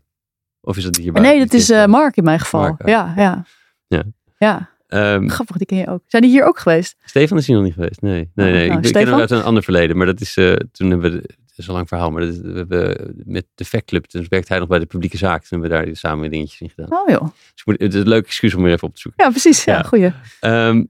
Of 0.62 0.78
is 0.78 0.84
dat 0.84 0.96
hierbij? 0.96 1.22
Nee, 1.22 1.40
dat 1.40 1.54
is 1.54 1.70
eh, 1.70 1.86
Mark 1.86 2.16
in 2.18 2.24
mijn 2.24 2.40
geval. 2.40 2.62
Mark, 2.62 2.82
oh. 2.82 2.88
ja, 2.88 3.14
ja. 3.18 3.46
Ja. 3.88 4.04
Ja. 4.38 4.70
Ehm, 4.88 5.28
Grappig, 5.28 5.58
die 5.58 5.66
ken 5.66 5.78
je 5.78 5.88
ook. 5.88 6.02
Zijn 6.08 6.24
die 6.24 6.32
hier 6.32 6.44
ook 6.46 6.60
geweest? 6.60 6.96
Stefan 7.06 7.38
is 7.38 7.48
hier 7.48 7.56
nog 7.56 7.66
niet 7.66 7.74
geweest. 7.74 8.02
Nee, 8.02 8.30
nee, 8.36 8.48
Oh, 8.48 8.54
nee. 8.54 8.68
nou, 8.68 8.80
ik, 8.80 8.86
ik 8.86 8.92
ken 8.94 9.02
hem 9.02 9.08
Stefan? 9.08 9.20
uit 9.20 9.32
een 9.32 9.44
ander 9.44 9.64
verleden. 9.64 9.98
Maar 9.98 10.06
dat 10.06 10.22
is, 10.22 10.38
eh, 10.38 10.54
toen 10.72 10.90
hebben 10.90 11.12
we, 11.12 11.18
het 11.18 11.58
is 11.58 11.68
een 11.68 11.74
lang 11.74 11.88
verhaal, 11.88 12.12
maar 12.12 12.22
dat 12.22 12.30
is- 12.34 12.40
we 12.42 12.52
hebben 12.58 13.14
met 13.26 13.46
de 13.56 13.66
Fact 13.66 13.86
Club, 13.86 14.06
toen 14.06 14.26
werkte 14.30 14.50
hij 14.52 14.60
nog 14.60 14.68
bij 14.70 14.80
de 14.80 14.86
publieke 14.86 15.18
zaak. 15.18 15.44
Toen 15.44 15.60
hebben 15.62 15.80
we 15.80 15.86
daar 15.86 15.96
samen 15.96 16.32
dingetjes 16.32 16.62
in 16.62 16.70
gedaan. 16.70 17.00
Oh 17.00 17.10
joh. 17.10 17.22
Dus 17.22 17.32
ik 17.56 17.66
moet, 17.66 17.80
het 17.80 17.94
is 17.94 18.00
een 18.02 18.08
leuk 18.08 18.26
excuus 18.26 18.56
om 18.56 18.64
weer 18.64 18.74
even 18.74 18.88
op 18.88 18.94
te 18.96 19.02
zoeken. 19.02 19.24
Ja, 19.24 19.30
precies. 19.30 19.64
Ja, 19.64 19.74
Ja. 19.76 19.84
goeie. 19.84 20.12
Ehm, 20.40 20.84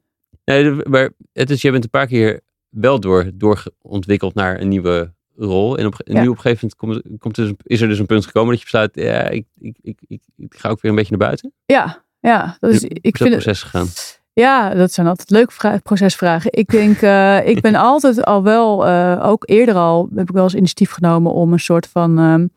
nee, 0.45 0.71
maar 0.71 1.09
het 1.33 1.49
is, 1.49 1.61
je 1.61 1.71
bent 1.71 1.83
een 1.83 1.89
paar 1.89 2.07
keer 2.07 2.41
wel 2.69 2.99
door, 2.99 3.31
doorontwikkeld 3.33 4.33
naar 4.33 4.61
een 4.61 4.67
nieuwe 4.67 5.13
rol. 5.35 5.77
En 5.77 5.85
op, 5.85 5.99
en 5.99 6.13
Ja. 6.13 6.21
nu 6.21 6.27
op 6.27 6.35
een 6.35 6.41
gegeven 6.41 6.69
moment 6.79 7.03
komt, 7.03 7.19
komt 7.19 7.35
dus, 7.35 7.51
is 7.63 7.81
er 7.81 7.87
dus 7.87 7.99
een 7.99 8.05
punt 8.05 8.25
gekomen 8.25 8.49
dat 8.49 8.57
je 8.57 8.63
besluit, 8.63 8.91
ja, 8.93 9.27
ik, 9.29 9.45
ik, 9.59 9.77
ik, 9.81 9.99
ik, 10.07 10.21
ik 10.37 10.55
ga 10.57 10.69
ook 10.69 10.81
weer 10.81 10.91
een 10.91 10.97
beetje 10.97 11.15
naar 11.17 11.27
buiten. 11.27 11.53
Ja, 11.65 12.03
ja. 12.19 12.57
Dat 12.59 12.71
is, 12.71 12.83
ik 12.83 13.03
dat 13.03 13.17
vind 13.17 13.33
het, 13.33 13.43
proces 13.43 13.63
gegaan? 13.63 13.87
Ja, 14.33 14.73
dat 14.73 14.91
zijn 14.91 15.07
altijd 15.07 15.29
leuke 15.29 15.51
vra- 15.53 15.79
procesvragen. 15.83 16.51
Ik 16.53 16.69
denk, 16.69 17.01
eh, 17.01 17.47
ik 17.53 17.61
ben 17.61 17.75
altijd 17.75 18.23
al 18.25 18.43
wel, 18.43 18.85
eh, 18.87 19.19
ook 19.25 19.43
eerder 19.49 19.75
al, 19.75 20.09
heb 20.15 20.29
ik 20.29 20.33
wel 20.35 20.43
eens 20.43 20.55
initiatief 20.55 20.91
genomen 20.91 21.31
om 21.31 21.53
een 21.53 21.59
soort 21.59 21.87
van, 21.87 22.19
ehm, 22.19 22.47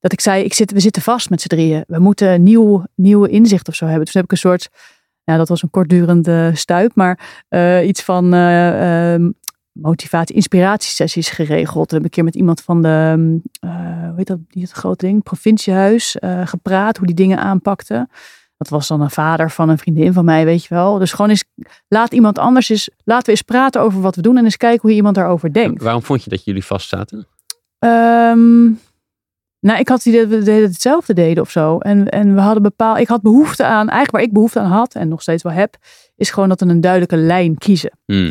dat 0.00 0.12
ik 0.12 0.20
zei, 0.20 0.44
ik 0.44 0.54
zit, 0.54 0.72
we 0.72 0.80
zitten 0.80 1.02
vast 1.02 1.30
met 1.30 1.40
z'n 1.40 1.48
drieën. 1.48 1.84
We 1.86 1.98
moeten 1.98 2.42
nieuw, 2.42 2.84
nieuwe 2.94 3.28
inzicht 3.28 3.68
of 3.68 3.74
zo 3.74 3.84
hebben. 3.86 4.04
Dus 4.04 4.14
heb 4.14 4.24
ik 4.24 4.30
een 4.30 4.36
soort, 4.36 4.68
ja, 5.30 5.36
dat 5.36 5.48
was 5.48 5.62
een 5.62 5.70
kortdurende 5.70 6.50
stuip, 6.54 6.94
maar 6.94 7.44
eh, 7.48 7.86
iets 7.86 8.02
van 8.02 8.34
eh, 8.34 9.12
ehm, 9.12 9.30
motivatie, 9.72 10.34
inspiratiesessies 10.34 11.28
geregeld. 11.28 11.90
Hebben 11.90 12.04
een 12.04 12.14
keer 12.14 12.24
met 12.24 12.34
iemand 12.34 12.60
van 12.60 12.82
de, 12.82 13.38
eh, 13.60 13.70
hoe 14.08 14.12
heet 14.16 14.26
dat, 14.26 14.38
die 14.48 14.62
het 14.62 14.72
grote 14.72 15.06
ding, 15.06 15.22
provinciehuis, 15.22 16.18
eh, 16.18 16.46
gepraat, 16.46 16.96
hoe 16.96 17.06
die 17.06 17.16
dingen 17.16 17.38
aanpakten. 17.38 18.10
Dat 18.56 18.68
was 18.68 18.88
dan 18.88 19.00
een 19.00 19.10
vader 19.10 19.50
van 19.50 19.68
een 19.68 19.78
vriendin 19.78 20.12
van 20.12 20.24
mij, 20.24 20.44
weet 20.44 20.62
je 20.64 20.74
wel. 20.74 20.98
Dus 20.98 21.12
gewoon 21.12 21.30
eens, 21.30 21.44
laat 21.88 22.12
iemand 22.12 22.38
anders 22.38 22.68
eens, 22.68 22.90
laten 23.04 23.24
we 23.24 23.30
eens 23.30 23.42
praten 23.42 23.80
over 23.80 24.00
wat 24.00 24.16
we 24.16 24.22
doen 24.22 24.36
en 24.36 24.44
eens 24.44 24.56
kijken 24.56 24.80
hoe 24.80 24.96
iemand 24.96 25.14
daarover 25.14 25.52
denkt. 25.52 25.82
Waarom 25.82 26.02
vond 26.02 26.24
je 26.24 26.30
dat 26.30 26.44
jullie 26.44 26.64
vast 26.64 26.88
zaten? 26.88 27.26
Nou, 29.60 29.78
ik 29.78 29.88
had 29.88 30.04
het 30.04 30.06
idee 30.06 30.26
dat 30.26 30.44
we 30.44 30.50
hetzelfde 30.50 31.14
deden 31.14 31.42
of 31.42 31.50
zo. 31.50 31.78
En, 31.78 32.08
en 32.08 32.34
we 32.34 32.40
hadden 32.40 32.62
bepaald, 32.62 32.98
ik 32.98 33.08
had 33.08 33.22
behoefte 33.22 33.64
aan, 33.64 33.88
eigenlijk 33.88 34.10
waar 34.10 34.22
ik 34.22 34.32
behoefte 34.32 34.60
aan 34.60 34.70
had 34.70 34.94
en 34.94 35.08
nog 35.08 35.22
steeds 35.22 35.42
wel 35.42 35.52
heb, 35.52 35.76
is 36.16 36.30
gewoon 36.30 36.48
dat 36.48 36.60
we 36.60 36.66
een 36.66 36.80
duidelijke 36.80 37.16
lijn 37.16 37.58
kiezen. 37.58 37.90
Hmm. 38.04 38.30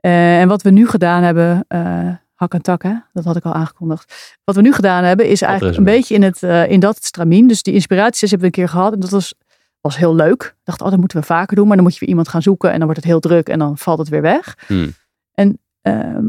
Eh, 0.00 0.40
en 0.40 0.48
wat 0.48 0.62
we 0.62 0.70
nu 0.70 0.88
gedaan 0.88 1.22
hebben, 1.22 1.64
eh, 1.68 2.10
hak 2.34 2.54
en 2.54 2.62
tak, 2.62 2.82
hè? 2.82 2.94
dat 3.12 3.24
had 3.24 3.36
ik 3.36 3.44
al 3.44 3.52
aangekondigd. 3.52 4.36
Wat 4.44 4.54
we 4.54 4.62
nu 4.62 4.72
gedaan 4.72 5.04
hebben, 5.04 5.26
is 5.28 5.42
eigenlijk 5.42 5.76
een 5.76 5.84
beetje 5.84 6.14
in, 6.14 6.22
het, 6.22 6.42
eh, 6.42 6.70
in 6.70 6.80
dat 6.80 7.04
stramien. 7.04 7.48
Dus 7.48 7.62
die 7.62 7.74
inspiratiesessie 7.74 8.38
hebben 8.38 8.50
we 8.50 8.56
een 8.56 8.66
keer 8.66 8.76
gehad. 8.76 8.92
En 8.92 9.00
dat 9.00 9.10
was, 9.10 9.34
was 9.80 9.96
heel 9.96 10.14
leuk. 10.14 10.42
Ik 10.42 10.64
dacht, 10.64 10.80
oh, 10.80 10.90
dat 10.90 10.98
moeten 10.98 11.18
we 11.18 11.26
vaker 11.26 11.56
doen. 11.56 11.66
Maar 11.66 11.76
dan 11.76 11.84
moet 11.84 11.94
je 11.94 12.00
weer 12.00 12.08
iemand 12.08 12.28
gaan 12.28 12.42
zoeken. 12.42 12.68
En 12.68 12.76
dan 12.76 12.84
wordt 12.84 13.00
het 13.00 13.10
heel 13.10 13.20
druk. 13.20 13.48
En 13.48 13.58
dan 13.58 13.78
valt 13.78 13.98
het 13.98 14.08
weer 14.08 14.22
weg. 14.22 14.56
Hmm. 14.66 14.94
En, 15.34 15.58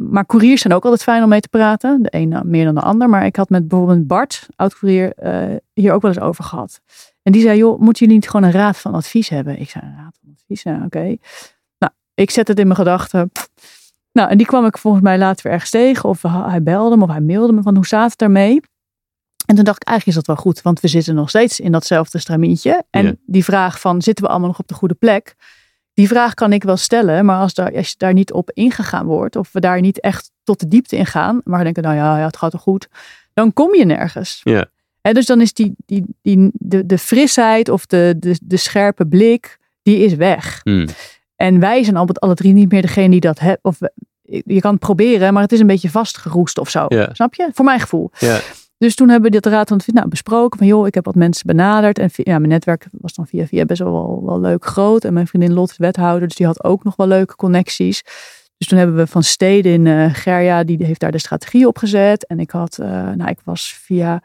maar 0.09 0.25
couriers 0.25 0.61
zijn 0.61 0.73
ook 0.73 0.83
altijd 0.83 1.03
fijn 1.03 1.23
om 1.23 1.29
mee 1.29 1.39
te 1.39 1.47
praten. 1.47 2.01
De 2.01 2.07
een 2.11 2.41
meer 2.45 2.65
dan 2.65 2.75
de 2.75 2.81
ander. 2.81 3.09
Maar 3.09 3.25
ik 3.25 3.35
had 3.35 3.49
met 3.49 3.67
bijvoorbeeld 3.67 4.07
Bart, 4.07 4.47
oud-courier, 4.55 5.13
eh, 5.13 5.55
hier 5.73 5.93
ook 5.93 6.01
wel 6.01 6.11
eens 6.11 6.19
over 6.19 6.43
gehad. 6.43 6.81
En 7.23 7.31
die 7.31 7.41
zei, 7.41 7.57
joh, 7.57 7.79
moeten 7.79 8.05
jullie 8.05 8.19
niet 8.21 8.29
gewoon 8.29 8.45
een 8.45 8.51
raad 8.55 8.77
van 8.77 8.93
advies 8.93 9.29
hebben? 9.29 9.59
Ik 9.59 9.69
zei, 9.69 9.85
een 9.85 9.95
raad 9.95 10.17
van 10.21 10.33
advies? 10.33 10.63
Oké. 10.85 11.17
Nou, 11.77 11.93
ik 12.13 12.29
zet 12.31 12.47
het 12.47 12.59
in 12.59 12.65
mijn 12.65 12.77
gedachten. 12.79 13.31
Nou, 14.11 14.29
en 14.29 14.37
die 14.37 14.47
kwam 14.47 14.65
ik 14.65 14.77
volgens 14.77 15.03
mij 15.03 15.17
later 15.17 15.43
weer 15.43 15.51
ergens 15.51 15.69
tegen. 15.71 16.09
Of 16.09 16.21
hij 16.21 16.63
belde 16.63 16.97
me 16.97 17.03
of 17.03 17.09
hij 17.09 17.21
mailde 17.21 17.53
me 17.53 17.61
van 17.61 17.75
hoe 17.75 17.85
staat 17.85 18.09
het 18.09 18.19
daarmee? 18.19 18.61
En 19.45 19.55
toen 19.55 19.63
dacht 19.63 19.81
ik, 19.81 19.87
eigenlijk 19.87 20.17
is 20.17 20.25
dat 20.25 20.35
wel 20.35 20.45
goed. 20.45 20.61
Want 20.61 20.79
we 20.79 20.87
zitten 20.87 21.15
nog 21.15 21.29
steeds 21.29 21.59
in 21.59 21.71
datzelfde 21.71 22.17
stramientje. 22.19 22.83
En 22.89 23.05
Ja. 23.05 23.13
die 23.25 23.43
vraag 23.43 23.79
van, 23.79 24.01
zitten 24.01 24.23
we 24.23 24.29
allemaal 24.29 24.47
nog 24.49 24.59
op 24.59 24.67
de 24.67 24.73
goede 24.73 24.93
plek? 24.93 25.35
Die 25.99 26.07
vraag 26.07 26.33
kan 26.33 26.53
ik 26.53 26.63
wel 26.63 26.77
stellen. 26.77 27.25
Maar 27.25 27.39
als, 27.39 27.53
daar, 27.53 27.75
als 27.75 27.89
je 27.89 27.95
daar 27.97 28.13
niet 28.13 28.31
op 28.31 28.51
ingegaan 28.53 29.05
wordt. 29.05 29.35
Of 29.35 29.49
we 29.51 29.59
daar 29.59 29.81
niet 29.81 29.99
echt 29.99 30.31
tot 30.43 30.59
de 30.59 30.67
diepte 30.67 30.95
in 30.95 31.05
gaan. 31.05 31.41
Maar 31.43 31.63
denken, 31.63 31.83
nou 31.83 31.95
ja, 31.95 32.17
ja 32.17 32.25
het 32.25 32.37
gaat 32.37 32.51
toch 32.51 32.61
goed. 32.61 32.87
Dan 33.33 33.53
kom 33.53 33.75
je 33.75 33.85
nergens. 33.85 34.41
Ja. 34.43 34.65
En 35.01 35.13
dus 35.13 35.25
dan 35.25 35.41
is 35.41 35.53
die, 35.53 35.75
die, 35.85 36.05
die, 36.21 36.49
de, 36.53 36.85
de 36.85 36.97
frisheid 36.97 37.69
of 37.69 37.85
de, 37.85 38.15
de, 38.17 38.39
de 38.43 38.57
scherpe 38.57 39.05
blik, 39.05 39.57
die 39.81 39.97
is 39.97 40.13
weg. 40.13 40.59
Hmm. 40.63 40.87
En 41.35 41.59
wij 41.59 41.83
zijn 41.83 41.95
altijd 41.95 42.19
alle 42.19 42.33
drie 42.33 42.53
niet 42.53 42.71
meer 42.71 42.81
degene 42.81 43.09
die 43.09 43.19
dat 43.19 43.39
hebben. 43.39 43.59
Of 43.61 43.77
je 44.45 44.59
kan 44.59 44.71
het 44.71 44.79
proberen, 44.79 45.33
maar 45.33 45.43
het 45.43 45.51
is 45.51 45.59
een 45.59 45.67
beetje 45.67 45.89
vastgeroest 45.89 46.57
of 46.57 46.69
zo. 46.69 46.85
Ja. 46.87 47.09
Snap 47.13 47.33
je? 47.33 47.49
Voor 47.53 47.65
mijn 47.65 47.79
gevoel. 47.79 48.11
Ja. 48.19 48.39
Dus 48.79 48.95
toen 48.95 49.09
hebben 49.09 49.31
we 49.31 49.39
dit 49.39 49.51
raad 49.51 49.67
van 49.67 49.81
nou, 49.85 50.07
besproken. 50.07 50.57
Van 50.57 50.67
joh, 50.67 50.87
ik 50.87 50.93
heb 50.93 51.05
wat 51.05 51.15
mensen 51.15 51.47
benaderd. 51.47 51.99
En 51.99 52.09
ja, 52.13 52.37
mijn 52.37 52.49
netwerk 52.49 52.87
was 52.91 53.13
dan 53.13 53.27
via 53.27 53.45
via 53.47 53.65
best 53.65 53.81
wel, 53.81 54.21
wel 54.25 54.39
leuk 54.39 54.65
groot. 54.65 55.03
En 55.03 55.13
mijn 55.13 55.27
vriendin 55.27 55.53
Lot 55.53 55.77
wethouder. 55.77 56.27
Dus 56.27 56.37
die 56.37 56.45
had 56.45 56.63
ook 56.63 56.83
nog 56.83 56.95
wel 56.95 57.07
leuke 57.07 57.35
connecties. 57.35 58.03
Dus 58.57 58.67
toen 58.67 58.77
hebben 58.77 58.95
we 58.95 59.07
van 59.07 59.23
steden 59.23 59.71
in 59.71 59.87
eh 59.87 60.13
Gerja, 60.13 60.63
die 60.63 60.85
heeft 60.85 60.99
daar 60.99 61.11
de 61.11 61.17
strategie 61.17 61.67
op 61.67 61.77
gezet. 61.77 62.27
En 62.27 62.39
ik 62.39 62.51
had, 62.51 62.77
eh, 62.77 62.89
nou 62.89 63.29
ik 63.29 63.39
was 63.43 63.79
via, 63.83 64.21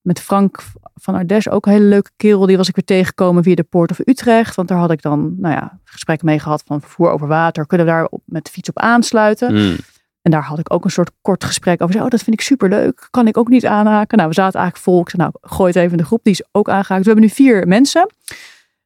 met 0.00 0.20
Frank 0.20 0.62
van 0.94 1.14
Ardes 1.14 1.48
ook 1.48 1.66
een 1.66 1.72
hele 1.72 1.84
leuke 1.84 2.10
kerel. 2.16 2.46
Die 2.46 2.56
was 2.56 2.68
ik 2.68 2.74
weer 2.74 2.84
tegengekomen 2.84 3.42
via 3.42 3.54
de 3.54 3.62
Poort 3.62 3.90
of 3.90 3.98
Utrecht. 4.04 4.54
Want 4.54 4.68
daar 4.68 4.78
had 4.78 4.90
ik 4.90 5.02
dan, 5.02 5.34
nou 5.38 5.54
ja, 5.54 5.78
gesprek 5.84 6.22
mee 6.22 6.38
gehad 6.38 6.62
van 6.66 6.80
vervoer 6.80 7.10
over 7.10 7.26
water. 7.26 7.66
Kunnen 7.66 7.86
we 7.86 7.92
daar 7.92 8.04
op, 8.04 8.22
met 8.24 8.50
fiets 8.50 8.68
op 8.68 8.78
aansluiten? 8.78 9.48
Hmm. 9.48 9.76
En 10.22 10.30
daar 10.30 10.42
had 10.42 10.58
ik 10.58 10.72
ook 10.72 10.84
een 10.84 10.90
soort 10.90 11.10
kort 11.22 11.44
gesprek 11.44 11.80
over. 11.80 11.92
Zei, 11.92 12.04
oh, 12.04 12.10
dat 12.10 12.22
vind 12.22 12.36
ik 12.36 12.46
superleuk. 12.46 13.08
Kan 13.10 13.26
ik 13.26 13.36
ook 13.36 13.48
niet 13.48 13.66
aanhaken? 13.66 14.16
Nou, 14.16 14.28
we 14.28 14.34
zaten 14.34 14.60
eigenlijk 14.60 14.88
vol. 14.88 15.00
Ik 15.00 15.10
zei, 15.10 15.22
nou, 15.22 15.34
gooi 15.40 15.68
het 15.68 15.78
even 15.78 15.90
in 15.90 15.96
de 15.96 16.04
groep. 16.04 16.20
Die 16.22 16.32
is 16.32 16.42
ook 16.52 16.68
aangehaakt. 16.68 17.04
We 17.04 17.10
hebben 17.10 17.24
nu 17.24 17.34
vier 17.34 17.66
mensen. 17.66 18.10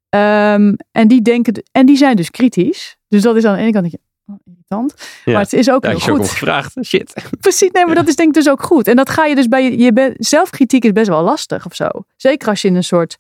Ehm, 0.09 0.75
en 0.93 1.09
die 1.09 1.23
denken, 1.23 1.63
en 1.73 1.87
die 1.87 1.97
zijn 1.97 2.17
dus 2.17 2.31
kritisch. 2.31 2.97
Dus 3.09 3.23
dat 3.23 3.37
is 3.37 3.45
aan 3.45 3.57
de 3.57 3.61
ene 3.61 3.73
kant, 3.73 3.87
oh, 4.27 4.37
irritant. 4.45 4.95
Ja. 5.25 5.33
Maar 5.33 5.43
het 5.43 5.53
is 5.53 5.71
ook 5.71 5.85
heel 5.85 5.99
je 5.99 6.11
ook 6.11 6.17
goed. 6.17 6.29
gevraagd. 6.29 6.77
Shit. 6.87 7.15
Precies, 7.41 7.71
nee, 7.71 7.87
maar 7.87 7.95
dat 7.95 8.09
is 8.09 8.17
denk 8.17 8.29
ik 8.29 8.35
dus 8.35 8.49
ook 8.49 8.63
goed. 8.63 8.89
En 8.89 8.97
dat 8.97 9.11
ga 9.11 9.25
je 9.25 9.35
dus 9.35 9.49
bij 9.49 9.65
je, 9.65 9.79
je 9.79 10.15
zelfkritiek 10.19 10.85
is 10.85 10.93
best 10.93 11.09
wel 11.09 11.23
lastig 11.23 11.67
of 11.67 11.75
zo. 11.75 11.89
Zeker 12.17 12.49
als 12.49 12.63
je 12.63 12.69
in 12.69 12.75
een 12.75 12.85
soort 12.85 13.19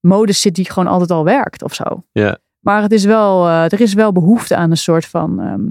modus 0.00 0.40
zit 0.40 0.54
die 0.54 0.70
gewoon 0.70 0.88
altijd 0.88 1.10
al 1.10 1.24
werkt 1.24 1.62
of 1.62 1.74
zo. 1.74 2.04
Ja. 2.12 2.38
Maar 2.60 2.82
het 2.82 2.92
is 2.92 3.04
wel, 3.04 3.46
eh, 3.46 3.64
er 3.64 3.80
is 3.80 3.94
wel 3.94 4.12
behoefte 4.12 4.56
aan 4.56 4.70
een 4.70 4.76
soort 4.76 5.06
van, 5.06 5.40
ehm, 5.40 5.62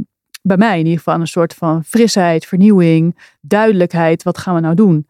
bij 0.47 0.57
mij 0.57 0.79
in 0.79 0.83
ieder 0.83 0.97
geval, 0.97 1.13
aan 1.13 1.21
een 1.21 1.27
soort 1.27 1.53
van 1.53 1.83
frisheid, 1.83 2.45
vernieuwing, 2.45 3.17
duidelijkheid. 3.41 4.23
Wat 4.23 4.37
gaan 4.37 4.55
we 4.55 4.61
nou 4.61 4.75
doen? 4.75 5.07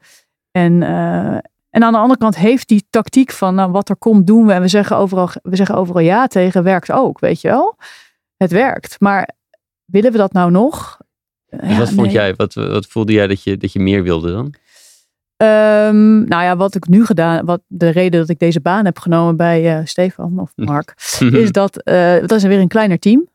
En, 0.52 0.84
eh, 0.84 1.38
en 1.70 1.84
aan 1.84 1.92
de 1.92 1.98
andere 1.98 2.20
kant 2.20 2.36
heeft 2.36 2.68
die 2.68 2.88
tactiek 2.90 3.32
van, 3.32 3.56
nou, 3.56 3.72
wat 3.72 3.90
er 3.90 3.96
komt, 3.96 4.28
doen 4.28 4.46
we. 4.46 4.54
En 4.54 4.62
we 4.62 4.68
zeggen 4.68 4.98
overal, 4.98 5.30
we 5.42 5.56
zeggen 5.56 5.76
overal 5.76 6.02
ja 6.02 6.28
tegen, 6.28 6.64
werkt 6.64 6.92
ook, 6.92 7.20
weet 7.20 7.42
je 7.42 7.48
wel. 7.48 7.78
Het 8.38 8.52
werkt. 8.52 9.00
Maar 9.00 9.30
willen 9.86 10.12
we 10.12 10.18
dat 10.18 10.34
nou 10.34 10.52
nog? 10.52 10.98
Ja, 11.48 11.78
wat 11.78 11.90
vond 11.90 12.02
nee. 12.02 12.12
jij, 12.12 12.36
wat, 12.36 12.54
wat 12.54 12.86
voelde 12.86 13.14
jij 13.14 13.28
dat 13.28 13.44
je, 13.44 13.58
dat 13.58 13.74
je 13.74 13.80
meer 13.80 14.04
wilde 14.04 14.32
dan? 14.32 14.54
Ehm, 15.38 16.24
nou 16.24 16.44
ja, 16.44 16.56
wat 16.56 16.76
ik 16.76 16.88
nu 16.88 17.06
gedaan, 17.06 17.46
wat 17.46 17.62
de 17.68 17.90
reden 17.90 18.20
dat 18.20 18.30
ik 18.30 18.40
deze 18.40 18.62
baan 18.62 18.86
heb 18.86 19.00
genomen 19.00 19.36
bij 19.36 19.78
eh, 19.78 19.86
Stefan 19.86 20.40
of 20.40 20.52
Mark, 20.72 20.94
is 21.44 21.52
dat 21.52 21.84
eh 21.84 22.20
dat 22.20 22.32
is 22.32 22.44
weer 22.44 22.60
een 22.60 22.68
kleiner 22.68 23.00
team. 23.00 23.28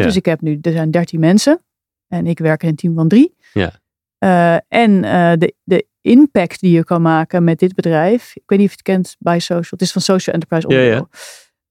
Ja. 0.00 0.06
Dus 0.06 0.16
ik 0.16 0.24
heb 0.24 0.40
nu, 0.40 0.58
er 0.62 0.72
zijn 0.72 0.90
13 0.90 1.20
mensen 1.20 1.60
en 2.08 2.26
ik 2.26 2.38
werk 2.38 2.62
in 2.62 2.68
een 2.68 2.76
team 2.76 2.94
van 2.94 3.08
drie. 3.08 3.34
Ja. 3.52 3.72
Eh, 4.18 4.54
en 4.68 5.04
eh, 5.04 5.32
de, 5.38 5.54
de 5.62 5.86
impact 6.00 6.60
die 6.60 6.72
je 6.72 6.84
kan 6.84 7.02
maken 7.02 7.44
met 7.44 7.58
dit 7.58 7.74
bedrijf, 7.74 8.32
ik 8.36 8.42
weet 8.46 8.58
niet 8.58 8.68
of 8.68 8.74
je 8.74 8.80
het 8.84 8.94
kent 8.94 9.16
bij 9.18 9.38
Social, 9.38 9.64
het 9.70 9.82
is 9.82 9.92
van 9.92 10.02
Social 10.02 10.34
Enterprise 10.34 10.68
Ja, 10.68 10.74
ja. 10.74 10.82
onderdeel. 10.84 11.08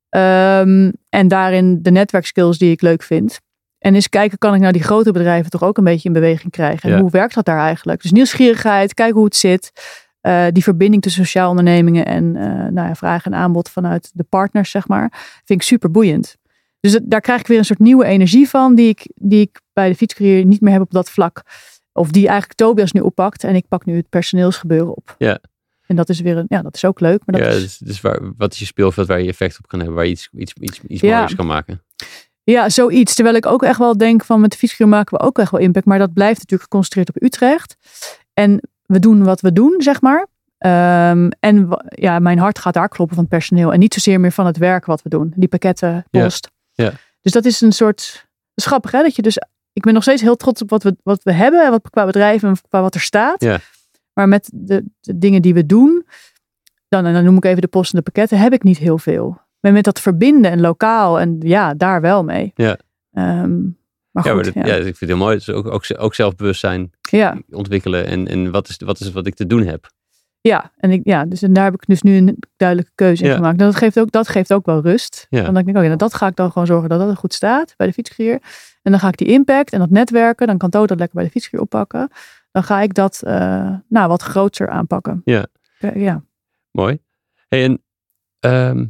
Ehm, 0.09 0.91
en 1.09 1.27
daarin 1.27 1.79
de 1.81 1.91
netwerkskills 1.91 2.57
die 2.57 2.71
ik 2.71 2.81
leuk 2.81 3.03
vind. 3.03 3.39
En 3.77 3.95
eens 3.95 4.09
kijken, 4.09 4.37
kan 4.37 4.53
ik 4.53 4.59
nou 4.61 4.73
die 4.73 4.83
grote 4.83 5.11
bedrijven 5.11 5.51
toch 5.51 5.63
ook 5.63 5.77
een 5.77 5.83
beetje 5.83 6.07
in 6.07 6.13
beweging 6.13 6.51
krijgen? 6.51 6.89
En 6.89 6.95
Ja. 6.95 7.01
hoe 7.01 7.11
werkt 7.11 7.33
dat 7.33 7.45
daar 7.45 7.59
eigenlijk? 7.59 8.01
Dus 8.01 8.11
nieuwsgierigheid, 8.11 8.93
kijken 8.93 9.15
hoe 9.15 9.25
het 9.25 9.35
zit. 9.35 9.71
Eh, 10.21 10.45
die 10.51 10.63
verbinding 10.63 11.01
tussen 11.01 11.23
sociaal 11.25 11.49
ondernemingen 11.49 12.05
en 12.05 12.31
nou 12.73 12.87
ja, 12.87 12.95
vraag 12.95 13.25
en 13.25 13.33
aanbod 13.35 13.69
vanuit 13.69 14.11
de 14.13 14.23
partners, 14.23 14.71
zeg 14.71 14.87
maar, 14.87 15.09
vind 15.45 15.61
ik 15.61 15.67
super 15.67 15.91
boeiend. 15.91 16.37
Dus 16.89 16.99
daar 17.03 17.21
krijg 17.21 17.39
ik 17.39 17.47
weer 17.47 17.57
een 17.57 17.65
soort 17.65 17.79
nieuwe 17.79 18.05
energie 18.05 18.49
van, 18.49 18.75
die 18.75 18.87
ik, 18.87 19.11
die 19.15 19.41
ik 19.41 19.61
bij 19.73 19.89
de 19.89 19.95
fietscarrière 19.95 20.43
niet 20.43 20.61
meer 20.61 20.71
heb 20.73 20.81
op 20.81 20.91
dat 20.91 21.09
vlak. 21.09 21.41
Of 21.93 22.11
die 22.11 22.27
eigenlijk 22.27 22.59
Tobias 22.59 22.91
nu 22.91 23.01
oppakt 23.01 23.43
en 23.43 23.55
ik 23.55 23.67
pak 23.67 23.85
nu 23.85 23.95
het 23.95 24.09
personeelsgebeuren 24.09 24.95
op. 24.95 25.15
Ja. 25.17 25.39
En 25.85 25.95
dat 25.95 26.09
is 26.09 26.19
weer 26.19 26.37
een, 26.37 26.45
ja, 26.47 26.61
dat 26.61 26.75
is 26.75 26.85
ook 26.85 26.99
leuk. 26.99 27.21
Maar 27.25 27.39
dat 27.39 27.51
ja, 27.51 27.55
is, 27.57 27.61
dus, 27.61 27.77
dus 27.77 28.01
waar, 28.01 28.19
wat 28.37 28.53
is 28.53 28.59
je 28.59 28.65
speelveld 28.65 29.07
waar 29.07 29.21
je 29.21 29.27
effect 29.27 29.57
op 29.57 29.67
kan 29.67 29.79
hebben, 29.79 29.97
waar 29.97 30.05
je 30.05 30.11
iets, 30.11 30.29
iets, 30.33 30.53
iets, 30.59 30.79
iets 30.87 31.01
Ja. 31.01 31.17
moois 31.19 31.35
kan 31.35 31.45
maken? 31.45 31.83
Ja, 32.43 32.69
zoiets. 32.69 33.15
Terwijl 33.15 33.35
ik 33.35 33.45
ook 33.45 33.63
echt 33.63 33.79
wel 33.79 33.97
denk 33.97 34.23
van 34.23 34.41
met 34.41 34.51
de 34.51 34.57
fietscrew 34.57 34.87
maken 34.87 35.17
we 35.17 35.23
ook 35.23 35.39
echt 35.39 35.51
wel 35.51 35.59
impact. 35.59 35.85
Maar 35.85 35.99
dat 35.99 36.13
blijft 36.13 36.37
natuurlijk 36.37 36.63
geconcentreerd 36.63 37.09
op 37.09 37.23
Utrecht. 37.23 37.77
En 38.33 38.61
we 38.85 38.99
doen 38.99 39.23
wat 39.23 39.41
we 39.41 39.53
doen, 39.53 39.75
zeg 39.77 40.01
maar. 40.01 40.27
Ehm, 40.57 41.29
en 41.39 41.69
ja, 41.87 42.19
mijn 42.19 42.37
hart 42.39 42.59
gaat 42.59 42.73
daar 42.73 42.89
kloppen 42.89 43.15
van 43.15 43.25
het 43.25 43.33
personeel. 43.33 43.73
En 43.73 43.79
niet 43.79 43.93
zozeer 43.93 44.19
meer 44.19 44.31
van 44.31 44.45
het 44.45 44.57
werk 44.57 44.85
wat 44.85 45.01
we 45.01 45.09
doen. 45.09 45.33
Die 45.35 45.47
pakketten, 45.49 46.05
post. 46.09 46.45
Ja. 46.45 46.51
Dus 47.21 47.31
dat 47.31 47.45
is 47.45 47.61
een 47.61 47.71
soort... 47.71 48.11
Dat 48.23 48.65
is 48.65 48.65
grappig 48.65 48.91
hè, 48.91 49.01
dat 49.01 49.15
je 49.15 49.21
dus... 49.21 49.37
Ik 49.73 49.83
ben 49.83 49.93
nog 49.93 50.03
steeds 50.03 50.21
heel 50.21 50.35
trots 50.35 50.61
op 50.61 50.69
wat 50.69 50.83
we, 50.83 50.95
wat 51.03 51.23
we 51.23 51.31
hebben. 51.31 51.65
en 51.65 51.71
Wat, 51.71 51.89
qua 51.89 52.05
bedrijf 52.05 52.43
en 52.43 52.57
qua 52.69 52.81
wat 52.81 52.95
er 52.95 53.01
staat. 53.01 53.41
Ja. 53.43 53.59
Maar 54.13 54.27
met 54.27 54.49
de, 54.53 54.83
de 54.99 55.17
dingen 55.17 55.41
die 55.41 55.53
we 55.53 55.65
doen... 55.65 56.05
Dan, 56.87 57.05
en 57.05 57.13
dan 57.13 57.23
noem 57.23 57.37
ik 57.37 57.45
even 57.45 57.61
de 57.61 57.67
post 57.67 57.91
en 57.91 57.97
de 57.97 58.03
pakketten, 58.03 58.39
heb 58.39 58.53
ik 58.53 58.63
niet 58.63 58.77
heel 58.77 58.97
veel. 58.97 59.41
Maar 59.59 59.71
met 59.71 59.83
dat 59.83 59.99
verbinden 59.99 60.51
en 60.51 60.61
lokaal 60.61 61.19
en 61.19 61.37
ja, 61.39 61.73
daar 61.73 62.01
wel 62.01 62.23
mee. 62.23 62.51
Ja. 62.55 62.77
Ehm, 63.11 63.61
maar 64.11 64.25
ja, 64.25 64.31
goed, 64.31 64.33
maar 64.33 64.43
dat- 64.43 64.53
ja. 64.53 64.65
ja. 64.65 64.75
ik 64.75 64.83
vind 64.83 64.99
het 64.99 65.09
heel 65.09 65.17
mooi. 65.17 65.35
Dus 65.35 65.49
ook, 65.49 65.67
ook, 65.67 65.85
ook 65.97 66.15
zelfbewustzijn 66.15 66.91
ja. 67.01 67.37
ontwikkelen. 67.49 68.05
En, 68.05 68.27
en 68.27 68.51
wat, 68.51 68.69
is, 68.69 68.77
wat 68.77 68.99
is 68.99 69.11
wat 69.11 69.27
ik 69.27 69.35
te 69.35 69.45
doen 69.47 69.65
heb. 69.65 69.91
Ja, 70.47 70.71
en 70.77 70.91
ik, 70.91 71.01
ja, 71.03 71.25
dus 71.25 71.41
en 71.41 71.53
daar 71.53 71.63
heb 71.63 71.73
ik 71.73 71.83
dus 71.85 72.01
nu 72.01 72.17
een 72.17 72.37
duidelijke 72.57 72.91
keuze 72.95 73.23
in 73.23 73.29
Ja. 73.29 73.35
gemaakt. 73.35 73.59
En 73.59 73.65
dat 73.65 73.75
geeft 73.75 73.99
ook, 73.99 74.11
dat 74.11 74.27
geeft 74.27 74.53
ook 74.53 74.65
wel 74.65 74.81
rust. 74.81 75.27
Ja. 75.29 75.43
Dan 75.43 75.53
denk 75.53 75.67
ik, 75.67 75.75
oké, 75.75 75.85
nou, 75.85 75.97
dat 75.97 76.13
ga 76.13 76.27
ik 76.27 76.35
dan 76.35 76.51
gewoon 76.51 76.67
zorgen 76.67 76.89
dat 76.89 76.99
dat 76.99 77.17
goed 77.17 77.33
staat 77.33 77.73
bij 77.77 77.87
de 77.87 77.93
fietscourier. 77.93 78.39
En 78.81 78.91
dan 78.91 78.99
ga 78.99 79.07
ik 79.07 79.17
die 79.17 79.27
impact 79.27 79.73
en 79.73 79.79
dat 79.79 79.89
netwerken, 79.89 80.47
dan 80.47 80.57
kan 80.57 80.69
Toto 80.69 80.85
dat 80.85 80.97
lekker 80.97 81.15
bij 81.15 81.25
de 81.25 81.31
fietscourier 81.31 81.61
oppakken. 81.71 82.09
Dan 82.51 82.63
ga 82.63 82.81
ik 82.81 82.93
dat 82.93 83.21
eh, 83.21 83.75
nou, 83.89 84.07
wat 84.07 84.21
groter 84.21 84.69
aanpakken. 84.69 85.21
Ja. 85.25 85.45
Ja. 85.93 86.23
Mooi. 86.71 86.99
Hey, 87.47 87.63
en 87.63 87.81
ehm, 88.39 88.85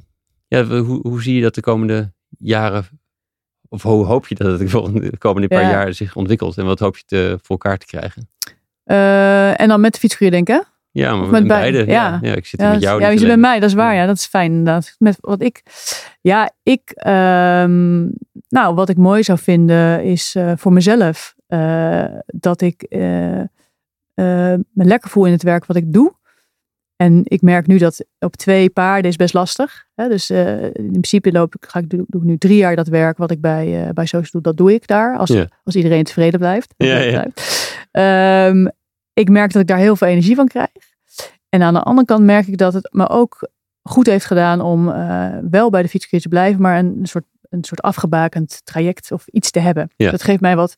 ja, 0.47 0.63
hoe, 0.65 0.99
hoe 1.07 1.21
zie 1.21 1.35
je 1.35 1.41
dat 1.41 1.55
de 1.55 1.61
komende 1.61 2.11
jaren, 2.37 2.85
of 3.69 3.83
hoe 3.83 4.05
hoop 4.05 4.27
je 4.27 4.35
dat 4.35 4.59
het 4.59 4.69
de 5.11 5.17
komende 5.17 5.47
paar 5.47 5.61
Ja. 5.61 5.69
jaar 5.69 5.93
zich 5.93 6.15
ontwikkelt? 6.15 6.57
En 6.57 6.65
wat 6.65 6.79
hoop 6.79 6.97
je 6.97 7.03
te, 7.05 7.37
voor 7.41 7.49
elkaar 7.57 7.77
te 7.77 7.85
krijgen? 7.85 8.29
Eh, 8.83 9.59
en 9.61 9.67
dan 9.67 9.81
met 9.81 9.93
de 9.93 9.99
fietscourier 9.99 10.31
denken. 10.43 10.65
Ja, 10.93 11.15
maar 11.15 11.29
met 11.29 11.47
beide, 11.47 11.71
beide. 11.77 11.91
Ja. 11.91 12.19
ja. 12.21 12.35
Ik 12.35 12.45
zit 12.45 12.59
Ja, 12.61 12.71
met 12.71 12.81
jou. 12.81 13.01
ja, 13.01 13.07
je 13.09 13.17
zit 13.17 13.27
bij 13.27 13.37
mij, 13.37 13.59
dat 13.59 13.69
is 13.69 13.75
waar. 13.75 13.95
Ja. 13.95 14.05
Dat 14.05 14.15
is 14.15 14.25
fijn 14.25 14.51
inderdaad. 14.51 14.95
Met 14.99 15.17
wat 15.19 15.41
ik, 15.41 15.63
ja, 16.21 16.51
ik, 16.63 16.91
ehm, 16.95 18.01
nou, 18.49 18.75
wat 18.75 18.89
ik 18.89 18.97
mooi 18.97 19.23
zou 19.23 19.39
vinden 19.39 20.03
is 20.03 20.35
eh, 20.35 20.51
voor 20.55 20.73
mezelf 20.73 21.35
eh, 21.47 22.05
dat 22.25 22.61
ik 22.61 22.81
eh, 22.81 22.99
me 24.15 24.63
lekker 24.85 25.09
voel 25.09 25.25
in 25.25 25.31
het 25.31 25.43
werk 25.43 25.65
wat 25.65 25.75
ik 25.77 25.93
doe. 25.93 26.13
En 26.95 27.21
ik 27.23 27.41
merk 27.41 27.67
nu 27.67 27.77
dat 27.77 28.05
op 28.19 28.35
twee 28.35 28.69
paarden 28.69 29.09
is 29.11 29.15
best 29.15 29.33
lastig. 29.33 29.85
Hè? 29.95 30.07
Dus 30.09 30.29
in 30.29 30.87
principe 30.91 31.31
loop 31.31 31.55
ik, 31.55 31.65
ga 31.65 31.79
ik, 31.79 31.89
doe, 31.89 32.05
doe 32.07 32.21
ik 32.21 32.27
nu 32.27 32.37
drie 32.37 32.57
jaar 32.57 32.75
dat 32.75 32.87
werk 32.87 33.17
wat 33.17 33.31
ik 33.31 33.41
bij, 33.41 33.91
bij 33.93 34.05
Social 34.05 34.31
doe. 34.31 34.41
Dat 34.41 34.57
doe 34.57 34.73
ik 34.73 34.87
daar. 34.87 35.17
Als, 35.17 35.29
Ja. 35.29 35.47
als 35.63 35.75
iedereen 35.75 36.03
tevreden 36.03 36.39
blijft. 36.39 36.73
Ja, 36.77 36.97
ja. 36.97 37.11
blijft. 37.11 37.85
Ehm, 37.91 38.67
ik 39.13 39.29
merk 39.29 39.51
dat 39.51 39.61
ik 39.61 39.67
daar 39.67 39.77
heel 39.77 39.95
veel 39.95 40.07
energie 40.07 40.35
van 40.35 40.47
krijg. 40.47 40.69
En 41.49 41.61
aan 41.61 41.73
de 41.73 41.81
andere 41.81 42.07
kant 42.07 42.23
merk 42.23 42.47
ik 42.47 42.57
dat 42.57 42.73
het 42.73 42.89
me 42.91 43.09
ook 43.09 43.49
goed 43.83 44.05
heeft 44.07 44.25
gedaan 44.25 44.61
om 44.61 44.89
eh, 44.89 45.27
wel 45.49 45.69
bij 45.69 45.81
de 45.81 45.87
fietskeer 45.89 46.21
te 46.21 46.27
blijven, 46.27 46.61
maar 46.61 46.77
een 46.77 46.99
soort, 47.03 47.25
een 47.49 47.63
soort 47.63 47.81
afgebakend 47.81 48.61
traject 48.63 49.11
of 49.11 49.27
iets 49.27 49.51
te 49.51 49.59
hebben. 49.59 49.91
Ja. 49.95 50.11
Dat 50.11 50.23
geeft 50.23 50.41
mij 50.41 50.55
wat 50.55 50.75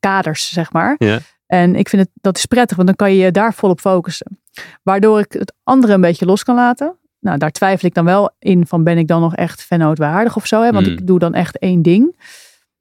kaders, 0.00 0.48
zeg 0.52 0.72
maar. 0.72 0.94
Ja. 0.98 1.18
En 1.46 1.74
ik 1.76 1.88
vind 1.88 2.02
het, 2.02 2.10
dat 2.14 2.36
is 2.36 2.46
prettig, 2.46 2.76
want 2.76 2.88
dan 2.88 2.96
kan 2.96 3.12
je 3.12 3.24
je 3.24 3.30
daar 3.30 3.54
volop 3.54 3.80
focussen. 3.80 4.40
Waardoor 4.82 5.20
ik 5.20 5.32
het 5.32 5.52
andere 5.62 5.92
een 5.92 6.00
beetje 6.00 6.26
los 6.26 6.42
kan 6.42 6.54
laten. 6.54 6.96
Nou, 7.20 7.38
daar 7.38 7.50
twijfel 7.50 7.88
ik 7.88 7.94
dan 7.94 8.04
wel 8.04 8.30
in 8.38 8.66
van 8.66 8.84
ben 8.84 8.98
ik 8.98 9.06
dan 9.06 9.20
nog 9.20 9.34
echt 9.34 9.62
vennootwaardig 9.62 10.36
of 10.36 10.46
zo. 10.46 10.62
Hè? 10.62 10.72
Want 10.72 10.86
Mm. 10.86 10.92
ik 10.92 11.06
doe 11.06 11.18
dan 11.18 11.34
echt 11.34 11.58
één 11.58 11.82
ding. 11.82 12.16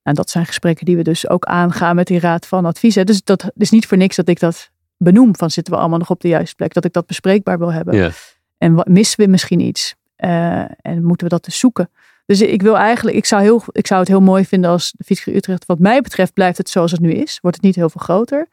En 0.02 0.14
dat 0.16 0.30
zijn 0.30 0.46
gesprekken 0.46 0.86
die 0.86 0.96
we 0.96 1.02
dus 1.04 1.30
ook 1.30 1.46
aangaan 1.46 1.96
met 1.96 2.08
die 2.08 2.20
raad 2.20 2.46
van 2.46 2.66
advies. 2.66 2.96
Hè. 2.96 3.04
Dus 3.04 3.24
dat 3.24 3.52
is 3.56 3.70
niet 3.70 3.88
voor 3.88 3.98
niks 3.98 4.16
dat 4.16 4.28
ik 4.28 4.40
dat 4.40 4.72
benoem. 5.00 5.36
Van 5.36 5.52
zitten 5.52 5.74
we 5.74 5.80
allemaal 5.80 6.00
nog 6.00 6.10
op 6.10 6.22
de 6.22 6.28
juiste 6.28 6.56
plek. 6.56 6.74
Dat 6.74 6.86
ik 6.86 6.94
dat 6.94 7.06
bespreekbaar 7.06 7.58
wil 7.58 7.74
hebben. 7.74 7.96
Ja. 7.96 8.10
En 8.58 8.74
wat, 8.74 8.88
missen 8.88 9.24
we 9.24 9.32
misschien 9.32 9.60
iets? 9.60 9.96
Eh, 10.16 10.60
en 10.82 11.04
moeten 11.04 11.28
we 11.28 11.34
dat 11.34 11.46
dus 11.46 11.60
zoeken? 11.60 11.90
Dus 12.26 12.42
ik 12.42 12.62
wil 12.62 12.78
eigenlijk, 12.78 13.18
ik 13.18 13.26
zou, 13.26 13.42
heel, 13.42 13.64
ik 13.72 13.88
zou 13.88 14.00
het 14.00 14.10
heel 14.10 14.22
mooi 14.22 14.46
vinden 14.46 14.70
als 14.70 14.94
de 14.98 15.04
Fietsclub 15.04 15.36
Utrecht, 15.36 15.66
wat 15.66 15.80
mij 15.80 16.02
betreft, 16.02 16.34
blijft 16.34 16.58
het 16.58 16.70
zoals 16.70 16.92
het 16.92 17.00
nu 17.00 17.12
is. 17.12 17.40
Wordt 17.42 17.58
het 17.58 17.66
niet 17.66 17.76
heel 17.76 17.90
veel 17.90 18.02
groter. 18.02 18.48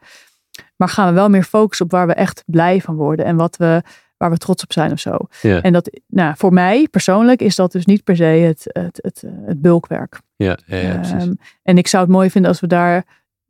Maar 0.75 0.89
gaan 0.89 1.07
we 1.07 1.13
wel 1.13 1.29
meer 1.29 1.43
focussen 1.43 1.85
op 1.85 1.91
waar 1.91 2.07
we 2.07 2.13
echt 2.13 2.43
blij 2.45 2.81
van 2.81 2.95
worden. 2.95 3.25
En 3.25 3.35
wat 3.35 3.57
we, 3.57 3.81
waar 4.17 4.29
we 4.29 4.37
trots 4.37 4.63
op 4.63 4.73
zijn 4.73 4.91
of 4.91 4.99
zo. 4.99 5.17
Ja. 5.41 5.61
En 5.61 5.73
dat, 5.73 5.89
nou, 6.07 6.33
voor 6.37 6.53
mij 6.53 6.87
persoonlijk 6.91 7.41
is 7.41 7.55
dat 7.55 7.71
dus 7.71 7.85
niet 7.85 8.03
per 8.03 8.15
se 8.15 8.23
het, 8.23 8.61
het, 8.67 8.99
het, 9.01 9.23
eh, 9.23 9.31
het 9.45 9.61
bulkwerk. 9.61 10.21
Ja, 10.35 10.57
ja, 10.65 10.77
ja, 10.77 10.95
precies. 10.95 11.13
Ehm, 11.13 11.33
en 11.63 11.77
ik 11.77 11.87
zou 11.87 12.03
het 12.03 12.11
mooi 12.11 12.29
vinden 12.29 12.51
als 12.51 12.59
we 12.59 12.67
daar 12.67 13.05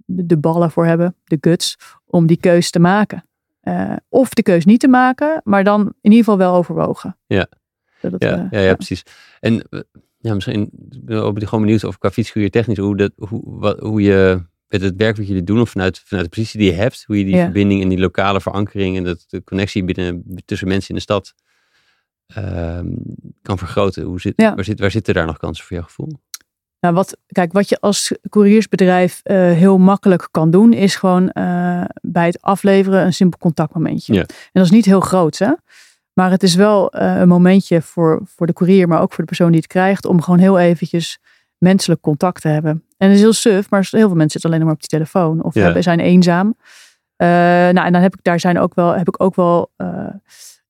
de, 0.08 0.38
ballen 0.38 0.72
voor 0.72 0.86
hebben, 0.86 1.16
de 1.24 1.38
guts, 1.41 1.78
om 2.05 2.28
die 2.28 2.38
keus 2.38 2.70
te 2.70 2.80
maken. 2.80 3.26
Eh, 3.60 3.95
of 4.10 4.34
de 4.34 4.43
keus 4.43 4.66
niet 4.66 4.80
te 4.80 4.88
maken, 4.88 5.41
maar 5.43 5.64
dan 5.64 5.82
in 5.82 6.12
ieder 6.12 6.18
geval 6.18 6.38
wel 6.38 6.53
overwogen. 6.55 7.18
Ja. 7.28 7.47
Zodat 8.01 8.24
Ja, 8.24 8.47
ja, 8.51 8.60
ja, 8.60 8.76
precies. 8.76 9.03
En 9.39 9.62
eh, 9.70 9.80
ja, 10.18 10.34
misschien 10.34 10.62
ik 10.89 11.05
ben 11.05 11.24
ook 11.24 11.43
gewoon 11.43 11.62
benieuwd 11.62 11.84
of 11.84 11.97
qua 11.97 12.12
fietscourier 12.12 12.51
technisch, 12.51 12.78
hoe, 12.78 12.97
dat, 12.97 13.12
hoe, 13.16 13.41
wat, 13.43 13.80
hoe 13.80 14.01
je 14.01 14.41
met 14.68 14.82
het 14.82 14.93
werk 14.97 15.18
wat 15.18 15.28
jullie 15.28 15.43
doen, 15.43 15.62
of 15.62 15.70
vanuit, 15.70 15.99
vanuit 15.99 16.26
de 16.26 16.36
positie 16.36 16.60
die 16.60 16.72
je 16.72 16.78
hebt, 16.78 17.03
hoe 17.08 17.18
je 17.18 17.24
die 17.26 17.36
Ja. 17.36 17.43
verbinding 17.43 17.82
en 17.82 17.89
die 17.89 17.99
lokale 17.99 18.41
verankering 18.41 18.97
en 18.97 19.03
dat, 19.03 19.26
de 19.28 19.43
connectie 19.43 19.84
binnen, 19.84 20.24
tussen 20.45 20.68
mensen 20.68 20.89
in 20.89 20.95
de 20.95 21.01
stad 21.01 21.34
ehm, 22.28 22.88
kan 23.41 23.58
vergroten. 23.58 24.03
Hoe 24.03 24.22
zit, 24.22 24.34
waar, 24.36 24.64
zit, 24.64 24.80
waar 24.80 24.91
zitten 24.91 25.14
daar 25.14 25.26
nog 25.26 25.38
kansen 25.38 25.66
voor 25.66 25.76
jouw 25.78 25.86
gevoel? 25.86 26.20
Nou, 26.80 26.93
wat, 26.93 27.17
kijk, 27.28 27.53
wat 27.53 27.69
je 27.69 27.80
als 27.80 28.11
couriersbedrijf 28.30 29.19
eh, 29.23 29.36
heel 29.38 29.78
makkelijk 29.78 30.28
kan 30.32 30.51
doen, 30.51 30.73
is 30.73 30.95
gewoon 30.95 31.30
eh, 31.30 31.84
bij 32.01 32.25
het 32.25 32.41
afleveren 32.41 33.05
een 33.05 33.13
simpel 33.13 33.39
contactmomentje. 33.39 34.19
En 34.19 34.28
dat 34.51 34.63
is 34.63 34.71
niet 34.71 34.86
heel 34.86 34.99
groot, 34.99 35.38
hè? 35.38 35.51
Maar 36.13 36.32
het 36.32 36.43
is 36.43 36.55
wel 36.55 36.91
eh, 36.91 37.19
een 37.19 37.28
momentje 37.28 37.82
voor, 37.82 38.21
voor 38.25 38.47
de 38.47 38.53
courier, 38.53 38.88
maar 38.88 39.01
ook 39.01 39.09
voor 39.09 39.23
de 39.23 39.30
persoon 39.30 39.51
die 39.51 39.59
het 39.59 39.67
krijgt, 39.67 40.05
om 40.05 40.21
gewoon 40.21 40.39
heel 40.39 40.59
eventjes 40.59 41.19
menselijk 41.57 42.01
contact 42.01 42.41
te 42.41 42.47
hebben. 42.47 42.71
En 42.97 43.07
dat 43.07 43.17
is 43.17 43.21
heel 43.21 43.34
suf, 43.34 43.69
maar 43.69 43.88
heel 43.91 44.07
veel 44.07 44.15
mensen 44.15 44.30
zitten 44.30 44.49
alleen 44.49 44.65
maar 44.65 44.73
op 44.73 44.80
die 44.80 44.89
telefoon 44.89 45.43
of 45.43 45.53
hebben, 45.53 45.84
zijn 45.84 45.99
eenzaam. 45.99 46.55
Nou, 47.17 47.86
en 47.86 47.93
dan 47.93 48.01
heb 48.01 48.13
ik 48.13 48.23
daar 48.23 48.39
zijn 48.39 48.59
ook 48.59 48.75
wel, 48.75 48.91
heb 48.91 49.07
ik 49.07 49.23
ook 49.23 49.36
wel 49.36 49.71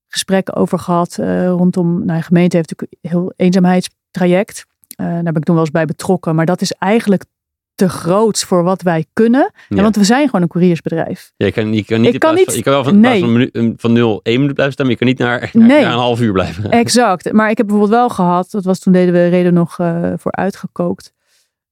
gesprekken 0.08 0.54
over 0.54 0.78
gehad 0.78 1.18
eh, 1.18 1.48
rondom. 1.48 2.04
Nou, 2.04 2.18
de 2.18 2.24
gemeente 2.24 2.56
heeft 2.56 2.70
natuurlijk 2.70 2.98
een 3.00 3.10
heel 3.10 3.32
eenzaamheidstraject. 3.36 4.66
Eh, 4.98 5.06
daar 5.06 5.22
ben 5.22 5.36
ik 5.36 5.44
toen 5.44 5.54
wel 5.54 5.64
eens 5.64 5.72
bij 5.72 5.84
betrokken. 5.84 6.34
Maar 6.34 6.46
dat 6.46 6.60
is 6.60 6.72
eigenlijk 6.72 7.24
te 7.74 7.88
groot 7.88 8.38
voor 8.44 8.62
wat 8.62 8.82
wij 8.82 9.04
kunnen. 9.12 9.50
Ja. 9.68 9.82
Want 9.82 9.96
we 9.96 10.04
zijn 10.04 10.26
gewoon 10.26 10.42
een 10.42 10.48
couriersbedrijf. 10.48 11.32
Ja, 11.36 11.46
je 11.46 11.52
kan, 11.52 11.72
je 11.72 11.84
kan 11.84 12.00
niet, 12.00 12.14
Ik 12.14 12.20
kan 12.20 12.34
niet- 12.34 12.54
je 12.54 12.62
kan 12.62 12.72
wel 12.72 12.84
van, 12.84 12.94
in 12.94 13.00
plaats 13.00 13.14
nee. 13.20 13.24
van, 13.24 13.40
een 13.40 13.50
minuut, 13.52 13.80
van 13.80 13.92
0 13.92 14.20
1 14.22 14.38
minuut 14.40 14.54
blijven 14.54 14.74
staan, 14.74 14.86
maar 14.86 14.94
je 14.94 15.00
kan 15.00 15.08
niet 15.08 15.18
naar, 15.18 15.50
naar, 15.52 15.66
Nee. 15.66 15.82
naar 15.82 15.92
een 15.92 15.98
half 15.98 16.20
uur 16.20 16.32
blijven. 16.32 16.70
Exact. 16.82 17.32
Maar 17.32 17.50
ik 17.50 17.56
heb 17.56 17.66
bijvoorbeeld 17.66 17.98
wel 17.98 18.08
gehad. 18.08 18.50
Dat 18.50 18.64
was 18.64 18.78
toen 18.78 18.92
deden 18.92 19.12
we 19.14 19.26
reden 19.28 19.54
nog 19.54 19.78
eh, 19.78 20.12
voor 20.16 20.32
uitgekookt. 20.32 21.12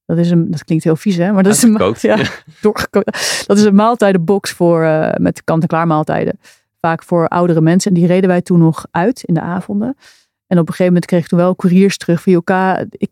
Dat, 0.05 0.19
is 0.19 0.31
een, 0.31 0.51
dat 0.51 0.65
klinkt 0.65 0.85
heel 0.85 0.97
vies, 0.97 1.17
hè? 1.17 1.33
Maar 1.33 1.43
dat 1.43 1.55
is 1.55 1.63
een, 1.63 1.95
ja, 2.01 2.17
doorgekookt. 2.61 3.45
Dat 3.47 3.57
is 3.57 3.65
een 3.65 3.75
maaltijdenbox 3.75 4.51
voor, 4.51 4.83
eh, 4.83 5.13
met 5.21 5.45
kant-en-klaar 5.45 5.87
maaltijden. 5.87 6.39
Vaak 6.81 7.03
voor 7.03 7.29
oudere 7.29 7.61
mensen. 7.61 7.91
En 7.95 7.97
die 8.01 8.07
reden 8.07 8.29
wij 8.29 8.43
toen 8.43 8.59
nog 8.59 8.87
uit 8.91 9.23
in 9.25 9.35
de 9.35 9.41
avonden. 9.41 9.97
En 10.47 10.59
op 10.59 10.69
een 10.69 10.75
gegeven 10.75 10.87
moment 10.93 11.05
kreeg 11.05 11.23
ik 11.23 11.29
toen 11.29 11.39
wel 11.39 11.57
couriers 11.57 11.97
terug 11.97 12.23
van 12.23 12.33
elkaar. 12.33 12.85
Ik, 12.91 13.11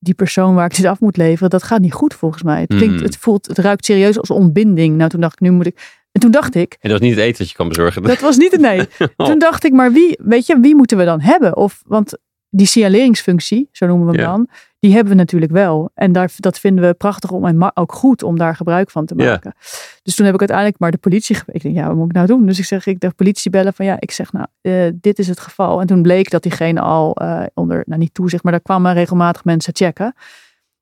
die, 0.00 0.14
persoon 0.14 0.54
waar 0.54 0.66
ik 0.70 0.76
dit 0.76 0.84
af 0.84 1.00
moet 1.00 1.16
leveren, 1.16 1.50
dat 1.50 1.62
gaat 1.62 1.80
niet 1.80 1.92
goed 1.92 2.14
volgens 2.14 2.42
mij. 2.42 2.60
Het, 2.60 2.74
klinkt, 2.74 2.96
Mm. 2.96 3.02
het, 3.02 3.16
voelt, 3.16 3.46
het 3.46 3.58
ruikt 3.58 3.84
serieus 3.84 4.18
als 4.18 4.30
ontbinding. 4.30 4.96
Nou, 4.96 5.10
toen 5.10 5.20
dacht 5.20 5.32
ik, 5.34 5.40
nu 5.40 5.50
moet 5.50 5.66
ik. 5.66 5.98
En 6.12 6.20
toen 6.20 6.30
dacht 6.30 6.54
ik, 6.54 6.76
En 6.80 6.90
dat 6.90 7.00
is 7.00 7.06
niet 7.08 7.16
het 7.16 7.24
eten 7.24 7.38
dat 7.38 7.48
je 7.50 7.56
kan 7.56 7.68
bezorgen. 7.68 8.02
dat 8.02 8.20
was 8.20 8.36
niet 8.36 8.52
het 8.52 8.60
nee. 8.60 8.80
Oh. 9.16 9.26
Toen 9.26 9.38
dacht 9.38 9.64
ik, 9.64 9.72
maar 9.72 9.92
wie, 9.92 10.18
weet 10.22 10.46
je, 10.46 10.60
wie 10.60 10.74
moeten 10.74 10.96
we 10.96 11.04
dan 11.04 11.20
hebben? 11.20 11.56
Of, 11.56 11.82
want 11.86 12.18
die 12.48 12.66
signaleringsfunctie, 12.66 13.68
zo 13.72 13.86
noemen 13.86 14.06
we 14.06 14.12
hem 14.12 14.20
Ja. 14.20 14.26
dan, 14.30 14.48
die 14.80 14.92
hebben 14.92 15.12
we 15.12 15.18
natuurlijk 15.18 15.52
wel. 15.52 15.90
En 15.94 16.12
daar, 16.12 16.32
dat 16.36 16.58
vinden 16.58 16.86
we 16.86 16.94
prachtig 16.94 17.30
om 17.30 17.44
en 17.46 17.76
ook 17.76 17.92
goed 17.92 18.22
om 18.22 18.38
daar 18.38 18.56
gebruik 18.56 18.90
van 18.90 19.06
te 19.06 19.14
Ja. 19.16 19.24
maken. 19.30 19.54
Dus 20.02 20.14
toen 20.14 20.24
heb 20.24 20.34
ik 20.34 20.40
uiteindelijk 20.40 20.78
maar 20.78 20.90
de 20.90 20.98
politie. 20.98 21.36
Ik 21.46 21.62
denk, 21.62 21.74
ja, 21.74 21.86
wat 21.86 21.96
moet 21.96 22.06
ik 22.08 22.12
nou 22.14 22.26
doen? 22.26 22.46
Dus 22.46 22.58
ik 22.58 22.64
zeg, 22.64 22.86
ik 22.86 23.00
de 23.00 23.10
politie 23.10 23.50
bellen 23.50 23.72
van 23.74 23.84
ja, 23.86 23.96
ik 23.98 24.10
zeg 24.10 24.32
nou, 24.32 24.46
eh, 24.60 24.72
dit 24.94 25.18
is 25.18 25.28
het 25.28 25.40
geval. 25.40 25.80
En 25.80 25.86
toen 25.86 26.02
bleek 26.02 26.30
dat 26.30 26.42
diegene 26.42 26.80
al 26.80 27.14
eh, 27.16 27.42
onder, 27.54 27.82
nou 27.86 28.00
niet 28.00 28.14
toezicht, 28.14 28.42
maar 28.42 28.52
daar 28.52 28.60
kwamen 28.62 28.92
regelmatig 28.92 29.44
mensen 29.44 29.74
checken. 29.76 30.14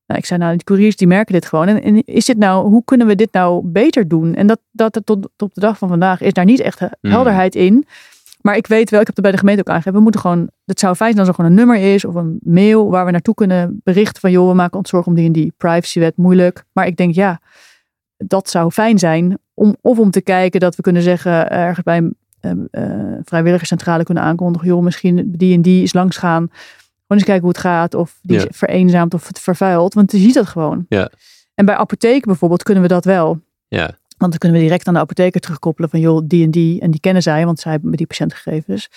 Nou, 0.07 0.21
ik 0.21 0.27
zei, 0.27 0.41
nou, 0.41 0.53
die 0.53 0.65
couriers 0.65 0.97
die 0.97 1.07
merken 1.07 1.33
dit 1.33 1.47
gewoon. 1.47 1.67
En, 1.69 1.83
en 1.83 2.05
is 2.05 2.25
dit 2.25 2.37
nou, 2.39 2.69
hoe 2.69 2.85
kunnen 2.85 3.07
we 3.07 3.15
dit 3.15 3.33
nou 3.33 3.61
beter 3.67 4.09
doen? 4.09 4.35
En 4.35 4.47
dat, 4.47 4.61
dat 4.71 4.93
tot, 4.93 5.07
tot 5.07 5.31
op 5.39 5.55
de 5.55 5.61
dag 5.61 5.79
van 5.79 5.89
vandaag 5.89 6.21
is 6.21 6.33
daar 6.33 6.45
niet 6.45 6.61
echt 6.61 6.81
eh, 6.81 6.89
Mm. 7.01 7.11
helderheid 7.11 7.55
in. 7.55 7.87
Maar 8.49 8.57
ik 8.57 8.67
weet 8.67 8.91
wel, 8.91 9.01
ik 9.01 9.07
heb 9.07 9.15
het 9.15 9.25
bij 9.25 9.33
de 9.35 9.39
gemeente 9.39 9.61
ook 9.61 9.69
aangegeven. 9.69 9.95
We 9.97 10.03
moeten 10.03 10.21
gewoon, 10.21 10.51
het 10.65 10.81
zou 10.81 10.95
fijn 10.95 11.11
zijn 11.13 11.19
als 11.27 11.29
er 11.29 11.35
gewoon 11.35 11.51
een 11.51 11.57
nummer 11.57 11.95
is 11.95 12.05
of 12.05 12.15
een 12.15 12.39
mail 12.43 12.91
waar 12.91 13.05
we 13.05 13.11
naartoe 13.11 13.35
kunnen 13.35 13.81
berichten 13.85 14.21
van 14.21 14.31
joh, 14.31 14.49
we 14.49 14.55
maken 14.55 14.79
ons 14.79 14.89
zorgen 14.91 15.11
om 15.11 15.17
die 15.17 15.27
en 15.27 15.33
die 15.33 15.53
privacywet 15.57 16.17
moeilijk. 16.17 16.65
Maar 16.73 16.87
ik 16.87 16.97
denk 16.97 17.15
ja, 17.15 17.41
dat 18.17 18.49
zou 18.51 18.71
fijn 18.71 18.99
zijn. 18.99 19.39
Om, 19.55 19.77
of 19.81 19.99
om 19.99 20.11
te 20.11 20.21
kijken 20.21 20.61
dat 20.61 20.77
we 20.77 20.83
kunnen 20.83 21.03
zeggen 21.03 21.51
ergens 21.51 21.85
bij 21.85 21.97
een 21.97 22.69
eh, 22.71 22.85
eh, 22.85 23.19
vrijwilligerscentrale 23.25 24.05
kunnen 24.05 24.23
aankondigen. 24.23 24.69
Joh, 24.69 24.83
misschien 24.83 25.33
die 25.37 25.55
en 25.55 25.63
die 25.63 25.83
is 25.83 25.93
langs 25.93 26.17
gaan. 26.17 26.49
Gewoon 26.51 26.59
eens 27.09 27.25
kijken 27.25 27.43
hoe 27.45 27.53
het 27.53 27.61
gaat. 27.61 27.95
Of 27.95 28.19
die 28.23 28.39
Ja. 28.39 28.49
is 28.49 28.57
vereenzaamt 28.57 29.15
of 29.15 29.27
het 29.27 29.39
vervuilt. 29.39 29.95
Want 29.95 30.13
je 30.13 30.19
ziet 30.19 30.35
dat 30.35 30.47
gewoon. 30.47 30.87
Ja. 30.89 31.11
En 31.55 31.65
bij 31.65 31.75
apotheken 31.75 32.29
bijvoorbeeld 32.29 32.63
kunnen 32.63 32.83
we 32.83 32.89
dat 32.89 33.05
wel. 33.05 33.41
Ja, 33.69 33.91
Want 34.19 34.31
dan 34.31 34.39
kunnen 34.39 34.59
we 34.59 34.65
direct 34.65 34.87
aan 34.89 34.95
de 34.95 35.01
apotheker 35.01 35.41
terugkoppelen 35.41 35.91
van 35.91 36.01
joh, 36.01 36.23
die 36.27 36.45
en 36.45 36.51
die. 36.51 36.81
En 36.81 36.91
die 36.91 37.01
kennen 37.01 37.23
zij, 37.23 37.45
want 37.45 37.61
zij 37.61 37.73
hebben 37.73 37.91
die 37.93 38.07
patiëntgegevens. 38.07 38.89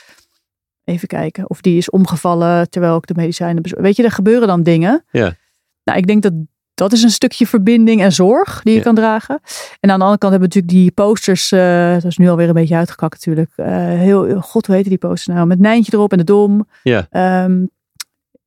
Even 0.84 1.08
kijken. 1.08 1.50
Of 1.50 1.62
die 1.62 1.78
is 1.78 1.90
omgevallen 1.90 2.70
terwijl 2.70 2.98
ik 2.98 3.08
de 3.08 3.14
medicijnen. 3.16 3.64
Weet 3.82 3.96
je, 3.96 4.04
er 4.04 4.12
gebeuren 4.12 4.48
dan 4.48 4.64
dingen. 4.64 5.04
Ja. 5.12 5.34
Nou, 5.84 5.98
ik 6.00 6.08
denk 6.08 6.22
dat 6.24 6.34
dat 6.74 6.92
is 6.94 7.04
een 7.04 7.10
stukje 7.10 7.48
verbinding 7.48 8.02
en 8.02 8.12
zorg 8.12 8.62
die 8.64 8.72
je 8.74 8.78
Ja. 8.80 8.84
kan 8.86 8.96
dragen. 8.96 9.40
En 9.80 9.90
aan 9.92 9.98
de 10.00 10.04
andere 10.06 10.18
kant 10.18 10.32
hebben 10.32 10.50
we 10.50 10.56
natuurlijk 10.56 10.74
die 10.74 10.92
posters. 10.92 11.52
eh, 11.52 11.94
dat 11.94 12.04
is 12.06 12.18
nu 12.18 12.30
alweer 12.30 12.48
een 12.48 12.54
beetje 12.54 12.76
uitgekakt 12.76 13.14
natuurlijk. 13.14 13.52
Eh, 13.56 13.68
heel, 13.78 14.42
god, 14.42 14.66
hoe 14.66 14.76
heette 14.76 14.90
die 14.90 14.98
posters 14.98 15.36
nou? 15.36 15.48
Met 15.48 15.60
Nijntje 15.60 15.94
erop 15.94 16.12
en 16.12 16.18
de 16.18 16.24
Dom. 16.24 16.68
Ja. 16.84 17.08
Ehm, 17.10 17.66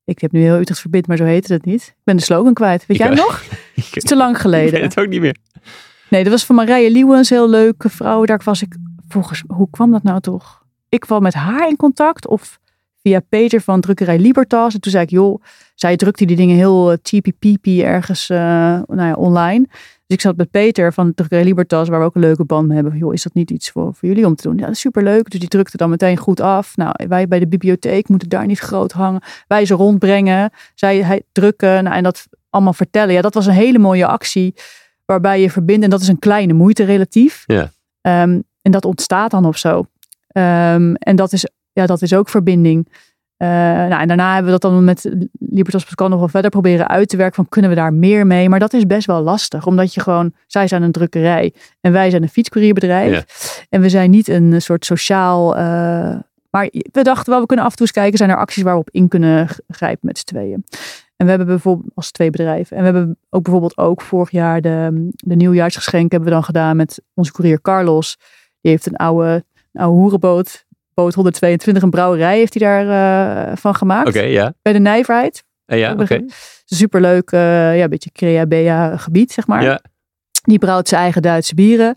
Ik 0.05 0.19
heb 0.21 0.33
nu 0.33 0.41
heel 0.41 0.59
Utrecht 0.59 0.81
verbindt, 0.81 1.07
maar 1.07 1.17
zo 1.17 1.25
heette 1.25 1.53
het 1.53 1.65
niet. 1.65 1.83
Ik 1.83 2.05
ben 2.05 2.17
de 2.17 2.23
slogan 2.23 2.55
kwijt. 2.55 2.87
Weet 2.87 3.01
Ik 3.01 3.07
jij 3.07 3.15
nog? 3.15 3.43
Het 3.75 3.97
is 3.97 4.03
te 4.03 4.17
lang 4.17 4.35
Ik 4.35 4.41
geleden. 4.41 4.73
weet 4.73 4.83
het 4.83 4.99
ook 5.01 5.09
niet 5.09 5.21
meer. 5.21 5.37
Nee, 6.15 6.23
dat 6.23 6.33
was 6.33 6.45
van 6.45 6.57
Marije 6.57 6.91
Leeuwens, 6.91 7.31
heel 7.31 7.49
leuke 7.49 7.89
vrouw. 7.89 8.25
Daar 8.25 8.41
was 8.45 8.63
ik 8.63 8.77
volgens, 9.09 9.45
hoe 9.47 9.71
kwam 9.71 9.91
dat 9.91 10.03
nou 10.03 10.21
toch? 10.21 10.65
Ik 10.89 11.01
kwam 11.01 11.23
met 11.23 11.35
haar 11.35 11.69
in 11.69 11.77
contact 11.77 12.27
of 12.27 12.59
via 13.03 13.21
Peter 13.29 13.61
van 13.61 13.81
drukkerij 13.81 14.19
Libertas. 14.19 14.75
En 14.75 14.81
toen 14.81 14.93
zei 14.93 15.05
ik, 15.05 15.11
joh, 15.11 15.43
zij 15.75 15.97
drukte 15.97 16.25
die 16.25 16.37
dingen 16.37 16.57
heel 16.57 16.93
uh, 16.93 16.99
cheapy 17.03 17.33
peepy 17.39 17.83
ergens 17.83 18.31
eh, 18.31 18.39
nou 18.87 19.03
ja, 19.03 19.13
online. 19.13 19.67
Dus 20.07 20.17
ik 20.17 20.21
zat 20.21 20.37
met 20.37 20.51
Peter 20.51 20.93
van 20.93 21.15
drukkerij 21.15 21.45
Libertas, 21.45 21.89
waar 21.89 22.01
we 22.01 22.07
ook 22.07 22.15
een 22.15 22.21
leuke 22.21 22.45
band 22.45 22.67
mee 22.67 22.77
hebben. 22.77 22.99
Joh, 22.99 23.13
is 23.13 23.23
dat 23.23 23.35
niet 23.35 23.51
iets 23.51 23.71
voor, 23.71 23.95
voor 23.95 24.09
jullie 24.09 24.27
om 24.27 24.35
te 24.35 24.49
doen? 24.49 24.59
Ja, 24.59 24.73
superleuk. 24.73 25.31
Dus 25.31 25.41
die 25.41 25.49
drukte 25.49 25.77
dan 25.77 25.91
meteen 25.91 26.17
goed 26.17 26.41
af. 26.41 26.77
Nou, 26.77 26.95
wij 27.09 27.29
bij 27.29 27.39
de 27.39 27.49
bibliotheek 27.49 28.09
moeten 28.09 28.29
daar 28.29 28.47
niet 28.47 28.59
groot 28.59 28.93
hangen. 28.93 29.23
Wij 29.47 29.67
ze 29.67 29.75
rondbrengen, 29.75 30.51
zij 30.75 31.03
hij, 31.03 31.23
drukken 31.33 31.85
nou, 31.85 31.97
en 31.97 32.03
dat 32.03 32.29
allemaal 32.51 32.73
vertellen. 32.73 33.15
Ja, 33.15 33.21
dat 33.21 33.35
was 33.35 33.47
een 33.47 33.53
hele 33.53 33.79
mooie 33.79 34.07
actie 34.07 34.55
waarbij 35.05 35.41
je 35.41 35.51
verbindt. 35.51 35.85
En 35.85 35.91
dat 35.91 36.01
is 36.01 36.09
een 36.09 36.19
kleine 36.19 36.53
moeite 36.53 36.85
relatief. 36.85 37.45
Ja. 37.47 37.71
Um, 38.23 38.45
en 38.63 38.71
dat 38.71 38.85
ontstaat 38.85 39.31
dan 39.31 39.45
of 39.45 39.59
zo. 39.59 39.79
Um, 39.79 40.95
en 40.95 41.17
dat 41.17 41.33
is, 41.33 41.49
ja, 41.73 41.87
dat 41.87 42.03
is 42.03 42.15
ook 42.15 42.29
verbinding. 42.29 42.89
Uh, 43.39 43.49
nou, 43.49 44.01
en 44.01 44.09
daarna 44.09 44.35
hebben 44.35 44.53
we 44.53 44.59
dat 44.59 44.71
dan 44.71 44.85
met 44.85 45.11
Libertas 45.39 45.85
Pascal 45.85 46.09
nog 46.09 46.19
wel 46.19 46.29
verder 46.29 46.51
proberen 46.51 46.89
uit 46.89 47.09
te 47.09 47.17
werken. 47.17 47.35
Van 47.35 47.49
kunnen 47.49 47.71
we 47.71 47.77
daar 47.77 47.93
meer 47.93 48.27
mee? 48.27 48.49
Maar 48.49 48.59
dat 48.59 48.73
is 48.73 48.87
best 48.87 49.07
wel 49.07 49.23
lastig. 49.23 49.67
Omdat 49.67 49.95
je 49.95 50.01
gewoon, 50.01 50.33
zij 50.47 50.69
zijn 50.69 50.83
een 50.83 50.93
drukkerij 50.93 51.55
en 51.81 51.93
wij 51.93 52.11
zijn 52.11 52.23
een 52.23 52.29
fietscourierbedrijf. 52.29 53.13
Ja. 53.13 53.23
En 53.69 53.81
we 53.81 53.89
zijn 53.89 54.11
niet 54.11 54.29
een 54.29 54.63
soort 54.63 54.85
sociaal... 54.85 55.59
Uh, 55.59 56.17
maar 56.51 56.69
we 56.71 57.03
dachten 57.03 57.33
wel, 57.33 57.41
we 57.41 57.47
kunnen 57.47 57.65
af 57.65 57.71
en 57.71 57.77
toe 57.77 57.87
eens 57.87 57.97
kijken. 57.97 58.19
Zijn 58.19 58.31
er 58.31 58.37
acties 58.37 58.63
waar 58.63 58.75
we 58.75 58.81
op 58.81 58.91
in 58.91 59.09
kunnen 59.09 59.49
grijpen 59.69 60.07
met 60.07 60.19
z'n 60.19 60.25
tweeën? 60.25 60.65
En 61.17 61.25
we 61.25 61.29
hebben 61.29 61.47
bijvoorbeeld 61.47 61.91
als 61.95 62.11
twee 62.11 62.31
bedrijven. 62.31 62.77
En 62.77 62.83
we 62.83 62.91
hebben 62.91 63.19
ook 63.31 63.43
bijvoorbeeld 63.43 63.77
ook 63.77 64.01
vorig 64.01 64.31
jaar 64.31 64.61
de, 64.61 65.09
de 65.11 65.35
nieuwjaarsgeschenk 65.35 66.11
hebben 66.11 66.29
we 66.29 66.35
dan 66.35 66.45
gedaan 66.45 66.77
met 66.77 67.03
onze 67.15 67.33
courier 67.33 67.61
Carlos. 67.61 68.17
Die 68.61 68.71
heeft 68.71 68.87
een 68.87 68.97
oude, 68.97 69.45
een 69.73 69.81
oude 69.81 69.99
hoerenboot, 69.99 70.65
boot 70.95 71.15
122, 71.15 71.83
een 71.83 71.91
brouwerij 71.91 72.37
heeft 72.37 72.55
hij 72.55 72.69
daar 72.69 73.51
uh, 73.51 73.57
van 73.57 73.75
gemaakt. 73.75 74.09
Oké, 74.09 74.19
okay, 74.19 74.31
ja. 74.31 74.55
Bij 74.63 74.73
de 74.73 74.79
Nijverheid. 74.79 75.45
Uh, 75.67 75.79
ja, 75.79 75.93
oké. 75.93 76.03
Okay. 76.03 76.25
Superleuk, 76.65 77.33
uh, 77.33 77.41
ja, 77.77 77.83
een 77.83 77.91
beetje 77.91 78.13
Crea-Bea 78.13 78.97
gebied, 78.97 79.33
zeg 79.33 79.47
maar. 79.47 79.63
Ja. 79.63 79.81
Die 80.43 80.59
brouwt 80.59 80.89
zijn 80.89 81.01
eigen 81.01 81.23
Duitse 81.23 81.55
bieren. 81.55 81.97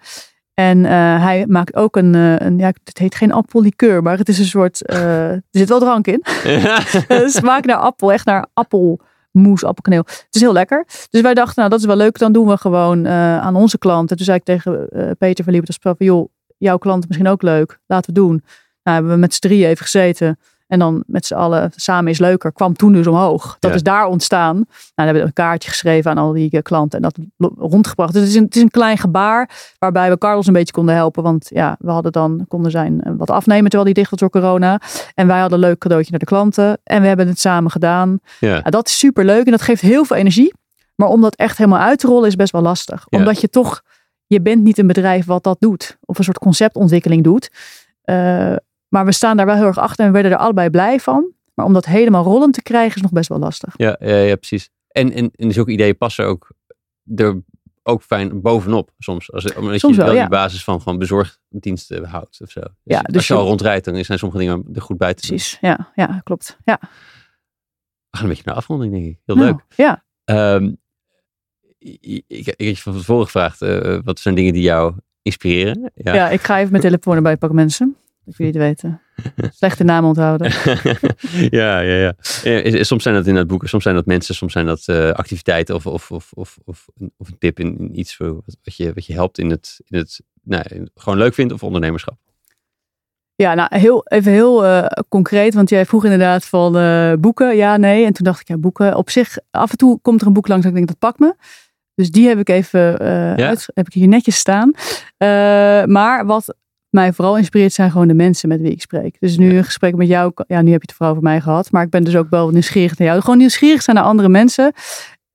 En 0.59 0.77
uh, 0.77 0.89
hij 1.23 1.45
maakt 1.47 1.75
ook 1.75 1.95
een, 1.95 2.13
uh, 2.13 2.35
een, 2.39 2.57
ja, 2.57 2.71
het 2.83 2.97
heet 2.97 3.15
geen 3.15 3.31
appellikeur, 3.31 4.03
maar 4.03 4.17
het 4.17 4.29
is 4.29 4.39
een 4.39 4.45
soort, 4.45 4.81
uh, 4.85 5.31
er 5.31 5.43
zit 5.51 5.69
wel 5.69 5.79
drank 5.79 6.07
in. 6.07 6.23
het 7.07 7.31
smaakt 7.31 7.65
naar 7.65 7.77
appel, 7.77 8.11
echt 8.11 8.25
naar 8.25 8.47
appelmoes, 8.53 9.63
appelkneel. 9.63 10.03
Het 10.05 10.27
is 10.29 10.41
heel 10.41 10.53
lekker. 10.53 10.85
Dus 11.09 11.21
wij 11.21 11.33
dachten, 11.33 11.53
nou 11.55 11.69
dat 11.69 11.79
is 11.79 11.85
wel 11.85 11.95
leuk, 11.95 12.17
dan 12.17 12.31
doen 12.31 12.47
we 12.47 12.57
gewoon 12.57 13.07
aan 13.07 13.55
onze 13.55 13.77
klanten. 13.77 14.17
Toen 14.17 14.25
zei 14.25 14.37
ik 14.37 14.43
tegen 14.43 14.87
Peter 15.17 15.43
van 15.43 15.53
Libertas, 15.53 15.77
van, 15.81 15.95
joh, 15.97 16.29
jouw 16.57 16.77
klanten 16.77 17.07
misschien 17.07 17.31
ook 17.31 17.41
leuk, 17.41 17.79
laten 17.85 18.13
we 18.13 18.19
doen. 18.19 18.43
Nou 18.83 18.97
hebben 18.97 19.11
we 19.11 19.19
met 19.19 19.33
z'n 19.33 19.41
drieën 19.41 19.67
even 19.67 19.83
gezeten. 19.83 20.39
En 20.67 20.79
dan 20.79 21.03
met 21.07 21.25
z'n 21.25 21.33
allen 21.33 21.71
samen 21.75 22.11
is 22.11 22.19
leuker. 22.19 22.53
Kwam 22.53 22.73
toen 22.73 22.93
dus 22.93 23.07
omhoog. 23.07 23.57
Dat 23.59 23.69
Ja. 23.71 23.75
is 23.77 23.83
daar 23.83 24.05
ontstaan. 24.05 24.55
Nou, 24.55 24.65
dan 24.95 25.05
hebben 25.05 25.21
we 25.21 25.27
een 25.27 25.33
kaartje 25.33 25.69
geschreven 25.69 26.11
aan 26.11 26.17
al 26.17 26.31
die 26.31 26.49
eh, 26.51 26.61
klanten. 26.61 27.01
En 27.03 27.11
dat 27.37 27.47
rondgebracht. 27.57 28.13
Dus 28.13 28.21
het 28.21 28.29
is, 28.31 28.35
een, 28.37 28.43
het 28.43 28.55
is 28.55 28.61
een 28.61 28.69
klein 28.69 28.97
gebaar. 28.97 29.49
Waarbij 29.79 30.09
we 30.09 30.17
Carlos 30.17 30.47
een 30.47 30.53
beetje 30.53 30.73
konden 30.73 30.95
helpen. 30.95 31.23
Want 31.23 31.47
ja, 31.49 31.75
we 31.79 31.91
hadden 31.91 32.11
dan, 32.11 32.45
konden 32.47 32.71
zijn 32.71 33.01
eh, 33.01 33.13
wat 33.17 33.29
afnemen. 33.29 33.63
Terwijl 33.69 33.83
die 33.83 33.93
dicht 33.93 34.09
was 34.09 34.19
door 34.19 34.29
corona. 34.29 34.79
En 35.13 35.27
wij 35.27 35.39
hadden 35.39 35.59
een 35.59 35.65
leuk 35.65 35.77
cadeautje 35.79 36.11
naar 36.11 36.19
de 36.19 36.25
klanten. 36.25 36.77
En 36.83 37.01
we 37.01 37.07
hebben 37.07 37.27
het 37.27 37.39
samen 37.39 37.71
gedaan. 37.71 38.19
Ja. 38.39 38.55
Ja, 38.55 38.61
dat 38.69 38.87
is 38.87 38.97
super 38.99 39.25
leuk. 39.25 39.45
En 39.45 39.51
dat 39.51 39.61
geeft 39.61 39.81
heel 39.81 40.05
veel 40.05 40.15
energie. 40.15 40.53
Maar 40.95 41.07
om 41.09 41.21
dat 41.21 41.35
echt 41.35 41.57
helemaal 41.57 41.79
uit 41.79 41.99
te 41.99 42.07
rollen 42.07 42.27
is 42.27 42.35
best 42.35 42.51
wel 42.51 42.61
lastig. 42.61 43.05
Ja. 43.09 43.17
Omdat 43.17 43.41
je 43.41 43.49
toch, 43.49 43.81
je 44.25 44.41
bent 44.41 44.63
niet 44.63 44.77
een 44.77 44.87
bedrijf 44.87 45.25
wat 45.25 45.43
dat 45.43 45.57
doet. 45.59 45.97
Of 46.05 46.17
een 46.17 46.23
soort 46.23 46.39
conceptontwikkeling 46.39 47.23
doet. 47.23 47.51
Eh, 48.01 48.53
maar 48.87 49.05
we 49.05 49.11
staan 49.11 49.37
daar 49.37 49.45
wel 49.45 49.55
heel 49.55 49.65
erg 49.65 49.77
achter 49.77 50.05
en 50.05 50.11
we 50.11 50.13
werden 50.13 50.37
er 50.37 50.43
allebei 50.43 50.69
blij 50.69 50.99
van. 50.99 51.31
Maar 51.53 51.65
om 51.65 51.73
dat 51.73 51.85
helemaal 51.85 52.23
rollend 52.23 52.53
te 52.53 52.63
krijgen 52.63 52.95
is 52.95 53.01
nog 53.01 53.11
best 53.11 53.29
wel 53.29 53.39
lastig. 53.39 53.73
Ja, 53.77 53.95
ja, 53.99 54.15
ja 54.15 54.35
precies. 54.35 54.69
En, 54.87 55.11
en, 55.11 55.31
en 55.35 55.51
zulke 55.51 55.71
ideeën 55.71 55.97
passen 55.97 56.25
ook 56.25 56.51
er 57.15 57.41
ook 57.83 58.03
fijn 58.03 58.41
bovenop 58.41 58.91
soms. 58.99 59.31
Als, 59.31 59.53
omdat 59.53 59.79
Soms 59.79 59.95
je 59.95 60.01
wel, 60.01 60.09
wel 60.09 60.15
ja. 60.15 60.21
die 60.21 60.37
basis 60.37 60.63
van, 60.63 60.81
van 60.81 60.97
bezorgdiensten 60.97 62.05
houdt 62.05 62.41
of 62.41 62.51
zo. 62.51 62.59
Dus 62.59 62.69
Ja, 62.83 62.97
als 62.99 63.13
dus 63.13 63.27
je 63.27 63.33
al 63.33 63.45
rondrijdt, 63.45 63.85
dan 63.85 64.03
zijn 64.03 64.19
sommige 64.19 64.41
dingen 64.41 64.65
er 64.73 64.81
goed 64.81 64.97
bij 64.97 65.13
te 65.13 65.27
doen. 65.27 65.29
Precies, 65.29 65.57
ja, 65.61 65.91
ja 65.95 66.21
klopt. 66.23 66.57
Ja. 66.63 66.77
We 66.81 68.17
gaan 68.17 68.23
een 68.23 68.27
beetje 68.27 68.43
naar 68.45 68.55
afronding, 68.55 68.91
denk 68.93 69.05
ik. 69.05 69.19
Heel 69.25 69.35
Nou, 69.35 69.47
leuk. 69.47 69.63
Ja, 69.75 70.05
Ehm, 70.27 70.71
ik, 71.77 71.97
ik, 72.01 72.23
ik 72.27 72.45
heb 72.45 72.59
je 72.59 72.77
van 72.77 72.93
tevoren 72.93 73.25
gevraagd, 73.25 73.61
eh, 73.61 73.99
wat 74.03 74.19
zijn 74.19 74.35
dingen 74.35 74.53
die 74.53 74.61
jou 74.61 74.93
inspireren? 75.21 75.91
Ja. 75.95 76.13
ja. 76.13 76.29
ik 76.29 76.41
ga 76.41 76.57
even 76.57 76.71
mijn 76.71 76.83
telefoon 76.83 77.15
erbij 77.15 77.37
pakken 77.37 77.57
mensen. 77.57 77.95
Dat 78.27 78.37
jullie 78.37 78.53
het 78.53 78.61
weten. 78.61 79.01
Slechte 79.53 79.83
naam 79.83 80.05
onthouden. 80.05 80.51
ja, 81.59 81.79
ja, 81.79 81.95
ja. 81.95 82.13
Eh, 82.43 82.83
Soms 82.83 83.03
zijn 83.03 83.15
dat 83.15 83.25
inderdaad 83.25 83.49
boeken, 83.51 83.69
soms 83.69 83.83
zijn 83.83 83.95
dat 83.95 84.05
mensen, 84.05 84.35
soms 84.35 84.51
zijn 84.53 84.65
dat 84.65 84.87
eh, 84.87 85.09
activiteiten 85.11 85.75
of, 85.75 85.85
of, 85.85 86.11
of, 86.11 86.31
of, 86.33 86.57
of, 86.65 86.85
een- 86.97 87.13
of 87.17 87.27
een 87.27 87.37
tip 87.37 87.59
in, 87.59 87.77
in 87.77 87.99
iets 87.99 88.15
voor 88.15 88.33
wat, 88.63 88.75
je, 88.75 88.93
wat 88.93 89.05
je 89.05 89.13
helpt 89.13 89.37
in 89.37 89.49
het, 89.49 89.79
in 89.85 89.97
het 89.97 90.21
nou, 90.43 90.63
in- 90.67 90.89
gewoon 90.95 91.17
leuk 91.17 91.33
vindt 91.33 91.53
of 91.53 91.63
ondernemerschap. 91.63 92.17
Ja, 93.35 93.53
nou 93.53 93.77
heel, 93.79 94.05
even 94.07 94.31
heel 94.31 94.65
eh, 94.65 94.85
concreet, 95.09 95.53
want 95.53 95.69
jij 95.69 95.85
vroeg 95.85 96.03
inderdaad 96.03 96.45
van 96.45 96.71
boeken, 97.21 97.55
ja, 97.55 97.77
nee. 97.77 98.05
En 98.05 98.13
toen 98.13 98.25
dacht 98.25 98.39
ik, 98.41 98.47
ja, 98.47 98.57
boeken 98.57 98.95
op 98.95 99.09
zich, 99.09 99.37
af 99.51 99.71
en 99.71 99.77
toe 99.77 99.99
komt 100.01 100.21
er 100.21 100.27
een 100.27 100.33
boek 100.33 100.47
langs 100.47 100.63
dat 100.63 100.71
ik 100.71 100.77
denk, 100.77 100.89
dat 100.89 100.99
pakt 100.99 101.19
me. 101.19 101.35
Dus 101.95 102.11
die 102.11 102.27
heb 102.27 102.39
ik 102.39 102.49
even, 102.49 102.79
Ja? 102.79 103.35
uit, 103.47 103.65
heb 103.73 103.87
ik 103.87 103.93
hier 103.93 104.07
netjes 104.07 104.37
staan. 104.37 104.71
Maar 105.91 106.25
wat 106.25 106.55
mij 106.89 107.13
vooral 107.13 107.37
inspireert 107.37 107.73
zijn 107.73 107.91
gewoon 107.91 108.07
de 108.07 108.13
mensen 108.13 108.49
met 108.49 108.61
wie 108.61 108.71
ik 108.71 108.81
spreek. 108.81 109.15
Dus 109.19 109.37
nu 109.37 109.51
Ja. 109.51 109.57
een 109.57 109.63
gesprek 109.63 109.95
met 109.95 110.07
jou, 110.07 110.31
ja, 110.47 110.61
nu 110.61 110.71
heb 110.71 110.81
je 110.81 110.87
het 110.87 110.93
vooral 110.95 111.11
over 111.11 111.23
mij 111.23 111.41
gehad, 111.41 111.71
maar 111.71 111.83
ik 111.83 111.89
ben 111.89 112.03
dus 112.03 112.15
ook 112.15 112.29
wel 112.29 112.49
nieuwsgierig 112.49 112.97
naar 112.97 113.07
jou. 113.07 113.21
Gewoon 113.21 113.37
nieuwsgierig 113.37 113.81
zijn 113.81 113.95
naar 113.95 114.05
andere 114.05 114.29
mensen. 114.29 114.71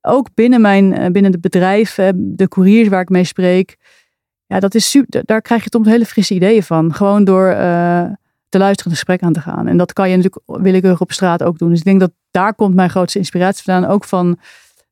Ook 0.01 0.27
binnen 0.33 0.61
mijn, 0.61 0.93
eh, 0.93 1.11
binnen 1.11 1.31
het 1.31 1.41
bedrijf, 1.41 1.95
de 2.15 2.47
couriers 2.47 2.87
waar 2.87 3.01
ik 3.01 3.09
mee 3.09 3.23
spreek. 3.23 3.75
Ja, 4.45 4.59
dat 4.59 4.75
is 4.75 4.89
super. 4.89 5.21
Daar 5.25 5.41
krijg 5.41 5.63
je 5.63 5.69
soms 5.71 5.87
hele 5.87 6.05
frisse 6.05 6.33
ideeën 6.33 6.63
van. 6.63 6.93
Gewoon 6.93 7.23
door 7.23 7.47
eh, 7.47 8.03
te 8.49 8.57
luisteren 8.57 8.83
en 8.83 8.89
een 8.91 9.05
gesprek 9.05 9.21
aan 9.21 9.33
te 9.33 9.39
gaan. 9.41 9.67
En 9.67 9.77
dat 9.77 9.93
kan 9.93 10.09
je 10.09 10.15
natuurlijk 10.15 10.43
willekeurig 10.45 11.01
op 11.01 11.11
straat 11.11 11.43
ook 11.43 11.57
doen. 11.57 11.69
Dus 11.69 11.79
ik 11.79 11.85
denk 11.85 11.99
dat 11.99 12.11
daar 12.31 12.55
komt 12.55 12.75
mijn 12.75 12.89
grootste 12.89 13.19
inspiratie 13.19 13.63
vandaan. 13.63 13.91
Ook 13.91 14.03
van 14.03 14.37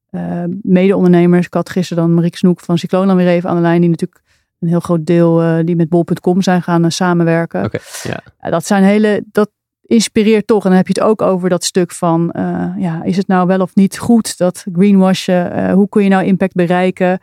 eh, 0.10 0.44
mede-ondernemers. 0.62 1.46
Ik 1.46 1.54
had 1.54 1.70
gisteren 1.70 2.04
dan 2.04 2.14
Marieke 2.14 2.38
Snoek 2.38 2.60
van 2.60 2.78
Cycloon 2.78 3.08
dan 3.08 3.16
weer 3.16 3.28
even 3.28 3.50
aan 3.50 3.56
de 3.56 3.62
lijn. 3.62 3.82
Die 3.82 3.90
natuurlijk 3.90 4.22
een 4.62 4.68
heel 4.68 4.80
groot 4.80 5.06
deel 5.06 5.42
eh, 5.42 5.60
die 5.66 5.76
met 5.76 5.90
bol.com 5.90 6.42
zijn 6.42 6.62
gaan 6.62 6.84
eh, 6.84 6.90
samenwerken. 6.90 7.70
Ja. 8.04 8.20
Ja, 8.42 8.50
dat 8.50 8.66
zijn 8.66 8.84
hele, 8.84 9.24
dat 9.32 9.50
inspireert 9.82 10.48
toch. 10.48 10.64
En 10.64 10.70
dan 10.70 10.78
heb 10.78 10.88
je 10.88 10.94
het 10.94 11.10
ook 11.10 11.22
over 11.22 11.50
dat 11.50 11.64
stuk 11.64 11.92
van, 11.92 12.32
eh, 12.32 12.74
ja, 12.78 13.04
is 13.04 13.18
het 13.18 13.28
nou 13.28 13.48
wel 13.48 13.60
of 13.60 13.76
niet 13.76 13.98
goed 13.98 14.38
dat 14.38 14.66
greenwashen? 14.74 15.72
hoe 15.72 15.90
kun 15.90 16.04
je 16.04 16.10
nou 16.10 16.26
impact 16.26 16.54
bereiken 16.54 17.20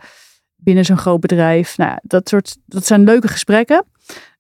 binnen 0.57 0.85
zo'n 0.85 0.99
groot 0.99 1.21
bedrijf? 1.21 1.77
Nou, 1.77 1.99
dat 2.03 2.29
soort, 2.29 2.57
dat 2.67 2.87
zijn 2.87 3.05
leuke 3.05 3.29
gesprekken. 3.29 3.85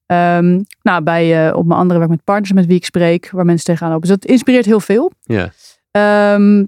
Ehm, 0.06 0.62
nou, 0.82 1.02
bij, 1.02 1.52
op 1.52 1.66
mijn 1.66 1.80
andere 1.80 1.98
werk 1.98 2.10
met 2.10 2.24
partners 2.24 2.52
met 2.52 2.66
wie 2.66 2.76
ik 2.76 2.84
spreek, 2.84 3.30
waar 3.30 3.44
mensen 3.44 3.66
tegenaan 3.66 3.92
lopen. 3.92 4.08
Dus 4.08 4.18
dat 4.18 4.30
inspireert 4.30 4.64
heel 4.64 4.80
veel. 4.80 5.12
Ja. 5.22 5.52
Ehm, 5.90 6.64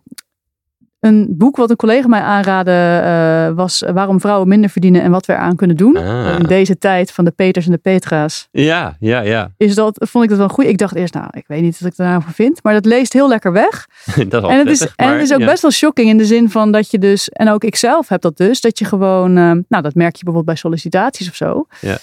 een 1.01 1.27
boek 1.31 1.56
wat 1.56 1.70
een 1.70 1.77
collega 1.77 2.09
mij 2.09 2.20
aanraadde 2.20 2.70
eh, 2.70 3.56
was 3.56 3.85
Waarom 3.93 4.20
vrouwen 4.20 4.48
minder 4.48 4.70
verdienen 4.70 5.02
en 5.02 5.10
wat 5.10 5.27
we 5.27 5.32
eraan 5.32 5.56
kunnen 5.56 5.77
doen. 5.77 5.97
Ah. 5.97 6.39
In 6.39 6.47
deze 6.47 6.78
tijd 6.78 7.12
van 7.12 7.24
de 7.24 7.31
Peters 7.31 7.66
en 7.66 7.72
de 7.72 7.78
Petra's 7.78 8.48
ja, 8.51 8.97
ja, 8.98 9.20
ja. 9.20 9.51
is 9.56 9.74
dat, 9.74 9.97
vond 10.10 10.24
ik 10.24 10.31
dat 10.31 10.39
wel 10.39 10.48
goed. 10.48 10.64
Ik 10.64 10.78
dacht 10.78 10.94
eerst, 10.94 11.14
nou, 11.14 11.27
ik 11.31 11.44
weet 11.47 11.62
niet 11.62 11.81
wat 11.81 11.90
ik 11.90 11.97
daar 11.97 12.09
nou 12.09 12.22
voor 12.22 12.32
vind. 12.32 12.62
Maar 12.62 12.72
dat 12.72 12.85
leest 12.85 13.12
heel 13.12 13.28
lekker 13.28 13.52
weg. 13.52 13.86
dat 14.28 14.48
En 14.48 14.59
het 14.59 14.68
is, 14.68 14.94
en 14.97 15.12
het 15.12 15.22
is 15.22 15.32
ook 15.32 15.40
ja. 15.40 15.47
best 15.47 15.62
wel 15.62 15.70
shocking 15.70 16.09
in 16.09 16.18
de 16.18 16.24
zin 16.24 16.51
van 16.51 16.72
dat 16.72 16.90
je 16.90 16.98
dus, 16.98 17.28
en 17.28 17.51
ook 17.51 17.64
ik 17.64 17.77
zelf 17.77 18.09
heb 18.09 18.20
dat 18.20 18.36
dus, 18.36 18.60
dat 18.60 18.78
je 18.78 18.85
gewoon, 18.85 19.36
eh, 19.36 19.52
nou, 19.68 19.82
dat 19.82 19.94
merk 19.94 20.16
je 20.16 20.24
bijvoorbeeld 20.24 20.44
bij 20.44 20.56
sollicitaties 20.56 21.28
of 21.28 21.35
zo. 21.35 21.66
Ja. 21.81 21.98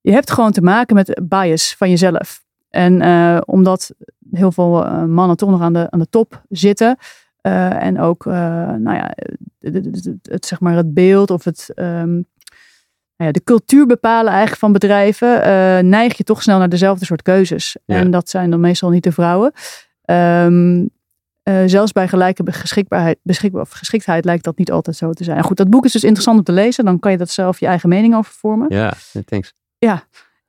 Je 0.00 0.12
hebt 0.12 0.30
gewoon 0.30 0.52
te 0.52 0.62
maken 0.62 0.94
met 0.94 1.20
bias 1.22 1.74
van 1.78 1.90
jezelf. 1.90 2.42
En 2.70 3.00
eh, 3.00 3.38
omdat 3.44 3.94
heel 4.30 4.52
veel 4.52 4.84
mannen 5.06 5.36
toch 5.36 5.50
nog 5.50 5.60
aan 5.60 5.72
de, 5.72 5.90
aan 5.90 5.98
de 5.98 6.08
top 6.10 6.42
zitten. 6.48 6.98
Eh, 7.44 7.82
en 7.82 8.00
ook, 8.00 8.26
eh, 8.26 8.32
nou 8.72 8.96
ja, 8.96 9.14
het, 10.22 10.46
zeg 10.46 10.60
maar 10.60 10.76
het 10.76 10.94
beeld 10.94 11.30
of 11.30 11.44
het, 11.44 11.70
ehm, 11.74 12.12
nou 13.16 13.26
ja, 13.26 13.30
de 13.30 13.44
cultuur 13.44 13.86
bepalen 13.86 14.30
eigenlijk 14.30 14.60
van 14.60 14.72
bedrijven, 14.72 15.42
eh, 15.42 15.78
neig 15.78 16.16
je 16.16 16.24
toch 16.24 16.42
snel 16.42 16.58
naar 16.58 16.68
dezelfde 16.68 17.04
soort 17.04 17.22
keuzes. 17.22 17.76
Ja. 17.84 17.96
En 17.96 18.10
dat 18.10 18.28
zijn 18.28 18.50
dan 18.50 18.60
meestal 18.60 18.90
niet 18.90 19.02
de 19.02 19.12
vrouwen. 19.12 19.52
Ehm, 20.04 20.86
eh, 21.42 21.62
zelfs 21.66 21.92
bij 21.92 22.08
gelijke 22.08 22.42
beschikbaarheid, 22.42 23.18
beschikbaar, 23.22 23.62
of 23.62 23.70
geschiktheid 23.70 24.24
lijkt 24.24 24.44
dat 24.44 24.58
niet 24.58 24.70
altijd 24.70 24.96
zo 24.96 25.12
te 25.12 25.24
zijn. 25.24 25.36
En 25.36 25.44
goed, 25.44 25.56
dat 25.56 25.70
boek 25.70 25.84
is 25.84 25.92
dus 25.92 26.04
interessant 26.04 26.38
om 26.38 26.44
te 26.44 26.52
lezen. 26.52 26.84
Dan 26.84 26.98
kan 26.98 27.10
je 27.10 27.18
dat 27.18 27.30
zelf 27.30 27.60
je 27.60 27.66
eigen 27.66 27.88
mening 27.88 28.14
over 28.14 28.32
vormen. 28.32 28.66
Ja, 28.68 28.94
thanks. 29.24 29.54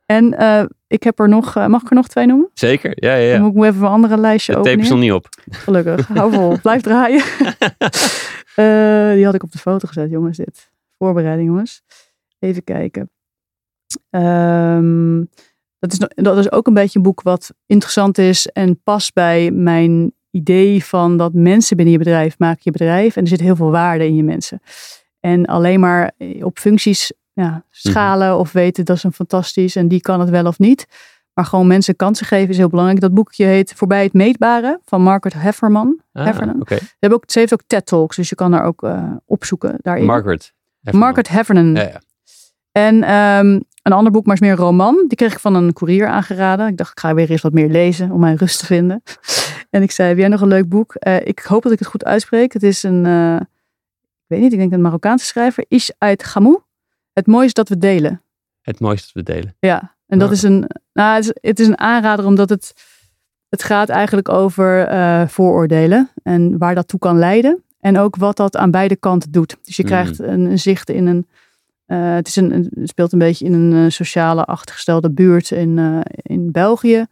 En 0.06 0.36
uh, 0.40 0.64
ik 0.88 1.04
heb 1.04 1.20
er 1.20 1.30
nog, 1.30 1.58
uh, 1.58 1.68
mag 1.68 1.82
ik 1.82 1.90
er 1.90 1.96
nog 1.96 2.08
twee 2.08 2.26
noemen? 2.26 2.50
Zeker, 2.54 2.92
ja, 2.96 3.16
ja. 3.16 3.32
ja. 3.32 3.38
Dan 3.38 3.42
moet 3.42 3.56
ik 3.56 3.64
even 3.64 3.80
mijn 3.80 3.92
andere 3.92 4.18
lijstje 4.18 4.52
De 4.52 4.58
openen. 4.58 4.78
tape 4.78 4.88
is 4.88 4.94
nog 4.94 5.04
niet 5.04 5.12
op. 5.12 5.30
Gelukkig, 5.50 6.08
hou 6.08 6.34
vol, 6.34 6.60
blijf 6.62 6.82
draaien. 6.82 7.24
uh, 8.56 9.14
die 9.18 9.26
had 9.26 9.34
ik 9.34 9.44
op 9.44 9.52
de 9.52 9.58
foto 9.58 9.88
gezet, 9.88 10.10
jongens, 10.10 10.38
dit. 10.38 10.72
Voorbereiding, 10.98 11.48
jongens. 11.48 11.82
Even 12.40 12.64
kijken. 12.64 13.10
Um, 14.10 15.30
dat, 15.80 15.92
is, 15.92 16.00
dat 16.16 16.38
is 16.38 16.52
ook 16.52 16.68
een 16.68 16.74
beetje 16.74 16.98
een 16.98 17.06
boek 17.06 17.22
wat 17.22 17.54
interessant 17.66 18.18
is 18.18 18.48
en 18.48 18.82
past 18.84 19.14
bij 19.14 19.52
mijn 19.52 20.14
idee 20.32 20.86
van 20.86 21.18
dat 21.18 21.34
mensen 21.34 21.76
binnen 21.76 21.94
je 21.94 22.00
bedrijf 22.04 22.40
maken 22.40 22.62
je 22.64 22.72
bedrijf. 22.72 23.16
En 23.16 23.22
er 23.22 23.28
zit 23.28 23.40
heel 23.40 23.56
veel 23.56 23.72
waarde 23.72 24.06
in 24.06 24.16
je 24.16 24.24
mensen. 24.24 24.60
En 25.20 25.46
alleen 25.46 25.80
maar 25.80 26.12
op 26.40 26.60
functies 26.60 27.12
ja, 27.36 27.64
schalen 27.70 28.28
mm-hmm. 28.28 28.42
of 28.42 28.52
weten 28.52 28.86
dat 28.86 28.96
is 28.96 29.04
een 29.04 29.14
fantastisch 29.14 29.76
en 29.76 29.88
die 29.88 30.02
kan 30.02 30.20
het 30.20 30.30
wel 30.30 30.46
of 30.46 30.60
niet. 30.60 30.88
Maar 31.34 31.46
gewoon 31.46 31.68
mensen 31.68 31.96
kansen 31.96 32.26
geven 32.26 32.50
is 32.50 32.58
heel 32.58 32.70
belangrijk. 32.70 33.02
Dat 33.02 33.14
boekje 33.14 33.46
heet 33.46 33.74
Voorbij 33.76 34.04
het 34.04 34.14
Meetbare 34.14 34.80
van 34.86 35.02
Margaret 35.02 35.34
Hefferman. 35.34 36.02
Ah, 36.14 36.26
Heffernan. 36.26 36.62
Okay. 36.62 36.78
Ze, 36.78 36.96
hebben 37.00 37.20
ook, 37.20 37.32
ze 37.32 37.40
heeft 37.40 37.54
ook 37.54 37.62
TED 37.68 37.86
Talks, 37.86 38.16
dus 38.16 38.30
je 38.30 38.36
kan 38.36 38.52
daar 38.52 38.64
ook 38.64 38.84
uh, 38.84 39.12
opzoeken 39.26 39.76
daarin. 39.82 40.06
Margaret 40.06 40.54
Heffernan. 40.80 41.00
Margaret 41.00 41.28
Heffernan. 41.28 41.76
Ja, 41.76 41.82
ja. 41.82 42.02
En 42.72 42.96
um, 43.14 43.64
een 43.82 43.92
ander 43.92 44.12
boek, 44.12 44.26
maar 44.26 44.36
is 44.36 44.42
meer 44.42 44.52
een 44.52 44.58
roman. 44.58 45.06
Die 45.08 45.18
kreeg 45.18 45.32
ik 45.32 45.40
van 45.40 45.56
een 45.56 45.74
koerier 45.74 46.08
aangeraden. 46.08 46.68
Ik 46.68 46.78
dacht, 46.78 46.92
ik 46.92 47.00
ga 47.00 47.14
weer 47.14 47.30
eens 47.30 47.42
wat 47.42 47.54
meer 47.54 47.70
lezen 47.70 48.12
om 48.12 48.20
mijn 48.20 48.38
rust 48.38 48.60
te 48.60 48.66
vinden. 48.66 49.04
en 49.70 49.82
ik 49.82 49.92
zei, 49.92 50.08
heb 50.08 50.18
jij 50.18 50.28
nog 50.28 50.42
een 50.42 50.48
leuk 50.48 50.70
boek? 50.70 50.96
Uh, 51.08 51.26
ik 51.26 51.40
hoop 51.40 51.64
dat 51.64 51.72
ik 51.72 51.80
het 51.80 51.88
goed 51.88 52.06
uitspreek. 52.06 52.54
Het 52.54 52.64
is 52.64 52.84
een, 52.84 53.06
uh, 53.06 53.36
ik 53.36 54.26
weet 54.28 54.40
niet, 54.40 54.54
ik 54.54 54.60
denk 54.60 54.72
een 54.72 54.82
Marokkaanse 54.82 55.26
schrijver. 55.26 55.66
Ish 55.68 55.90
uit 55.98 56.24
Gamou. 56.24 56.60
Het 57.16 57.28
mooiste 57.28 57.54
dat 57.54 57.70
we 57.70 57.78
delen. 57.78 58.22
Het 58.62 58.80
mooiste 58.80 59.12
dat 59.14 59.26
we 59.26 59.34
delen. 59.34 59.56
Ja, 59.60 59.96
en 60.08 60.20
dat 60.20 60.32
is 60.32 60.44
een, 60.44 60.70
nou, 60.94 61.16
het 61.16 61.24
is, 61.24 61.50
het 61.50 61.60
is 61.60 61.68
een 61.68 61.80
aanrader 61.80 62.26
omdat 62.26 62.50
het, 62.50 62.74
het 63.50 63.64
gaat 63.64 63.90
eigenlijk 63.90 64.30
over 64.30 64.92
uh, 64.92 65.28
vooroordelen. 65.28 66.10
En 66.24 66.58
waar 66.58 66.76
dat 66.76 66.88
toe 66.88 67.00
kan 67.00 67.18
leiden. 67.18 67.64
En 67.80 67.98
ook 67.98 68.16
wat 68.16 68.38
dat 68.38 68.58
aan 68.58 68.72
beide 68.72 68.96
kanten 68.96 69.32
doet. 69.32 69.58
Dus 69.64 69.76
je 69.76 69.84
Mm. 69.84 69.90
krijgt 69.90 70.20
een, 70.20 70.46
een 70.46 70.60
zicht 70.60 70.90
in 70.90 71.06
een 71.08 71.28
uh, 71.88 72.14
het, 72.14 72.28
is 72.28 72.36
een, 72.36 72.52
het 72.52 72.90
speelt 72.90 73.12
een 73.14 73.20
beetje 73.20 73.46
in 73.46 73.54
een 73.54 73.72
uh, 73.72 73.90
sociale 73.90 74.46
achtergestelde 74.46 75.12
buurt 75.12 75.52
in, 75.52 75.78
uh, 75.78 76.00
in 76.12 76.52
België. 76.52 77.06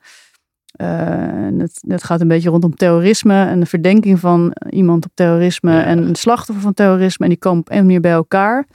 Uh, 0.82 1.48
het, 1.58 1.84
het, 1.88 2.04
gaat 2.04 2.22
een 2.22 2.28
beetje 2.28 2.50
rondom 2.50 2.76
terrorisme 2.76 3.46
en 3.46 3.60
de 3.60 3.66
verdenking 3.66 4.20
van 4.20 4.56
iemand 4.70 5.06
op 5.06 5.12
terrorisme 5.14 5.72
Ja. 5.72 5.84
en 5.84 5.98
een 5.98 6.16
slachtoffer 6.16 6.64
van 6.64 6.74
terrorisme. 6.74 7.26
En 7.26 7.32
die 7.32 7.40
komen 7.40 7.60
op 7.60 7.72
een 7.72 7.86
manier 7.86 8.02
bij 8.02 8.12
elkaar. 8.12 8.68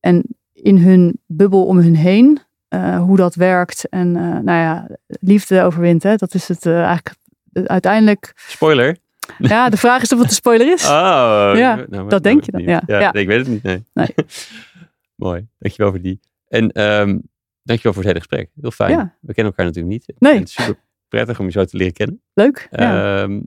En 0.00 0.24
in 0.62 0.78
hun 0.78 1.20
bubbel 1.26 1.66
om 1.66 1.78
hun 1.78 1.96
heen, 1.96 2.38
uh, 2.74 3.00
hoe 3.00 3.16
dat 3.16 3.34
werkt. 3.34 3.88
En 3.88 4.12
nou 4.12 4.44
ja, 4.44 4.88
liefde 5.06 5.62
overwint. 5.62 6.02
Hè? 6.02 6.14
Dat 6.14 6.34
is 6.34 6.48
het 6.48 6.66
eigenlijk 6.66 7.14
uiteindelijk. 7.52 8.32
Spoiler. 8.36 8.96
Ja, 9.38 9.68
de 9.68 9.76
vraag 9.76 10.02
is 10.02 10.12
of 10.12 10.18
het 10.18 10.28
een 10.28 10.34
spoiler 10.34 10.72
is. 10.72 10.86
Oh, 10.98 11.52
ja, 11.54 11.84
nou, 11.88 12.08
dat 12.08 12.22
denk 12.22 12.44
je 12.44 12.50
dan. 12.50 12.62
Ja, 12.62 12.82
Ja, 12.86 13.12
ik 13.12 13.26
weet 13.26 13.38
het 13.38 13.48
niet. 13.48 13.62
Nee. 13.62 13.84
Nee. 13.94 14.14
Mooi. 15.14 15.46
Dankjewel 15.58 15.90
voor 15.90 16.00
die. 16.00 16.20
En 16.48 16.82
um, 16.82 17.22
dankjewel 17.62 17.92
voor 17.92 18.02
het 18.02 18.12
hele 18.12 18.18
gesprek. 18.18 18.50
Heel 18.60 18.70
fijn. 18.70 18.90
Ja. 18.90 19.16
We 19.20 19.34
kennen 19.34 19.52
elkaar 19.52 19.66
natuurlijk 19.66 19.94
niet. 19.94 20.12
Nee. 20.18 20.32
En 20.32 20.38
Het 20.38 20.48
is 20.48 20.54
super 20.54 20.82
prettig 21.08 21.38
om 21.38 21.46
je 21.46 21.52
zo 21.52 21.64
te 21.64 21.76
leren 21.76 21.92
kennen. 21.92 22.22
Leuk. 22.34 22.68
Ja. 22.70 23.22
Ehm, 23.22 23.40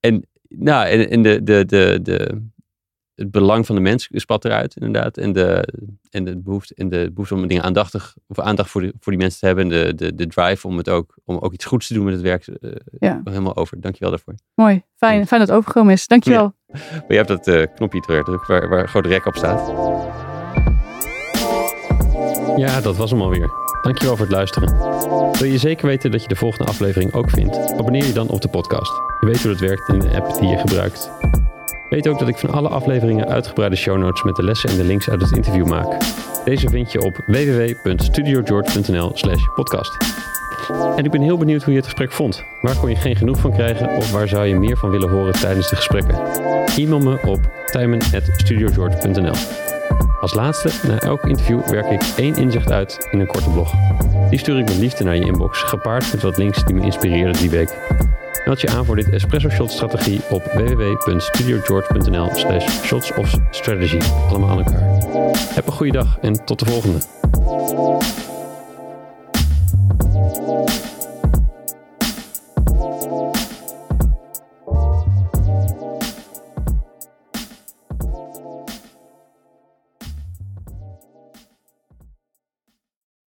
en 0.00 0.28
nou, 0.48 0.86
en, 0.86 1.10
en 1.10 1.22
de, 1.22 1.42
de, 1.42 1.64
de, 1.64 1.98
de, 2.02 2.48
het 3.20 3.30
belang 3.30 3.66
van 3.66 3.74
de 3.74 3.80
mens 3.80 4.08
spat 4.12 4.44
eruit, 4.44 4.76
inderdaad. 4.76 5.16
En 5.16 5.32
de, 5.32 5.68
en 6.10 6.24
de, 6.24 6.38
behoefte, 6.38 6.74
en 6.74 6.88
de 6.88 7.10
behoefte 7.12 7.34
om 7.34 7.46
dingen 7.46 7.62
aandachtig, 7.62 8.14
of 8.26 8.38
aandacht 8.38 8.70
voor, 8.70 8.80
de, 8.80 8.92
voor 9.00 9.12
die 9.12 9.20
mensen 9.20 9.40
te 9.40 9.46
hebben. 9.46 9.64
En 9.64 9.70
de, 9.70 9.94
de, 9.94 10.14
de 10.14 10.26
drive 10.26 10.66
om, 10.66 10.76
het 10.76 10.88
ook, 10.88 11.14
om 11.24 11.38
ook 11.38 11.52
iets 11.52 11.64
goeds 11.64 11.86
te 11.86 11.94
doen 11.94 12.04
met 12.04 12.12
het 12.12 12.22
werk. 12.22 12.46
Uh, 12.46 12.70
Ja. 12.98 13.20
Helemaal 13.24 13.56
over. 13.56 13.80
Dankjewel 13.80 14.10
daarvoor. 14.10 14.34
Mooi. 14.54 14.82
Fijn, 14.96 15.26
fijn 15.26 15.40
dat 15.40 15.48
het 15.48 15.56
overgekomen 15.58 15.92
is. 15.92 16.06
Dankjewel. 16.06 16.54
Maar 16.66 17.04
je 17.08 17.14
hebt 17.14 17.28
dat 17.28 17.46
uh, 17.48 17.66
knopje 17.74 18.00
terug 18.00 18.24
gedrukt 18.24 18.46
waar, 18.46 18.68
waar 18.68 18.88
groot 18.88 19.06
rek 19.06 19.26
op 19.26 19.36
staat. 19.36 19.68
Ja, 22.56 22.80
dat 22.80 22.96
was 22.96 23.10
hem 23.10 23.20
alweer. 23.20 23.50
Dankjewel 23.82 24.16
voor 24.16 24.26
het 24.26 24.34
luisteren. 24.34 24.78
Wil 25.38 25.50
je 25.50 25.58
zeker 25.58 25.86
weten 25.86 26.10
dat 26.10 26.22
je 26.22 26.28
de 26.28 26.36
volgende 26.36 26.70
aflevering 26.70 27.12
ook 27.12 27.30
vindt? 27.30 27.56
Abonneer 27.72 28.06
je 28.06 28.12
dan 28.12 28.28
op 28.28 28.40
de 28.40 28.48
podcast. 28.48 28.92
Je 29.20 29.26
weet 29.26 29.42
hoe 29.42 29.50
dat 29.50 29.60
werkt 29.60 29.88
in 29.88 29.98
de 29.98 30.10
app 30.10 30.40
die 30.40 30.48
je 30.48 30.58
gebruikt. 30.58 31.10
Weet 31.90 32.08
ook 32.08 32.18
dat 32.18 32.28
ik 32.28 32.38
van 32.38 32.50
alle 32.50 32.68
afleveringen 32.68 33.28
uitgebreide 33.28 33.76
show 33.76 33.98
notes 33.98 34.22
met 34.22 34.36
de 34.36 34.42
lessen 34.42 34.70
en 34.70 34.76
de 34.76 34.84
links 34.84 35.10
uit 35.10 35.20
het 35.20 35.36
interview 35.36 35.66
maak. 35.66 35.96
Deze 36.44 36.68
vind 36.68 36.92
je 36.92 37.02
op 37.02 37.16
www.studiogeorge.nl 37.26 39.10
slash 39.14 39.42
podcast. 39.54 39.96
En 40.96 41.04
ik 41.04 41.10
ben 41.10 41.20
heel 41.20 41.38
benieuwd 41.38 41.62
hoe 41.62 41.72
je 41.72 41.78
het 41.78 41.88
gesprek 41.88 42.12
vond. 42.12 42.44
Waar 42.60 42.76
kon 42.76 42.88
je 42.88 42.96
geen 42.96 43.16
genoeg 43.16 43.38
van 43.38 43.52
krijgen 43.52 43.88
of 43.96 44.12
waar 44.12 44.28
zou 44.28 44.46
je 44.46 44.54
meer 44.54 44.76
van 44.76 44.90
willen 44.90 45.10
horen 45.10 45.32
tijdens 45.32 45.68
de 45.68 45.76
gesprekken? 45.76 46.18
E-mail 46.76 46.98
me 46.98 47.18
op 47.26 47.50
tijmen.studiogeorge.nl 47.66 49.34
Als 50.20 50.34
laatste, 50.34 50.88
na 50.88 50.98
elk 50.98 51.24
interview 51.24 51.68
werk 51.68 51.90
ik 51.90 52.02
één 52.16 52.36
inzicht 52.36 52.72
uit 52.72 53.08
in 53.10 53.20
een 53.20 53.26
korte 53.26 53.50
blog. 53.50 53.72
Die 54.30 54.38
stuur 54.38 54.58
ik 54.58 54.64
met 54.64 54.78
liefde 54.78 55.04
naar 55.04 55.16
je 55.16 55.24
inbox, 55.24 55.62
gepaard 55.62 56.12
met 56.12 56.22
wat 56.22 56.36
links 56.36 56.64
die 56.64 56.74
me 56.74 56.82
inspireerden 56.82 57.36
die 57.40 57.50
week. 57.50 57.78
Meld 58.44 58.60
je 58.60 58.68
aan 58.68 58.84
voor 58.84 58.96
dit 58.96 59.10
Espresso 59.10 59.48
Shot 59.48 59.70
strategie 59.70 60.20
op 60.30 60.44
www.studiogeorge.nl 60.44 62.28
slash 62.34 62.84
shots 62.84 63.12
of 63.12 63.34
strategy. 63.50 63.98
Allemaal 64.28 64.50
aan 64.50 64.58
elkaar. 64.58 64.98
Heb 65.54 65.66
een 65.66 65.72
goede 65.72 65.92
dag 65.92 66.18
en 66.20 66.44
tot 66.44 66.58
de 66.58 66.64
volgende. 66.64 66.98